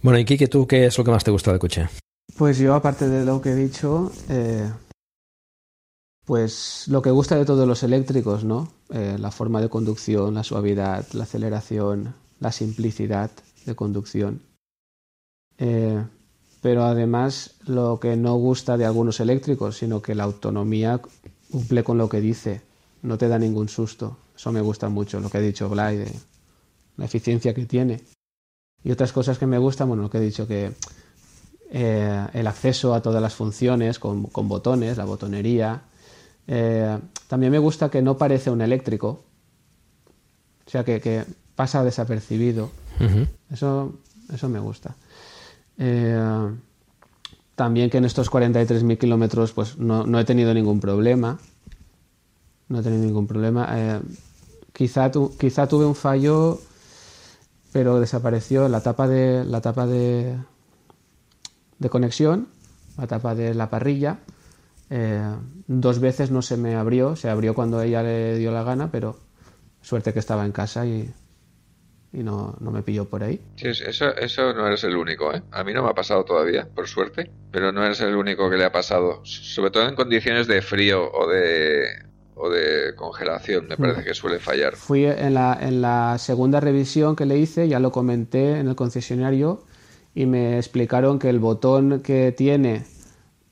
Bueno, 0.00 0.20
y 0.20 0.24
Kike, 0.24 0.46
¿tú 0.46 0.68
qué 0.68 0.86
es 0.86 0.96
lo 0.96 1.02
que 1.02 1.10
más 1.10 1.24
te 1.24 1.32
gusta 1.32 1.50
del 1.50 1.58
coche? 1.58 1.88
Pues 2.36 2.58
yo, 2.58 2.74
aparte 2.74 3.08
de 3.08 3.24
lo 3.24 3.40
que 3.40 3.50
he 3.50 3.54
dicho, 3.54 4.10
eh, 4.28 4.68
Pues 6.24 6.88
lo 6.88 7.02
que 7.02 7.10
gusta 7.10 7.36
de 7.36 7.44
todos 7.44 7.68
los 7.68 7.82
eléctricos, 7.82 8.44
¿no? 8.44 8.72
Eh, 8.88 9.16
la 9.18 9.30
forma 9.30 9.60
de 9.60 9.68
conducción, 9.68 10.34
la 10.34 10.42
suavidad, 10.42 11.06
la 11.12 11.24
aceleración, 11.24 12.14
la 12.40 12.50
simplicidad 12.50 13.30
de 13.66 13.74
conducción. 13.74 14.40
Eh, 15.58 16.02
pero 16.62 16.84
además 16.84 17.56
lo 17.66 18.00
que 18.00 18.16
no 18.16 18.36
gusta 18.36 18.78
de 18.78 18.86
algunos 18.86 19.20
eléctricos, 19.20 19.76
sino 19.76 20.00
que 20.00 20.14
la 20.14 20.24
autonomía 20.24 21.00
cumple 21.50 21.84
con 21.84 21.98
lo 21.98 22.08
que 22.08 22.22
dice, 22.22 22.62
no 23.02 23.18
te 23.18 23.28
da 23.28 23.38
ningún 23.38 23.68
susto. 23.68 24.16
Eso 24.34 24.50
me 24.50 24.62
gusta 24.62 24.88
mucho, 24.88 25.20
lo 25.20 25.28
que 25.28 25.38
ha 25.38 25.42
dicho 25.42 25.68
Blay, 25.68 26.06
la 26.96 27.04
eficiencia 27.04 27.52
que 27.52 27.66
tiene. 27.66 28.02
Y 28.82 28.90
otras 28.92 29.12
cosas 29.12 29.38
que 29.38 29.46
me 29.46 29.58
gustan, 29.58 29.88
bueno, 29.88 30.04
lo 30.04 30.10
que 30.10 30.18
he 30.18 30.22
dicho, 30.22 30.46
que 30.48 30.72
eh, 31.70 32.26
el 32.32 32.46
acceso 32.46 32.94
a 32.94 33.02
todas 33.02 33.22
las 33.22 33.34
funciones 33.34 33.98
con, 33.98 34.30
botones, 34.32 34.96
la 34.96 35.04
botonería. 35.04 35.82
Eh, 36.46 36.98
también 37.28 37.52
me 37.52 37.58
gusta 37.58 37.90
que 37.90 38.02
no 38.02 38.16
parece 38.16 38.50
un 38.50 38.60
eléctrico, 38.60 39.24
o 40.66 40.70
sea, 40.70 40.84
que, 40.84 41.24
pasa 41.54 41.84
desapercibido. 41.84 42.70
eso, 43.50 43.94
eso 44.32 44.48
me 44.48 44.58
gusta. 44.58 44.96
Eh, 45.78 46.50
también 47.54 47.88
que 47.90 47.98
en 47.98 48.04
estos 48.04 48.30
43.000 48.30 48.98
kilómetros 48.98 49.52
pues 49.52 49.78
no, 49.78 50.18
he 50.18 50.24
tenido 50.24 50.52
ningún 50.54 50.80
problema. 50.80 51.38
No 52.68 52.80
he 52.80 52.82
tenido 52.82 53.04
ningún 53.04 53.26
problema. 53.26 53.68
Eh, 53.72 54.00
quizá, 54.72 55.10
quizá 55.38 55.68
tuve 55.68 55.84
un 55.84 55.94
fallo, 55.94 56.60
pero 57.72 58.00
desapareció 58.00 58.68
la 58.68 58.82
tapa 58.82 59.06
de 59.06 59.44
la 59.44 59.60
tapa 59.60 59.86
de, 59.86 60.36
de 61.78 61.88
conexión, 61.88 62.48
la 62.98 63.06
tapa 63.06 63.34
de 63.34 63.54
la 63.54 63.70
parrilla. 63.70 64.18
Eh, 64.90 65.22
dos 65.66 65.98
veces 65.98 66.30
no 66.30 66.42
se 66.42 66.56
me 66.56 66.74
abrió, 66.74 67.16
se 67.16 67.28
abrió 67.28 67.54
cuando 67.54 67.80
ella 67.82 68.02
le 68.02 68.38
dio 68.38 68.52
la 68.52 68.62
gana, 68.62 68.90
pero 68.90 69.18
suerte 69.80 70.12
que 70.12 70.18
estaba 70.18 70.44
en 70.44 70.52
casa 70.52 70.86
y, 70.86 71.10
y 72.12 72.22
no, 72.22 72.56
no, 72.60 72.70
me 72.70 72.82
pilló 72.82 73.06
por 73.06 73.22
ahí. 73.22 73.40
Sí, 73.56 73.68
eso, 73.68 74.14
eso 74.16 74.52
no 74.52 74.66
eres 74.66 74.84
el 74.84 74.96
único, 74.96 75.34
¿eh? 75.34 75.42
A 75.50 75.64
mí 75.64 75.72
no 75.72 75.82
me 75.82 75.90
ha 75.90 75.94
pasado 75.94 76.24
todavía, 76.24 76.68
por 76.74 76.86
suerte, 76.86 77.30
pero 77.50 77.72
no 77.72 77.84
eres 77.84 78.00
el 78.00 78.14
único 78.14 78.48
que 78.48 78.56
le 78.56 78.64
ha 78.64 78.72
pasado, 78.72 79.20
sobre 79.24 79.70
todo 79.70 79.88
en 79.88 79.94
condiciones 79.94 80.46
de 80.46 80.62
frío 80.62 81.10
o 81.12 81.28
de, 81.28 81.86
o 82.36 82.48
de 82.50 82.94
congelación, 82.94 83.66
me 83.68 83.76
parece 83.76 84.02
mm. 84.02 84.04
que 84.04 84.14
suele 84.14 84.38
fallar. 84.38 84.76
Fui 84.76 85.06
en 85.06 85.34
la, 85.34 85.58
en 85.60 85.82
la 85.82 86.16
segunda 86.18 86.60
revisión 86.60 87.16
que 87.16 87.26
le 87.26 87.38
hice, 87.38 87.68
ya 87.68 87.80
lo 87.80 87.90
comenté 87.90 88.58
en 88.58 88.68
el 88.68 88.76
concesionario, 88.76 89.64
y 90.14 90.26
me 90.26 90.56
explicaron 90.56 91.18
que 91.18 91.28
el 91.28 91.38
botón 91.38 92.00
que 92.00 92.32
tiene 92.32 92.84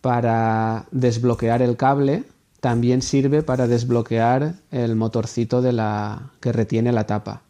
para 0.01 0.87
desbloquear 0.91 1.63
el 1.63 1.77
cable 1.77 2.25
también 2.61 3.03
sirve 3.03 3.43
para 3.43 3.67
desbloquear 3.67 4.55
el 4.71 4.95
motorcito 4.97 5.63
de 5.63 5.73
la 5.73 6.31
que 6.41 6.53
retiene 6.53 6.93
la 6.93 7.07
tapa 7.07 7.43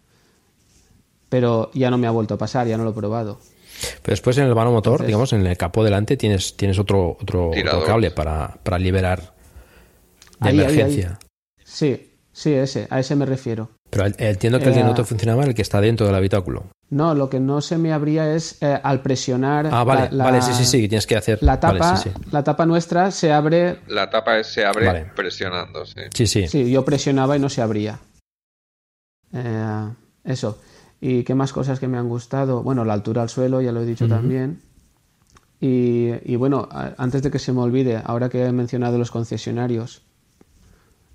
pero 1.33 1.71
ya 1.73 1.91
no 1.91 1.97
me 1.97 2.07
ha 2.07 2.11
vuelto 2.11 2.35
a 2.35 2.37
pasar, 2.37 2.67
ya 2.67 2.77
no 2.77 2.85
lo 2.85 2.91
he 2.91 2.93
probado. 2.93 3.41
Pero 4.03 4.13
después 4.13 4.37
en 4.37 4.45
el 4.45 4.53
vano 4.53 4.71
motor, 4.71 5.03
digamos, 5.03 5.33
en 5.33 5.47
el 5.47 5.57
capó 5.57 5.83
delante 5.83 6.19
tienes, 6.19 6.59
tienes 6.59 6.79
otro, 6.79 7.17
otro, 7.19 7.51
cable 7.87 8.11
para, 8.11 8.79
liberar 8.79 9.33
de 10.41 10.51
emergencia. 10.51 11.19
Sí, 11.65 12.13
sí, 12.33 12.53
ese, 12.53 12.87
a 12.91 13.01
ese 13.01 13.17
me 13.17 13.25
refiero. 13.25 13.71
Pero 13.89 14.09
entiendo 14.19 14.59
que 14.59 14.67
el 14.67 14.75
de 14.75 14.85
no 14.85 14.95
funcionaba 15.07 15.45
el 15.45 15.55
que 15.55 15.63
está 15.63 15.81
dentro 15.81 16.05
del 16.05 16.15
habitáculo. 16.17 16.67
No, 16.93 17.15
lo 17.15 17.31
que 17.31 17.41
no 17.41 17.63
se 17.63 17.79
me 17.79 17.91
abría 17.91 18.35
es 18.35 18.61
eh, 18.61 18.79
al 18.83 19.01
presionar. 19.01 19.67
Ah, 19.73 19.83
vale, 19.83 20.11
la, 20.13 20.25
vale, 20.25 20.43
sí, 20.43 20.53
sí, 20.53 20.67
sí, 20.67 20.89
tienes 20.89 21.07
que 21.07 21.17
hacer. 21.17 21.43
La 21.43 21.59
tapa, 21.59 21.99
la 22.31 22.45
tapa 22.45 22.67
nuestra 22.67 23.11
se 23.11 23.33
abre. 23.33 23.79
La 23.87 24.11
tapa 24.11 24.45
se 24.45 24.63
abre 24.63 25.11
presionando, 25.17 25.87
sí. 25.87 26.03
Sí, 26.13 26.27
sí. 26.27 26.49
Sí, 26.49 26.71
yo 26.71 26.85
presionaba 26.85 27.35
y 27.35 27.41
no 27.41 27.49
se 27.49 27.63
abría. 27.63 27.99
Eh, 29.33 29.89
eso. 30.25 30.59
¿Y 31.01 31.25
qué 31.25 31.35
más 31.35 31.55
cosas 31.55 31.81
que 31.81 31.89
me 31.89 31.97
han 31.97 32.11
gustado? 32.11 32.63
Bueno, 32.63 32.85
la 32.85 32.93
altura 32.93 33.23
al 33.23 33.31
suelo, 33.31 33.63
ya 33.63 33.73
lo 33.73 33.81
he 33.81 33.87
dicho 33.87 34.07
también. 34.07 34.61
Y, 35.61 36.37
bueno, 36.37 36.69
antes 36.99 37.23
de 37.23 37.31
que 37.31 37.39
se 37.39 37.55
me 37.55 37.61
olvide, 37.63 38.03
ahora 38.05 38.29
que 38.29 38.45
he 38.45 38.53
mencionado 38.53 38.99
los 38.99 39.11
concesionarios, 39.11 40.03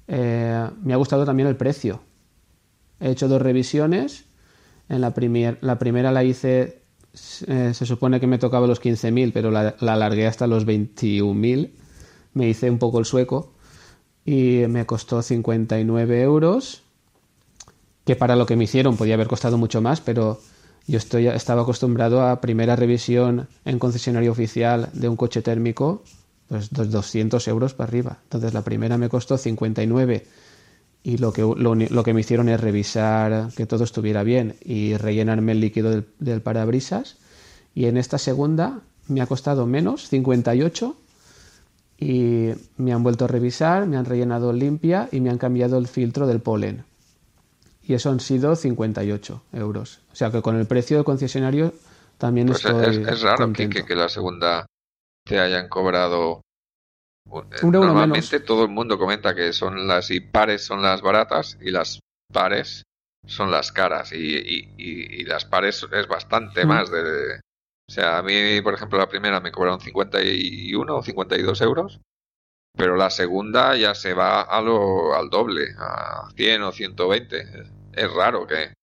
eh, 0.08 0.68
me 0.82 0.94
ha 0.94 0.98
gustado 0.98 1.24
también 1.24 1.48
el 1.48 1.56
precio. 1.56 2.02
He 3.00 3.12
hecho 3.12 3.28
dos 3.28 3.44
revisiones. 3.44 4.27
En 4.90 5.02
la, 5.02 5.14
la 5.62 5.80
primera 5.80 6.12
la 6.12 6.24
hice, 6.24 6.82
eh, 7.48 7.72
se 7.74 7.86
supone 7.86 8.20
que 8.20 8.28
me 8.28 8.38
tocaba 8.38 8.68
los 8.68 8.82
15.000, 8.82 9.32
pero 9.34 9.52
la, 9.52 9.76
la 9.80 9.94
alargué 9.94 10.28
hasta 10.28 10.48
los 10.48 10.66
21.000. 10.66 11.72
Me 12.34 12.50
hice 12.50 12.70
un 12.70 12.78
poco 12.78 13.00
el 13.00 13.06
sueco 13.06 13.54
y 14.26 14.64
me 14.68 14.86
costó 14.86 15.22
59 15.22 16.22
euros 16.22 16.84
que 18.08 18.16
para 18.16 18.38
lo 18.38 18.46
que 18.46 18.56
me 18.56 18.64
hicieron 18.64 18.96
podía 18.96 19.16
haber 19.16 19.28
costado 19.28 19.58
mucho 19.58 19.82
más, 19.82 20.00
pero 20.00 20.40
yo 20.88 20.98
estoy, 20.98 21.28
estaba 21.28 21.64
acostumbrado 21.64 22.22
a 22.22 22.40
primera 22.40 22.78
revisión 22.78 23.50
en 23.66 23.80
concesionario 23.80 24.32
oficial 24.32 24.90
de 24.94 25.10
un 25.10 25.18
coche 25.18 25.42
térmico, 25.42 26.04
pues 26.48 26.70
200 26.72 27.46
euros 27.50 27.74
para 27.74 27.90
arriba. 27.90 28.20
Entonces 28.24 28.54
la 28.54 28.64
primera 28.64 28.98
me 28.98 29.10
costó 29.10 29.38
59 29.38 30.26
y 31.08 31.20
lo 31.20 31.32
que, 31.32 31.42
lo, 31.42 32.04
que 32.04 32.14
me 32.14 32.20
hicieron 32.20 32.50
es 32.50 32.60
revisar 32.60 33.48
que 33.56 33.66
todo 33.66 33.86
estuviera 33.86 34.24
bien 34.24 34.58
y 34.60 34.98
rellenarme 34.98 35.54
el 35.54 35.62
líquido 35.62 35.90
del, 35.90 36.06
del 36.20 36.42
parabrisas. 36.42 37.16
Y 37.74 37.86
en 37.86 37.96
esta 37.96 38.18
segunda 38.18 38.82
me 39.08 39.22
ha 39.22 39.26
costado 39.26 39.66
menos, 39.66 40.10
58, 40.10 40.98
y 41.98 42.50
me 42.76 42.92
han 42.92 43.04
vuelto 43.04 43.24
a 43.24 43.30
revisar, 43.30 43.88
me 43.88 43.96
han 43.96 44.04
rellenado 44.04 44.52
limpia 44.52 45.08
y 45.10 45.22
me 45.22 45.30
han 45.30 45.38
cambiado 45.38 45.78
el 45.78 45.88
filtro 45.88 46.28
del 46.28 46.42
polen 46.42 46.84
y 47.88 47.94
eso 47.94 48.10
han 48.10 48.20
sido 48.20 48.54
58 48.58 49.44
euros. 49.54 50.02
O 50.12 50.16
sea 50.16 50.30
que 50.30 50.42
con 50.42 50.58
el 50.58 50.66
precio 50.66 50.98
del 50.98 51.06
concesionario 51.06 51.74
también 52.18 52.48
pues 52.48 52.66
estoy 52.66 52.98
es, 53.08 53.22
raro 53.22 53.54
que, 53.54 53.70
que, 53.70 53.96
la 53.96 54.10
segunda 54.10 54.66
te 55.24 55.40
hayan 55.40 55.70
cobrado. 55.70 56.42
Normalmente 57.64 58.40
todo 58.40 58.64
el 58.64 58.70
mundo 58.70 58.98
comenta 58.98 59.36
que 59.36 59.54
son 59.54 59.88
las 59.88 60.12
impares 60.12 60.64
son 60.64 60.82
las 60.82 61.02
baratas 61.02 61.58
y 61.62 61.72
las 61.72 62.00
pares 62.32 62.84
son 63.26 63.52
las 63.52 63.72
caras 63.72 64.14
y, 64.14 64.18
y, 64.18 64.74
y, 64.78 65.24
las 65.26 65.46
pares 65.46 65.86
es 65.92 66.08
bastante 66.08 66.66
mm. 66.66 66.68
más 66.68 66.90
de, 66.90 67.42
o 67.90 67.94
sea, 67.94 68.18
a 68.18 68.24
mí, 68.24 68.62
por 68.62 68.74
ejemplo, 68.74 69.00
la 69.00 69.08
primera 69.08 69.40
me 69.40 69.52
cobraron 69.52 69.80
51 69.80 70.96
o 70.96 71.02
52 71.02 71.62
euros, 71.62 72.02
pero 72.76 72.98
la 72.98 73.10
segunda 73.10 73.78
ya 73.78 73.96
se 73.96 74.14
va 74.14 74.42
a 74.42 74.62
lo, 74.62 75.16
al 75.16 75.30
doble, 75.30 75.74
a 75.80 76.30
100 76.36 76.62
o 76.64 76.72
120 76.74 77.48
es 77.94 78.14
raro 78.14 78.46
que... 78.46 78.74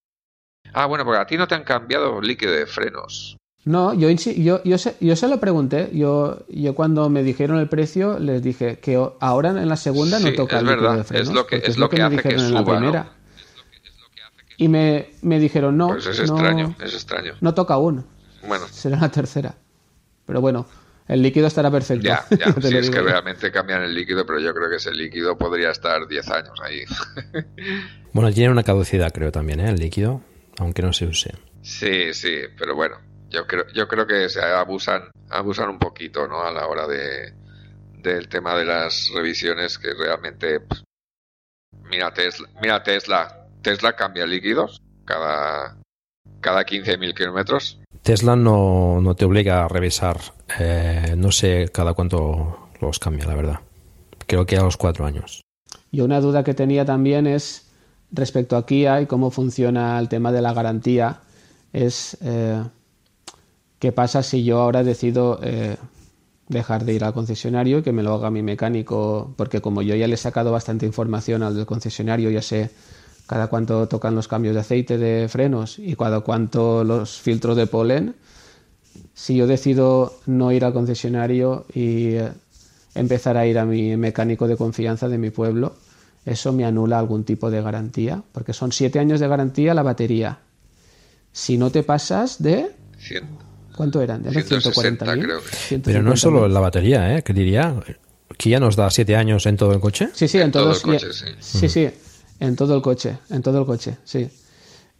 Ah, 0.73 0.87
bueno, 0.87 1.05
porque 1.05 1.21
a 1.21 1.27
ti 1.27 1.37
no 1.37 1.47
te 1.47 1.55
han 1.55 1.65
cambiado 1.65 2.21
líquido 2.23 2.53
de 2.53 2.67
frenos. 2.67 3.37
No, 3.65 3.95
yo, 3.95 4.11
yo, 4.11 4.63
yo, 4.63 4.79
se, 4.79 4.97
yo 5.01 5.17
se 5.17 5.27
lo 5.27 5.41
pregunté. 5.41 5.91
Yo, 5.93 6.45
yo 6.49 6.75
cuando 6.75 7.09
me 7.09 7.23
dijeron 7.23 7.59
el 7.59 7.69
precio 7.69 8.19
les 8.19 8.43
dije 8.43 8.79
que 8.79 9.03
ahora 9.21 9.51
en 9.51 9.69
la 9.69 9.77
segunda 9.77 10.19
no 10.19 10.33
toca 10.35 10.59
el 10.59 10.67
líquido 10.67 10.97
de 10.97 11.05
frenos. 11.05 11.29
Es 11.29 11.35
lo 11.35 11.47
que, 11.47 11.57
es 11.57 11.79
lo 11.79 11.89
que, 11.89 12.03
hace 12.03 12.17
que 12.17 12.39
suba, 12.39 12.47
en 12.47 12.55
la 12.55 12.65
primera. 12.65 13.13
Y 14.59 14.69
me, 14.69 15.09
me, 15.23 15.41
dijeron 15.41 15.77
no. 15.77 15.89
Pues 15.89 16.07
es 16.07 16.21
extraño, 16.21 16.77
es 16.83 16.95
extraño. 16.95 17.35
No 17.41 17.55
toca 17.55 17.75
aún. 17.75 18.05
Bueno. 18.47 18.67
Será 18.71 18.99
la 19.01 19.11
tercera. 19.11 19.55
Pero 20.27 20.41
bueno, 20.41 20.67
el 21.09 21.23
líquido 21.23 21.47
estará 21.47 21.71
perfecto. 21.71 22.07
Ya, 22.07 22.25
ya. 22.31 22.53
sí, 22.63 22.77
es 22.77 22.91
que 22.91 23.01
realmente 23.01 23.51
cambian 23.51 23.83
el 23.83 23.95
líquido, 23.95 24.25
pero 24.27 24.41
yo 24.41 24.55
creo 24.55 24.69
que 24.69 24.77
ese 24.77 24.93
líquido 24.93 25.37
podría 25.37 25.71
estar 25.71 26.07
10 26.07 26.31
años 26.31 26.61
ahí. 26.63 26.83
bueno, 28.13 28.31
tiene 28.33 28.51
una 28.51 28.63
caducidad, 28.63 29.13
creo 29.13 29.33
también, 29.33 29.61
¿eh? 29.61 29.71
el 29.71 29.77
líquido, 29.77 30.21
aunque 30.59 30.83
no 30.83 30.93
se 30.93 31.07
use. 31.07 31.35
Sí, 31.63 32.13
sí, 32.13 32.37
pero 32.59 32.75
bueno, 32.75 32.97
yo 33.35 33.47
creo, 33.47 33.67
yo 33.75 33.89
creo 33.89 34.07
que 34.07 34.29
se 34.29 34.43
abusan, 34.43 35.11
abusan 35.31 35.69
un 35.69 35.79
poquito, 35.79 36.27
¿no? 36.29 36.43
A 36.43 36.53
la 36.53 36.67
hora 36.67 36.87
de 36.87 37.35
del 38.03 38.29
tema 38.29 38.55
de 38.55 38.67
las 38.67 39.11
revisiones, 39.15 39.79
que 39.79 39.95
realmente, 39.95 40.61
pues, 40.61 40.85
mira 41.91 42.13
Tesla, 42.13 42.49
mira 42.61 42.83
Tesla, 42.83 43.47
Tesla 43.63 43.97
cambia 43.97 44.27
líquidos 44.27 44.83
cada 45.05 45.79
cada 46.41 46.65
15.000 46.65 47.15
kilómetros 47.15 47.79
Tesla 48.05 48.37
no, 48.37 49.01
no, 49.01 49.15
te 49.15 49.25
obliga 49.25 49.65
a 49.65 49.69
revisar, 49.69 50.21
eh, 50.61 51.15
no 51.17 51.33
sé 51.33 51.71
cada 51.73 51.95
cuánto 51.95 52.69
los 52.79 52.99
cambia, 52.99 53.25
la 53.25 53.35
verdad. 53.35 53.61
Creo 54.27 54.45
que 54.45 54.59
a 54.59 54.63
los 54.63 54.77
cuatro 54.77 55.07
años. 55.07 55.41
Y 55.91 56.03
una 56.03 56.21
duda 56.21 56.45
que 56.45 56.53
tenía 56.53 56.85
también 56.85 57.27
es 57.27 57.73
respecto 58.13 58.59
a 58.59 58.67
Kia 58.67 59.01
y 59.01 59.07
cómo 59.07 59.31
funciona 59.31 59.99
el 59.99 60.11
tema 60.11 60.33
de 60.33 60.43
la 60.43 60.53
garantía. 60.53 61.21
Es 61.73 62.19
eh, 62.21 62.63
qué 63.85 63.93
pasa 63.93 64.23
si 64.23 64.45
yo 64.45 64.63
ahora 64.63 64.83
decido 64.83 65.39
eh, 65.43 65.77
dejar 66.49 66.87
de 66.87 66.95
ir 66.95 67.05
al 67.05 67.13
concesionario 67.13 67.81
y 67.81 67.83
que 67.83 67.93
me 67.93 68.03
lo 68.03 68.15
haga 68.15 68.31
mi 68.31 68.43
mecánico, 68.43 69.35
porque 69.37 69.61
como 69.61 69.83
yo 69.83 69.95
ya 69.95 70.09
le 70.09 70.15
he 70.15 70.17
sacado 70.17 70.51
bastante 70.51 70.87
información 70.87 71.43
al 71.43 71.55
del 71.55 71.67
concesionario, 71.67 72.31
ya 72.31 72.41
sé 72.41 72.71
cada 73.27 73.49
cuánto 73.49 73.87
tocan 73.87 74.15
los 74.15 74.27
cambios 74.27 74.55
de 74.55 74.61
aceite 74.63 74.97
de 74.97 75.29
frenos 75.29 75.79
y 75.79 75.97
cada 75.97 76.21
cuánto 76.21 76.83
los 76.83 77.21
filtros 77.21 77.59
de 77.59 77.67
polen. 77.67 78.15
Si 79.13 79.37
yo 79.37 79.47
decido 79.47 80.15
no 80.25 80.51
ir 80.51 80.65
al 80.65 80.73
concesionario 80.73 81.67
y, 81.75 82.17
empezar 82.95 83.37
a 83.37 83.47
ir 83.47 83.59
a 83.59 83.67
mi 83.67 83.99
mecánico 83.99 84.49
de 84.49 84.57
confianza 84.57 85.11
de 85.11 85.19
mi 85.19 85.29
pueblo, 85.29 85.75
eso 86.25 86.55
me 86.55 86.65
anula 86.65 86.99
algún 86.99 87.25
tipo 87.25 87.51
de 87.51 87.61
garantía, 87.61 88.23
porque 88.33 88.55
son 88.55 88.73
siete 88.73 88.99
años 88.99 89.21
de 89.21 89.29
garantía 89.29 89.75
la 89.75 89.83
batería. 89.83 90.39
Si 91.33 91.59
no 91.59 91.71
te 91.71 91.83
pasas 91.83 92.43
de... 92.43 92.71
Cien- 92.99 93.44
¿Cuánto 93.77 94.01
eran? 94.01 94.23
¿De 94.23 94.31
160 94.31 95.05
140.000? 95.05 95.23
creo. 95.23 95.41
Pero 95.85 96.03
no 96.03 96.13
es 96.15 96.21
solo 96.21 96.47
la 96.49 96.61
batería, 96.61 97.17
¿eh? 97.17 97.23
Que 97.23 97.33
diría 97.33 97.75
que 98.37 98.51
ya 98.51 98.61
nos 98.61 98.77
da 98.77 98.91
siete 98.91 99.17
años 99.17 99.47
en 99.47 99.57
todo 99.57 99.73
el 99.73 99.81
coche. 99.81 100.09
Sí, 100.13 100.29
sí, 100.29 100.39
en, 100.39 100.45
En 100.45 100.53
todo 100.53 100.65
todos. 100.65 100.85
el 100.85 100.91
coche, 100.93 101.13
sí. 101.13 101.25
Sí, 101.41 101.69
sí, 101.69 101.89
en 102.41 102.57
todo 102.57 102.77
el 102.77 102.83
coche, 102.83 103.19
en 103.31 103.43
todo 103.43 103.59
el 103.61 103.67
coche, 103.67 103.97
sí. 104.05 104.29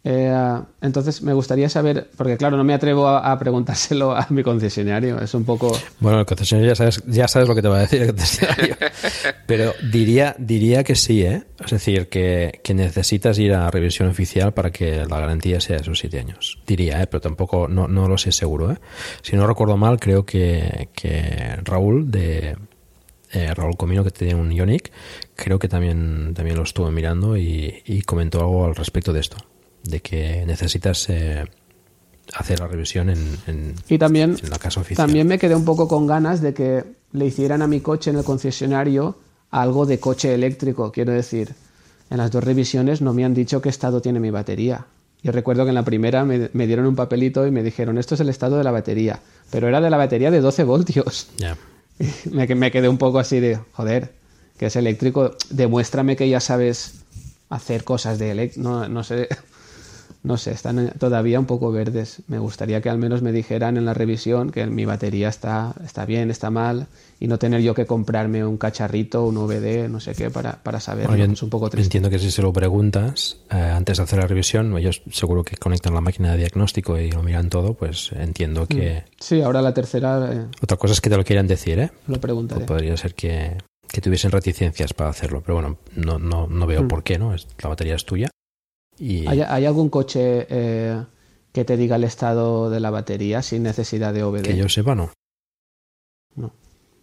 Eh, 0.07 0.61
entonces 0.81 1.23
me 1.23 1.33
gustaría 1.33 1.67
saber, 1.67 2.11
porque 2.15 2.37
claro, 2.37 2.57
no 2.57 2.63
me 2.63 2.75
atrevo 2.75 3.07
a, 3.07 3.31
a 3.31 3.39
preguntárselo 3.39 4.15
a 4.15 4.27
mi 4.29 4.43
concesionario, 4.43 5.19
es 5.19 5.33
un 5.33 5.45
poco... 5.45 5.75
Bueno, 5.99 6.19
el 6.19 6.27
concesionario 6.27 6.71
ya 6.71 6.75
sabes, 6.75 7.03
ya 7.07 7.27
sabes 7.27 7.47
lo 7.49 7.55
que 7.55 7.63
te 7.63 7.67
va 7.67 7.77
a 7.77 7.81
decir 7.81 8.03
el 8.03 8.09
concesionario. 8.09 8.75
Pero 9.47 9.73
diría, 9.91 10.35
diría 10.37 10.83
que 10.83 10.93
sí, 10.95 11.23
¿eh? 11.23 11.43
Es 11.63 11.71
decir, 11.71 12.07
que, 12.07 12.59
que 12.63 12.75
necesitas 12.75 13.39
ir 13.39 13.53
a 13.55 13.71
revisión 13.71 14.07
oficial 14.07 14.53
para 14.53 14.71
que 14.71 15.07
la 15.07 15.19
garantía 15.19 15.59
sea 15.59 15.77
esos 15.77 15.97
siete 15.97 16.19
años. 16.19 16.59
Diría, 16.67 17.01
¿eh? 17.01 17.07
Pero 17.07 17.21
tampoco, 17.21 17.67
no, 17.67 17.87
no 17.87 18.07
lo 18.07 18.19
sé 18.19 18.31
seguro, 18.31 18.71
¿eh? 18.73 18.77
Si 19.23 19.35
no 19.35 19.47
recuerdo 19.47 19.75
mal, 19.75 19.99
creo 19.99 20.23
que, 20.23 20.89
que 20.93 21.57
Raúl 21.63 22.11
de... 22.11 22.55
eh, 23.31 23.53
Raúl 23.55 23.75
Comino, 23.75 24.03
que 24.03 24.11
tiene 24.11 24.35
un 24.35 24.51
Ionic, 24.51 24.91
creo 25.35 25.57
que 25.57 25.67
también, 25.67 26.33
también 26.35 26.57
lo 26.57 26.63
estuve 26.63 26.91
mirando 26.91 27.35
y, 27.37 27.81
y 27.87 28.01
comentó 28.03 28.39
algo 28.41 28.65
al 28.65 28.75
respecto 28.75 29.11
de 29.11 29.19
esto, 29.21 29.37
de 29.85 30.01
que 30.01 30.45
necesitas 30.45 31.09
eh, 31.09 31.45
hacer 32.33 32.59
la 32.59 32.67
revisión 32.67 33.09
en, 33.09 33.37
en, 33.47 33.75
Y 33.87 33.97
también, 33.97 34.35
en 34.41 34.49
la 34.49 34.59
casa 34.59 34.81
oficial. 34.81 35.05
también 35.07 35.27
me 35.27 35.37
quedé 35.39 35.55
un 35.55 35.65
poco 35.65 35.87
con 35.87 36.07
ganas 36.07 36.41
de 36.41 36.53
que 36.53 36.83
le 37.11 37.25
hicieran 37.25 37.61
a 37.61 37.67
mi 37.67 37.81
coche 37.81 38.09
en 38.09 38.17
el 38.17 38.23
concesionario 38.23 39.17
algo 39.51 39.85
de 39.85 39.99
coche 39.99 40.33
eléctrico. 40.33 40.91
Quiero 40.91 41.13
decir, 41.13 41.53
en 42.09 42.17
las 42.17 42.31
dos 42.31 42.43
revisiones 42.43 43.01
no 43.01 43.13
me 43.13 43.23
han 43.25 43.33
dicho 43.33 43.61
qué 43.61 43.69
estado 43.69 44.01
tiene 44.01 44.19
mi 44.19 44.31
batería. 44.31 44.85
Yo 45.23 45.31
recuerdo 45.31 45.63
que 45.63 45.69
en 45.69 45.75
la 45.75 45.85
primera 45.85 46.23
me, 46.23 46.49
me 46.53 46.67
dieron 46.67 46.85
un 46.85 46.95
papelito 46.95 47.47
y 47.47 47.51
me 47.51 47.63
dijeron, 47.63 47.97
esto 47.97 48.15
es 48.15 48.21
el 48.21 48.29
estado 48.29 48.57
de 48.57 48.63
la 48.63 48.71
batería. 48.71 49.19
Pero 49.49 49.67
era 49.67 49.81
de 49.81 49.89
la 49.89 49.97
batería 49.97 50.29
de 50.29 50.41
12 50.41 50.63
voltios. 50.63 51.27
Ya. 51.37 51.57
me, 52.31 52.47
me 52.55 52.71
quedé 52.71 52.89
un 52.89 52.97
poco 52.97 53.19
así 53.19 53.39
de, 53.39 53.57
joder, 53.71 54.13
que 54.57 54.65
es 54.65 54.75
eléctrico, 54.75 55.35
demuéstrame 55.49 56.15
que 56.15 56.27
ya 56.27 56.39
sabes 56.41 56.95
hacer 57.49 57.83
cosas 57.83 58.19
de 58.19 58.31
eléctrico. 58.31 58.67
No, 58.69 58.89
no 58.89 59.03
sé, 59.03 59.29
no 60.25 60.37
sé, 60.37 60.51
están 60.51 60.91
todavía 60.99 61.39
un 61.39 61.45
poco 61.45 61.71
verdes. 61.71 62.23
Me 62.27 62.39
gustaría 62.39 62.81
que 62.81 62.89
al 62.89 62.97
menos 62.97 63.21
me 63.21 63.31
dijeran 63.31 63.77
en 63.77 63.85
la 63.85 63.93
revisión 63.93 64.49
que 64.49 64.65
mi 64.65 64.83
batería 64.83 65.29
está, 65.29 65.73
está 65.85 66.05
bien, 66.05 66.31
está 66.31 66.49
mal, 66.49 66.87
y 67.19 67.27
no 67.27 67.37
tener 67.37 67.61
yo 67.61 67.73
que 67.75 67.85
comprarme 67.85 68.43
un 68.43 68.57
cacharrito, 68.57 69.25
un 69.25 69.35
VD, 69.35 69.87
no 69.87 69.99
sé 69.99 70.13
qué, 70.15 70.29
para, 70.31 70.61
para. 70.63 70.79
Bueno, 70.95 71.15
yo 71.15 71.25
es 71.31 71.43
un 71.43 71.49
poco 71.49 71.69
triste. 71.69 71.85
Entiendo 71.87 72.09
que 72.09 72.19
si 72.19 72.31
se 72.31 72.41
lo 72.41 72.51
preguntas 72.51 73.37
eh, 73.51 73.55
antes 73.55 73.97
de 73.97 74.03
hacer 74.03 74.19
la 74.19 74.27
revisión, 74.27 74.75
ellos 74.77 75.03
seguro 75.11 75.43
que 75.43 75.55
conectan 75.57 75.93
la 75.93 76.01
máquina 76.01 76.31
de 76.31 76.39
diagnóstico 76.39 76.97
y 76.99 77.11
lo 77.11 77.21
miran 77.23 77.49
todo, 77.49 77.75
pues 77.75 78.11
entiendo 78.13 78.65
que... 78.67 79.03
Sí, 79.19 79.41
ahora 79.41 79.61
la 79.61 79.73
tercera 79.73 80.29
eh, 80.33 80.45
Otra 80.61 80.77
cosa 80.77 80.93
es 80.93 81.01
que 81.01 81.09
te 81.09 81.17
lo 81.17 81.23
quieran 81.23 81.47
decir, 81.47 81.79
¿eh? 81.79 81.91
lo 82.07 82.19
preguntaré. 82.19 82.65
Podría 82.65 82.97
ser 82.97 83.13
que, 83.13 83.57
que 83.87 84.01
tuviesen 84.01 84.31
reticencias 84.31 84.93
para 84.93 85.11
hacerlo, 85.11 85.41
pero 85.41 85.55
bueno, 85.55 85.77
no, 85.95 86.17
no, 86.19 86.47
no 86.47 86.65
veo 86.67 86.83
Mm. 86.83 86.87
por 86.87 87.03
qué, 87.03 87.17
¿no? 87.19 87.33
La 87.61 87.69
batería 87.69 87.95
es 87.95 88.05
tuya. 88.05 88.29
Y 88.97 89.27
¿Hay, 89.27 89.41
hay 89.41 89.65
algún 89.65 89.89
coche 89.89 90.47
eh, 90.49 91.03
que 91.51 91.65
te 91.65 91.77
diga 91.77 91.97
el 91.97 92.03
estado 92.03 92.69
de 92.69 92.79
la 92.79 92.89
batería 92.89 93.41
sin 93.41 93.63
necesidad 93.63 94.13
de 94.13 94.23
OBD? 94.23 94.41
que 94.43 94.57
yo 94.57 94.69
sepa, 94.69 94.95
no. 94.95 95.11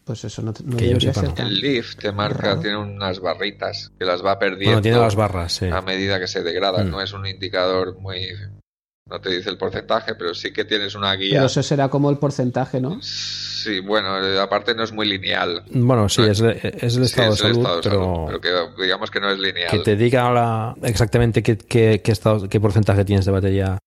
Pues 0.05 0.24
eso 0.24 0.43
no, 0.43 0.52
no 0.64 0.77
Que 0.77 0.90
yo 0.90 1.01
sepa, 1.01 1.20
ser 1.20 1.39
no. 1.39 1.47
El 1.47 1.60
Leaf 1.60 1.97
te 1.97 2.10
marca, 2.10 2.59
tiene 2.59 2.77
unas 2.77 3.20
barritas 3.20 3.93
que 3.98 4.05
las 4.05 4.24
va 4.24 4.39
perdiendo 4.39 4.70
Bueno, 4.70 4.82
tiene 4.82 4.98
las 4.98 5.14
barras, 5.14 5.52
sí. 5.52 5.66
a 5.66 5.81
medida 5.81 6.19
que 6.19 6.27
se 6.27 6.43
degradan. 6.43 6.89
Mm. 6.89 6.90
No 6.90 7.01
es 7.01 7.12
un 7.12 7.27
indicador 7.27 7.98
muy. 7.98 8.28
No 9.12 9.20
te 9.20 9.28
dice 9.28 9.51
el 9.51 9.59
porcentaje, 9.59 10.14
pero 10.14 10.34
sí 10.34 10.55
que 10.55 10.64
tienes 10.64 10.94
una 10.94 11.12
guía. 11.14 11.34
Pero 11.34 11.44
eso 11.47 11.62
será 11.62 11.90
como 11.90 12.09
el 12.09 12.16
porcentaje, 12.16 12.80
¿no? 12.80 12.98
Sí, 13.02 13.80
bueno, 13.80 14.18
eh, 14.26 14.40
aparte 14.40 14.74
no 14.74 14.82
es 14.84 14.93
muy 14.93 15.06
lineal. 15.06 15.64
Bueno, 15.70 16.09
sí, 16.09 16.22
es, 16.22 16.40
es 16.40 16.97
el 16.97 17.05
Sí, 17.06 17.20
estado 17.20 17.34
es 17.34 17.39
de 17.39 17.43
salud, 17.43 17.59
estado 17.59 17.76
de 17.76 17.82
pero, 17.82 18.01
salud, 18.01 18.40
pero 18.40 18.74
que 18.74 18.82
digamos 18.84 19.10
que 19.10 19.20
no 19.20 19.30
es 19.30 19.39
lineal. 19.39 19.70
que 19.70 19.78
te 19.80 19.97
diga 19.97 20.32
la- 20.32 20.74
exactamente 20.82 21.43
qué, 21.43 21.59
qué, 21.59 22.01
qué 22.02 22.10
estado- 22.10 22.48
qué 22.48 22.59
porcentaje 22.59 23.05
tienes 23.05 23.26
de 23.26 23.32
batería 23.32 23.78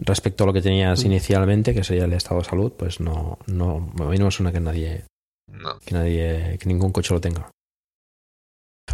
respecto 0.00 0.44
a 0.44 0.46
lo 0.48 0.52
que 0.52 0.60
tenías 0.60 1.02
Mm. 1.02 1.06
inicialmente, 1.06 1.72
que 1.72 1.82
sería 1.82 2.04
el 2.04 2.12
estado 2.12 2.40
de 2.42 2.46
salud, 2.46 2.72
pues 2.76 3.00
no, 3.00 3.38
no, 3.46 3.90
a 3.98 4.04
mí 4.04 4.18
no 4.18 4.26
me 4.26 4.30
suena 4.30 4.52
que 4.52 4.60
nadie, 4.60 5.04
No. 5.50 5.78
que 5.78 5.94
nadie, 5.94 6.58
que 6.60 6.66
ningún 6.68 6.92
coche 6.92 7.14
lo 7.14 7.20
tenga. 7.22 7.48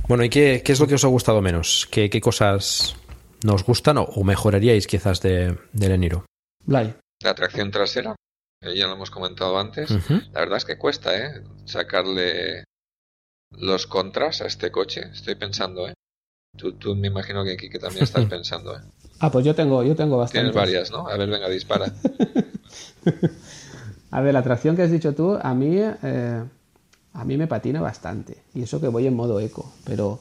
Bueno, 0.06 0.22
¿y 0.24 0.30
qué, 0.30 0.62
qué 0.64 0.72
es 0.72 0.78
lo 0.80 0.86
que 0.86 0.94
os 0.94 1.04
ha 1.04 1.08
gustado 1.08 1.40
menos? 1.42 1.88
¿Qué, 1.90 2.08
qué 2.08 2.20
cosas 2.20 2.96
nos 3.44 3.64
gustan 3.64 3.98
o, 3.98 4.02
o 4.02 4.24
mejoraríais 4.24 4.86
quizás 4.86 5.20
de, 5.20 5.58
del 5.72 5.92
Eniro? 5.92 6.24
Blay. 6.64 6.94
La 7.22 7.34
tracción 7.34 7.70
trasera, 7.70 8.16
que 8.60 8.76
ya 8.76 8.86
lo 8.86 8.94
hemos 8.94 9.10
comentado 9.10 9.58
antes. 9.58 9.90
La 10.32 10.40
verdad 10.40 10.56
es 10.58 10.64
que 10.64 10.78
cuesta, 10.78 11.16
¿eh? 11.16 11.42
Sacarle 11.64 12.64
los 13.50 13.86
contras 13.86 14.42
a 14.42 14.46
este 14.46 14.70
coche. 14.70 15.08
Estoy 15.12 15.34
pensando, 15.36 15.88
¿eh? 15.88 15.94
Tú, 16.56 16.72
tú 16.74 16.94
me 16.94 17.08
imagino 17.08 17.44
que 17.44 17.52
aquí 17.52 17.70
que 17.70 17.78
también 17.78 18.04
estás 18.04 18.24
pensando, 18.30 18.76
¿eh? 18.76 18.80
Ah, 19.20 19.30
pues 19.30 19.44
yo 19.44 19.54
tengo, 19.54 19.82
yo 19.84 19.94
tengo 19.94 20.18
bastante. 20.18 20.50
Tienes 20.50 20.54
varias, 20.54 20.90
¿no? 20.90 21.08
A 21.08 21.16
ver, 21.16 21.30
venga, 21.30 21.48
dispara. 21.48 21.86
A 24.10 24.20
ver, 24.20 24.34
la 24.34 24.40
atracción 24.40 24.76
que 24.76 24.82
has 24.82 24.90
dicho 24.90 25.14
tú, 25.14 25.38
a 25.42 25.54
mí, 25.54 25.78
eh, 25.78 26.44
a 27.14 27.24
mí 27.24 27.38
me 27.38 27.46
patina 27.46 27.80
bastante. 27.80 28.42
Y 28.52 28.62
eso 28.62 28.78
que 28.78 28.88
voy 28.88 29.06
en 29.06 29.16
modo 29.16 29.40
eco, 29.40 29.72
pero 29.84 30.20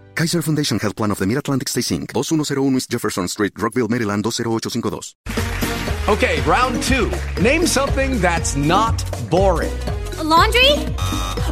Kaiser 0.15 0.41
Foundation 0.41 0.77
Health 0.79 0.95
Plan 0.95 1.11
of 1.11 1.19
the 1.19 1.25
Mid-Atlantic 1.25 1.67
Stay 1.69 1.81
Inc., 1.81 2.13
2101 2.13 2.75
East 2.75 2.89
Jefferson 2.91 3.27
Street, 3.27 3.53
Rockville, 3.57 3.87
Maryland, 3.87 4.23
20852. 4.23 5.13
Okay, 6.09 6.41
round 6.41 6.81
two. 6.83 7.11
Name 7.41 7.65
something 7.65 8.19
that's 8.19 8.55
not 8.55 8.97
boring. 9.29 9.71
A 10.17 10.23
laundry? 10.23 10.71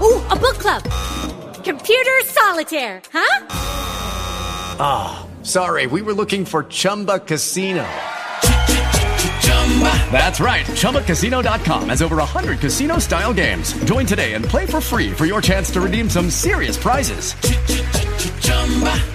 Ooh, 0.02 0.22
a 0.28 0.36
book 0.36 0.58
club. 0.58 0.84
Computer 1.64 2.20
solitaire, 2.26 3.02
huh? 3.14 3.46
Ah, 4.82 5.28
sorry, 5.44 5.88
we 5.88 6.02
were 6.02 6.14
looking 6.14 6.46
for 6.46 6.64
Chumba 6.64 7.20
Casino. 7.20 7.88
Chumba. 9.42 10.12
That's 10.12 10.40
right. 10.40 10.66
ChumbaCasino.com 10.66 11.90
has 11.90 12.02
over 12.02 12.18
100 12.18 12.60
casino 12.60 12.98
style 13.00 13.34
games. 13.34 13.74
Join 13.86 14.06
today 14.06 14.34
and 14.34 14.44
play 14.44 14.66
for 14.66 14.82
free 14.82 15.12
for 15.12 15.26
your 15.26 15.42
chance 15.42 15.72
to 15.72 15.82
redeem 15.82 16.10
some 16.10 16.30
serious 16.30 16.78
prizes. 16.78 17.34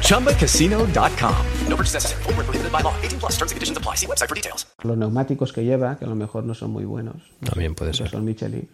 ChumbaCasino.com. 0.01 1.35
No 1.69 1.77
purchase 1.77 1.95
necessary. 1.95 2.23
Void 2.23 2.37
where 2.37 2.45
prohibited 2.45 2.73
by 2.73 2.83
law. 2.83 2.95
18 3.03 3.19
plus 3.19 3.33
terms 3.37 3.53
and 3.53 3.57
conditions 3.57 3.79
apply. 3.79 3.97
See 3.97 4.07
website 4.07 4.29
for 4.29 4.35
details. 4.35 4.67
Los 4.83 4.97
neumáticos 4.97 5.53
que 5.53 5.65
lleva, 5.65 5.97
que 5.99 6.05
a 6.05 6.09
lo 6.09 6.15
mejor 6.15 6.45
no 6.45 6.55
son 6.55 6.71
muy 6.71 6.85
buenos. 6.85 7.17
También 7.41 7.75
puede 7.75 7.93
ser. 7.95 8.09
Son 8.11 8.25
Michelin. 8.25 8.69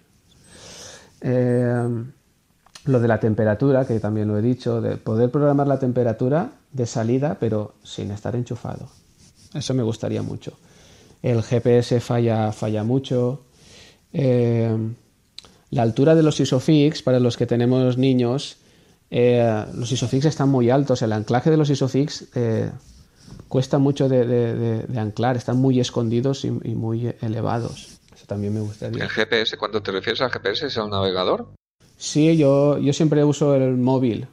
Eh, 1.20 2.05
lo 2.85 3.01
de 3.01 3.09
la 3.09 3.20
temperatura, 3.20 3.86
que 3.86 4.01
también 4.01 4.28
lo 4.28 4.39
he 4.39 4.43
dicho, 4.43 4.81
de 4.81 4.97
poder 4.97 5.31
programar 5.31 5.66
la 5.66 5.78
temperatura 5.78 6.52
de 6.73 6.86
salida, 6.86 7.36
pero 7.39 7.74
sin 7.82 8.11
estar 8.11 8.35
enchufado. 8.35 8.89
Eso 9.55 9.74
me 9.74 9.82
gustaría 9.82 10.23
mucho. 10.23 10.59
El 11.23 11.43
GPS 11.43 12.01
falla, 12.01 12.52
falla 12.52 12.85
mucho. 12.85 13.43
Eh, 14.12 14.77
la 15.70 15.82
altura 15.82 16.15
de 16.15 16.23
los 16.23 16.40
ISOFIX, 16.40 17.02
para 17.02 17.20
los 17.20 17.36
que 17.36 17.47
tenemos 17.47 17.98
niños, 17.98 18.57
eh, 19.11 19.65
los 19.74 19.91
ISOFIX 19.93 20.24
están 20.27 20.49
muy 20.49 20.70
altos. 20.70 21.03
El 21.03 21.12
anclaje 21.12 21.51
de 21.51 21.57
los 21.57 21.69
ISOFIX 21.70 22.28
eh, 22.35 22.70
cuesta 23.49 23.78
mucho 23.78 24.09
de, 24.09 24.24
de- 24.27 24.55
de- 24.55 24.82
de 24.85 25.01
anclar, 25.01 25.37
están 25.37 25.57
muy 25.59 25.81
escondidos 25.81 26.45
y, 26.45 26.49
y 26.49 26.74
muy 26.74 27.15
elevados. 27.20 27.99
Eso 28.15 28.27
también 28.27 28.55
me 28.55 28.61
gustaría. 28.61 29.03
El 29.03 29.11
GPS, 29.11 29.57
cuando 29.57 29.82
te 29.82 29.93
refieres 29.93 30.20
al 30.20 30.31
GPS, 30.31 30.66
es 30.66 30.78
al 30.78 30.91
navegador. 30.91 31.49
Sí, 31.97 32.37
yo, 32.37 32.78
yo 32.78 32.93
siempre 32.93 33.24
uso 33.24 33.55
el 33.55 33.77
móvil 33.77 34.27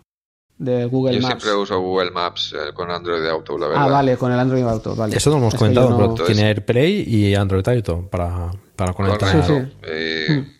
de 0.57 0.85
Google 0.85 1.15
Yo 1.15 1.21
Maps. 1.21 1.41
siempre 1.43 1.59
uso 1.61 1.79
Google 1.79 2.11
Maps 2.11 2.53
eh, 2.53 2.73
con 2.73 2.89
Android 2.89 3.25
Auto, 3.27 3.57
la 3.57 3.67
verdad. 3.67 3.83
Ah, 3.83 3.89
vale, 3.89 4.17
con 4.17 4.31
el 4.31 4.39
Android 4.39 4.63
Auto, 4.63 4.95
vale. 4.95 5.15
Eso 5.17 5.29
no 5.29 5.35
lo 5.35 5.41
hemos 5.43 5.53
Es 5.53 5.57
comentado, 5.59 5.89
yo 5.89 5.97
no- 5.97 6.15
pero 6.15 6.25
tiene 6.25 6.43
AirPlay 6.47 7.03
y 7.07 7.35
Android 7.35 7.67
Auto 7.67 8.07
para, 8.09 8.51
para 8.75 8.93
conectar. 8.93 9.31
Correcto. 9.31 9.53
Sí, 9.59 9.65
sí. 9.71 9.77
Eh, 9.83 10.53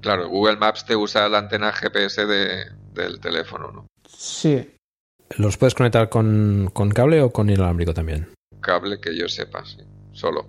Claro, 0.00 0.28
Google 0.28 0.56
Maps 0.58 0.84
te 0.84 0.94
usa 0.96 1.28
la 1.30 1.38
antena 1.38 1.72
GPS 1.72 2.26
de, 2.26 2.64
del 2.94 3.20
teléfono, 3.20 3.70
¿no? 3.72 3.86
Sí, 4.08 4.70
¿Los 5.36 5.56
puedes 5.56 5.74
conectar 5.74 6.08
con, 6.10 6.70
con 6.72 6.90
cable 6.90 7.20
o 7.22 7.30
con 7.30 7.48
inalámbrico 7.50 7.92
también? 7.94 8.28
Cable 8.60 9.00
que 9.00 9.16
yo 9.16 9.28
sepa, 9.28 9.64
sí. 9.64 9.78
Solo. 10.12 10.48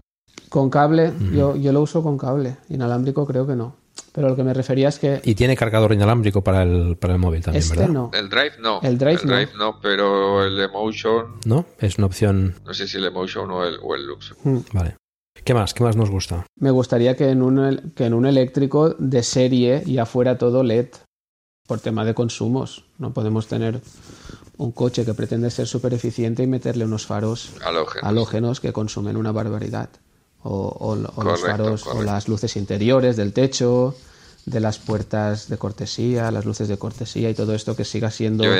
con 0.50 0.70
cable, 0.70 1.12
yo, 1.34 1.56
yo 1.56 1.72
lo 1.74 1.82
uso 1.82 2.04
con 2.04 2.18
cable. 2.18 2.58
Inalámbrico 2.70 3.26
creo 3.26 3.48
que 3.48 3.56
no. 3.56 3.76
Pero 4.12 4.30
lo 4.30 4.36
que 4.36 4.44
me 4.44 4.54
refería 4.54 4.90
es 4.90 5.00
que 5.00 5.22
Y 5.24 5.34
tiene 5.36 5.56
cargador 5.58 5.92
inalámbrico 5.94 6.42
para 6.44 6.64
el, 6.64 6.98
para 6.98 7.14
el 7.14 7.20
móvil 7.20 7.42
también, 7.42 7.64
este 7.64 7.78
¿verdad? 7.78 7.94
no. 7.94 8.12
El 8.14 8.30
Drive 8.30 8.54
no. 8.60 8.80
El 8.84 8.98
Drive 8.98 9.22
no. 9.26 9.58
no, 9.58 9.80
pero 9.82 10.46
el 10.46 10.60
Emotion, 10.60 11.40
¿No? 11.46 11.66
Es 11.80 11.98
una 11.98 12.08
opción. 12.08 12.56
no 12.66 12.74
sé 12.74 12.88
si 12.88 12.98
el 12.98 13.06
Emotion 13.06 13.50
o 13.52 13.64
el, 13.66 13.78
o 13.82 13.96
el 13.96 14.06
Lux. 14.06 14.36
Mm. 14.44 14.58
Vale. 14.74 14.96
¿Qué 15.44 15.54
más? 15.54 15.74
¿Qué 15.74 15.84
más 15.84 15.96
nos 15.96 16.10
gusta? 16.12 16.46
Me 16.60 16.72
gustaría 16.72 17.16
que 17.16 17.30
en 17.30 17.42
un, 17.42 17.60
el- 17.60 17.94
que 17.94 18.06
en 18.06 18.14
un 18.14 18.26
eléctrico 18.26 18.90
de 18.98 19.24
serie 19.24 19.84
ya 19.86 20.06
fuera 20.06 20.38
todo 20.38 20.64
LED. 20.64 20.88
Por 21.68 21.80
tema 21.80 22.06
de 22.06 22.14
consumos. 22.14 22.86
No 23.00 23.12
podemos 23.14 23.48
tener 23.48 23.82
un 24.58 24.72
coche 24.72 25.04
que 25.04 25.14
pretende 25.14 25.50
ser 25.50 25.68
súper 25.68 25.94
eficiente 25.94 26.44
y 26.44 26.48
meterle 26.48 26.86
unos 26.86 27.06
faros 27.06 27.52
Halógenos. 27.64 28.08
halógenos 28.08 28.60
que 28.60 28.72
consumen 28.72 29.18
una 29.18 29.32
barbaridad. 29.32 29.90
O, 30.44 30.52
o- 30.68 30.92
o 30.92 30.96
los 30.96 31.42
Correcto, 31.42 31.46
faros 31.48 31.88
o 31.88 32.04
las 32.04 32.28
luces 32.28 32.56
interiores 32.56 33.18
del 33.18 33.34
techo, 33.34 33.96
de 34.46 34.60
las 34.60 34.78
puertas 34.78 35.50
de 35.50 35.58
cortesía, 35.58 36.30
las 36.30 36.46
luces 36.46 36.68
de 36.68 36.78
cortesía 36.78 37.32
y 37.32 37.34
todo 37.34 37.56
esto 37.56 37.76
que 37.76 37.84
siga 37.84 38.12
siendo. 38.12 38.44
Yo 38.44 38.52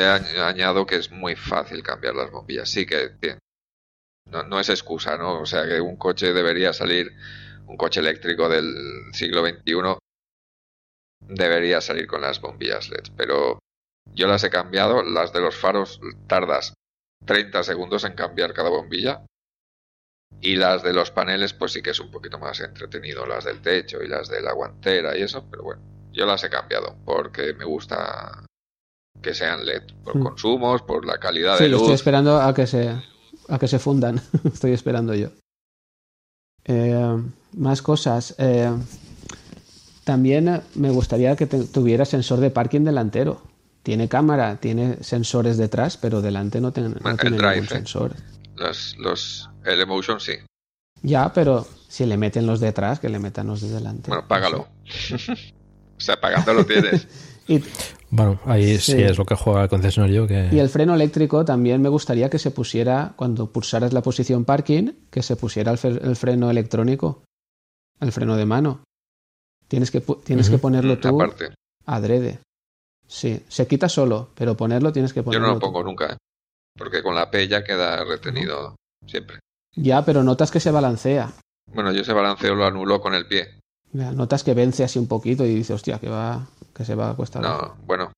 añado 0.44 0.84
que 0.84 0.96
es 0.96 1.12
muy 1.12 1.36
fácil 1.36 1.84
cambiar 1.84 2.16
las 2.16 2.32
bombillas. 2.32 2.68
Sí 2.68 2.86
que 2.86 3.12
que 3.20 3.38
no, 4.32 4.42
no 4.42 4.58
es 4.58 4.68
excusa, 4.68 5.16
¿no? 5.16 5.40
O 5.42 5.46
sea, 5.46 5.64
que 5.68 5.80
un 5.80 5.94
coche 5.96 6.32
debería 6.32 6.72
salir, 6.72 7.12
un 7.68 7.76
coche 7.76 8.00
eléctrico 8.00 8.48
del 8.48 8.74
siglo 9.12 9.46
XXI 9.46 9.96
debería 11.28 11.80
salir 11.80 12.06
con 12.06 12.20
las 12.22 12.40
bombillas 12.40 12.88
LED. 12.90 13.04
Pero 13.16 13.58
yo 14.14 14.26
las 14.26 14.44
he 14.44 14.50
cambiado, 14.50 15.02
las 15.02 15.32
de 15.32 15.40
los 15.40 15.56
faros 15.56 16.00
tardas 16.26 16.74
30 17.24 17.62
segundos 17.64 18.04
en 18.04 18.14
cambiar 18.14 18.52
cada 18.54 18.70
bombilla. 18.70 19.24
Y 20.40 20.56
las 20.56 20.82
de 20.82 20.92
los 20.92 21.10
paneles, 21.10 21.54
pues 21.54 21.72
sí 21.72 21.82
que 21.82 21.90
es 21.90 22.00
un 22.00 22.10
poquito 22.10 22.38
más 22.38 22.60
entretenido, 22.60 23.26
las 23.26 23.44
del 23.44 23.60
techo 23.62 24.02
y 24.02 24.08
las 24.08 24.28
de 24.28 24.42
la 24.42 24.52
guantera 24.52 25.16
y 25.16 25.22
eso, 25.22 25.46
pero 25.50 25.62
bueno, 25.62 25.82
yo 26.12 26.26
las 26.26 26.44
he 26.44 26.50
cambiado 26.50 26.96
porque 27.04 27.54
me 27.54 27.64
gusta 27.64 28.44
que 29.22 29.32
sean 29.34 29.64
LED, 29.64 29.82
por 30.04 30.16
Mm. 30.16 30.22
consumos, 30.22 30.82
por 30.82 31.06
la 31.06 31.18
calidad 31.18 31.56
Sí, 31.56 31.64
de 31.64 31.70
yo 31.70 31.76
estoy 31.76 31.90
luz. 31.92 31.94
esperando 32.00 32.40
a 32.40 32.52
que 32.54 32.66
se, 32.66 32.90
a 33.48 33.58
que 33.58 33.66
se 33.68 33.78
fundan. 33.78 34.20
estoy 34.52 34.72
esperando 34.72 35.14
yo. 35.14 35.28
Eh, 36.64 37.16
más 37.54 37.80
cosas. 37.80 38.34
Eh, 38.38 38.70
también 40.06 40.46
eh, 40.48 40.60
me 40.76 40.90
gustaría 40.90 41.34
que 41.34 41.46
te- 41.46 41.64
tuviera 41.64 42.04
sensor 42.04 42.38
de 42.38 42.50
parking 42.50 42.82
delantero. 42.84 43.42
Tiene 43.82 44.08
cámara, 44.08 44.56
tiene 44.60 45.02
sensores 45.02 45.56
detrás, 45.58 45.96
pero 45.96 46.22
delante 46.22 46.60
no, 46.60 46.72
ten- 46.72 46.92
no 46.92 47.00
Bueno, 47.00 47.10
el 47.10 47.18
tiene 47.18 47.36
drive, 47.36 47.50
ningún 47.56 47.64
¿eh? 47.66 47.68
sensor. 47.70 48.14
Los, 48.54 48.96
los, 48.98 49.50
el 49.64 49.80
Emotion 49.80 50.20
sí. 50.20 50.32
Ya, 51.02 51.32
pero 51.32 51.66
si 51.88 52.06
le 52.06 52.16
meten 52.16 52.46
los 52.46 52.60
detrás, 52.60 53.00
que 53.00 53.08
le 53.08 53.18
metan 53.18 53.48
los 53.48 53.60
de 53.60 53.68
delante. 53.68 54.10
Bueno, 54.10 54.26
págalo. 54.28 54.68
o 55.96 56.00
sea, 56.00 56.20
pagando 56.20 56.54
lo 56.54 56.64
tienes. 56.64 57.06
Y, 57.48 57.62
Bueno, 58.10 58.40
ahí 58.44 58.76
sí, 58.78 58.92
Sí. 58.92 59.02
es 59.02 59.16
lo 59.18 59.24
que 59.24 59.36
juega 59.36 59.62
el 59.62 59.68
concesionario 59.68 60.26
que... 60.26 60.48
y 60.50 60.58
el 60.58 60.68
freno 60.68 60.96
eléctrico 60.96 61.44
también 61.44 61.80
me 61.80 61.88
gustaría 61.88 62.28
que 62.28 62.40
se 62.40 62.50
pusiera, 62.50 63.12
cuando 63.14 63.52
pulsaras 63.52 63.92
la 63.92 64.02
posición 64.02 64.44
parking, 64.44 64.94
que 65.12 65.22
se 65.22 65.36
pusiera 65.36 65.70
el, 65.70 65.78
el 66.02 66.16
freno 66.16 66.50
electrónico, 66.50 67.22
el 68.00 68.10
freno 68.10 68.36
de 68.36 68.46
mano. 68.46 68.80
Tienes 69.68 69.90
que, 69.90 70.00
tienes 70.00 70.48
que 70.48 70.58
ponerlo 70.58 70.98
tú 70.98 71.08
Aparte, 71.08 71.54
adrede. 71.84 72.38
Sí, 73.06 73.44
se 73.48 73.66
quita 73.66 73.88
solo, 73.88 74.30
pero 74.34 74.56
ponerlo 74.56 74.92
tienes 74.92 75.12
que 75.12 75.20
yo 75.20 75.24
ponerlo 75.24 75.46
no 75.48 75.54
lo 75.54 75.60
tú. 75.60 75.66
pongo 75.66 75.82
nunca, 75.82 76.12
¿eh? 76.12 76.16
Porque 76.76 77.02
con 77.02 77.14
la 77.14 77.30
P 77.30 77.48
ya 77.48 77.64
queda 77.64 78.04
retenido 78.04 78.76
siempre. 79.06 79.40
Ya, 79.74 80.04
pero 80.04 80.22
notas 80.22 80.50
que 80.50 80.60
se 80.60 80.70
balancea. 80.70 81.32
Bueno, 81.72 81.92
yo 81.92 82.02
ese 82.02 82.12
balanceo 82.12 82.54
lo 82.54 82.66
anulo 82.66 83.00
con 83.00 83.14
el 83.14 83.26
pie. 83.26 83.60
Ya, 83.92 84.12
notas 84.12 84.44
que 84.44 84.54
vence 84.54 84.84
así 84.84 84.98
un 84.98 85.08
poquito 85.08 85.44
y 85.44 85.54
dices, 85.54 85.70
hostia, 85.70 85.98
que 85.98 86.08
va, 86.08 86.46
que 86.74 86.84
se 86.84 86.94
va 86.94 87.08
a 87.08 87.10
abajo. 87.10 87.40
No, 87.40 87.76
bueno. 87.86 88.12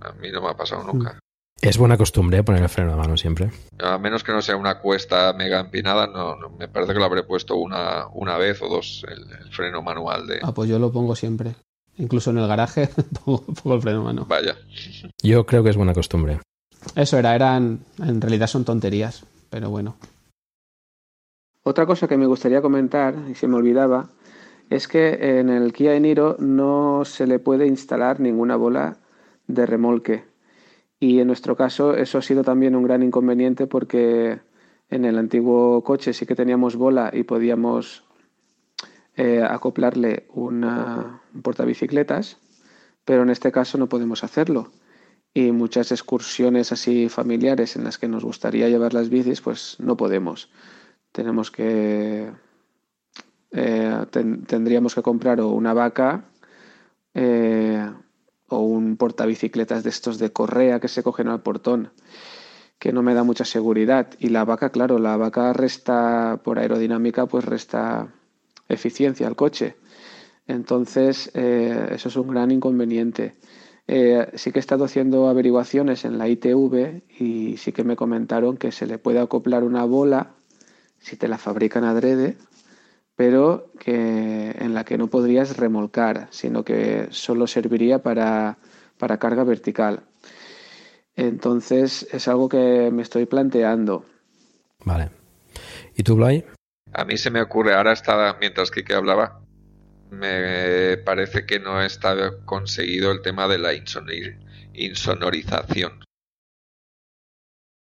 A 0.00 0.12
mí 0.12 0.30
no 0.30 0.40
me 0.40 0.48
ha 0.48 0.56
pasado 0.56 0.82
nunca. 0.84 1.18
Es 1.62 1.76
buena 1.76 1.98
costumbre 1.98 2.42
poner 2.42 2.62
el 2.62 2.68
freno 2.70 2.92
de 2.92 2.96
mano 2.96 3.16
siempre. 3.18 3.50
A 3.78 3.98
menos 3.98 4.24
que 4.24 4.32
no 4.32 4.40
sea 4.40 4.56
una 4.56 4.78
cuesta 4.78 5.32
mega 5.34 5.60
empinada, 5.60 6.06
no, 6.06 6.36
no, 6.36 6.48
me 6.50 6.68
parece 6.68 6.94
que 6.94 6.98
lo 6.98 7.04
habré 7.04 7.22
puesto 7.22 7.56
una, 7.56 8.06
una 8.14 8.38
vez 8.38 8.62
o 8.62 8.68
dos 8.68 9.04
el, 9.06 9.30
el 9.30 9.52
freno 9.52 9.82
manual 9.82 10.26
de... 10.26 10.40
Ah, 10.42 10.52
pues 10.54 10.70
yo 10.70 10.78
lo 10.78 10.90
pongo 10.90 11.14
siempre. 11.14 11.54
Incluso 11.98 12.30
en 12.30 12.38
el 12.38 12.48
garaje 12.48 12.88
pongo, 13.24 13.44
pongo 13.44 13.76
el 13.76 13.82
freno 13.82 14.02
mano. 14.02 14.24
Vaya. 14.26 14.56
Yo 15.22 15.44
creo 15.44 15.62
que 15.62 15.70
es 15.70 15.76
buena 15.76 15.92
costumbre. 15.92 16.40
Eso 16.94 17.18
era, 17.18 17.34
eran, 17.34 17.80
en 17.98 18.20
realidad 18.22 18.46
son 18.46 18.64
tonterías, 18.64 19.26
pero 19.50 19.68
bueno. 19.68 19.96
Otra 21.62 21.84
cosa 21.84 22.08
que 22.08 22.16
me 22.16 22.26
gustaría 22.26 22.62
comentar, 22.62 23.14
y 23.30 23.34
se 23.34 23.46
me 23.46 23.56
olvidaba, 23.56 24.08
es 24.70 24.88
que 24.88 25.40
en 25.40 25.50
el 25.50 25.74
Kia 25.74 25.98
Niro 26.00 26.36
no 26.38 27.04
se 27.04 27.26
le 27.26 27.38
puede 27.38 27.66
instalar 27.66 28.18
ninguna 28.18 28.56
bola 28.56 28.96
de 29.46 29.66
remolque. 29.66 30.29
Y 31.00 31.18
en 31.20 31.26
nuestro 31.28 31.56
caso 31.56 31.94
eso 31.96 32.18
ha 32.18 32.22
sido 32.22 32.44
también 32.44 32.76
un 32.76 32.84
gran 32.84 33.02
inconveniente 33.02 33.66
porque 33.66 34.40
en 34.90 35.04
el 35.04 35.18
antiguo 35.18 35.82
coche 35.82 36.12
sí 36.12 36.26
que 36.26 36.34
teníamos 36.36 36.76
bola 36.76 37.10
y 37.12 37.22
podíamos 37.22 38.04
eh, 39.16 39.42
acoplarle 39.42 40.26
una, 40.34 41.22
un 41.34 41.42
portabicicletas, 41.42 42.38
pero 43.04 43.22
en 43.22 43.30
este 43.30 43.50
caso 43.50 43.78
no 43.78 43.88
podemos 43.88 44.24
hacerlo 44.24 44.70
y 45.32 45.52
muchas 45.52 45.90
excursiones 45.92 46.72
así 46.72 47.08
familiares 47.08 47.76
en 47.76 47.84
las 47.84 47.98
que 47.98 48.08
nos 48.08 48.24
gustaría 48.24 48.68
llevar 48.68 48.92
las 48.94 49.08
bicis, 49.08 49.40
pues 49.40 49.76
no 49.78 49.96
podemos. 49.96 50.50
Tenemos 51.12 51.50
que 51.50 52.30
eh, 53.52 54.06
ten- 54.10 54.44
tendríamos 54.44 54.94
que 54.94 55.02
comprar 55.02 55.40
o 55.40 55.48
una 55.50 55.72
vaca 55.74 56.24
eh, 57.14 57.90
o 58.50 58.60
un 58.60 58.96
portabicicletas 58.96 59.82
de 59.82 59.90
estos 59.90 60.18
de 60.18 60.32
correa 60.32 60.80
que 60.80 60.88
se 60.88 61.02
cogen 61.02 61.28
al 61.28 61.42
portón, 61.42 61.92
que 62.78 62.92
no 62.92 63.02
me 63.02 63.14
da 63.14 63.24
mucha 63.24 63.44
seguridad. 63.44 64.10
Y 64.18 64.28
la 64.28 64.44
vaca, 64.44 64.70
claro, 64.70 64.98
la 64.98 65.16
vaca 65.16 65.52
resta 65.52 66.40
por 66.44 66.58
aerodinámica, 66.58 67.26
pues 67.26 67.44
resta 67.44 68.12
eficiencia 68.68 69.26
al 69.26 69.36
coche. 69.36 69.76
Entonces, 70.46 71.30
eh, 71.34 71.88
eso 71.92 72.08
es 72.08 72.16
un 72.16 72.28
gran 72.28 72.50
inconveniente. 72.50 73.36
Eh, 73.86 74.28
sí 74.34 74.52
que 74.52 74.58
he 74.58 74.60
estado 74.60 74.84
haciendo 74.84 75.28
averiguaciones 75.28 76.04
en 76.04 76.18
la 76.18 76.28
ITV 76.28 77.02
y 77.18 77.56
sí 77.56 77.72
que 77.72 77.84
me 77.84 77.96
comentaron 77.96 78.56
que 78.56 78.70
se 78.70 78.86
le 78.86 78.98
puede 78.98 79.20
acoplar 79.20 79.64
una 79.64 79.84
bola 79.84 80.34
si 81.00 81.16
te 81.16 81.28
la 81.28 81.38
fabrican 81.38 81.84
adrede, 81.84 82.36
pero 83.20 83.70
que 83.78 84.52
en 84.58 84.72
la 84.72 84.84
que 84.84 84.96
no 84.96 85.08
podrías 85.08 85.58
remolcar, 85.58 86.28
sino 86.30 86.64
que 86.64 87.08
solo 87.10 87.46
serviría 87.46 87.98
para, 87.98 88.56
para 88.96 89.18
carga 89.18 89.44
vertical. 89.44 90.04
Entonces 91.16 92.08
es 92.12 92.28
algo 92.28 92.48
que 92.48 92.88
me 92.90 93.02
estoy 93.02 93.26
planteando. 93.26 94.06
Vale. 94.86 95.10
¿Y 95.94 96.02
tú, 96.02 96.16
Blay? 96.16 96.46
A 96.94 97.04
mí 97.04 97.18
se 97.18 97.30
me 97.30 97.42
ocurre, 97.42 97.74
ahora 97.74 97.92
está, 97.92 98.38
mientras 98.40 98.70
Kike 98.70 98.94
hablaba, 98.94 99.42
me 100.08 100.96
parece 101.04 101.44
que 101.44 101.60
no 101.60 101.82
está 101.82 102.42
conseguido 102.46 103.12
el 103.12 103.20
tema 103.20 103.48
de 103.48 103.58
la 103.58 103.74
insonir- 103.74 104.38
insonorización. 104.72 106.02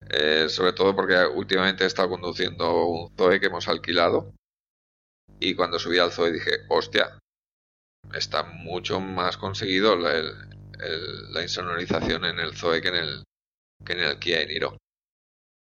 Eh, 0.09 0.49
sobre 0.49 0.73
todo 0.73 0.95
porque 0.95 1.15
últimamente 1.31 1.84
he 1.84 1.88
estado 1.88 2.09
conduciendo 2.09 2.88
un 2.88 3.15
Zoe 3.15 3.39
que 3.39 3.45
hemos 3.45 3.68
alquilado 3.68 4.34
y 5.39 5.55
cuando 5.55 5.80
subí 5.80 5.99
al 5.99 6.11
Zoe 6.11 6.31
dije, 6.31 6.51
hostia, 6.69 7.18
está 8.14 8.43
mucho 8.43 8.99
más 8.99 9.38
conseguido 9.38 9.95
la, 9.95 10.14
el- 10.14 10.34
el- 10.80 11.34
la 11.34 11.41
insonorización 11.43 12.26
en 12.26 12.39
el 12.39 12.55
Zoe 12.55 12.81
que 12.81 12.88
en 12.89 12.95
el, 12.95 13.23
que 13.85 13.93
en 13.93 13.99
el 13.99 14.19
Kia 14.19 14.45
Niro. 14.45 14.77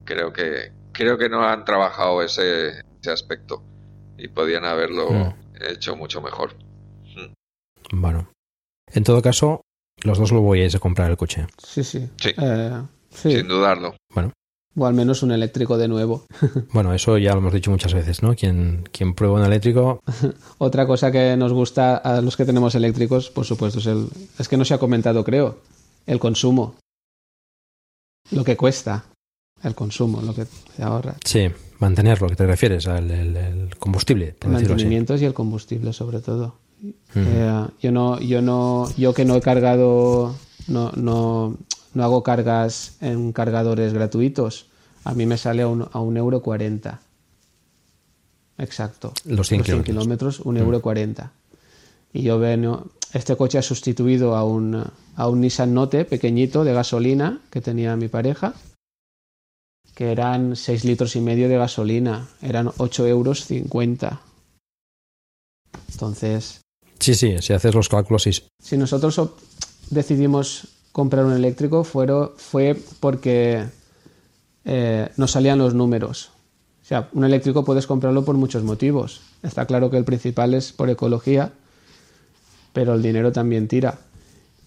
Creo 0.03 0.31
que, 0.34 0.72
creo 0.91 1.18
que 1.18 1.30
no 1.30 1.43
han 1.43 1.65
trabajado 1.65 2.22
ese, 2.22 2.81
ese 3.02 3.11
aspecto 3.11 3.64
y 4.18 4.27
podían 4.27 4.65
haberlo 4.65 5.10
Mm. 5.11 5.34
hecho 5.61 5.95
mucho 5.95 6.22
mejor. 6.22 6.56
Bueno. 7.91 8.30
En 8.93 9.03
todo 9.03 9.22
caso, 9.22 9.61
los 10.03 10.18
dos 10.18 10.31
lo 10.31 10.41
voy 10.41 10.64
a 10.64 10.80
comprar 10.80 11.10
el 11.11 11.18
coche. 11.18 11.47
Sí, 11.57 11.84
sí. 11.84 12.10
Sí. 12.18 12.34
Eh, 12.38 12.81
sí. 13.10 13.31
Sin 13.31 13.47
dudarlo. 13.47 13.95
Bueno. 14.14 14.31
O 14.77 14.85
al 14.85 14.93
menos 14.93 15.23
un 15.23 15.31
eléctrico 15.31 15.77
de 15.77 15.88
nuevo. 15.88 16.26
Bueno, 16.73 16.93
eso 16.93 17.18
ya 17.18 17.31
lo 17.31 17.39
hemos 17.39 17.53
dicho 17.53 17.72
muchas 17.72 17.93
veces, 17.93 18.22
¿no? 18.22 18.35
Quien, 18.35 18.84
quien 18.91 19.14
prueba 19.14 19.35
un 19.35 19.45
eléctrico, 19.45 20.02
Otra 20.57 20.85
cosa 20.85 21.11
que 21.11 21.38
nos 21.38 21.53
gusta 21.53 21.97
a 21.97 22.22
los 22.22 22.35
que 22.35 22.45
tenemos 22.45 22.76
eléctricos, 22.76 23.30
por 23.30 23.45
supuesto, 23.45 23.80
es 23.80 23.85
el. 23.85 24.07
Es 24.38 24.47
que 24.47 24.57
no 24.57 24.65
se 24.65 24.73
ha 24.73 24.77
comentado, 24.77 25.23
creo. 25.23 25.60
El 26.06 26.19
consumo. 26.19 26.76
Lo 28.31 28.43
que 28.43 28.57
cuesta. 28.57 29.06
El 29.64 29.73
consumo, 29.73 30.22
lo 30.22 30.35
que 30.35 30.45
se 30.45 30.84
ahorra. 30.84 31.15
sí, 31.23 31.47
mantenerlo, 31.80 32.27
¿qué 32.27 32.35
te 32.35 32.45
refieres? 32.45 32.88
Al 32.88 33.10
el, 33.10 33.38
el 33.38 33.76
combustible, 33.77 34.35
por 34.38 34.52
decirlo 34.52 34.76
así. 34.76 34.84
Mantenimientos 34.84 35.22
y 35.22 35.26
el 35.26 35.34
combustible, 35.34 35.93
sobre 35.93 36.19
todo. 36.19 36.57
Eh, 37.15 37.65
yo 37.81 37.91
no, 37.91 38.19
yo 38.19 38.41
no, 38.41 38.89
yo 38.97 39.14
que 39.14 39.26
no 39.26 39.35
he 39.35 39.41
cargado 39.41 40.35
no, 40.68 40.91
no, 40.95 41.57
no 41.95 42.03
hago 42.03 42.22
cargas 42.23 42.97
en 43.01 43.31
cargadores 43.31 43.93
gratuitos. 43.93 44.67
A 45.03 45.13
mí 45.13 45.26
me 45.26 45.38
sale 45.38 45.63
a 45.63 45.67
un, 45.67 45.88
a 45.91 45.99
un 45.99 46.17
euro 46.17 46.41
cuarenta. 46.41 47.01
Exacto. 48.57 49.13
Los 49.26 49.49
100 49.49 49.63
kilómetros. 49.63 49.85
kilómetros, 49.85 50.39
un 50.41 50.57
euro 50.57 50.81
cuarenta. 50.81 51.31
Y 52.13 52.22
yo 52.22 52.39
veo, 52.39 52.88
este 53.13 53.35
coche 53.35 53.57
ha 53.57 53.61
sustituido 53.61 54.35
a 54.35 54.43
un, 54.45 54.84
a 55.15 55.27
un 55.27 55.41
Nissan 55.41 55.73
Note 55.73 56.05
pequeñito 56.05 56.63
de 56.63 56.73
gasolina 56.73 57.41
que 57.49 57.59
tenía 57.61 57.95
mi 57.97 58.07
pareja, 58.07 58.53
que 59.93 60.11
eran 60.11 60.55
6 60.55 60.85
litros 60.85 61.15
y 61.15 61.22
medio 61.22 61.49
de 61.49 61.57
gasolina, 61.57 62.30
eran 62.41 62.72
8 62.77 63.07
euros 63.07 63.45
50. 63.45 64.22
Entonces, 65.91 66.61
Sí, 66.99 67.13
sí, 67.13 67.35
si 67.41 67.53
haces 67.53 67.76
los 67.76 67.89
cálculos, 67.89 68.23
sí. 68.23 68.31
si 68.61 68.77
nosotros 68.77 69.19
decidimos 69.89 70.67
comprar 70.95 71.26
un 71.26 71.34
eléctrico 71.34 71.84
fuero- 71.84 72.35
fue 72.38 72.73
porque 73.01 73.65
eh, 74.63 75.09
nos 75.17 75.31
salían 75.31 75.59
los 75.59 75.73
números. 75.73 76.31
O 76.81 76.85
sea, 76.85 77.09
un 77.11 77.26
eléctrico 77.26 77.65
puedes 77.65 77.85
comprarlo 77.85 78.23
por 78.23 78.38
muchos 78.38 78.63
motivos. 78.63 79.19
Está 79.43 79.65
claro 79.65 79.89
que 79.89 79.97
el 79.97 80.05
principal 80.05 80.53
es 80.53 80.72
por 80.72 80.89
ecología, 80.89 81.51
pero 82.72 82.93
el 82.93 83.01
dinero 83.01 83.34
también 83.34 83.67
tira. 83.67 83.97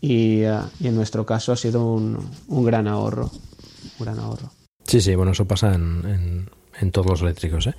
Y, 0.02 0.42
eh, 0.42 0.58
en 0.84 0.94
nuestro 0.96 1.24
caso 1.24 1.52
ha 1.52 1.56
sido 1.56 1.94
un, 1.94 2.18
gran 2.46 2.88
ahorro. 2.88 3.30
Un 3.98 4.04
gran 4.04 4.18
ahorro. 4.18 4.50
Sí, 4.84 5.00
sí, 5.00 5.14
bueno, 5.14 5.32
eso 5.32 5.46
pasa 5.46 5.74
en, 5.74 6.50
todos 6.92 7.06
los 7.06 7.22
eléctricos, 7.22 7.68
¿eh? 7.68 7.74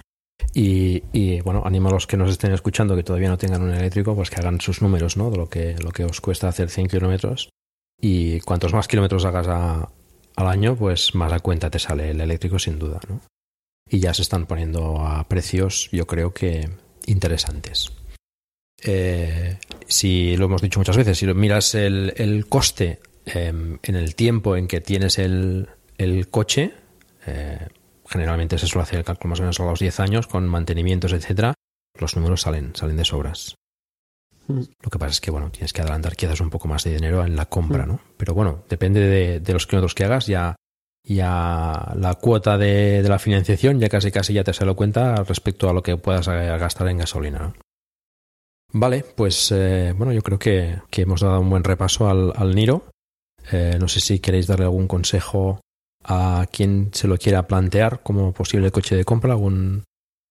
Y, 0.55 1.03
y, 1.13 1.41
bueno, 1.41 1.61
animo 1.63 1.89
a 1.89 1.91
los 1.91 2.07
que 2.07 2.17
nos 2.17 2.31
estén 2.31 2.51
escuchando 2.51 2.95
que 2.95 3.03
todavía 3.03 3.29
no 3.29 3.37
tengan 3.37 3.61
un 3.61 3.75
eléctrico, 3.75 4.15
pues 4.15 4.31
que 4.31 4.37
hagan 4.37 4.59
sus 4.59 4.81
números, 4.81 5.17
¿no? 5.17 5.29
De 5.29 5.37
lo 5.37 5.47
que, 5.47 5.75
lo 5.77 5.91
que 5.91 6.05
os 6.05 6.19
cuesta 6.19 6.47
hacer 6.47 6.71
100 6.71 6.87
kilómetros. 6.87 7.49
Y 8.01 8.39
cuantos 8.41 8.73
más 8.73 8.87
kilómetros 8.87 9.25
hagas 9.25 9.47
al 9.47 10.47
año, 10.47 10.75
pues 10.75 11.15
más 11.15 11.31
a 11.31 11.39
cuenta 11.39 11.69
te 11.69 11.79
sale 11.79 12.11
el 12.11 12.21
eléctrico, 12.21 12.59
sin 12.59 12.79
duda, 12.79 12.99
¿no? 13.07 13.21
Y 13.89 13.99
ya 13.99 14.13
se 14.13 14.21
están 14.21 14.45
poniendo 14.45 15.01
a 15.01 15.27
precios, 15.27 15.89
yo 15.91 16.05
creo 16.05 16.33
que 16.33 16.69
interesantes. 17.07 17.91
Eh, 18.83 19.57
si 19.87 20.37
lo 20.37 20.45
hemos 20.45 20.61
dicho 20.61 20.79
muchas 20.79 20.95
veces, 20.95 21.17
si 21.17 21.25
miras 21.33 21.75
el, 21.75 22.45
coste 22.47 22.99
eh, 23.25 23.51
en 23.83 23.95
el 23.95 24.15
tiempo 24.15 24.55
en 24.55 24.67
que 24.67 24.79
tienes 24.79 25.17
el, 25.17 25.69
el 25.97 26.29
coche, 26.29 26.73
eh, 27.25 27.67
generalmente 28.07 28.57
se 28.57 28.67
suele 28.67 28.83
hacer 28.83 28.99
el 28.99 29.05
cálculo 29.05 29.31
más 29.31 29.39
o 29.39 29.43
menos 29.43 29.59
a 29.59 29.65
los 29.65 29.79
10 29.79 29.99
años, 29.99 30.27
con 30.27 30.47
mantenimientos, 30.47 31.13
etcétera, 31.13 31.53
los 31.99 32.15
números 32.15 32.41
salen, 32.41 32.75
salen 32.75 32.97
de 32.97 33.05
sobras. 33.05 33.55
Mm. 34.49 34.61
Lo 34.81 34.89
que 34.89 34.99
pasa 34.99 35.11
es 35.11 35.21
que, 35.21 35.31
bueno, 35.31 35.51
tienes 35.51 35.71
que 35.71 35.81
adelantar 35.81 36.15
quizás 36.15 36.41
un 36.41 36.49
poco 36.49 36.67
más 36.67 36.83
de 36.83 36.95
dinero 36.95 37.23
en 37.23 37.35
la 37.35 37.45
compra, 37.45 37.85
¿no? 37.85 38.01
Pero 38.17 38.33
bueno, 38.33 38.63
depende 38.67 38.99
de, 38.99 39.39
de 39.39 39.53
los 39.53 39.67
kilómetros 39.67 39.95
que 39.95 40.03
hagas, 40.03 40.25
ya, 40.25 40.55
ya 41.03 41.93
la 41.95 42.15
cuota 42.15 42.57
de, 42.57 43.01
de 43.01 43.09
la 43.09 43.19
financiación 43.19 43.79
ya 43.79 43.89
casi 43.89 44.11
casi 44.11 44.33
ya 44.33 44.43
te 44.43 44.53
sale 44.53 44.73
cuenta 44.73 45.23
respecto 45.23 45.69
a 45.69 45.73
lo 45.73 45.83
que 45.83 45.97
puedas 45.97 46.27
eh, 46.27 46.57
gastar 46.57 46.87
en 46.89 46.97
gasolina, 46.97 47.39
¿no? 47.39 47.53
Vale, 48.71 49.05
pues 49.15 49.51
eh, 49.51 49.93
bueno, 49.95 50.13
yo 50.13 50.21
creo 50.21 50.37
que, 50.37 50.81
que 50.91 51.03
hemos 51.03 51.21
dado 51.21 51.39
un 51.39 51.49
buen 51.49 51.63
repaso 51.63 52.09
al, 52.09 52.33
al 52.35 52.53
Niro. 52.53 52.83
Eh, 53.51 53.77
no 53.79 53.87
sé 53.87 53.99
si 53.99 54.19
queréis 54.19 54.47
darle 54.47 54.65
algún 54.65 54.87
consejo 54.87 55.59
a 56.03 56.45
quien 56.51 56.91
se 56.93 57.07
lo 57.07 57.17
quiera 57.17 57.47
plantear 57.47 58.03
como 58.03 58.31
posible 58.31 58.71
coche 58.71 58.95
de 58.95 59.05
compra, 59.05 59.33
algún, 59.33 59.83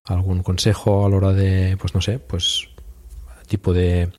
algún 0.04 0.42
consejo 0.42 1.04
a 1.04 1.08
la 1.08 1.16
hora 1.16 1.32
de, 1.32 1.76
pues 1.78 1.94
no 1.94 2.00
sé, 2.00 2.20
pues 2.20 2.68
tipo 3.48 3.72
de, 3.72 4.12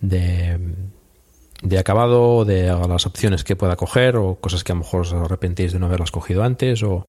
de, 0.00 1.78
acabado, 1.78 2.44
de 2.44 2.66
las 2.66 3.06
opciones 3.06 3.44
que 3.44 3.56
pueda 3.56 3.76
coger 3.76 4.16
o 4.16 4.36
cosas 4.36 4.64
que 4.64 4.72
a 4.72 4.74
lo 4.74 4.80
mejor 4.80 5.02
os 5.02 5.12
arrepentís 5.12 5.72
de 5.72 5.78
no 5.78 5.86
haberlas 5.86 6.10
cogido 6.10 6.42
antes 6.42 6.82
o 6.82 7.06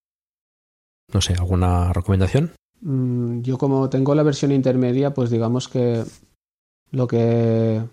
no 1.13 1.21
sé, 1.21 1.33
alguna 1.33 1.93
recomendación. 1.93 2.53
Mm, 2.81 3.41
Yo 3.41 3.57
como 3.57 3.89
tengo 3.89 4.15
la 4.15 4.23
versión 4.23 4.51
intermedia, 4.51 5.13
pues 5.13 5.29
digamos 5.29 5.67
que 5.67 6.03
lo 6.91 7.07
que 7.07 7.83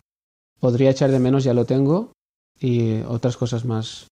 podría 0.59 0.91
echar 0.91 1.11
de 1.11 1.19
menos 1.19 1.45
ya 1.45 1.55
lo 1.55 1.65
tengo 1.65 2.13
y 2.59 3.01
otras 3.03 3.37
cosas 3.37 3.65
más 3.65 4.09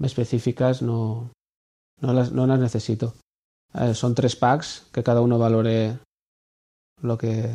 específicas 0.00 0.82
no, 0.82 1.30
no, 2.00 2.12
las, 2.12 2.32
no 2.32 2.46
las 2.46 2.58
necesito. 2.58 3.14
Eh, 3.74 3.94
son 3.94 4.14
tres 4.14 4.36
packs 4.36 4.86
que 4.92 5.02
cada 5.02 5.20
uno 5.20 5.38
valore 5.38 5.98
lo 7.02 7.18
que, 7.18 7.50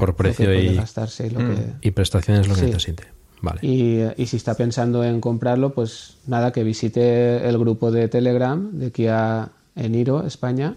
Por 0.00 0.08
lo 0.10 0.16
que 0.16 0.22
precio 0.24 0.46
puede 0.46 0.64
y, 0.64 0.74
gastarse 0.76 1.26
y 1.26 1.30
lo 1.30 1.40
Mm. 1.40 1.54
que... 1.54 1.88
y 1.88 1.90
prestaciones 1.92 2.48
lo 2.48 2.54
que 2.54 2.60
Sí. 2.60 2.66
necesite. 2.66 3.04
Vale. 3.42 3.60
Y, 3.62 4.00
y 4.20 4.26
si 4.26 4.36
está 4.36 4.54
pensando 4.54 5.02
en 5.04 5.20
comprarlo, 5.20 5.72
pues 5.72 6.18
nada, 6.26 6.52
que 6.52 6.62
visite 6.64 7.48
el 7.48 7.58
grupo 7.58 7.90
de 7.90 8.08
Telegram 8.08 8.70
de 8.78 8.90
Kia 8.92 9.50
Eniro 9.76 10.26
España 10.26 10.76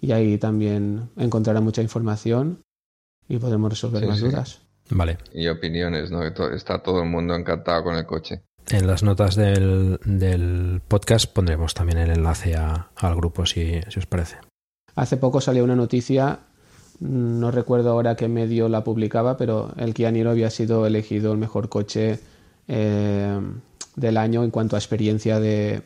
y 0.00 0.12
ahí 0.12 0.38
también 0.38 1.10
encontrará 1.16 1.60
mucha 1.60 1.82
información 1.82 2.60
y 3.28 3.36
podremos 3.38 3.70
resolver 3.70 4.00
Sí, 4.02 4.06
más 4.08 4.18
sí. 4.18 4.24
dudas. 4.24 4.60
Vale. 4.90 5.18
Y 5.34 5.48
opiniones, 5.48 6.10
¿no? 6.10 6.22
Está 6.22 6.82
todo 6.82 7.02
el 7.02 7.08
mundo 7.08 7.34
encantado 7.34 7.84
con 7.84 7.96
el 7.96 8.06
coche. 8.06 8.42
En 8.70 8.86
las 8.86 9.02
notas 9.02 9.34
del, 9.36 9.98
del 10.06 10.80
podcast 10.88 11.30
pondremos 11.30 11.74
también 11.74 11.98
el 11.98 12.10
enlace 12.10 12.54
a- 12.56 12.90
al 12.96 13.14
grupo 13.14 13.44
si, 13.44 13.80
si 13.90 13.98
os 13.98 14.06
parece. 14.06 14.36
Hace 14.94 15.16
poco 15.18 15.40
salió 15.42 15.64
una 15.64 15.76
noticia, 15.76 16.38
no 17.04 17.50
recuerdo 17.50 17.90
ahora 17.90 18.16
qué 18.16 18.28
medio 18.28 18.68
la 18.70 18.82
publicaba, 18.82 19.36
pero 19.36 19.72
el 19.76 19.92
Kia 19.92 20.10
Niro 20.10 20.30
había 20.30 20.50
sido 20.50 20.86
elegido 20.86 21.32
el 21.32 21.38
mejor 21.38 21.68
coche 21.68 22.18
eh, 22.66 23.40
del 23.94 24.16
año 24.16 24.42
en 24.42 24.50
cuanto 24.50 24.76
a 24.76 24.78
experiencia 24.78 25.38
de 25.38 25.82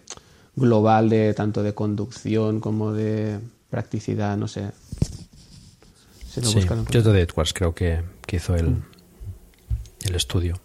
global 0.55 1.09
de 1.09 1.35
tanto 1.35 1.63
de 1.65 1.75
conducción 1.75 2.61
como 2.61 2.93
de 2.93 3.41
practicidad, 3.69 4.37
no 4.37 4.47
sé. 4.47 4.71
Si 6.29 6.41
lo 6.41 6.47
Sí, 6.47 6.55
buscan, 6.57 6.79
lo 6.79 6.85
Joe 6.93 7.13
de 7.13 7.23
Edwards 7.23 7.53
creo 7.53 7.75
que, 7.75 8.01
que 8.25 8.37
hizo 8.37 8.55
el, 8.55 8.77
el 10.07 10.15
estudio. 10.15 10.61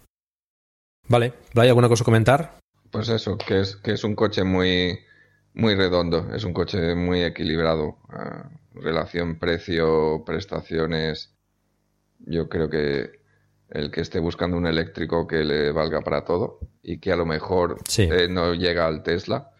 Vale, 1.08 1.34
¿hay 1.56 1.68
alguna 1.68 1.88
cosa 1.88 2.04
a 2.04 2.06
comentar? 2.06 2.58
Pues 2.92 3.08
eso, 3.08 3.36
que 3.36 3.60
es, 3.60 3.76
que 3.76 3.92
es 3.92 4.04
un 4.04 4.14
coche 4.14 4.44
muy, 4.44 5.00
muy 5.54 5.74
redondo, 5.74 6.32
es 6.32 6.44
un 6.44 6.52
coche 6.52 6.94
muy 6.94 7.22
equilibrado. 7.24 7.96
ah, 8.10 8.48
relación 8.74 9.38
precio-prestaciones. 9.38 11.34
Yo 12.20 12.48
creo 12.48 12.68
que 12.70 13.20
el 13.70 13.90
que 13.90 14.00
esté 14.00 14.18
buscando 14.18 14.56
un 14.56 14.66
eléctrico 14.66 15.26
que 15.26 15.44
le 15.44 15.72
valga 15.72 16.00
para 16.02 16.24
todo 16.24 16.58
y 16.82 16.98
que 16.98 17.12
a 17.12 17.16
lo 17.16 17.26
mejor 17.26 17.78
Sí. 17.88 18.02
eh, 18.10 18.28
no 18.28 18.54
llega 18.54 18.86
al 18.86 19.02
Tesla. 19.02 19.50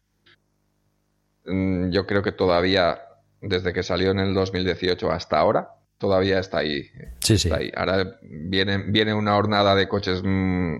Mm, 1.46 1.90
Yo 1.90 2.06
creo 2.06 2.22
que 2.22 2.32
todavía, 2.32 3.00
desde 3.40 3.72
que 3.72 3.82
salió 3.82 4.10
en 4.10 4.18
el 4.20 4.34
2018 4.34 5.10
hasta 5.10 5.38
ahora, 5.38 5.70
todavía 5.98 6.38
está 6.38 6.58
ahí. 6.58 6.84
Sí, 7.20 7.38
sí. 7.38 7.48
Está 7.48 7.56
ahí. 7.60 7.72
Ahora 7.76 8.18
viene, 8.22 8.78
viene 8.78 9.14
una 9.14 9.36
hornada 9.36 9.74
de 9.74 9.88
coches 9.88 10.22
mm, 10.24 10.76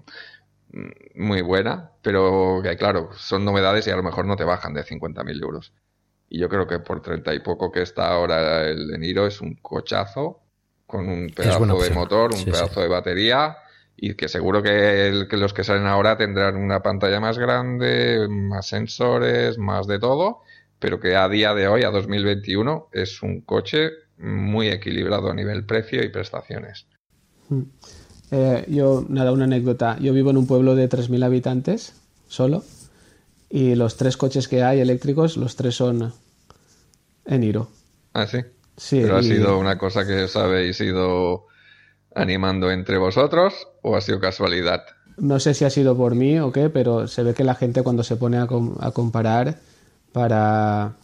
muy 1.17 1.41
buena, 1.43 1.93
pero 2.03 2.61
que 2.63 2.77
claro, 2.77 3.11
son 3.17 3.45
novedades 3.45 3.87
y 3.87 3.91
a 3.91 3.97
lo 3.97 4.03
mejor 4.03 4.27
no 4.27 4.37
te 4.37 4.45
bajan 4.45 4.75
de 4.75 4.83
50.000 4.85 5.41
euros. 5.43 5.73
Y 6.29 6.39
yo 6.41 6.49
creo 6.49 6.67
que 6.67 6.79
por 6.81 7.01
30 7.03 7.35
y 7.35 7.41
poco 7.41 7.71
que 7.73 7.83
está 7.83 8.09
ahora 8.09 8.65
el 8.69 8.93
Eniro 8.95 9.27
es 9.27 9.41
un 9.41 9.55
cochazo 9.57 10.43
con 10.87 11.09
un 11.09 11.33
pedazo 11.35 11.81
de 11.83 11.91
motor, 11.91 12.33
un 12.33 12.45
Sí, 12.45 12.51
pedazo 12.51 12.81
de 12.81 12.89
batería 12.89 13.57
y 13.97 14.15
que 14.15 14.29
seguro 14.29 14.63
que, 14.63 15.09
el- 15.09 15.29
que 15.29 15.37
los 15.37 15.55
que 15.55 15.65
salen 15.65 15.87
ahora 15.87 16.17
tendrán 16.17 16.57
una 16.57 16.83
pantalla 16.83 17.21
más 17.21 17.39
grande, 17.39 18.27
más 18.29 18.67
sensores, 18.69 19.59
más 19.59 19.87
de 19.87 19.99
todo, 19.99 20.43
pero 20.79 21.01
que 21.01 21.17
a 21.17 21.29
día 21.29 21.55
de 21.55 21.69
hoy, 21.69 21.85
a 21.85 21.91
2021, 21.91 22.89
es 22.93 23.23
un 23.23 23.41
coche 23.43 23.91
muy 24.19 24.69
equilibrado 24.69 25.31
a 25.31 25.35
nivel 25.35 25.65
precio 25.67 26.03
y 26.05 26.09
prestaciones. 26.09 26.87
Eh, 28.31 28.65
yo, 28.69 29.05
nada, 29.09 29.33
una 29.33 29.45
anécdota. 29.45 29.99
Yo 30.01 30.13
vivo 30.13 30.31
en 30.31 30.37
un 30.39 30.47
pueblo 30.47 30.75
de 30.75 30.89
3.000 30.89 31.23
habitantes, 31.23 31.95
solo, 32.29 32.65
y 33.51 33.75
los 33.75 33.97
tres 33.97 34.17
coches 34.17 34.49
que 34.49 34.63
hay 34.63 34.81
eléctricos, 34.81 35.37
los 35.37 35.57
tres 35.57 35.77
son 35.77 36.13
Eniro. 37.27 37.69
Ah, 38.13 38.27
sí. 38.27 38.39
Sí, 38.77 39.01
¿Pero 39.03 39.17
ha 39.17 39.23
sido 39.23 39.59
una 39.59 39.79
cosa 39.79 40.07
que 40.07 40.25
os 40.25 40.37
habéis 40.37 40.81
ido 40.81 41.47
animando 42.15 42.71
entre 42.71 42.99
vosotros 42.99 43.69
o 43.83 43.97
ha 43.97 44.01
sido 44.01 44.21
casualidad? 44.21 44.85
No 45.17 45.39
sé 45.39 45.55
si 45.55 45.65
ha 45.65 45.71
sido 45.71 45.97
por 45.97 46.15
mí 46.15 46.39
o 46.41 46.51
qué, 46.53 46.71
pero 46.71 47.07
se 47.07 47.23
ve 47.23 47.35
que 47.35 47.45
la 47.45 47.55
gente 47.55 47.83
cuando 47.83 48.03
se 48.03 48.17
pone 48.17 48.39
a, 48.39 48.47
com- 48.47 48.77
a 48.81 48.91
comparar 48.91 49.59
para... 50.13 50.95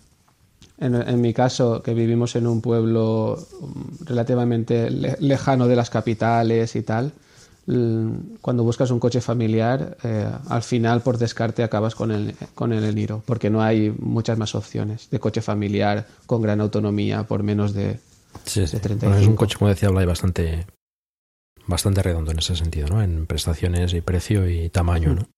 En, 0.79 0.95
en 0.95 1.21
mi 1.21 1.35
caso, 1.35 1.83
que 1.83 1.95
vivimos 1.95 2.37
en 2.37 2.47
un 2.47 2.61
pueblo 2.63 3.39
mm, 3.61 4.05
relativamente 4.07 4.91
le- 4.91 5.17
lejano 5.21 5.69
de 5.69 5.77
las 5.77 5.91
capitales 5.91 6.75
y 6.77 6.83
tal, 6.83 7.13
cuando 8.41 8.65
buscas 8.65 8.91
un 8.91 8.99
coche 9.01 9.21
familiar, 9.21 9.97
eh, 10.03 10.27
al 10.49 10.63
final 10.63 11.01
por 11.03 11.19
descarte 11.19 11.63
acabas 11.63 11.95
con 11.95 12.11
el, 12.11 12.35
con 12.55 12.73
el 12.73 12.85
Eniro, 12.85 13.23
porque 13.27 13.51
no 13.51 13.63
hay 13.63 13.91
muchas 13.99 14.39
más 14.39 14.55
opciones 14.55 15.09
de 15.11 15.21
coche 15.21 15.41
familiar 15.43 16.07
con 16.27 16.43
gran 16.43 16.61
autonomía 16.61 17.25
por 17.25 17.43
menos 17.43 17.73
de, 17.75 17.99
Sí, 18.45 18.67
sí. 18.67 18.79
de 18.79 18.89
Bueno, 18.89 18.99
35. 19.01 19.21
es 19.21 19.27
un 19.27 19.37
coche, 19.37 19.57
como 19.59 19.69
decía 19.69 19.89
Blay, 19.91 20.07
bastante, 20.07 20.67
bastante 21.67 22.03
redondo 22.03 22.31
en 22.33 22.39
ese 22.39 22.57
sentido, 22.57 22.89
¿no? 22.89 23.03
En 23.03 23.27
prestaciones 23.27 23.93
y 23.95 24.01
precio 24.01 24.49
y 24.49 24.69
tamaño, 24.71 25.15
¿no? 25.15 25.29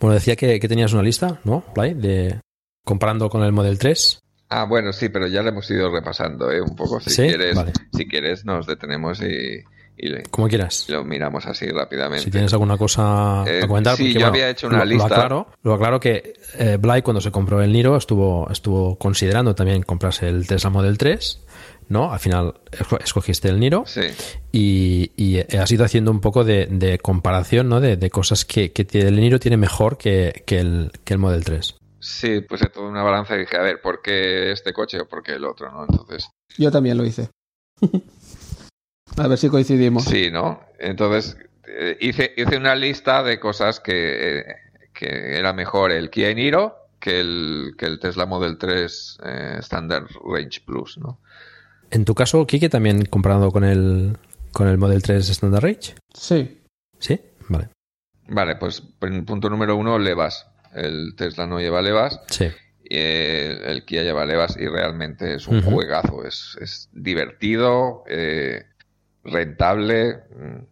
Bueno, 0.00 0.14
decía 0.14 0.36
que, 0.36 0.58
que 0.58 0.68
tenías 0.68 0.92
una 0.92 1.02
lista, 1.02 1.40
¿no, 1.44 1.64
Blay? 1.74 1.94
De 1.94 2.40
comparando 2.84 3.28
con 3.28 3.42
el 3.42 3.52
Model 3.52 3.78
3. 3.78 4.18
Ah, 4.48 4.64
bueno, 4.68 4.92
sí, 4.92 5.08
pero 5.08 5.26
ya 5.28 5.42
lo 5.42 5.48
hemos 5.50 5.70
ido 5.70 5.90
repasando, 5.90 6.50
¿eh? 6.50 6.60
Un 6.60 6.74
poco. 6.76 7.00
Si 7.00 7.10
¿Sí? 7.10 7.22
quieres, 7.22 7.54
Vale. 7.56 7.72
si 7.92 8.06
quieres, 8.06 8.44
nos 8.44 8.66
detenemos 8.66 9.20
y, 9.22 9.62
y 9.96 10.08
le- 10.08 10.22
Como 10.24 10.48
quieras. 10.48 10.86
lo 10.88 11.04
miramos 11.04 11.46
así 11.46 11.66
rápidamente. 11.68 12.24
Si 12.24 12.30
tienes 12.30 12.52
alguna 12.52 12.76
cosa 12.76 13.44
Eh, 13.46 13.62
a 13.62 13.68
comentar. 13.68 13.96
sí, 13.96 14.02
porque, 14.04 14.12
yo 14.14 14.20
bueno, 14.20 14.28
había 14.34 14.50
hecho 14.50 14.66
una 14.68 14.78
lo, 14.78 14.84
lista. 14.86 15.08
Lo 15.08 15.14
aclaro, 15.14 15.46
lo 15.62 15.74
aclaro 15.74 16.00
que 16.00 16.34
eh, 16.58 16.76
Blay 16.80 17.02
cuando 17.02 17.20
se 17.20 17.30
compró 17.30 17.62
el 17.62 17.72
Niro 17.72 17.96
estuvo, 17.96 18.48
estuvo 18.50 18.96
considerando 18.96 19.54
también 19.54 19.82
comprarse 19.82 20.28
el 20.28 20.46
Tesla 20.46 20.70
Model 20.70 20.98
3, 20.98 21.40
¿no? 21.88 22.12
Al 22.12 22.18
final 22.20 22.54
esco- 22.70 23.02
escogiste 23.02 23.48
el 23.48 23.60
Niro 23.60 23.84
Sí. 23.86 24.02
y, 24.50 25.12
y 25.16 25.38
has 25.56 25.70
ido 25.70 25.84
haciendo 25.84 26.10
un 26.10 26.20
poco 26.20 26.42
de, 26.44 26.66
de 26.70 26.98
comparación, 26.98 27.68
¿no? 27.68 27.80
De, 27.80 27.96
de 27.96 28.10
cosas 28.10 28.44
que, 28.44 28.72
el 28.92 29.16
Niro 29.20 29.38
tiene 29.38 29.56
mejor 29.56 29.98
que, 29.98 30.42
que 30.46 30.58
el, 30.60 30.90
que 31.04 31.14
el 31.14 31.18
Model 31.20 31.44
3. 31.44 31.74
Sí, 32.00 32.40
puse 32.40 32.66
toda 32.68 32.88
una 32.88 33.02
balanza 33.04 33.36
y 33.36 33.40
dije, 33.40 33.56
a 33.56 33.62
ver, 33.62 33.80
¿por 33.80 34.02
qué 34.02 34.50
este 34.50 34.72
coche 34.72 35.00
o 35.00 35.06
por 35.06 35.22
qué 35.22 35.34
el 35.34 35.44
otro, 35.44 35.70
no? 35.70 35.84
Entonces, 35.88 36.28
Yo 36.58 36.70
también 36.72 36.96
lo 36.98 37.04
hice. 37.04 37.28
A 39.16 39.28
ver 39.28 39.38
si 39.38 39.48
coincidimos. 39.48 40.04
sí, 40.04 40.30
¿no? 40.30 40.60
Entonces, 40.78 41.36
eh, 41.66 41.96
hice, 42.00 42.32
hice 42.36 42.56
una 42.56 42.74
lista 42.74 43.22
de 43.22 43.38
cosas 43.38 43.80
que, 43.80 44.38
eh, 44.40 44.44
que 44.94 45.38
era 45.38 45.52
mejor 45.52 45.92
el 45.92 46.10
Kia 46.10 46.32
Niro 46.34 46.76
que 46.98 47.20
el, 47.20 47.72
que 47.76 47.86
el 47.86 47.98
Tesla 47.98 48.26
Model 48.26 48.56
3 48.58 49.18
eh, 49.24 49.56
Standard 49.58 50.06
Range 50.24 50.60
Plus, 50.64 50.98
¿no? 50.98 51.18
En 51.90 52.04
tu 52.04 52.14
caso, 52.14 52.46
Kike, 52.46 52.68
también 52.68 53.04
comparado 53.06 53.50
con 53.50 53.64
el, 53.64 54.16
con 54.52 54.68
el 54.68 54.78
Model 54.78 55.02
3 55.02 55.28
Standard 55.28 55.62
Range. 55.64 55.94
Sí. 56.14 56.62
¿Sí? 56.98 57.20
Vale. 57.48 57.68
Vale, 58.28 58.56
pues 58.56 58.82
en 59.02 59.24
punto 59.26 59.50
número 59.50 59.76
uno, 59.76 59.98
levas. 59.98 60.46
El 60.74 61.14
Tesla 61.16 61.46
no 61.46 61.58
lleva 61.60 61.82
levas. 61.82 62.20
Sí. 62.28 62.46
eh, 62.88 63.60
el 63.66 63.84
Kia 63.84 64.04
lleva 64.04 64.24
levas 64.24 64.56
y 64.56 64.66
realmente 64.66 65.34
es 65.34 65.48
un 65.48 65.60
juegazo. 65.60 66.24
Es, 66.24 66.56
es 66.60 66.88
divertido, 66.92 68.04
eh, 68.08 68.66
rentable 69.24 70.14
mm, 70.36 70.62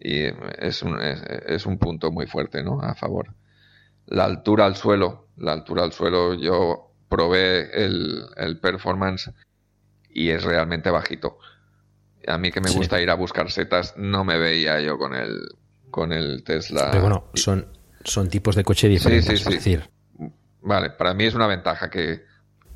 y 0.00 0.22
es 0.58 0.82
un, 0.82 1.00
es, 1.00 1.22
es 1.46 1.66
un 1.66 1.78
punto 1.78 2.10
muy 2.10 2.26
fuerte 2.26 2.62
¿no? 2.62 2.80
a 2.80 2.94
favor. 2.94 3.34
La 4.06 4.24
altura 4.24 4.66
al 4.66 4.76
suelo. 4.76 5.28
La 5.36 5.52
altura 5.52 5.84
al 5.84 5.92
suelo, 5.92 6.34
yo 6.34 6.92
probé 7.08 7.84
el, 7.84 8.24
el 8.36 8.58
performance 8.60 9.30
y 10.10 10.30
es 10.30 10.42
realmente 10.42 10.90
bajito. 10.90 11.38
A 12.26 12.36
mí 12.38 12.50
que 12.50 12.60
me 12.60 12.68
Sí. 12.68 12.76
gusta 12.76 13.00
ir 13.00 13.08
a 13.10 13.14
buscar 13.14 13.50
setas, 13.50 13.94
no 13.96 14.24
me 14.24 14.38
veía 14.38 14.80
yo 14.80 14.98
con 14.98 15.14
el, 15.14 15.40
con 15.90 16.12
el 16.12 16.44
Tesla. 16.44 16.88
Pero 16.90 17.02
bueno, 17.02 17.30
son, 17.34 17.66
son 18.04 18.28
tipos 18.28 18.54
de 18.56 18.64
coche 18.64 18.88
diferentes. 18.88 19.26
sí, 19.40 19.44
sí. 19.44 19.48
Es 19.48 19.54
decir, 19.54 19.90
Vale, 20.62 20.90
para 20.90 21.14
mí 21.14 21.24
es 21.24 21.34
una 21.34 21.46
ventaja 21.46 21.88
que. 21.88 22.22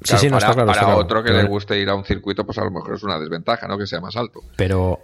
Sí, 0.02 0.16
sí, 0.18 0.26
no, 0.26 0.32
para 0.38 0.38
está 0.38 0.52
claro, 0.54 0.66
para 0.66 0.72
está 0.72 0.84
claro. 0.86 1.00
otro 1.00 1.22
que 1.22 1.30
Pero- 1.30 1.42
le 1.42 1.48
guste 1.48 1.78
ir 1.80 1.88
a 1.88 1.94
un 1.94 2.04
circuito, 2.04 2.44
pues 2.44 2.58
a 2.58 2.64
lo 2.64 2.70
mejor 2.70 2.94
es 2.96 3.02
una 3.02 3.18
desventaja, 3.18 3.66
¿no? 3.68 3.78
Que 3.78 3.86
sea 3.86 4.00
más 4.00 4.16
alto. 4.16 4.40
pero 4.56 5.00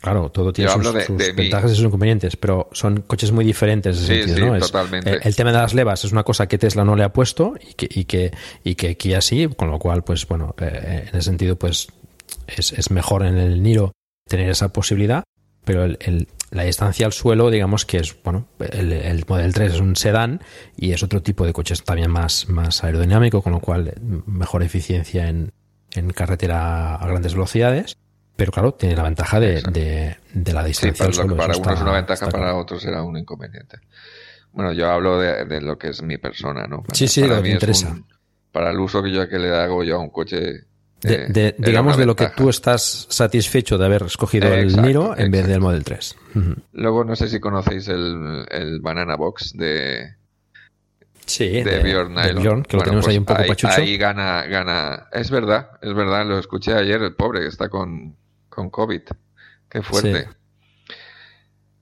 claro, 0.00 0.30
todo 0.30 0.52
tiene 0.52 0.70
sus, 0.70 0.92
de- 0.94 1.04
sus 1.04 1.16
de 1.18 1.32
mí. 1.32 1.42
ventajas 1.42 1.70
y 1.72 1.74
sus 1.76 1.84
inconvenientes, 1.84 2.36
pero 2.36 2.68
son 2.72 3.02
coches 3.02 3.30
muy 3.30 3.44
diferentes 3.44 3.96
en 3.98 4.02
ese 4.04 4.14
Sí, 4.14 4.18
sentido, 4.22 4.36
sí, 4.46 4.50
¿no? 4.50 4.56
Es- 4.56 4.66
totalmente. 4.72 5.10
el, 5.10 5.20
el 5.22 5.36
tema 5.36 5.52
de 5.52 5.58
las 5.58 5.74
levas 5.74 6.04
es 6.04 6.12
una 6.12 6.22
cosa 6.24 6.46
que 6.48 6.58
Tesla 6.58 6.84
no 6.84 6.96
le 6.96 7.04
ha 7.04 7.12
puesto 7.12 7.54
y 7.60 7.74
que, 7.74 7.88
y 7.90 8.04
que, 8.04 8.32
y 8.64 8.74
que 8.74 8.96
Kia 8.96 9.20
sí, 9.20 9.48
con 9.56 9.70
lo 9.70 9.78
cual, 9.78 10.02
pues 10.02 10.26
bueno, 10.26 10.54
eh, 10.58 11.02
en 11.02 11.08
ese 11.08 11.22
sentido, 11.22 11.56
pues 11.56 11.88
es, 12.46 12.72
es 12.72 12.90
mejor 12.90 13.24
en 13.24 13.36
el 13.36 13.62
Niro 13.62 13.92
tener 14.28 14.48
esa 14.48 14.72
posibilidad, 14.72 15.22
pero 15.64 15.84
el, 15.84 15.98
el- 16.00 16.26
la 16.52 16.62
distancia 16.64 17.06
al 17.06 17.12
suelo, 17.12 17.50
digamos 17.50 17.84
que 17.84 17.98
es, 17.98 18.14
bueno, 18.22 18.46
el, 18.60 18.92
el 18.92 19.24
Model 19.26 19.52
3 19.52 19.74
es 19.74 19.80
un 19.80 19.96
sedán 19.96 20.40
y 20.76 20.92
es 20.92 21.02
otro 21.02 21.20
tipo 21.22 21.44
de 21.46 21.52
coches 21.52 21.82
también 21.82 22.10
más, 22.10 22.48
más 22.48 22.84
aerodinámico, 22.84 23.42
con 23.42 23.52
lo 23.52 23.60
cual 23.60 23.88
eh, 23.88 23.94
mejor 24.26 24.62
eficiencia 24.62 25.28
en, 25.28 25.52
en 25.94 26.10
carretera 26.10 26.94
a 26.96 27.06
grandes 27.06 27.34
velocidades. 27.34 27.96
Pero 28.36 28.50
claro, 28.52 28.72
tiene 28.72 28.96
la 28.96 29.02
ventaja 29.02 29.40
de, 29.40 29.62
de, 29.62 30.16
de 30.32 30.52
la 30.52 30.64
distancia 30.64 31.04
al 31.06 31.12
suelo. 31.14 31.36
para 31.36 31.52
eso 31.52 31.62
uno 31.62 31.72
es 31.74 31.80
una 31.82 31.92
ventaja, 31.92 32.26
para 32.26 32.38
claro. 32.44 32.58
otros 32.58 32.80
será 32.82 33.02
un 33.02 33.16
inconveniente. 33.18 33.78
Bueno, 34.52 34.72
yo 34.72 34.90
hablo 34.90 35.18
de, 35.18 35.44
de 35.44 35.60
lo 35.60 35.78
que 35.78 35.88
es 35.88 36.02
mi 36.02 36.18
persona, 36.18 36.66
¿no? 36.66 36.82
Para- 36.82 36.94
Sí, 36.94 37.08
sí, 37.08 37.22
para 37.22 37.36
lo 37.36 37.42
que 37.42 37.48
es 37.48 37.54
interesa. 37.54 37.88
un- 37.90 38.06
para 38.50 38.70
el 38.70 38.78
uso 38.80 39.02
que 39.02 39.10
yo 39.10 39.26
que 39.28 39.38
le 39.38 39.54
hago 39.54 39.82
yo 39.84 39.96
a 39.96 39.98
un 39.98 40.10
coche. 40.10 40.64
De- 41.02 41.14
eh, 41.14 41.26
de- 41.28 41.54
digamos 41.58 41.96
de 41.96 42.06
lo 42.06 42.14
que 42.16 42.28
tú 42.36 42.48
estás 42.48 43.06
satisfecho 43.10 43.76
de 43.76 43.84
haber 43.86 44.04
escogido 44.04 44.52
el 44.52 44.80
Niro 44.80 45.16
en 45.18 45.30
vez 45.30 45.46
del 45.48 45.60
Model 45.60 45.82
3. 45.84 46.16
Ujú. 46.34 46.54
Luego, 46.72 47.04
no 47.04 47.16
sé 47.16 47.28
si 47.28 47.40
conocéis 47.40 47.88
el, 47.88 48.46
el 48.50 48.80
Banana 48.80 49.16
Box 49.16 49.52
de, 49.56 50.14
Sí, 51.26 51.48
de, 51.48 51.64
de, 51.64 51.78
Bjorn 51.82 52.14
Nylon. 52.14 52.42
Bjorn, 52.42 52.62
que 52.64 52.76
lo 52.76 52.78
Bueno, 52.78 52.84
tenemos 52.84 53.04
pues 53.04 53.12
ahí 53.14 53.18
un 53.18 53.24
poco 53.24 53.42
ahí, 53.42 53.48
pachucho. 53.48 53.72
ahí 53.80 53.96
gana, 53.96 54.42
gana. 54.44 55.08
Es 55.12 55.30
verdad, 55.30 55.70
es 55.80 55.92
verdad, 55.94 56.24
lo 56.26 56.38
escuché 56.38 56.72
ayer, 56.74 57.02
el 57.02 57.14
pobre 57.14 57.40
que 57.40 57.46
está 57.48 57.68
con, 57.68 58.16
con 58.48 58.70
COVID. 58.70 59.02
Qué 59.68 59.82
fuerte. 59.82 60.22
Sí. 60.24 60.94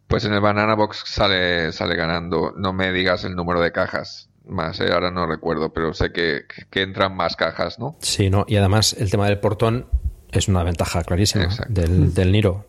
Pues 0.06 0.24
en 0.24 0.32
el 0.32 0.40
Banana 0.40 0.74
Box 0.74 1.02
sale, 1.06 1.72
sale 1.72 1.94
ganando. 1.94 2.52
No 2.56 2.72
me 2.72 2.90
digas 2.92 3.24
el 3.24 3.34
número 3.36 3.60
de 3.60 3.70
cajas 3.72 4.29
más, 4.46 4.80
¿eh? 4.80 4.92
ahora 4.92 5.10
no 5.10 5.26
recuerdo, 5.26 5.72
pero 5.72 5.92
sé 5.94 6.12
que, 6.12 6.42
que 6.70 6.82
entran 6.82 7.16
más 7.16 7.36
cajas, 7.36 7.78
¿no? 7.78 7.96
Sí, 8.00 8.30
¿no? 8.30 8.44
Y 8.48 8.56
además 8.56 8.94
el 8.98 9.10
tema 9.10 9.26
del 9.26 9.38
portón 9.38 9.86
es 10.32 10.48
una 10.48 10.62
ventaja 10.62 11.02
clarísima 11.02 11.48
del, 11.68 12.14
del 12.14 12.32
Niro. 12.32 12.66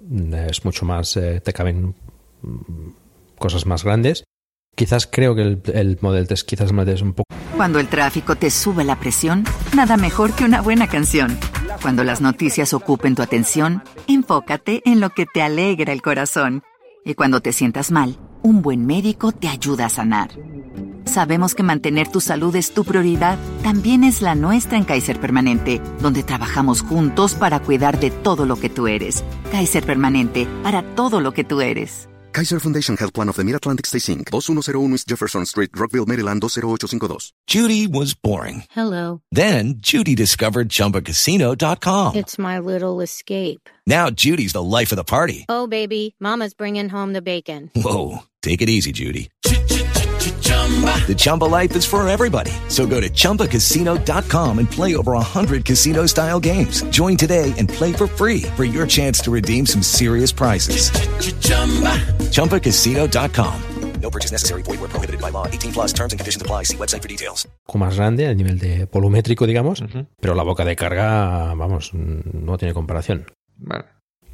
Es 0.49 0.65
mucho 0.65 0.85
más, 0.85 1.15
eh, 1.17 1.41
te 1.41 1.53
caben 1.53 1.95
mm, 2.41 2.89
cosas 3.37 3.65
más 3.65 3.83
grandes. 3.83 4.23
Quizás 4.75 5.05
creo 5.05 5.35
que 5.35 5.41
el, 5.41 5.61
el 5.73 5.97
Model 6.01 6.27
3 6.27 6.43
quizás 6.43 6.71
me 6.71 6.85
des 6.85 7.01
un 7.01 7.13
poco... 7.13 7.25
Cuando 7.55 7.79
el 7.79 7.87
tráfico 7.87 8.35
te 8.35 8.49
sube 8.49 8.83
la 8.83 8.99
presión, 8.99 9.43
nada 9.75 9.97
mejor 9.97 10.33
que 10.33 10.45
una 10.45 10.61
buena 10.61 10.87
canción. 10.87 11.37
Cuando 11.81 12.03
las 12.03 12.21
noticias 12.21 12.73
ocupen 12.73 13.15
tu 13.15 13.21
atención, 13.21 13.83
enfócate 14.07 14.81
en 14.85 14.99
lo 14.99 15.09
que 15.09 15.25
te 15.25 15.41
alegra 15.41 15.93
el 15.93 16.01
corazón. 16.01 16.63
Y 17.03 17.15
cuando 17.15 17.41
te 17.41 17.51
sientas 17.51 17.91
mal, 17.91 18.17
un 18.43 18.61
buen 18.61 18.85
médico 18.85 19.31
te 19.31 19.47
ayuda 19.47 19.85
a 19.85 19.89
sanar. 19.89 20.31
Sabemos 21.05 21.55
que 21.55 21.63
mantener 21.63 22.07
tu 22.07 22.21
salud 22.21 22.55
es 22.55 22.73
tu 22.73 22.85
prioridad, 22.85 23.37
también 23.63 24.03
es 24.03 24.21
la 24.21 24.35
nuestra 24.35 24.77
en 24.77 24.85
Kaiser 24.85 25.19
Permanente, 25.19 25.81
donde 25.99 26.23
trabajamos 26.23 26.81
juntos 26.81 27.33
para 27.33 27.59
cuidar 27.59 27.99
de 27.99 28.11
todo 28.11 28.45
lo 28.45 28.55
que 28.55 28.69
tú 28.69 28.87
eres. 28.87 29.23
Kaiser 29.51 29.85
Permanente, 29.85 30.47
para 30.63 30.83
todo 30.95 31.19
lo 31.19 31.33
que 31.33 31.43
tú 31.43 31.61
eres. 31.61 32.07
Kaiser 32.31 32.61
Foundation 32.61 32.95
Health 32.95 33.13
Plan 33.13 33.27
of 33.27 33.35
the 33.35 33.43
Mid-Atlantic 33.43 33.85
Stay 33.85 33.99
Inc., 34.13 34.29
2101 34.31 34.93
East 34.93 35.07
Jefferson 35.07 35.45
Street, 35.45 35.69
Rockville, 35.75 36.05
Maryland, 36.05 36.41
20852. 36.41 37.33
Judy 37.45 37.87
was 37.87 38.13
boring. 38.13 38.63
Hello. 38.71 39.21
Then 39.31 39.75
Judy 39.79 40.15
discovered 40.15 40.69
ChumbaCasino.com. 40.69 42.15
It's 42.15 42.39
my 42.39 42.59
little 42.59 43.01
escape. 43.01 43.69
Now 43.85 44.09
Judy's 44.09 44.53
the 44.53 44.63
life 44.63 44.93
of 44.93 44.95
the 44.95 45.03
party. 45.03 45.45
Oh, 45.49 45.67
baby, 45.67 46.15
Mama's 46.21 46.53
bringing 46.53 46.87
home 46.87 47.11
the 47.11 47.21
bacon. 47.21 47.69
Whoa, 47.75 48.23
take 48.41 48.61
it 48.61 48.69
easy, 48.69 48.93
Judy. 48.93 49.29
The 49.41 51.15
Chumba 51.17 51.45
life 51.45 51.75
is 51.75 51.85
for 51.85 52.07
everybody. 52.07 52.51
So 52.69 52.87
go 52.87 53.01
to 53.01 53.09
ChumbaCasino.com 53.09 54.59
and 54.59 54.71
play 54.71 54.95
over 54.95 55.13
100 55.13 55.65
casino-style 55.65 56.39
games. 56.39 56.83
Join 56.91 57.17
today 57.17 57.53
and 57.57 57.67
play 57.67 57.91
for 57.91 58.07
free 58.07 58.43
for 58.55 58.63
your 58.63 58.87
chance 58.87 59.19
to 59.23 59.31
redeem 59.31 59.65
some 59.65 59.83
serious 59.83 60.31
prizes. 60.31 60.91
ChumbaCasino.com. 62.31 63.61
No 64.01 64.09
purchase 64.09 64.31
necessary. 64.31 64.63
Void 64.63 64.79
where 64.79 64.89
prohibited 64.89 65.21
by 65.21 65.29
law. 65.31 65.45
18 65.47 65.73
plus 65.73 65.93
terms 65.93 66.13
and 66.13 66.19
conditions 66.19 66.41
apply. 66.41 66.63
See 66.65 66.77
website 66.77 67.01
for 67.01 67.07
details. 67.07 67.45
Un 67.45 67.51
poco 67.67 67.77
más 67.79 67.95
grande 67.95 68.27
a 68.27 68.33
nivel 68.33 68.57
de 68.57 68.85
volumétrico, 68.85 69.45
digamos, 69.45 69.83
pero 70.19 70.35
la 70.35 70.43
boca 70.43 70.65
de 70.65 70.75
carga, 70.75 71.53
vamos, 71.53 71.93
no 71.93 72.57
tiene 72.57 72.73
comparación. 72.73 73.25
Vale. 73.57 73.85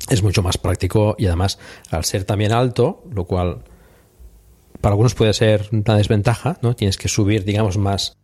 Es 0.10 0.24
mucho 0.24 0.42
más 0.42 0.58
práctico 0.58 1.16
y 1.18 1.26
además, 1.26 1.60
al 1.92 2.06
ser 2.06 2.24
también 2.24 2.54
alto, 2.54 3.04
lo 3.12 3.26
cual 3.26 3.64
para 4.82 4.94
algunos 4.94 5.16
puede 5.16 5.34
ser 5.34 5.68
una 5.72 5.96
desventaja, 5.98 6.58
¿no? 6.62 6.76
Tienes 6.76 6.98
que 6.98 7.08
subir, 7.08 7.44
digamos, 7.44 7.78
más, 7.78 8.18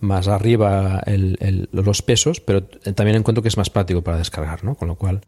más 0.00 0.28
arriba 0.28 1.00
el- 1.06 1.36
el- 1.40 1.68
los 1.72 2.02
pesos, 2.02 2.40
pero 2.40 2.64
también 2.64 3.16
encuentro 3.16 3.42
que 3.42 3.48
es 3.48 3.56
más 3.56 3.70
práctico 3.70 4.02
para 4.02 4.18
descargar, 4.18 4.64
¿no? 4.64 4.74
Con 4.74 4.88
lo 4.88 4.96
cual, 4.96 5.20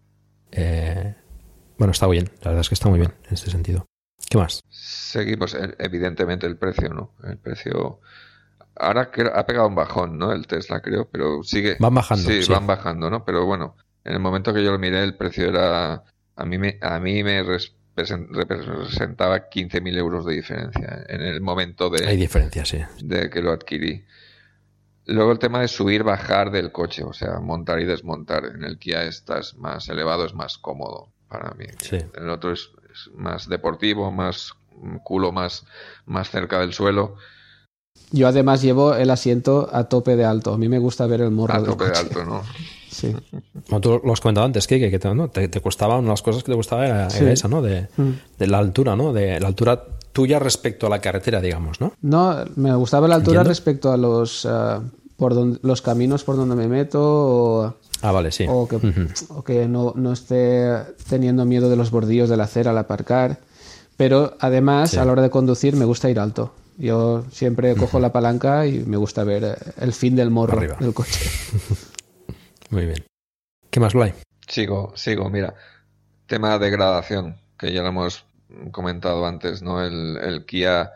eh, 0.50 1.14
bueno, 1.78 1.92
está 1.92 2.06
bien, 2.06 2.30
la 2.42 2.50
verdad 2.50 2.60
es 2.60 2.68
que 2.68 2.74
está 2.74 2.88
muy 2.88 2.98
bien 2.98 3.12
en 3.28 3.34
este 3.34 3.50
sentido. 3.50 3.86
¿Qué 4.28 4.38
más? 4.38 4.60
Seguimos, 4.70 5.54
eh, 5.54 5.74
evidentemente, 5.78 6.46
el 6.46 6.56
precio, 6.56 6.88
¿no? 6.88 7.12
El 7.24 7.36
precio. 7.38 8.00
Ahora 8.76 9.10
que 9.10 9.22
ha 9.22 9.44
pegado 9.46 9.68
un 9.68 9.74
bajón, 9.74 10.16
¿no? 10.16 10.32
El 10.32 10.46
Tesla, 10.46 10.80
creo, 10.80 11.08
pero 11.10 11.42
sigue. 11.42 11.76
Van 11.78 11.94
bajando, 11.94 12.30
Sí, 12.30 12.42
sí. 12.42 12.50
van 12.52 12.66
bajando, 12.66 13.10
¿no? 13.10 13.24
Pero 13.24 13.44
bueno, 13.44 13.76
en 14.04 14.14
el 14.14 14.20
momento 14.20 14.54
que 14.54 14.64
yo 14.64 14.70
lo 14.72 14.78
miré, 14.78 15.02
el 15.02 15.16
precio 15.16 15.48
era. 15.48 16.02
A 16.36 16.44
mí 16.46 16.56
me, 16.56 16.78
a 16.80 16.98
mí 16.98 17.22
me 17.22 17.42
representaba 17.96 19.50
15.000 19.50 19.96
euros 19.96 20.26
de 20.26 20.34
diferencia 20.34 21.04
en 21.08 21.20
el 21.20 21.40
momento 21.40 21.90
de, 21.90 22.06
Hay 22.06 22.16
diferencias, 22.16 22.68
sí. 22.68 22.78
de 23.02 23.30
que 23.30 23.42
lo 23.42 23.52
adquirí. 23.52 24.04
Luego 25.06 25.32
el 25.32 25.38
tema 25.38 25.60
de 25.60 25.68
subir, 25.68 26.04
bajar 26.04 26.50
del 26.50 26.70
coche, 26.72 27.02
o 27.02 27.12
sea, 27.12 27.40
montar 27.40 27.80
y 27.80 27.84
desmontar. 27.84 28.44
En 28.44 28.64
el 28.64 28.78
Kia 28.78 29.02
estás 29.02 29.56
más 29.56 29.88
elevado, 29.88 30.24
es 30.24 30.34
más 30.34 30.58
cómodo 30.58 31.12
para 31.28 31.52
mí. 31.54 31.66
Sí. 31.80 31.98
El 32.14 32.30
otro 32.30 32.52
es, 32.52 32.70
más 33.14 33.48
deportivo, 33.48 34.12
más 34.12 34.52
culo 35.02 35.32
más, 35.32 35.64
más 36.06 36.30
cerca 36.30 36.60
del 36.60 36.72
suelo. 36.72 37.16
Yo 38.10 38.28
además 38.28 38.62
llevo 38.62 38.94
el 38.94 39.10
asiento 39.10 39.68
a 39.72 39.88
tope 39.88 40.16
de 40.16 40.24
alto. 40.24 40.54
A 40.54 40.58
mí 40.58 40.68
me 40.68 40.78
gusta 40.78 41.06
ver 41.06 41.20
el 41.20 41.30
morro. 41.30 41.54
A 41.54 41.56
del 41.58 41.66
tope 41.66 41.86
de 41.86 41.98
alto, 41.98 42.24
¿no? 42.24 42.42
Sí. 42.92 43.14
Como 43.68 43.80
tú 43.80 44.00
lo 44.04 44.12
has 44.12 44.20
comentado 44.20 44.44
antes, 44.46 44.66
que, 44.66 44.78
que 44.78 44.98
te, 44.98 45.14
¿no? 45.14 45.28
te, 45.28 45.48
te 45.48 45.60
costaba, 45.60 45.94
una 45.96 46.08
de 46.08 46.10
las 46.10 46.22
cosas 46.22 46.42
que 46.44 46.52
te 46.52 46.56
gustaba 46.56 46.86
era, 46.86 47.08
Sí. 47.10 47.18
era 47.24 47.32
esa, 47.32 47.48
¿no? 47.48 47.62
De, 47.62 47.88
Mm. 47.96 48.10
de 48.38 48.46
la 48.46 48.58
altura, 48.58 48.94
¿no? 48.96 49.12
De 49.12 49.40
la 49.40 49.48
altura 49.48 49.82
tuya 50.12 50.38
respecto 50.38 50.86
a 50.86 50.90
la 50.90 51.00
carretera, 51.00 51.40
digamos, 51.40 51.80
¿no? 51.80 51.92
No, 52.02 52.36
me 52.56 52.74
gustaba 52.74 53.08
la 53.08 53.14
altura 53.14 53.40
Entiendo. 53.40 53.48
respecto 53.48 53.92
a 53.92 53.96
los, 53.96 54.44
eh, 54.44 54.48
por 55.16 55.34
donde, 55.34 55.58
los 55.62 55.80
caminos 55.80 56.22
por 56.22 56.36
donde 56.36 56.54
me 56.54 56.68
meto 56.68 57.00
o, 57.02 57.74
Ah, 58.02 58.12
vale, 58.12 58.30
sí. 58.30 58.44
o 58.48 58.68
que, 58.68 58.76
o 59.30 59.42
que 59.42 59.66
no, 59.68 59.92
no 59.96 60.12
esté 60.12 60.70
teniendo 61.08 61.44
miedo 61.46 61.70
de 61.70 61.76
los 61.76 61.90
bordillos 61.90 62.28
de 62.28 62.36
la 62.36 62.44
acera 62.44 62.72
al 62.72 62.78
aparcar. 62.78 63.38
Pero 63.96 64.34
además, 64.40 64.90
Sí. 64.90 64.98
a 64.98 65.04
la 65.04 65.12
hora 65.12 65.22
de 65.22 65.30
conducir, 65.30 65.76
me 65.76 65.84
gusta 65.84 66.10
ir 66.10 66.18
alto. 66.18 66.52
Yo 66.78 67.24
siempre 67.30 67.76
cojo 67.76 68.00
la 68.00 68.10
palanca 68.12 68.66
y 68.66 68.80
me 68.80 68.96
gusta 68.96 69.22
ver 69.24 69.56
el 69.78 69.92
fin 69.92 70.16
del 70.16 70.30
morro 70.30 70.58
Arriba. 70.58 70.76
del 70.80 70.92
coche. 70.94 71.20
Muy 72.72 72.86
bien. 72.86 73.04
¿Qué 73.70 73.80
más, 73.80 73.92
Blay? 73.92 74.14
Sigo, 74.48 74.96
sigo, 74.96 75.28
mira. 75.28 75.54
Tema 76.26 76.58
de 76.58 76.70
gradación, 76.70 77.38
que 77.58 77.70
ya 77.70 77.82
lo 77.82 77.88
hemos 77.88 78.24
comentado 78.70 79.26
antes, 79.26 79.60
¿no? 79.60 79.84
El, 79.84 80.16
el 80.16 80.46
Kia 80.46 80.90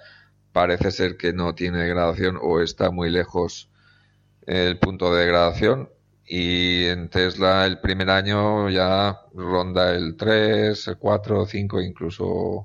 parece 0.53 0.91
ser 0.91 1.19
que 1.19 1.35
no 1.35 1.55
tiene 1.55 1.77
degradación 1.77 2.39
o 2.41 2.63
está 2.63 2.91
muy 2.91 3.11
lejos 3.11 3.69
el 4.47 4.79
punto 4.79 5.15
de 5.15 5.21
degradación. 5.21 5.91
Y 6.25 6.87
en 6.87 7.11
Tesla 7.11 7.67
el 7.67 7.79
primer 7.81 8.09
año 8.09 8.71
ya 8.71 9.21
ronda 9.35 9.95
el 9.95 10.17
3, 10.17 10.89
el 10.89 10.97
4, 10.97 11.45
5, 11.45 11.83
incluso 11.83 12.65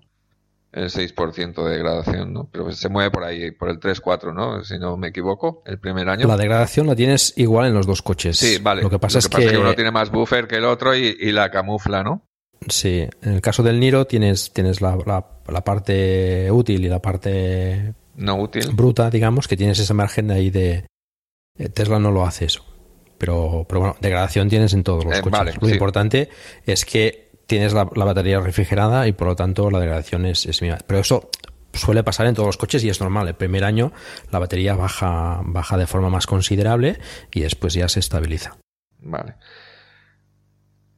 el 0.73 0.89
6% 0.89 1.63
de 1.65 1.69
degradación, 1.71 2.31
¿no? 2.33 2.49
Pero 2.51 2.71
se 2.71 2.87
mueve 2.89 3.11
por 3.11 3.23
ahí, 3.23 3.51
por 3.51 3.69
el 3.69 3.79
3, 3.79 3.99
4, 3.99 4.33
¿no? 4.33 4.63
Si 4.63 4.77
no 4.79 4.95
me 4.97 5.09
equivoco, 5.09 5.63
el 5.65 5.79
primer 5.79 6.07
año. 6.09 6.27
La 6.27 6.37
degradación 6.37 6.87
la 6.87 6.95
tienes 6.95 7.33
igual 7.37 7.67
en 7.67 7.73
los 7.73 7.85
dos 7.87 8.01
coches. 8.01 8.37
Sí, 8.37 8.57
vale. 8.61 8.81
Lo 8.81 8.89
que 8.89 8.99
pasa 8.99 9.19
es 9.19 9.27
que, 9.27 9.57
uno 9.57 9.73
tiene 9.75 9.91
más 9.91 10.11
buffer 10.11 10.47
que 10.47 10.55
el 10.57 10.65
otro 10.65 10.95
y, 10.95 11.17
y 11.19 11.31
la 11.31 11.51
camufla, 11.51 12.03
¿no? 12.03 12.23
sí, 12.67 13.07
en 13.23 13.33
el 13.33 13.41
caso 13.41 13.63
del 13.63 13.79
Niro 13.79 14.05
tienes, 14.05 14.53
tienes 14.53 14.81
la, 14.81 14.95
la- 15.05 15.25
la 15.47 15.63
parte 15.63 16.49
útil 16.51 16.85
y 16.85 16.89
la 16.89 17.01
parte 17.01 17.95
No 18.15 18.35
útil. 18.35 18.69
bruta, 18.73 19.09
digamos, 19.09 19.47
que 19.47 19.57
tienes 19.57 19.79
ese 19.79 19.93
margen 19.95 20.27
de 20.27 20.33
ahí 20.35 20.49
de... 20.51 20.85
eh, 21.57 21.69
Tesla 21.69 21.97
no 21.97 22.11
lo 22.11 22.23
hace 22.23 22.45
eso. 22.45 22.63
Pero, 23.17 23.65
pero 23.67 23.81
bueno, 23.81 23.95
degradación 23.99 24.47
tienes 24.47 24.73
en 24.73 24.83
todos 24.83 25.03
los 25.05 25.13
Eh, 25.17 25.21
coches. 25.21 25.39
vale, 25.39 25.53
lo 25.59 25.67
sí. 25.67 25.73
importante 25.73 26.29
es 26.67 26.85
que 26.85 27.30
tienes 27.47 27.73
la, 27.73 27.87
la 27.95 28.05
batería 28.05 28.39
refrigerada 28.39 29.07
y 29.07 29.11
por 29.13 29.27
lo 29.27 29.35
tanto 29.35 29.69
la 29.71 29.79
degradación 29.79 30.25
es, 30.25 30.45
es 30.45 30.61
mínima. 30.61 30.79
Pero 30.87 30.99
eso 30.99 31.29
suele 31.73 32.03
pasar 32.03 32.27
en 32.27 32.35
todos 32.35 32.47
los 32.47 32.57
coches 32.57 32.83
y 32.83 32.89
es 32.89 32.99
normal. 32.99 33.27
El 33.27 33.35
primer 33.35 33.63
año 33.63 33.91
la 34.31 34.39
batería 34.39 34.75
baja, 34.75 35.41
baja 35.43 35.77
de 35.77 35.87
forma 35.87 36.09
más 36.09 36.27
considerable 36.27 36.99
y 37.33 37.41
después 37.41 37.73
ya 37.73 37.87
se 37.89 37.99
estabiliza. 37.99 38.57
Vale. 38.99 39.35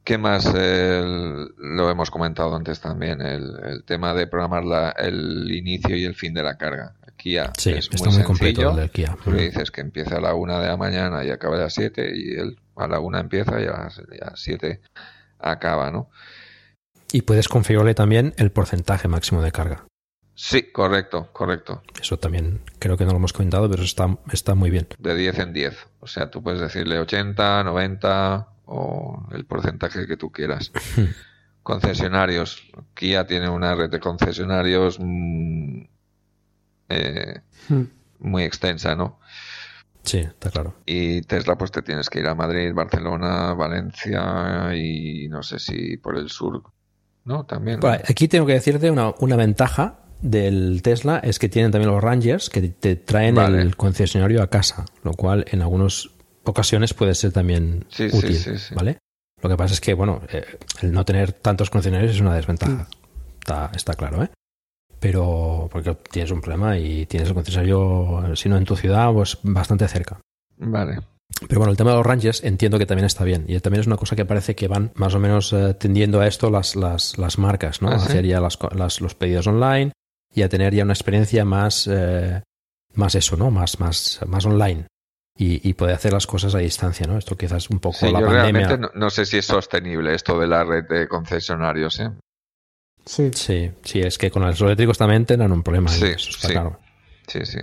¿Qué 0.04 0.18
más? 0.18 0.44
El- 0.54 1.48
lo 1.56 1.90
hemos 1.90 2.10
comentado 2.10 2.54
antes 2.54 2.78
también, 2.80 3.22
el, 3.22 3.56
el 3.64 3.84
tema 3.84 4.12
de 4.12 4.26
programar 4.26 4.64
la- 4.64 4.90
el 4.90 5.50
inicio 5.50 5.96
y 5.96 6.04
el 6.04 6.14
fin 6.14 6.34
de 6.34 6.42
la 6.42 6.56
carga. 6.58 6.94
Kia 7.16 7.52
Sí, 7.56 7.70
es 7.70 7.88
está 7.92 8.04
muy, 8.10 8.16
muy 8.16 8.24
completo 8.24 8.70
el 8.70 8.76
del 8.76 8.90
Kia. 8.90 9.16
Tú 9.24 9.30
le 9.32 9.44
dices 9.44 9.70
que 9.70 9.80
empieza 9.80 10.16
a 10.16 10.20
la 10.20 10.34
una 10.34 10.58
de 10.60 10.66
la 10.66 10.76
mañana 10.76 11.24
y 11.24 11.30
acaba 11.30 11.54
a 11.56 11.60
las 11.60 11.74
7 11.74 12.10
y 12.14 12.34
él 12.34 12.58
a 12.76 12.88
la 12.88 12.98
una 12.98 13.20
empieza 13.20 13.60
y 13.60 13.64
a 13.66 13.70
las, 13.70 13.98
y 13.98 14.20
a 14.22 14.30
las 14.30 14.40
7 14.40 14.80
acaba, 15.38 15.90
¿no? 15.92 16.10
Y 17.14 17.22
puedes 17.22 17.46
configurarle 17.46 17.94
también 17.94 18.34
el 18.38 18.50
porcentaje 18.50 19.06
máximo 19.06 19.40
de 19.40 19.52
carga. 19.52 19.86
Sí, 20.34 20.72
correcto, 20.72 21.30
correcto. 21.32 21.80
Eso 22.00 22.18
también 22.18 22.62
creo 22.80 22.96
que 22.96 23.04
no 23.04 23.12
lo 23.12 23.18
hemos 23.18 23.32
comentado, 23.32 23.70
pero 23.70 23.84
está, 23.84 24.18
está 24.32 24.56
muy 24.56 24.70
bien. 24.70 24.88
De 24.98 25.14
10 25.14 25.38
en 25.38 25.52
10. 25.52 25.86
O 26.00 26.08
sea, 26.08 26.28
tú 26.28 26.42
puedes 26.42 26.60
decirle 26.60 26.98
80, 26.98 27.62
90 27.62 28.48
o 28.64 29.28
el 29.30 29.44
porcentaje 29.44 30.08
que 30.08 30.16
tú 30.16 30.32
quieras. 30.32 30.72
Concesionarios. 31.62 32.64
Kia 32.94 33.28
tiene 33.28 33.48
una 33.48 33.76
red 33.76 33.90
de 33.90 34.00
concesionarios 34.00 34.98
mm, 34.98 35.82
eh, 36.88 37.40
Hmm. 37.68 37.84
muy 38.18 38.42
extensa, 38.42 38.96
¿no? 38.96 39.20
Sí, 40.02 40.18
está 40.18 40.50
claro. 40.50 40.74
Y 40.84 41.22
Tesla, 41.22 41.56
pues 41.56 41.70
te 41.70 41.80
tienes 41.82 42.10
que 42.10 42.18
ir 42.18 42.26
a 42.26 42.34
Madrid, 42.34 42.74
Barcelona, 42.74 43.54
Valencia 43.54 44.74
y 44.74 45.28
no 45.28 45.44
sé 45.44 45.60
si 45.60 45.96
por 45.96 46.18
el 46.18 46.28
sur, 46.28 46.62
¿no? 47.24 47.44
También. 47.44 47.80
aquí 47.84 48.28
tengo 48.28 48.46
que 48.46 48.54
decirte 48.54 48.90
una, 48.90 49.14
una 49.18 49.36
ventaja 49.36 50.00
del 50.20 50.80
Tesla 50.82 51.18
es 51.18 51.38
que 51.38 51.48
tienen 51.48 51.70
también 51.70 51.90
los 51.90 52.02
Rangers 52.02 52.48
que 52.48 52.62
te 52.62 52.96
traen 52.96 53.34
Vale. 53.34 53.60
el 53.60 53.76
concesionario 53.76 54.42
a 54.42 54.48
casa, 54.48 54.86
lo 55.02 55.12
cual 55.12 55.44
en 55.50 55.60
algunas 55.60 56.08
ocasiones 56.44 56.94
puede 56.94 57.14
ser 57.14 57.32
también 57.32 57.84
sí, 57.88 58.06
útil, 58.10 58.34
sí, 58.36 58.58
sí. 58.58 58.74
¿vale? 58.74 58.98
Lo 59.42 59.50
que 59.50 59.56
pasa 59.56 59.74
es 59.74 59.80
que, 59.80 59.92
bueno, 59.92 60.22
eh, 60.30 60.44
el 60.80 60.92
no 60.92 61.04
tener 61.04 61.32
tantos 61.32 61.68
concesionarios 61.68 62.14
es 62.14 62.20
una 62.20 62.34
desventaja. 62.34 62.88
Está, 63.38 63.70
está 63.74 63.92
claro, 63.92 64.22
¿eh? 64.22 64.30
Pero 64.98 65.68
porque 65.70 65.94
tienes 66.10 66.30
un 66.30 66.40
problema 66.40 66.78
y 66.78 67.04
tienes 67.04 67.28
el 67.28 67.34
concesionario, 67.34 68.34
si 68.36 68.48
no 68.48 68.56
en 68.56 68.64
tu 68.64 68.74
ciudad, 68.74 69.12
pues 69.12 69.36
bastante 69.42 69.86
cerca. 69.86 70.18
Vale. 70.56 71.00
Pero 71.48 71.60
bueno, 71.60 71.70
el 71.72 71.76
tema 71.76 71.90
de 71.90 71.96
los 71.96 72.06
Rangers 72.06 72.42
entiendo 72.44 72.78
que 72.78 72.86
también 72.86 73.06
está 73.06 73.24
bien. 73.24 73.44
Y 73.48 73.58
también 73.60 73.80
es 73.80 73.86
una 73.86 73.96
cosa 73.96 74.16
que 74.16 74.24
parece 74.24 74.54
que 74.54 74.68
van 74.68 74.92
más 74.94 75.14
o 75.14 75.18
menos 75.20 75.52
eh, 75.52 75.74
tendiendo 75.74 76.20
a 76.20 76.26
esto 76.26 76.50
las, 76.50 76.76
las, 76.76 77.18
las 77.18 77.38
marcas, 77.38 77.82
¿no? 77.82 77.88
¿Ah, 77.90 77.96
a 77.96 77.98
sí? 77.98 78.04
hacer 78.06 78.26
ya 78.26 78.40
las, 78.40 78.56
co- 78.56 78.70
las- 78.74 79.00
los 79.00 79.14
pedidos 79.14 79.46
online 79.46 79.92
y 80.34 80.42
a 80.42 80.48
tener 80.48 80.74
ya 80.74 80.84
una 80.84 80.92
experiencia 80.94 81.44
más, 81.44 81.88
eh, 81.90 82.40
más 82.94 83.14
eso, 83.14 83.36
¿no? 83.36 83.50
Más, 83.50 83.78
más, 83.80 84.20
más 84.26 84.46
online. 84.46 84.86
Y, 85.36 85.68
y 85.68 85.74
poder 85.74 85.96
hacer 85.96 86.12
las 86.12 86.28
cosas 86.28 86.54
a 86.54 86.58
distancia, 86.58 87.06
¿no? 87.08 87.18
Esto 87.18 87.36
quizás 87.36 87.68
un 87.68 87.80
poco 87.80 87.98
Sí, 87.98 88.12
la 88.12 88.20
yo 88.20 88.26
pandemia. 88.26 88.68
realmente 88.68 88.78
no, 88.78 88.90
no 88.94 89.10
sé 89.10 89.26
si 89.26 89.38
es 89.38 89.44
sostenible 89.46 90.14
esto 90.14 90.38
de 90.38 90.46
la 90.46 90.62
red 90.62 90.84
de 90.88 91.08
concesionarios, 91.08 91.98
¿eh? 91.98 92.10
Sí. 93.04 93.30
Sí, 93.34 93.70
sí, 93.82 94.00
es 94.00 94.16
que 94.16 94.30
con 94.30 94.42
los 94.46 94.60
eléctricos 94.60 94.96
también 94.96 95.26
tendrán 95.26 95.50
un 95.52 95.62
problema. 95.64 95.90
ahí, 95.90 95.98
Sí, 95.98 96.06
eso 96.06 96.30
está 96.30 96.46
sí. 96.48 96.52
claro. 96.54 96.78
Sí, 97.26 97.44
sí. 97.44 97.58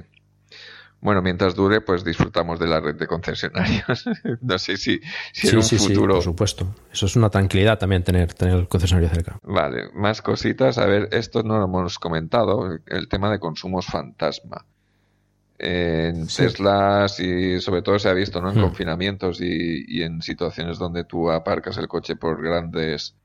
Bueno, 1.01 1.21
mientras 1.23 1.55
dure, 1.55 1.81
pues 1.81 2.03
disfrutamos 2.05 2.59
de 2.59 2.67
la 2.67 2.79
red 2.79 2.95
de 2.95 3.07
concesionarios. 3.07 4.05
no 4.41 4.57
sé 4.59 4.77
si, 4.77 4.99
si 5.33 5.47
en 5.47 5.51
Sí, 5.51 5.55
un 5.57 5.63
sí, 5.63 5.79
sí, 5.79 5.87
futuro. 5.87 6.13
por 6.15 6.23
supuesto. 6.23 6.75
Eso 6.93 7.07
es 7.07 7.15
una 7.15 7.29
tranquilidad 7.29 7.79
también 7.79 8.03
tener, 8.03 8.33
tener 8.35 8.55
el 8.55 8.67
concesionario 8.67 9.09
cerca. 9.09 9.39
Vale, 9.43 9.89
más 9.93 10.21
cositas. 10.21 10.77
A 10.77 10.85
ver, 10.85 11.09
esto 11.11 11.41
no 11.43 11.57
lo 11.57 11.65
hemos 11.65 11.97
comentado, 11.97 12.77
el 12.85 13.07
tema 13.07 13.31
de 13.31 13.39
consumos 13.39 13.87
fantasma. 13.87 14.65
En 15.57 16.27
Sí. 16.27 16.43
Tesla, 16.43 17.05
y 17.19 17.59
sobre 17.59 17.81
todo 17.83 17.99
se 17.99 18.09
ha 18.09 18.13
visto, 18.13 18.41
¿no? 18.41 18.49
En 18.51 18.57
Hmm. 18.57 18.61
confinamientos 18.61 19.41
y, 19.41 19.85
y 19.87 20.01
en 20.03 20.21
situaciones 20.21 20.79
donde 20.79 21.03
tú 21.03 21.29
aparcas 21.31 21.77
el 21.77 21.87
coche 21.87 22.15
por 22.15 22.41
grandes 22.43 23.15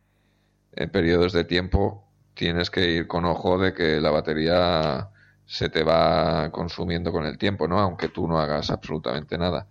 eh, 0.73 0.87
periodos 0.89 1.33
de 1.33 1.45
tiempo, 1.45 2.05
tienes 2.35 2.71
que 2.71 2.91
ir 2.91 3.07
con 3.07 3.25
ojo 3.25 3.59
de 3.59 3.73
que 3.73 4.01
la 4.01 4.11
batería 4.11 5.09
se 5.47 5.69
te 5.69 5.83
va 5.85 6.51
consumiendo 6.51 7.13
con 7.13 7.25
el 7.25 7.39
tiempo, 7.39 7.69
¿no? 7.69 7.79
Aunque 7.79 8.09
tú 8.09 8.27
no 8.27 8.39
hagas 8.41 8.71
absolutamente 8.71 9.39
nada. 9.39 9.67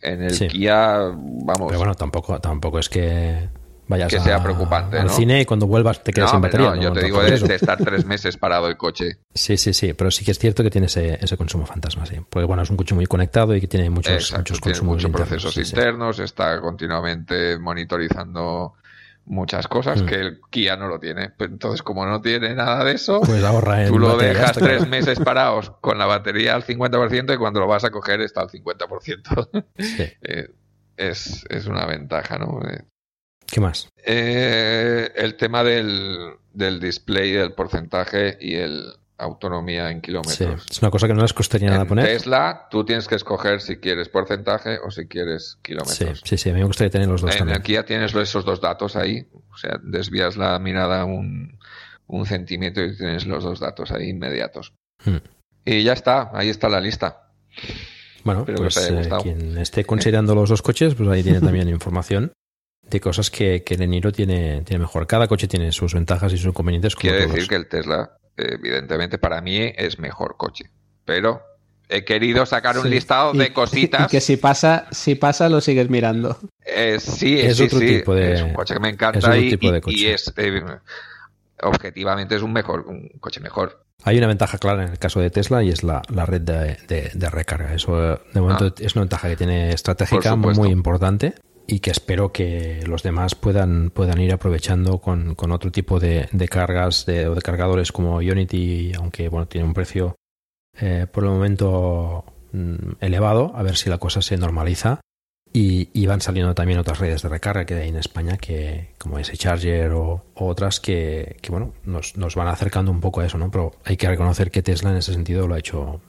En 0.00 0.22
el 0.22 0.30
Sí. 0.32 0.48
Kia, 0.48 0.98
vamos, 0.98 1.66
Pero 1.68 1.78
bueno, 1.78 1.94
tampoco, 1.94 2.40
tampoco 2.40 2.78
es 2.78 2.88
que 2.88 3.48
vayas 3.88 4.08
Que 4.10 4.16
a- 4.16 4.20
sea 4.20 4.42
preocupante, 4.42 4.98
al 4.98 5.06
¿no? 5.06 5.12
cine 5.12 5.42
y 5.42 5.44
cuando 5.44 5.66
vuelvas 5.66 6.02
te 6.02 6.12
quedas 6.12 6.28
no, 6.28 6.36
sin 6.36 6.40
batería. 6.40 6.70
no, 6.70 6.76
yo 6.76 6.88
no, 6.88 6.94
te 6.94 7.04
digo 7.04 7.20
de, 7.22 7.54
estar 7.54 7.78
tres 7.78 8.04
meses 8.04 8.36
parado 8.36 8.68
el 8.68 8.76
coche. 8.76 9.18
Sí, 9.34 9.56
sí, 9.56 9.72
sí, 9.74 9.92
pero 9.92 10.10
sí 10.10 10.24
que 10.24 10.30
es 10.30 10.38
cierto 10.38 10.62
que 10.62 10.70
tiene 10.70 10.86
ese, 10.86 11.18
ese 11.22 11.36
consumo 11.36 11.66
fantasma, 11.66 12.06
sí. 12.06 12.16
Porque 12.28 12.46
bueno, 12.46 12.62
es 12.62 12.70
un 12.70 12.76
coche 12.76 12.94
muy 12.94 13.06
conectado 13.06 13.54
y 13.54 13.60
que 13.60 13.66
tiene 13.68 13.90
muchos, 13.90 14.12
Exacto, 14.14 14.38
muchos 14.38 14.60
tiene 14.60 14.72
consumos 14.78 14.94
muchos 14.94 15.08
internos, 15.08 15.28
procesos 15.28 15.54
sí. 15.54 15.60
internos, 15.60 16.18
está 16.20 16.60
continuamente 16.60 17.58
monitorizando 17.58 18.74
muchas 19.24 19.68
cosas 19.68 20.02
Mm. 20.02 20.06
que 20.06 20.14
el 20.16 20.40
Kia 20.50 20.76
no 20.76 20.88
lo 20.88 20.98
tiene. 20.98 21.30
Pues 21.30 21.50
entonces, 21.50 21.82
como 21.82 22.04
no 22.06 22.20
tiene 22.20 22.54
nada 22.54 22.84
de 22.84 22.92
eso, 22.92 23.20
Pues 23.20 23.42
ahorra 23.44 23.86
tú 23.86 23.98
lo 23.98 24.16
dejas 24.16 24.52
tres 24.52 24.78
claro. 24.78 24.86
meses 24.90 25.18
parados 25.24 25.70
con 25.80 25.98
la 25.98 26.06
batería 26.06 26.54
al 26.54 26.64
50% 26.64 27.34
y 27.34 27.36
cuando 27.38 27.60
lo 27.60 27.66
vas 27.66 27.84
a 27.84 27.90
coger 27.90 28.20
está 28.20 28.40
al 28.42 28.48
50%. 28.50 29.64
Sí. 29.78 30.04
Eh, 30.22 30.48
es, 30.96 31.44
es 31.48 31.66
una 31.66 31.86
ventaja, 31.86 32.38
¿no? 32.38 32.60
Eh, 32.68 32.84
¿Qué 33.46 33.60
más? 33.60 33.88
eh, 34.04 35.10
el 35.16 35.36
tema 35.36 35.62
del, 35.64 36.34
del 36.52 36.80
display, 36.80 37.32
del 37.32 37.52
porcentaje 37.52 38.36
y 38.40 38.56
el 38.56 38.92
autonomía 39.18 39.90
en 39.90 39.96
Sí, 39.98 40.02
kilómetros. 40.02 40.66
es 40.70 40.82
una 40.82 40.90
cosa 40.90 41.06
que 41.06 41.14
no 41.14 41.22
les 41.22 41.32
costaría 41.32 41.68
nada 41.70 41.82
En 41.82 41.88
poner. 41.88 42.06
Tesla, 42.06 42.66
tú 42.70 42.84
tienes 42.84 43.06
que 43.06 43.14
escoger 43.14 43.60
si 43.60 43.76
quieres 43.76 44.08
porcentaje 44.08 44.78
o 44.84 44.90
si 44.90 45.06
quieres 45.06 45.58
kilómetros. 45.62 46.22
sí, 46.24 46.36
sí, 46.36 46.50
a 46.50 46.52
mí 46.54 46.60
me 46.60 46.66
gustaría 46.66 46.90
tener 46.90 47.08
los 47.08 47.20
dos 47.20 47.32
en 47.32 47.38
también. 47.38 47.56
el 47.58 47.62
Kia 47.62 47.84
tienes 47.84 48.14
esos 48.14 48.44
dos 48.44 48.60
datos 48.60 48.96
ahí, 48.96 49.26
o 49.50 49.56
sea, 49.56 49.78
desvías 49.82 50.36
la 50.36 50.58
mirada 50.58 51.04
un, 51.04 51.58
un 52.06 52.26
centímetro 52.26 52.84
y 52.84 52.96
tienes 52.96 53.26
los 53.26 53.44
dos 53.44 53.60
datos 53.60 53.92
ahí 53.92 54.08
inmediatos. 54.08 54.72
Hmm. 55.04 55.18
Y 55.64 55.84
ya 55.84 55.92
está, 55.92 56.30
ahí 56.34 56.48
está 56.48 56.68
la 56.68 56.80
lista. 56.80 57.28
Bueno, 58.24 58.40
Espero 58.40 58.58
que 58.58 58.62
pues 58.62 58.76
eh, 58.90 59.08
quien 59.22 59.58
esté 59.58 59.84
considerando 59.84 60.34
los 60.34 60.48
dos 60.48 60.62
coches, 60.62 60.94
pues 60.94 61.08
ahí 61.08 61.22
tiene 61.22 61.40
también 61.42 61.68
información 61.68 62.32
de 62.88 63.00
cosas 63.00 63.30
que, 63.30 63.62
que 63.62 63.74
el 63.74 63.88
Niro 63.88 64.12
tiene, 64.12 64.62
tiene 64.62 64.80
mejor. 64.80 65.06
Cada 65.06 65.26
coche 65.28 65.48
tiene 65.48 65.72
sus 65.72 65.94
ventajas 65.94 66.32
y 66.32 66.36
sus 66.36 66.46
inconvenientes. 66.48 66.94
Quiere 66.96 67.26
decir 67.26 67.48
que 67.48 67.54
el 67.54 67.68
Tesla, 67.68 68.16
evidentemente, 68.36 69.18
para 69.18 69.40
mí 69.40 69.58
es 69.76 69.98
mejor 69.98 70.36
coche. 70.36 70.70
Pero 71.04 71.42
he 71.88 72.04
querido 72.04 72.46
sacar 72.46 72.76
un 72.78 72.84
Sí. 72.84 72.88
listado 72.90 73.34
Y- 73.34 73.38
de 73.38 73.52
cositas. 73.52 74.06
Y 74.06 74.10
que 74.10 74.20
si 74.20 74.36
pasa, 74.36 74.86
si 74.90 75.14
pasa 75.14 75.48
lo 75.48 75.60
sigues 75.60 75.90
mirando. 75.90 76.38
Eh, 76.64 76.98
sí, 77.00 77.38
Es 77.38 77.56
sí, 77.58 77.64
otro 77.64 77.78
sí, 77.80 77.86
tipo 77.86 78.14
de- 78.14 78.32
es 78.34 78.42
un 78.42 78.54
coche 78.54 78.74
que 78.74 78.80
me 78.80 78.88
encanta 78.88 79.36
y, 79.36 79.50
tipo 79.50 79.70
de 79.72 79.78
y- 79.78 79.80
coche. 79.80 79.96
y 79.98 80.06
es 80.06 80.32
eh, 80.36 80.62
objetivamente 81.62 82.34
es 82.36 82.42
un 82.42 82.52
mejor 82.52 82.86
un 82.86 83.08
coche 83.20 83.40
mejor. 83.40 83.84
Hay 84.04 84.18
una 84.18 84.26
ventaja 84.26 84.58
clara 84.58 84.82
en 84.84 84.90
el 84.90 84.98
caso 84.98 85.20
de 85.20 85.30
Tesla 85.30 85.62
y 85.62 85.68
es 85.68 85.84
la, 85.84 86.02
la 86.12 86.26
red 86.26 86.40
de, 86.40 86.76
de- 86.88 87.10
de 87.14 87.30
recarga. 87.30 87.72
Eso, 87.72 87.96
de 88.32 88.40
momento, 88.40 88.66
Ah. 88.66 88.74
es 88.80 88.94
una 88.96 89.02
ventaja 89.02 89.28
que 89.28 89.36
tiene 89.36 89.70
estratégica 89.70 90.34
muy 90.34 90.70
importante 90.70 91.34
y 91.72 91.80
que 91.80 91.90
espero 91.90 92.32
que 92.32 92.84
los 92.86 93.02
demás 93.02 93.34
puedan, 93.34 93.88
puedan 93.88 94.20
ir 94.20 94.34
aprovechando 94.34 94.98
con, 94.98 95.34
con 95.34 95.52
otro 95.52 95.72
tipo 95.72 95.98
de, 95.98 96.28
de 96.30 96.46
cargas 96.46 97.06
de, 97.06 97.26
o 97.28 97.34
de 97.34 97.40
cargadores 97.40 97.92
como 97.92 98.16
Unity, 98.16 98.92
aunque 98.94 99.30
bueno, 99.30 99.48
tiene 99.48 99.66
un 99.66 99.72
precio 99.72 100.14
eh, 100.78 101.06
por 101.10 101.24
el 101.24 101.30
momento 101.30 102.26
mm, 102.52 102.96
elevado, 103.00 103.52
a 103.54 103.62
ver 103.62 103.78
si 103.78 103.88
la 103.88 103.96
cosa 103.96 104.20
se 104.20 104.36
normaliza. 104.36 105.00
Y, 105.54 106.06
van 106.06 106.20
saliendo 106.22 106.54
también 106.54 106.78
otras 106.78 106.98
redes 106.98 107.22
de 107.22 107.28
recarga 107.28 107.64
que 107.64 107.74
hay 107.74 107.88
en 107.88 107.96
España, 107.96 108.36
que 108.38 108.94
como 108.98 109.18
ese 109.18 109.36
Charger 109.36 109.92
o, 109.92 110.24
otras 110.34 110.80
que, 110.80 111.36
bueno, 111.48 111.72
nos, 111.84 112.16
nos 112.16 112.34
van 112.34 112.48
acercando 112.48 112.90
un 112.90 113.00
poco 113.00 113.20
a 113.20 113.26
eso, 113.26 113.38
¿no? 113.38 113.50
Pero 113.50 113.72
hay 113.84 113.96
que 113.96 114.08
reconocer 114.08 114.50
que 114.50 114.62
Tesla 114.62 114.90
en 114.90 114.96
ese 114.96 115.12
sentido 115.12 115.46
lo 115.46 115.54
ha 115.54 115.58
hecho, 115.58 116.00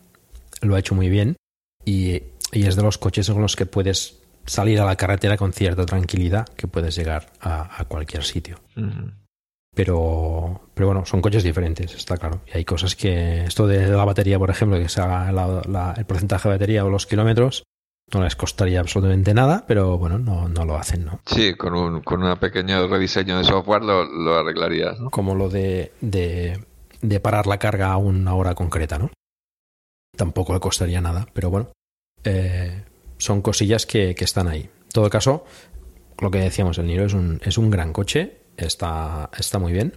lo 0.62 0.76
ha 0.76 0.80
hecho 0.80 0.96
muy 0.96 1.10
bien 1.10 1.36
y 1.86 2.22
es 2.52 2.76
de 2.78 2.84
los 2.84 2.98
coches 2.98 3.30
con 3.30 3.42
los 3.42 3.58
que 3.58 3.66
puedes 3.66 4.23
salir 4.46 4.80
a 4.80 4.86
la 4.86 4.96
carretera 4.96 5.38
con 5.38 5.54
cierta 5.54 5.86
tranquilidad, 5.86 6.48
que 6.50 6.68
puedes 6.68 6.96
llegar 6.96 7.32
a, 7.42 7.80
a 7.80 7.86
cualquier 7.86 8.24
sitio. 8.24 8.60
Pero, 9.76 10.62
pero 10.76 10.88
bueno, 10.88 11.06
son 11.06 11.22
coches 11.22 11.44
diferentes, 11.44 11.96
está 11.96 12.18
claro. 12.18 12.42
Y 12.54 12.58
hay 12.58 12.66
cosas 12.66 12.96
que, 12.96 13.44
esto 13.46 13.66
de 13.66 13.88
la 13.88 14.06
batería, 14.06 14.38
por 14.38 14.52
ejemplo, 14.52 14.78
que 14.78 14.88
se 14.90 15.02
haga 15.02 15.32
la- 15.32 15.62
la- 15.68 15.94
el 15.98 16.06
porcentaje 16.06 16.48
de 16.48 16.56
batería 16.56 16.86
o 16.86 16.90
los 16.90 17.08
kilómetros, 17.08 17.64
no 18.14 18.24
les 18.24 18.36
costaría 18.36 18.80
absolutamente 18.82 19.34
nada, 19.34 19.64
pero 19.68 19.98
bueno, 19.98 20.20
no, 20.20 20.48
no 20.48 20.66
lo 20.66 20.76
hacen, 20.78 21.06
¿no? 21.06 21.22
Sí, 21.26 21.56
con 21.56 21.74
un 21.74 22.02
con 22.02 22.22
un 22.22 22.38
pequeño 22.38 22.86
rediseño 22.88 23.38
de 23.40 23.46
software 23.46 23.82
lo, 23.82 24.04
lo 24.04 24.36
arreglarías, 24.36 25.00
¿no? 25.00 25.10
Como 25.10 25.34
lo 25.34 25.50
de, 25.50 25.92
de, 26.02 26.64
de 27.02 27.20
parar 27.20 27.48
la 27.48 27.58
carga 27.58 27.92
a 27.92 27.98
una 27.98 28.36
hora 28.36 28.54
concreta, 28.54 29.00
¿no? 29.00 29.10
Tampoco 30.16 30.54
le 30.54 30.60
costaría 30.60 31.02
nada, 31.02 31.26
pero 31.34 31.50
bueno, 31.50 31.72
eh, 32.24 32.84
son 33.24 33.42
cosillas 33.42 33.86
que, 33.86 34.16
que 34.16 34.26
están 34.26 34.48
ahí. 34.48 34.62
En 34.62 34.90
todo 34.92 35.10
caso, 35.10 35.46
lo 36.20 36.30
que 36.30 36.40
decíamos, 36.40 36.78
el 36.78 36.88
Niro 36.88 37.06
es 37.06 37.14
un, 37.14 37.40
es 37.44 37.58
un 37.58 37.72
gran 37.72 37.94
coche, 37.94 38.42
está, 38.58 39.30
está 39.38 39.60
muy 39.60 39.72
bien. 39.72 39.94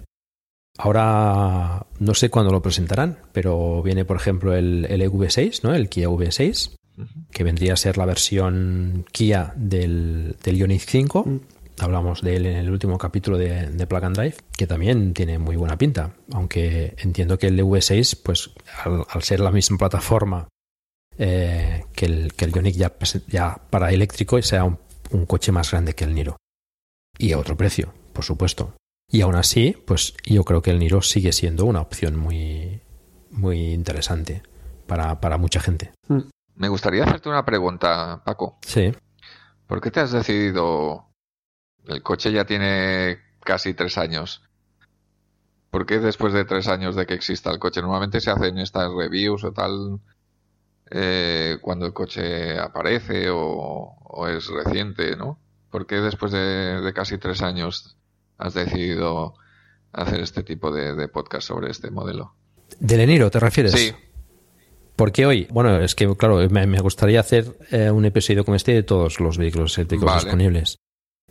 Ahora 0.79 1.87
no 1.99 2.15
sé 2.15 2.31
cuándo 2.31 2.53
lo 2.53 2.63
presentarán, 2.63 3.19
pero 3.33 3.83
viene, 3.83 4.05
por 4.05 4.17
ejemplo, 4.17 4.55
el, 4.55 4.87
el 4.89 5.03
EV6, 5.03 5.65
¿no? 5.65 5.75
El 5.75 5.89
Kia 5.89 6.09
V6, 6.09 6.77
que 7.33 7.45
vendría 7.45 7.73
a 7.73 7.77
ser 7.77 7.99
la 7.99 8.05
versión 8.05 9.07
Kia 9.11 9.53
del, 9.57 10.37
del 10.45 10.57
Ioniq 10.57 10.83
5. 10.83 11.41
Hablamos 11.79 12.23
de 12.23 12.37
él 12.37 12.47
en 12.47 12.57
el 12.57 12.71
último 12.71 12.97
capítulo 12.97 13.39
de, 13.39 13.71
de 13.71 13.87
Plug 13.87 14.05
and 14.05 14.17
Drive, 14.17 14.37
que 14.57 14.67
también 14.67 15.15
tiene 15.15 15.39
muy 15.39 15.57
buena 15.57 15.77
pinta. 15.77 16.15
Aunque 16.33 16.95
entiendo 16.99 17.39
que 17.39 17.49
el 17.49 17.59
V6, 17.59 18.21
pues 18.23 18.51
al, 18.85 19.05
al 19.09 19.23
ser 19.23 19.41
la 19.41 19.51
misma 19.51 19.79
plataforma 19.79 20.49
eh, 21.19 21.85
que, 21.93 22.07
el, 22.07 22.35
que 22.35 22.45
el 22.45 22.53
Ioniq 22.53 22.75
ya, 22.77 22.93
ya 23.29 23.61
para 23.71 23.93
eléctrico, 23.93 24.41
sea 24.43 24.65
un, 24.65 24.79
un 25.11 25.27
coche 25.27 25.53
más 25.53 25.71
grande 25.71 25.95
que 25.95 26.05
el 26.05 26.15
Niro. 26.15 26.37
Y 27.19 27.33
a 27.33 27.39
otro 27.39 27.57
precio, 27.57 27.93
por 28.13 28.25
supuesto. 28.25 28.75
Y 29.09 29.21
aún 29.21 29.37
así, 29.37 29.77
pues 29.87 30.15
yo 30.25 30.45
creo 30.45 30.63
que 30.63 30.71
el 30.71 30.79
Niro 30.79 31.01
sigue 31.03 31.33
siendo 31.33 31.65
una 31.65 31.81
opción 31.81 32.17
muy, 32.17 32.81
muy 33.31 33.73
interesante 33.73 34.43
para, 34.87 35.21
para 35.21 35.39
mucha 35.39 35.61
gente. 35.61 35.93
Me 36.55 36.69
gustaría 36.69 37.05
hacerte 37.05 37.29
una 37.29 37.45
pregunta, 37.45 38.23
Paco. 38.25 38.59
Sí. 38.63 38.93
¿Por 39.67 39.81
qué 39.81 39.91
te 39.91 40.01
has 40.01 40.13
decidido? 40.13 41.07
El 41.87 42.03
coche 42.03 42.33
ya 42.33 42.45
tiene 42.45 43.19
casi 43.41 43.75
tres 43.75 43.97
años. 43.99 44.43
¿Por 45.71 45.87
qué 45.87 45.99
después 46.01 46.33
de 46.33 46.45
tres 46.45 46.69
años 46.69 46.97
de 46.97 47.07
que 47.07 47.15
exista 47.15 47.51
el 47.51 47.59
coche? 47.59 47.81
Normalmente 47.81 48.21
se 48.21 48.31
hacen 48.31 48.59
estas 48.59 48.91
reviews 48.93 49.45
o 49.45 49.53
tal 49.53 50.01
eh, 50.91 51.59
cuando 51.63 51.87
el 51.87 51.93
coche 51.93 52.59
aparece 52.59 53.29
o, 53.31 53.39
o 54.05 54.29
es 54.29 54.47
reciente, 54.49 55.17
¿no? 55.17 55.39
¿Por 55.71 55.87
qué 55.87 55.97
después 55.97 56.33
de, 56.33 56.81
de 56.81 56.93
casi 56.93 57.19
tres 57.19 57.43
años 57.43 57.97
has 58.39 58.55
decidido 58.55 59.35
hacer 59.93 60.21
este 60.21 60.43
tipo 60.43 60.71
de, 60.71 60.95
de 60.95 61.09
podcast 61.09 61.47
sobre 61.49 61.71
este 61.71 61.91
modelo? 61.91 62.35
¿Del 62.81 63.01
Eniro 63.01 63.31
te 63.31 63.41
refieres? 63.41 63.73
Sí. 63.73 63.93
¿Por 64.95 65.13
qué 65.13 65.27
hoy? 65.27 65.47
Bueno, 65.51 65.79
es 65.81 65.95
que, 65.95 66.15
claro, 66.17 66.39
me, 66.49 66.67
me 66.67 66.81
gustaría 66.81 67.21
hacer 67.21 67.57
eh, 67.71 67.91
un 67.91 68.05
episodio 68.07 68.45
como 68.45 68.55
este 68.57 68.73
de 68.73 68.83
todos 68.83 69.21
los 69.21 69.37
vehículos 69.37 69.77
eléctricos 69.77 70.07
Vale. 70.07 70.23
disponibles. 70.23 70.79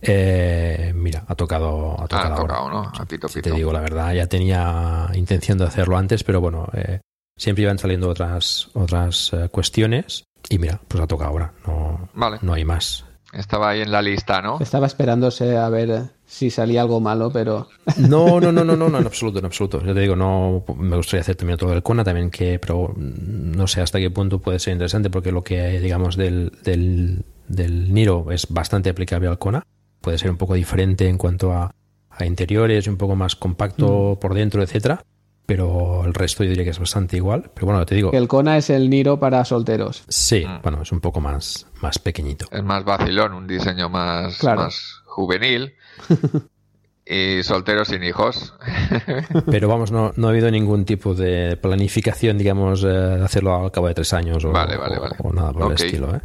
Eh, 0.01 0.91
mira, 0.95 1.25
ha 1.27 1.33
tocado, 1.35 1.99
ha 1.99 2.03
Ah, 2.03 2.07
tocado 2.07 2.33
ha 2.33 2.37
ahora. 2.37 2.53
tocado, 2.55 2.69
¿no? 2.69 2.91
A 2.95 3.05
pito, 3.05 3.27
Si 3.27 3.39
pito. 3.39 3.49
te 3.49 3.55
digo 3.55 3.73
la 3.73 3.79
verdad, 3.81 4.13
ya 4.13 4.27
tenía 4.27 5.09
intención 5.15 5.57
de 5.57 5.65
hacerlo 5.65 5.97
antes, 5.97 6.23
pero 6.23 6.41
bueno, 6.41 6.67
eh, 6.73 6.99
siempre 7.37 7.63
iban 7.63 7.77
saliendo 7.77 8.09
otras, 8.09 8.69
otras 8.73 9.31
eh, 9.33 9.49
cuestiones 9.49 10.25
y 10.49 10.59
mira, 10.59 10.79
pues 10.87 11.03
ha 11.03 11.07
tocado 11.07 11.31
ahora. 11.31 11.53
No, 11.65 12.09
Vale. 12.13 12.37
no 12.41 12.53
hay 12.53 12.65
más. 12.65 13.05
Estaba 13.33 13.69
ahí 13.69 13.81
en 13.81 13.91
la 13.91 14.01
lista, 14.01 14.41
¿no? 14.41 14.59
Estaba 14.61 14.87
esperándose 14.87 15.57
a 15.57 15.67
ver 15.67 16.03
si 16.25 16.49
salía 16.49 16.81
algo 16.81 17.01
malo, 17.01 17.31
pero 17.31 17.67
No, 17.97 18.39
no, 18.39 18.51
no, 18.51 18.63
no, 18.63 18.77
no, 18.77 18.89
no, 18.89 18.99
en 18.99 19.05
absoluto, 19.07 19.39
en 19.39 19.45
absoluto. 19.45 19.81
Ya 19.83 19.93
te 19.93 19.99
digo, 19.99 20.15
no 20.15 20.63
me 20.77 20.95
gustaría 20.95 21.21
hacer 21.21 21.35
también 21.35 21.55
otro 21.55 21.69
del 21.69 21.83
Kona 21.83 22.03
también 22.03 22.29
que, 22.29 22.59
pero 22.59 22.93
mm, 22.95 23.51
no 23.51 23.67
sé 23.67 23.81
hasta 23.81 23.99
qué 23.99 24.09
punto 24.09 24.39
puede 24.39 24.59
ser 24.59 24.73
interesante 24.73 25.09
porque 25.09 25.31
lo 25.31 25.43
que 25.43 25.79
digamos 25.81 26.15
del, 26.15 26.53
del, 26.63 27.25
del 27.47 27.93
Niro 27.93 28.31
es 28.31 28.47
bastante 28.49 28.89
aplicable 28.89 29.27
al 29.27 29.39
Kona. 29.39 29.63
Puede 29.99 30.17
ser 30.17 30.29
un 30.29 30.37
poco 30.37 30.53
diferente 30.53 31.09
en 31.09 31.17
cuanto 31.17 31.51
a, 31.51 31.71
a 32.09 32.25
interiores, 32.25 32.87
un 32.87 32.97
poco 32.97 33.15
más 33.15 33.35
compacto 33.35 34.17
por 34.21 34.33
dentro, 34.33 34.61
etcétera. 34.63 35.03
Pero 35.45 36.03
el 36.05 36.13
resto 36.13 36.43
yo 36.43 36.49
diría 36.49 36.63
que 36.63 36.71
es 36.71 36.79
bastante 36.79 37.17
igual. 37.17 37.51
Pero 37.53 37.67
bueno, 37.67 37.85
te 37.85 37.95
digo, 37.95 38.11
que 38.11 38.17
el 38.17 38.27
Kona 38.27 38.57
es 38.57 38.69
el 38.69 38.89
Niro 38.89 39.19
para 39.19 39.45
solteros. 39.45 40.03
sí, 40.07 40.43
bueno, 40.63 40.81
es 40.81 40.91
un 40.91 40.99
poco 41.01 41.21
más, 41.21 41.67
más 41.81 41.99
pequeñito. 41.99 42.47
Es 42.51 42.63
más 42.63 42.83
vacilón, 42.83 43.33
un 43.33 43.45
diseño 43.47 43.87
más, 43.89 44.37
Claro. 44.39 44.61
más 44.61 45.01
juvenil. 45.05 45.75
y 47.05 47.43
soltero 47.43 47.85
sin 47.85 48.03
hijos. 48.03 48.55
Pero 49.45 49.67
vamos, 49.67 49.91
no, 49.91 50.11
no 50.15 50.27
ha 50.27 50.29
habido 50.31 50.49
ningún 50.49 50.85
tipo 50.85 51.13
de 51.13 51.55
planificación, 51.57 52.37
digamos, 52.37 52.83
eh, 52.83 52.87
de 52.87 53.23
hacerlo 53.23 53.55
al 53.55 53.71
cabo 53.71 53.87
de 53.87 53.93
tres 53.93 54.11
años 54.13 54.43
o, 54.43 54.51
Vale, 54.51 54.75
vale, 54.77 54.97
o- 54.97 55.01
vale. 55.01 55.15
o 55.19 55.31
nada 55.33 55.51
por 55.53 55.67
el 55.71 55.73
estilo. 55.73 56.15
¿eh? 56.15 56.21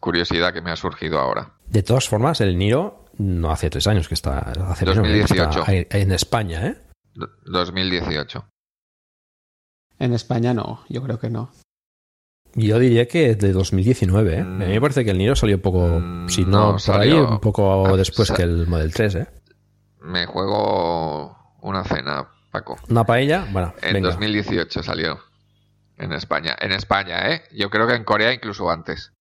Curiosidad 0.00 0.52
que 0.52 0.60
me 0.62 0.72
ha 0.72 0.76
surgido 0.76 1.18
ahora. 1.20 1.52
De 1.68 1.82
todas 1.84 2.08
formas, 2.08 2.40
el 2.40 2.58
Niro 2.58 3.04
no 3.18 3.50
hace 3.52 3.70
tres 3.70 3.86
años 3.86 4.08
que 4.08 4.14
está, 4.14 4.38
hace 4.40 4.84
menos, 4.84 5.02
que 5.06 5.18
2018. 5.24 5.64
está 5.66 5.98
en 5.98 6.12
España, 6.12 6.66
¿eh? 6.66 6.76
Do- 7.14 7.28
2018. 7.46 8.44
En 9.98 10.12
España 10.12 10.52
no, 10.54 10.84
yo 10.88 11.02
creo 11.02 11.18
que 11.18 11.30
no. 11.30 11.50
Yo 12.54 12.78
diría 12.78 13.06
que 13.06 13.34
de 13.34 13.52
2019, 13.52 14.34
¿eh? 14.36 14.40
A 14.40 14.44
mí 14.44 14.64
me 14.66 14.80
parece 14.80 15.04
que 15.04 15.10
el 15.10 15.18
Niro 15.18 15.36
salió 15.36 15.56
un 15.56 15.62
poco, 15.62 16.00
si 16.28 16.44
no, 16.44 16.46
Mm, 16.46 16.50
no, 16.50 16.76
por 16.86 16.94
ahí, 17.00 17.10
salió- 17.10 17.28
un 17.28 17.40
poco 17.40 17.86
ah, 17.86 17.96
después 17.96 18.30
que 18.32 18.42
el 18.42 18.66
Model 18.66 18.92
3, 18.94 19.14
¿eh? 19.16 19.26
Me 20.00 20.24
juego 20.26 21.36
una 21.62 21.84
cena, 21.84 22.26
Paco. 22.50 22.76
Una 22.88 23.04
paella, 23.04 23.46
bueno, 23.52 23.74
En 23.82 23.94
venga. 23.94 24.10
2018 24.10 24.82
salió. 24.82 25.18
En 25.98 26.12
España. 26.12 26.56
En 26.60 26.72
España, 26.72 27.30
¿eh? 27.32 27.42
Yo 27.52 27.68
creo 27.70 27.86
que 27.86 27.94
en 27.94 28.04
Corea 28.04 28.32
incluso 28.32 28.70
antes. 28.70 29.12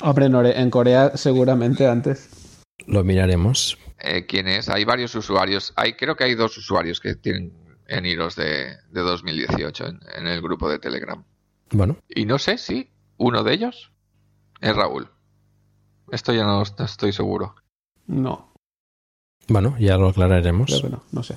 Hombre, 0.00 0.26
en 0.26 0.70
Corea 0.70 1.12
seguramente 1.16 1.86
antes. 1.88 2.62
Lo 2.86 3.02
miraremos. 3.04 3.78
Eh, 4.00 4.26
¿Quién 4.26 4.48
es? 4.48 4.68
Hay 4.68 4.84
varios 4.84 5.14
usuarios. 5.14 5.72
Hay, 5.76 5.94
creo 5.94 6.16
que 6.16 6.24
hay 6.24 6.34
dos 6.34 6.56
usuarios 6.58 7.00
que 7.00 7.14
tienen 7.14 7.52
en 7.86 8.06
hilos 8.06 8.36
de, 8.36 8.76
de 8.90 9.00
2018 9.00 9.86
en, 9.86 10.00
en 10.16 10.26
el 10.26 10.40
grupo 10.40 10.68
de 10.70 10.78
Telegram. 10.78 11.22
Bueno, 11.70 11.96
Y 12.08 12.24
no 12.26 12.38
sé 12.38 12.58
si 12.58 12.90
uno 13.16 13.42
de 13.42 13.54
ellos 13.54 13.92
es 14.60 14.74
Raúl. 14.76 15.08
Esto 16.10 16.32
ya 16.32 16.44
no 16.44 16.62
est- 16.62 16.78
estoy 16.80 17.12
seguro. 17.12 17.54
No, 18.06 18.52
bueno, 19.48 19.76
ya 19.78 19.96
lo 19.96 20.08
aclararemos. 20.08 20.66
creo 20.70 20.82
que 20.82 20.88
no, 20.90 21.02
no 21.12 21.22
sé. 21.22 21.36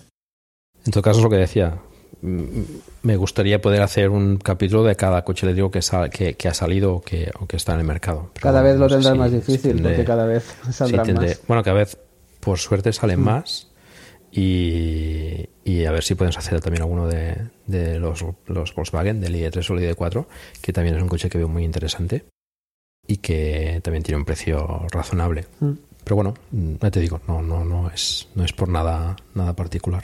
En 0.85 0.91
todo 0.91 1.01
caso, 1.03 1.19
es 1.19 1.23
lo 1.23 1.29
que 1.29 1.37
decía. 1.37 1.79
Mm, 2.21 2.61
Me 3.03 3.15
gustaría 3.17 3.61
poder 3.61 3.81
hacer 3.81 4.09
un 4.09 4.37
capítulo 4.37 4.83
de 4.83 4.95
cada 4.95 5.23
coche 5.23 5.45
eléctrico 5.45 5.71
que, 5.71 5.81
sal- 5.81 6.09
que, 6.09 6.33
que 6.35 6.47
ha 6.47 6.53
salido 6.53 6.95
o 6.95 7.01
que, 7.01 7.31
o 7.39 7.45
que 7.47 7.57
está 7.57 7.73
en 7.73 7.81
el 7.81 7.85
mercado. 7.85 8.31
Pero 8.33 8.43
Cada 8.43 8.61
vez 8.61 8.77
lo 8.77 8.87
no 8.87 9.01
si- 9.01 9.17
más 9.17 9.29
si 9.31 9.35
difícil, 9.37 9.75
tendré- 9.77 9.89
porque 9.91 10.05
cada 10.05 10.25
vez 10.25 10.43
saldrán 10.71 11.05
tendré- 11.05 11.29
más. 11.29 11.47
Bueno, 11.47 11.63
cada 11.63 11.77
vez, 11.77 11.97
por 12.39 12.57
suerte, 12.59 12.91
salen 12.93 13.21
Mm. 13.21 13.23
más. 13.23 13.66
Y, 14.37 15.49
y 15.65 15.85
a 15.85 15.91
ver 15.91 16.03
si 16.03 16.13
podemos 16.13 16.37
hacer 16.37 16.61
también 16.61 16.83
alguno 16.83 17.07
de, 17.07 17.49
de 17.65 17.97
los, 17.97 18.23
los 18.45 18.75
Volkswagen, 18.75 19.19
del 19.19 19.33
ID3 19.33 19.71
o 19.71 19.73
el 19.73 19.95
ID4, 19.95 20.27
que 20.61 20.71
también 20.71 20.95
es 20.95 21.01
un 21.01 21.09
coche 21.09 21.27
que 21.27 21.39
veo 21.39 21.47
muy 21.47 21.63
interesante 21.63 22.25
y 23.07 23.17
que 23.17 23.81
también 23.83 24.03
tiene 24.03 24.19
un 24.19 24.25
precio 24.25 24.85
razonable. 24.91 25.47
Mm. 25.59 25.71
Pero 26.03 26.15
bueno, 26.17 26.35
mm, 26.51 26.75
ya 26.79 26.91
te 26.91 26.99
digo, 26.99 27.19
no, 27.27 27.41
no, 27.41 27.65
no 27.65 27.89
es, 27.89 28.27
no 28.35 28.43
es 28.43 28.53
por 28.53 28.69
nada, 28.69 29.15
nada 29.33 29.55
particular. 29.55 30.03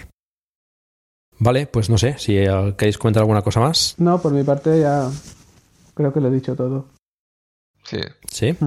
Vale, 1.38 1.68
pues 1.68 1.92
no 1.92 2.00
sé, 2.00 2.18
si 2.18 2.34
queréis 2.76 2.98
comentar 2.98 3.22
alguna 3.22 3.44
cosa 3.44 3.60
más. 3.60 3.94
No, 4.00 4.20
por 4.20 4.34
mi 4.34 4.44
parte 4.44 4.80
ya 4.80 5.12
creo 5.94 6.12
que 6.12 6.20
lo 6.20 6.30
he 6.30 6.32
dicho 6.32 6.56
todo. 6.56 6.88
Sí. 7.84 8.00
Sí. 8.32 8.58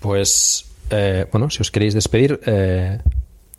Pues, 0.00 0.68
eh, 0.90 1.28
bueno, 1.30 1.50
si 1.50 1.62
os 1.62 1.70
queréis 1.70 1.94
despedir, 1.94 2.40
eh, 2.46 2.98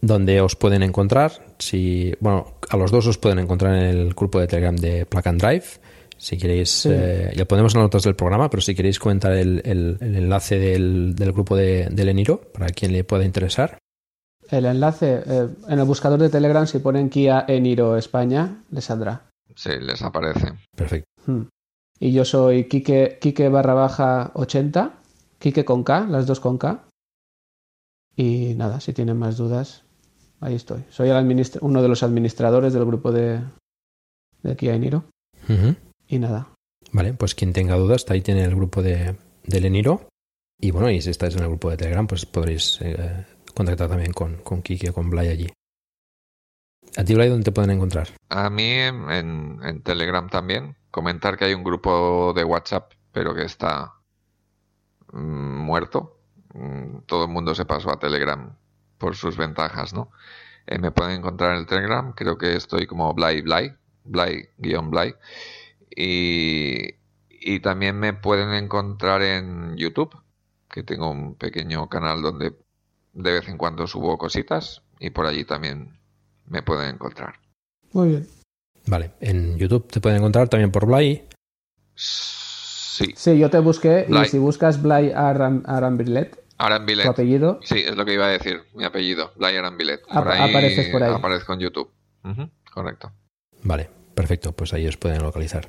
¿dónde 0.02 0.42
os 0.42 0.56
pueden 0.56 0.84
encontrar? 0.84 1.32
Si, 1.60 2.14
bueno, 2.20 2.54
a 2.70 2.78
los 2.78 2.92
dos 2.92 3.08
os 3.08 3.18
pueden 3.18 3.40
encontrar 3.40 3.76
en 3.76 3.84
el 3.86 4.14
grupo 4.14 4.40
de 4.40 4.48
Telegram 4.48 4.76
de 4.76 5.06
Plug 5.06 5.28
and 5.28 5.42
Drive. 5.42 5.66
Si 6.18 6.38
queréis, 6.38 6.70
Sí. 6.70 6.90
eh, 6.92 7.32
ya 7.36 7.46
ponemos 7.46 7.74
en 7.74 7.80
las 7.80 7.86
notas 7.86 8.04
del 8.04 8.16
programa, 8.16 8.50
pero 8.50 8.60
si 8.62 8.76
queréis 8.76 9.00
comentar 9.00 9.32
el, 9.34 9.62
el- 9.64 9.98
el 10.02 10.16
enlace 10.16 10.60
del, 10.60 11.16
del 11.16 11.32
grupo 11.32 11.56
de, 11.56 11.88
del 11.90 12.10
Eniro, 12.10 12.42
para 12.54 12.68
quien 12.68 12.92
le 12.92 13.04
pueda 13.06 13.24
interesar. 13.24 13.78
El 14.50 14.66
enlace 14.66 15.22
eh, 15.26 15.48
en 15.70 15.80
el 15.80 15.86
buscador 15.86 16.20
de 16.20 16.30
Telegram, 16.30 16.66
si 16.68 16.80
ponen 16.80 17.10
Kia 17.10 17.46
Eniro 17.48 17.96
España, 17.96 18.64
les 18.72 18.84
saldrá. 18.86 19.30
Sí, 19.56 19.70
les 19.80 20.02
aparece. 20.02 20.54
Perfecto. 20.76 21.06
Hmm. 21.26 21.44
Y 22.02 22.12
yo 22.14 22.26
soy 22.26 22.66
Kike, 22.68 23.18
Kike 23.22 23.48
barra 23.50 23.74
baja 23.74 24.32
80, 24.34 24.94
Kike 25.38 25.64
con 25.66 25.84
K, 25.84 26.06
las 26.10 26.26
dos 26.28 26.40
con 26.40 26.58
K. 26.58 26.84
Y 28.16 28.54
nada, 28.56 28.80
si 28.80 28.92
tienen 28.94 29.18
más 29.18 29.38
dudas, 29.38 29.84
ahí 30.42 30.56
estoy. 30.56 30.84
Soy 30.90 31.10
el 31.10 31.16
administra- 31.16 31.60
uno 31.62 31.82
de 31.82 31.88
los 31.88 32.04
administradores 32.04 32.74
del 32.74 32.86
grupo 32.86 33.12
de, 33.12 33.42
de 34.44 34.56
Kia 34.56 34.76
Eniro. 34.76 35.06
Y 36.08 36.20
nada, 36.20 36.50
Vale, 36.92 37.14
pues 37.14 37.36
quien 37.36 37.54
tenga 37.54 37.76
dudas, 37.76 38.06
ahí 38.10 38.22
tiene 38.22 38.44
el 38.44 38.56
grupo 38.56 38.82
de, 38.82 39.16
del 39.44 39.66
Eniro. 39.66 40.08
Y 40.60 40.72
bueno, 40.72 40.90
y 40.90 41.02
si 41.02 41.10
estáis 41.12 41.36
en 41.36 41.44
el 41.44 41.50
grupo 41.50 41.70
de 41.70 41.78
Telegram, 41.78 42.06
pues 42.08 42.26
podréis 42.26 42.80
eh, 42.82 43.26
contactar 43.56 43.90
también 43.90 44.12
con, 44.14 44.38
con 44.38 44.62
Kiki 44.62 44.90
o 44.90 44.94
con 44.94 45.10
Blay 45.10 45.28
allí. 45.30 45.48
¿A 46.98 47.04
ti, 47.04 47.14
Blay, 47.14 47.30
dónde 47.30 47.46
te 47.46 47.52
pueden 47.52 47.72
encontrar? 47.72 48.10
A 48.30 48.50
mí 48.50 48.64
en, 48.64 49.10
en- 49.12 49.60
en 49.64 49.82
Telegram 49.84 50.28
también. 50.30 50.76
Comentar 50.92 51.38
que 51.38 51.46
hay 51.46 51.54
un 51.54 51.64
grupo 51.64 52.34
de 52.36 52.44
WhatsApp, 52.44 52.92
pero 53.12 53.34
que 53.36 53.44
está 53.46 53.94
mm, 55.14 55.58
muerto. 55.66 56.20
Mm, 56.54 57.00
Todo 57.06 57.26
el 57.26 57.30
mundo 57.32 57.54
se 57.56 57.66
pasó 57.66 57.92
a 57.92 58.00
Telegram 58.00 58.56
por 59.00 59.16
sus 59.16 59.36
ventajas, 59.38 59.94
¿no? 59.94 60.12
Eh, 60.68 60.78
me 60.78 60.92
pueden 60.92 61.18
encontrar 61.18 61.54
en 61.54 61.62
el 61.62 61.66
Telegram, 61.66 62.14
creo 62.14 62.38
que 62.38 62.56
estoy 62.56 62.86
como 62.86 63.12
Blay 63.16 63.42
Blay, 63.42 63.74
Blay 64.04 64.50
guion 64.58 64.92
Blay. 64.92 65.16
Y, 65.96 66.94
y 67.30 67.60
también 67.62 67.98
me 68.00 68.14
pueden 68.14 68.54
encontrar 68.54 69.24
en 69.24 69.76
YouTube, 69.78 70.16
que 70.70 70.84
tengo 70.84 71.10
un 71.10 71.34
pequeño 71.36 71.90
canal 71.90 72.22
donde 72.22 72.54
de 73.14 73.32
vez 73.32 73.48
en 73.48 73.58
cuando 73.58 73.88
subo 73.88 74.18
cositas 74.18 74.84
y 75.00 75.10
por 75.10 75.26
allí 75.26 75.44
también 75.44 75.98
me 76.48 76.62
pueden 76.62 76.94
encontrar. 76.94 77.36
muy 77.92 78.10
bien. 78.10 78.28
Vale, 78.88 79.12
en 79.20 79.58
YouTube 79.58 79.88
te 79.88 80.00
pueden 80.00 80.20
encontrar 80.20 80.50
también 80.50 80.72
por 80.72 80.86
Blay. 80.86 81.28
Sí. 81.96 83.14
Sí, 83.16 83.38
yo 83.38 83.50
te 83.50 83.60
busqué 83.60 84.06
Blay. 84.08 84.26
y 84.26 84.30
si 84.30 84.38
buscas 84.38 84.82
Blay 84.82 85.12
Aram, 85.12 85.64
Arambrilet, 85.66 86.44
Arambilet. 86.60 87.06
tu 87.06 87.12
apellido, 87.12 87.60
Sí, 87.64 87.80
es 87.80 87.96
lo 87.96 88.06
que 88.06 88.14
iba 88.14 88.26
a 88.26 88.30
decir, 88.30 88.62
mi 88.76 88.84
apellido, 88.84 89.32
Blay 89.38 89.56
Arambilet. 89.56 90.02
Por 90.06 90.28
ahí 90.28 90.50
apareces 90.50 90.90
por 90.90 91.02
ahí. 91.02 91.14
Aparezco 91.14 91.54
en 91.54 91.60
YouTube. 91.60 91.90
Correcto. 92.74 93.12
Vale, 93.64 93.90
perfecto, 94.14 94.52
pues 94.52 94.74
ahí 94.74 94.86
os 94.88 94.98
pueden 94.98 95.24
localizar. 95.24 95.68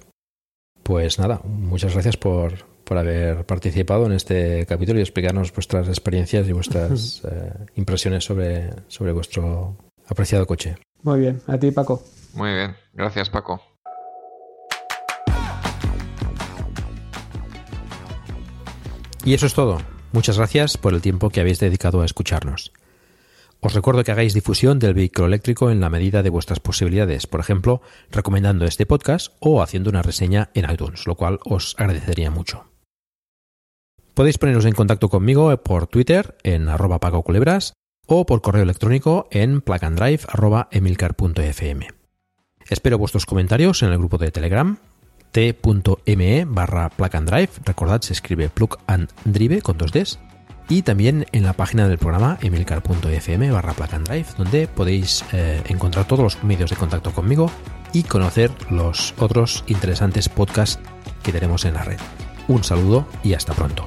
Pues 0.83 1.19
nada, 1.19 1.41
muchas 1.45 1.93
gracias 1.95 2.17
por, 2.17 2.65
por 2.85 2.99
haber 2.99 3.47
participado 3.47 4.07
en 4.07 4.13
este 4.13 4.67
capítulo 4.67 4.99
y 4.99 5.03
explicarnos 5.03 5.53
vuestras 5.53 5.87
experiencias 5.89 6.49
y 6.49 6.53
vuestras 6.53 7.23
eh, 7.31 7.53
impresiones 7.77 8.25
sobre, 8.25 8.71
sobre 8.89 9.13
vuestro 9.13 9.77
apreciado 10.09 10.47
coche. 10.47 10.77
muy 11.03 11.21
bien. 11.21 11.41
A 11.47 11.57
ti, 11.59 11.71
Paco. 11.71 12.03
Muy 12.35 12.53
bien, 12.55 12.75
gracias 12.93 13.31
Paco. 13.31 13.61
Y 19.25 19.35
eso 19.35 19.47
es 19.47 19.55
todo. 19.55 19.79
Muchas 20.13 20.39
gracias 20.39 20.77
por 20.77 20.95
el 20.95 21.03
tiempo 21.03 21.31
que 21.31 21.41
habéis 21.41 21.61
dedicado 21.61 22.03
a 22.03 22.05
escucharnos. 22.05 22.73
Os 23.61 23.75
recuerdo 23.75 24.03
que 24.03 24.11
hagáis 24.11 24.35
difusión 24.35 24.79
del 24.79 24.95
vehículo 24.95 25.27
eléctrico 25.27 25.71
en 25.71 25.81
la 25.81 25.91
medida 25.91 26.23
de 26.23 26.31
vuestras 26.31 26.61
posibilidades, 26.61 27.27
por 27.27 27.41
ejemplo, 27.41 27.83
recomendando 28.11 28.65
este 28.65 28.87
podcast 28.87 29.35
o 29.39 29.61
haciendo 29.63 29.91
una 29.91 30.01
reseña 30.03 30.49
en 30.55 30.71
iTunes, 30.71 31.07
lo 31.07 31.15
cual 31.15 31.41
os 31.45 31.77
agradecería 31.79 32.31
mucho. 32.31 32.65
Podéis 34.15 34.39
poneros 34.39 34.65
en 34.65 34.73
contacto 34.73 35.11
conmigo 35.11 35.55
por 35.63 35.87
Twitter 35.87 36.37
en 36.43 36.69
arroba 36.69 36.99
pacoculebras 36.99 37.75
o 38.07 38.27
por 38.27 38.43
correo 38.43 38.65
electrónico 38.65 39.29
en 39.31 39.61
plugandrive.emilcar.fm. 39.61 41.89
Espero 42.69 42.99
vuestros 42.99 43.25
comentarios 43.27 43.83
en 43.83 43.91
el 43.91 43.99
grupo 43.99 44.17
de 44.19 44.31
Telegram 44.31 44.79
t.me 45.33 46.45
barra 46.47 46.89
plug. 46.89 47.11
Recordad, 47.65 48.01
se 48.03 48.13
escribe 48.13 48.49
plug 48.49 48.79
and 48.87 49.11
drive 49.25 49.63
con 49.63 49.79
dos 49.79 49.93
Ds. 49.93 50.19
Y 50.69 50.83
también 50.83 51.27
en 51.33 51.43
la 51.43 51.53
página 51.53 51.89
del 51.89 51.99
programa 51.99 52.39
emilcar.fm 52.43 53.51
barra 53.51 53.73
plug 53.73 53.91
donde 54.37 54.69
podéis 54.69 55.25
eh, 55.33 55.63
encontrar 55.69 56.07
todos 56.07 56.23
los 56.23 56.45
medios 56.45 56.71
de 56.71 56.77
contacto 56.77 57.13
conmigo 57.13 57.51
y 57.93 58.05
conocer 58.05 58.51
los 58.71 59.15
otros 59.19 59.65
interesantes 59.67 60.29
podcasts 60.29 60.79
que 61.23 61.33
tenemos 61.33 61.65
en 61.65 61.75
la 61.75 61.83
red. 61.83 61.99
Un 62.47 62.63
saludo 62.63 63.07
y 63.25 63.35
hasta 63.35 63.53
pronto. 63.53 63.87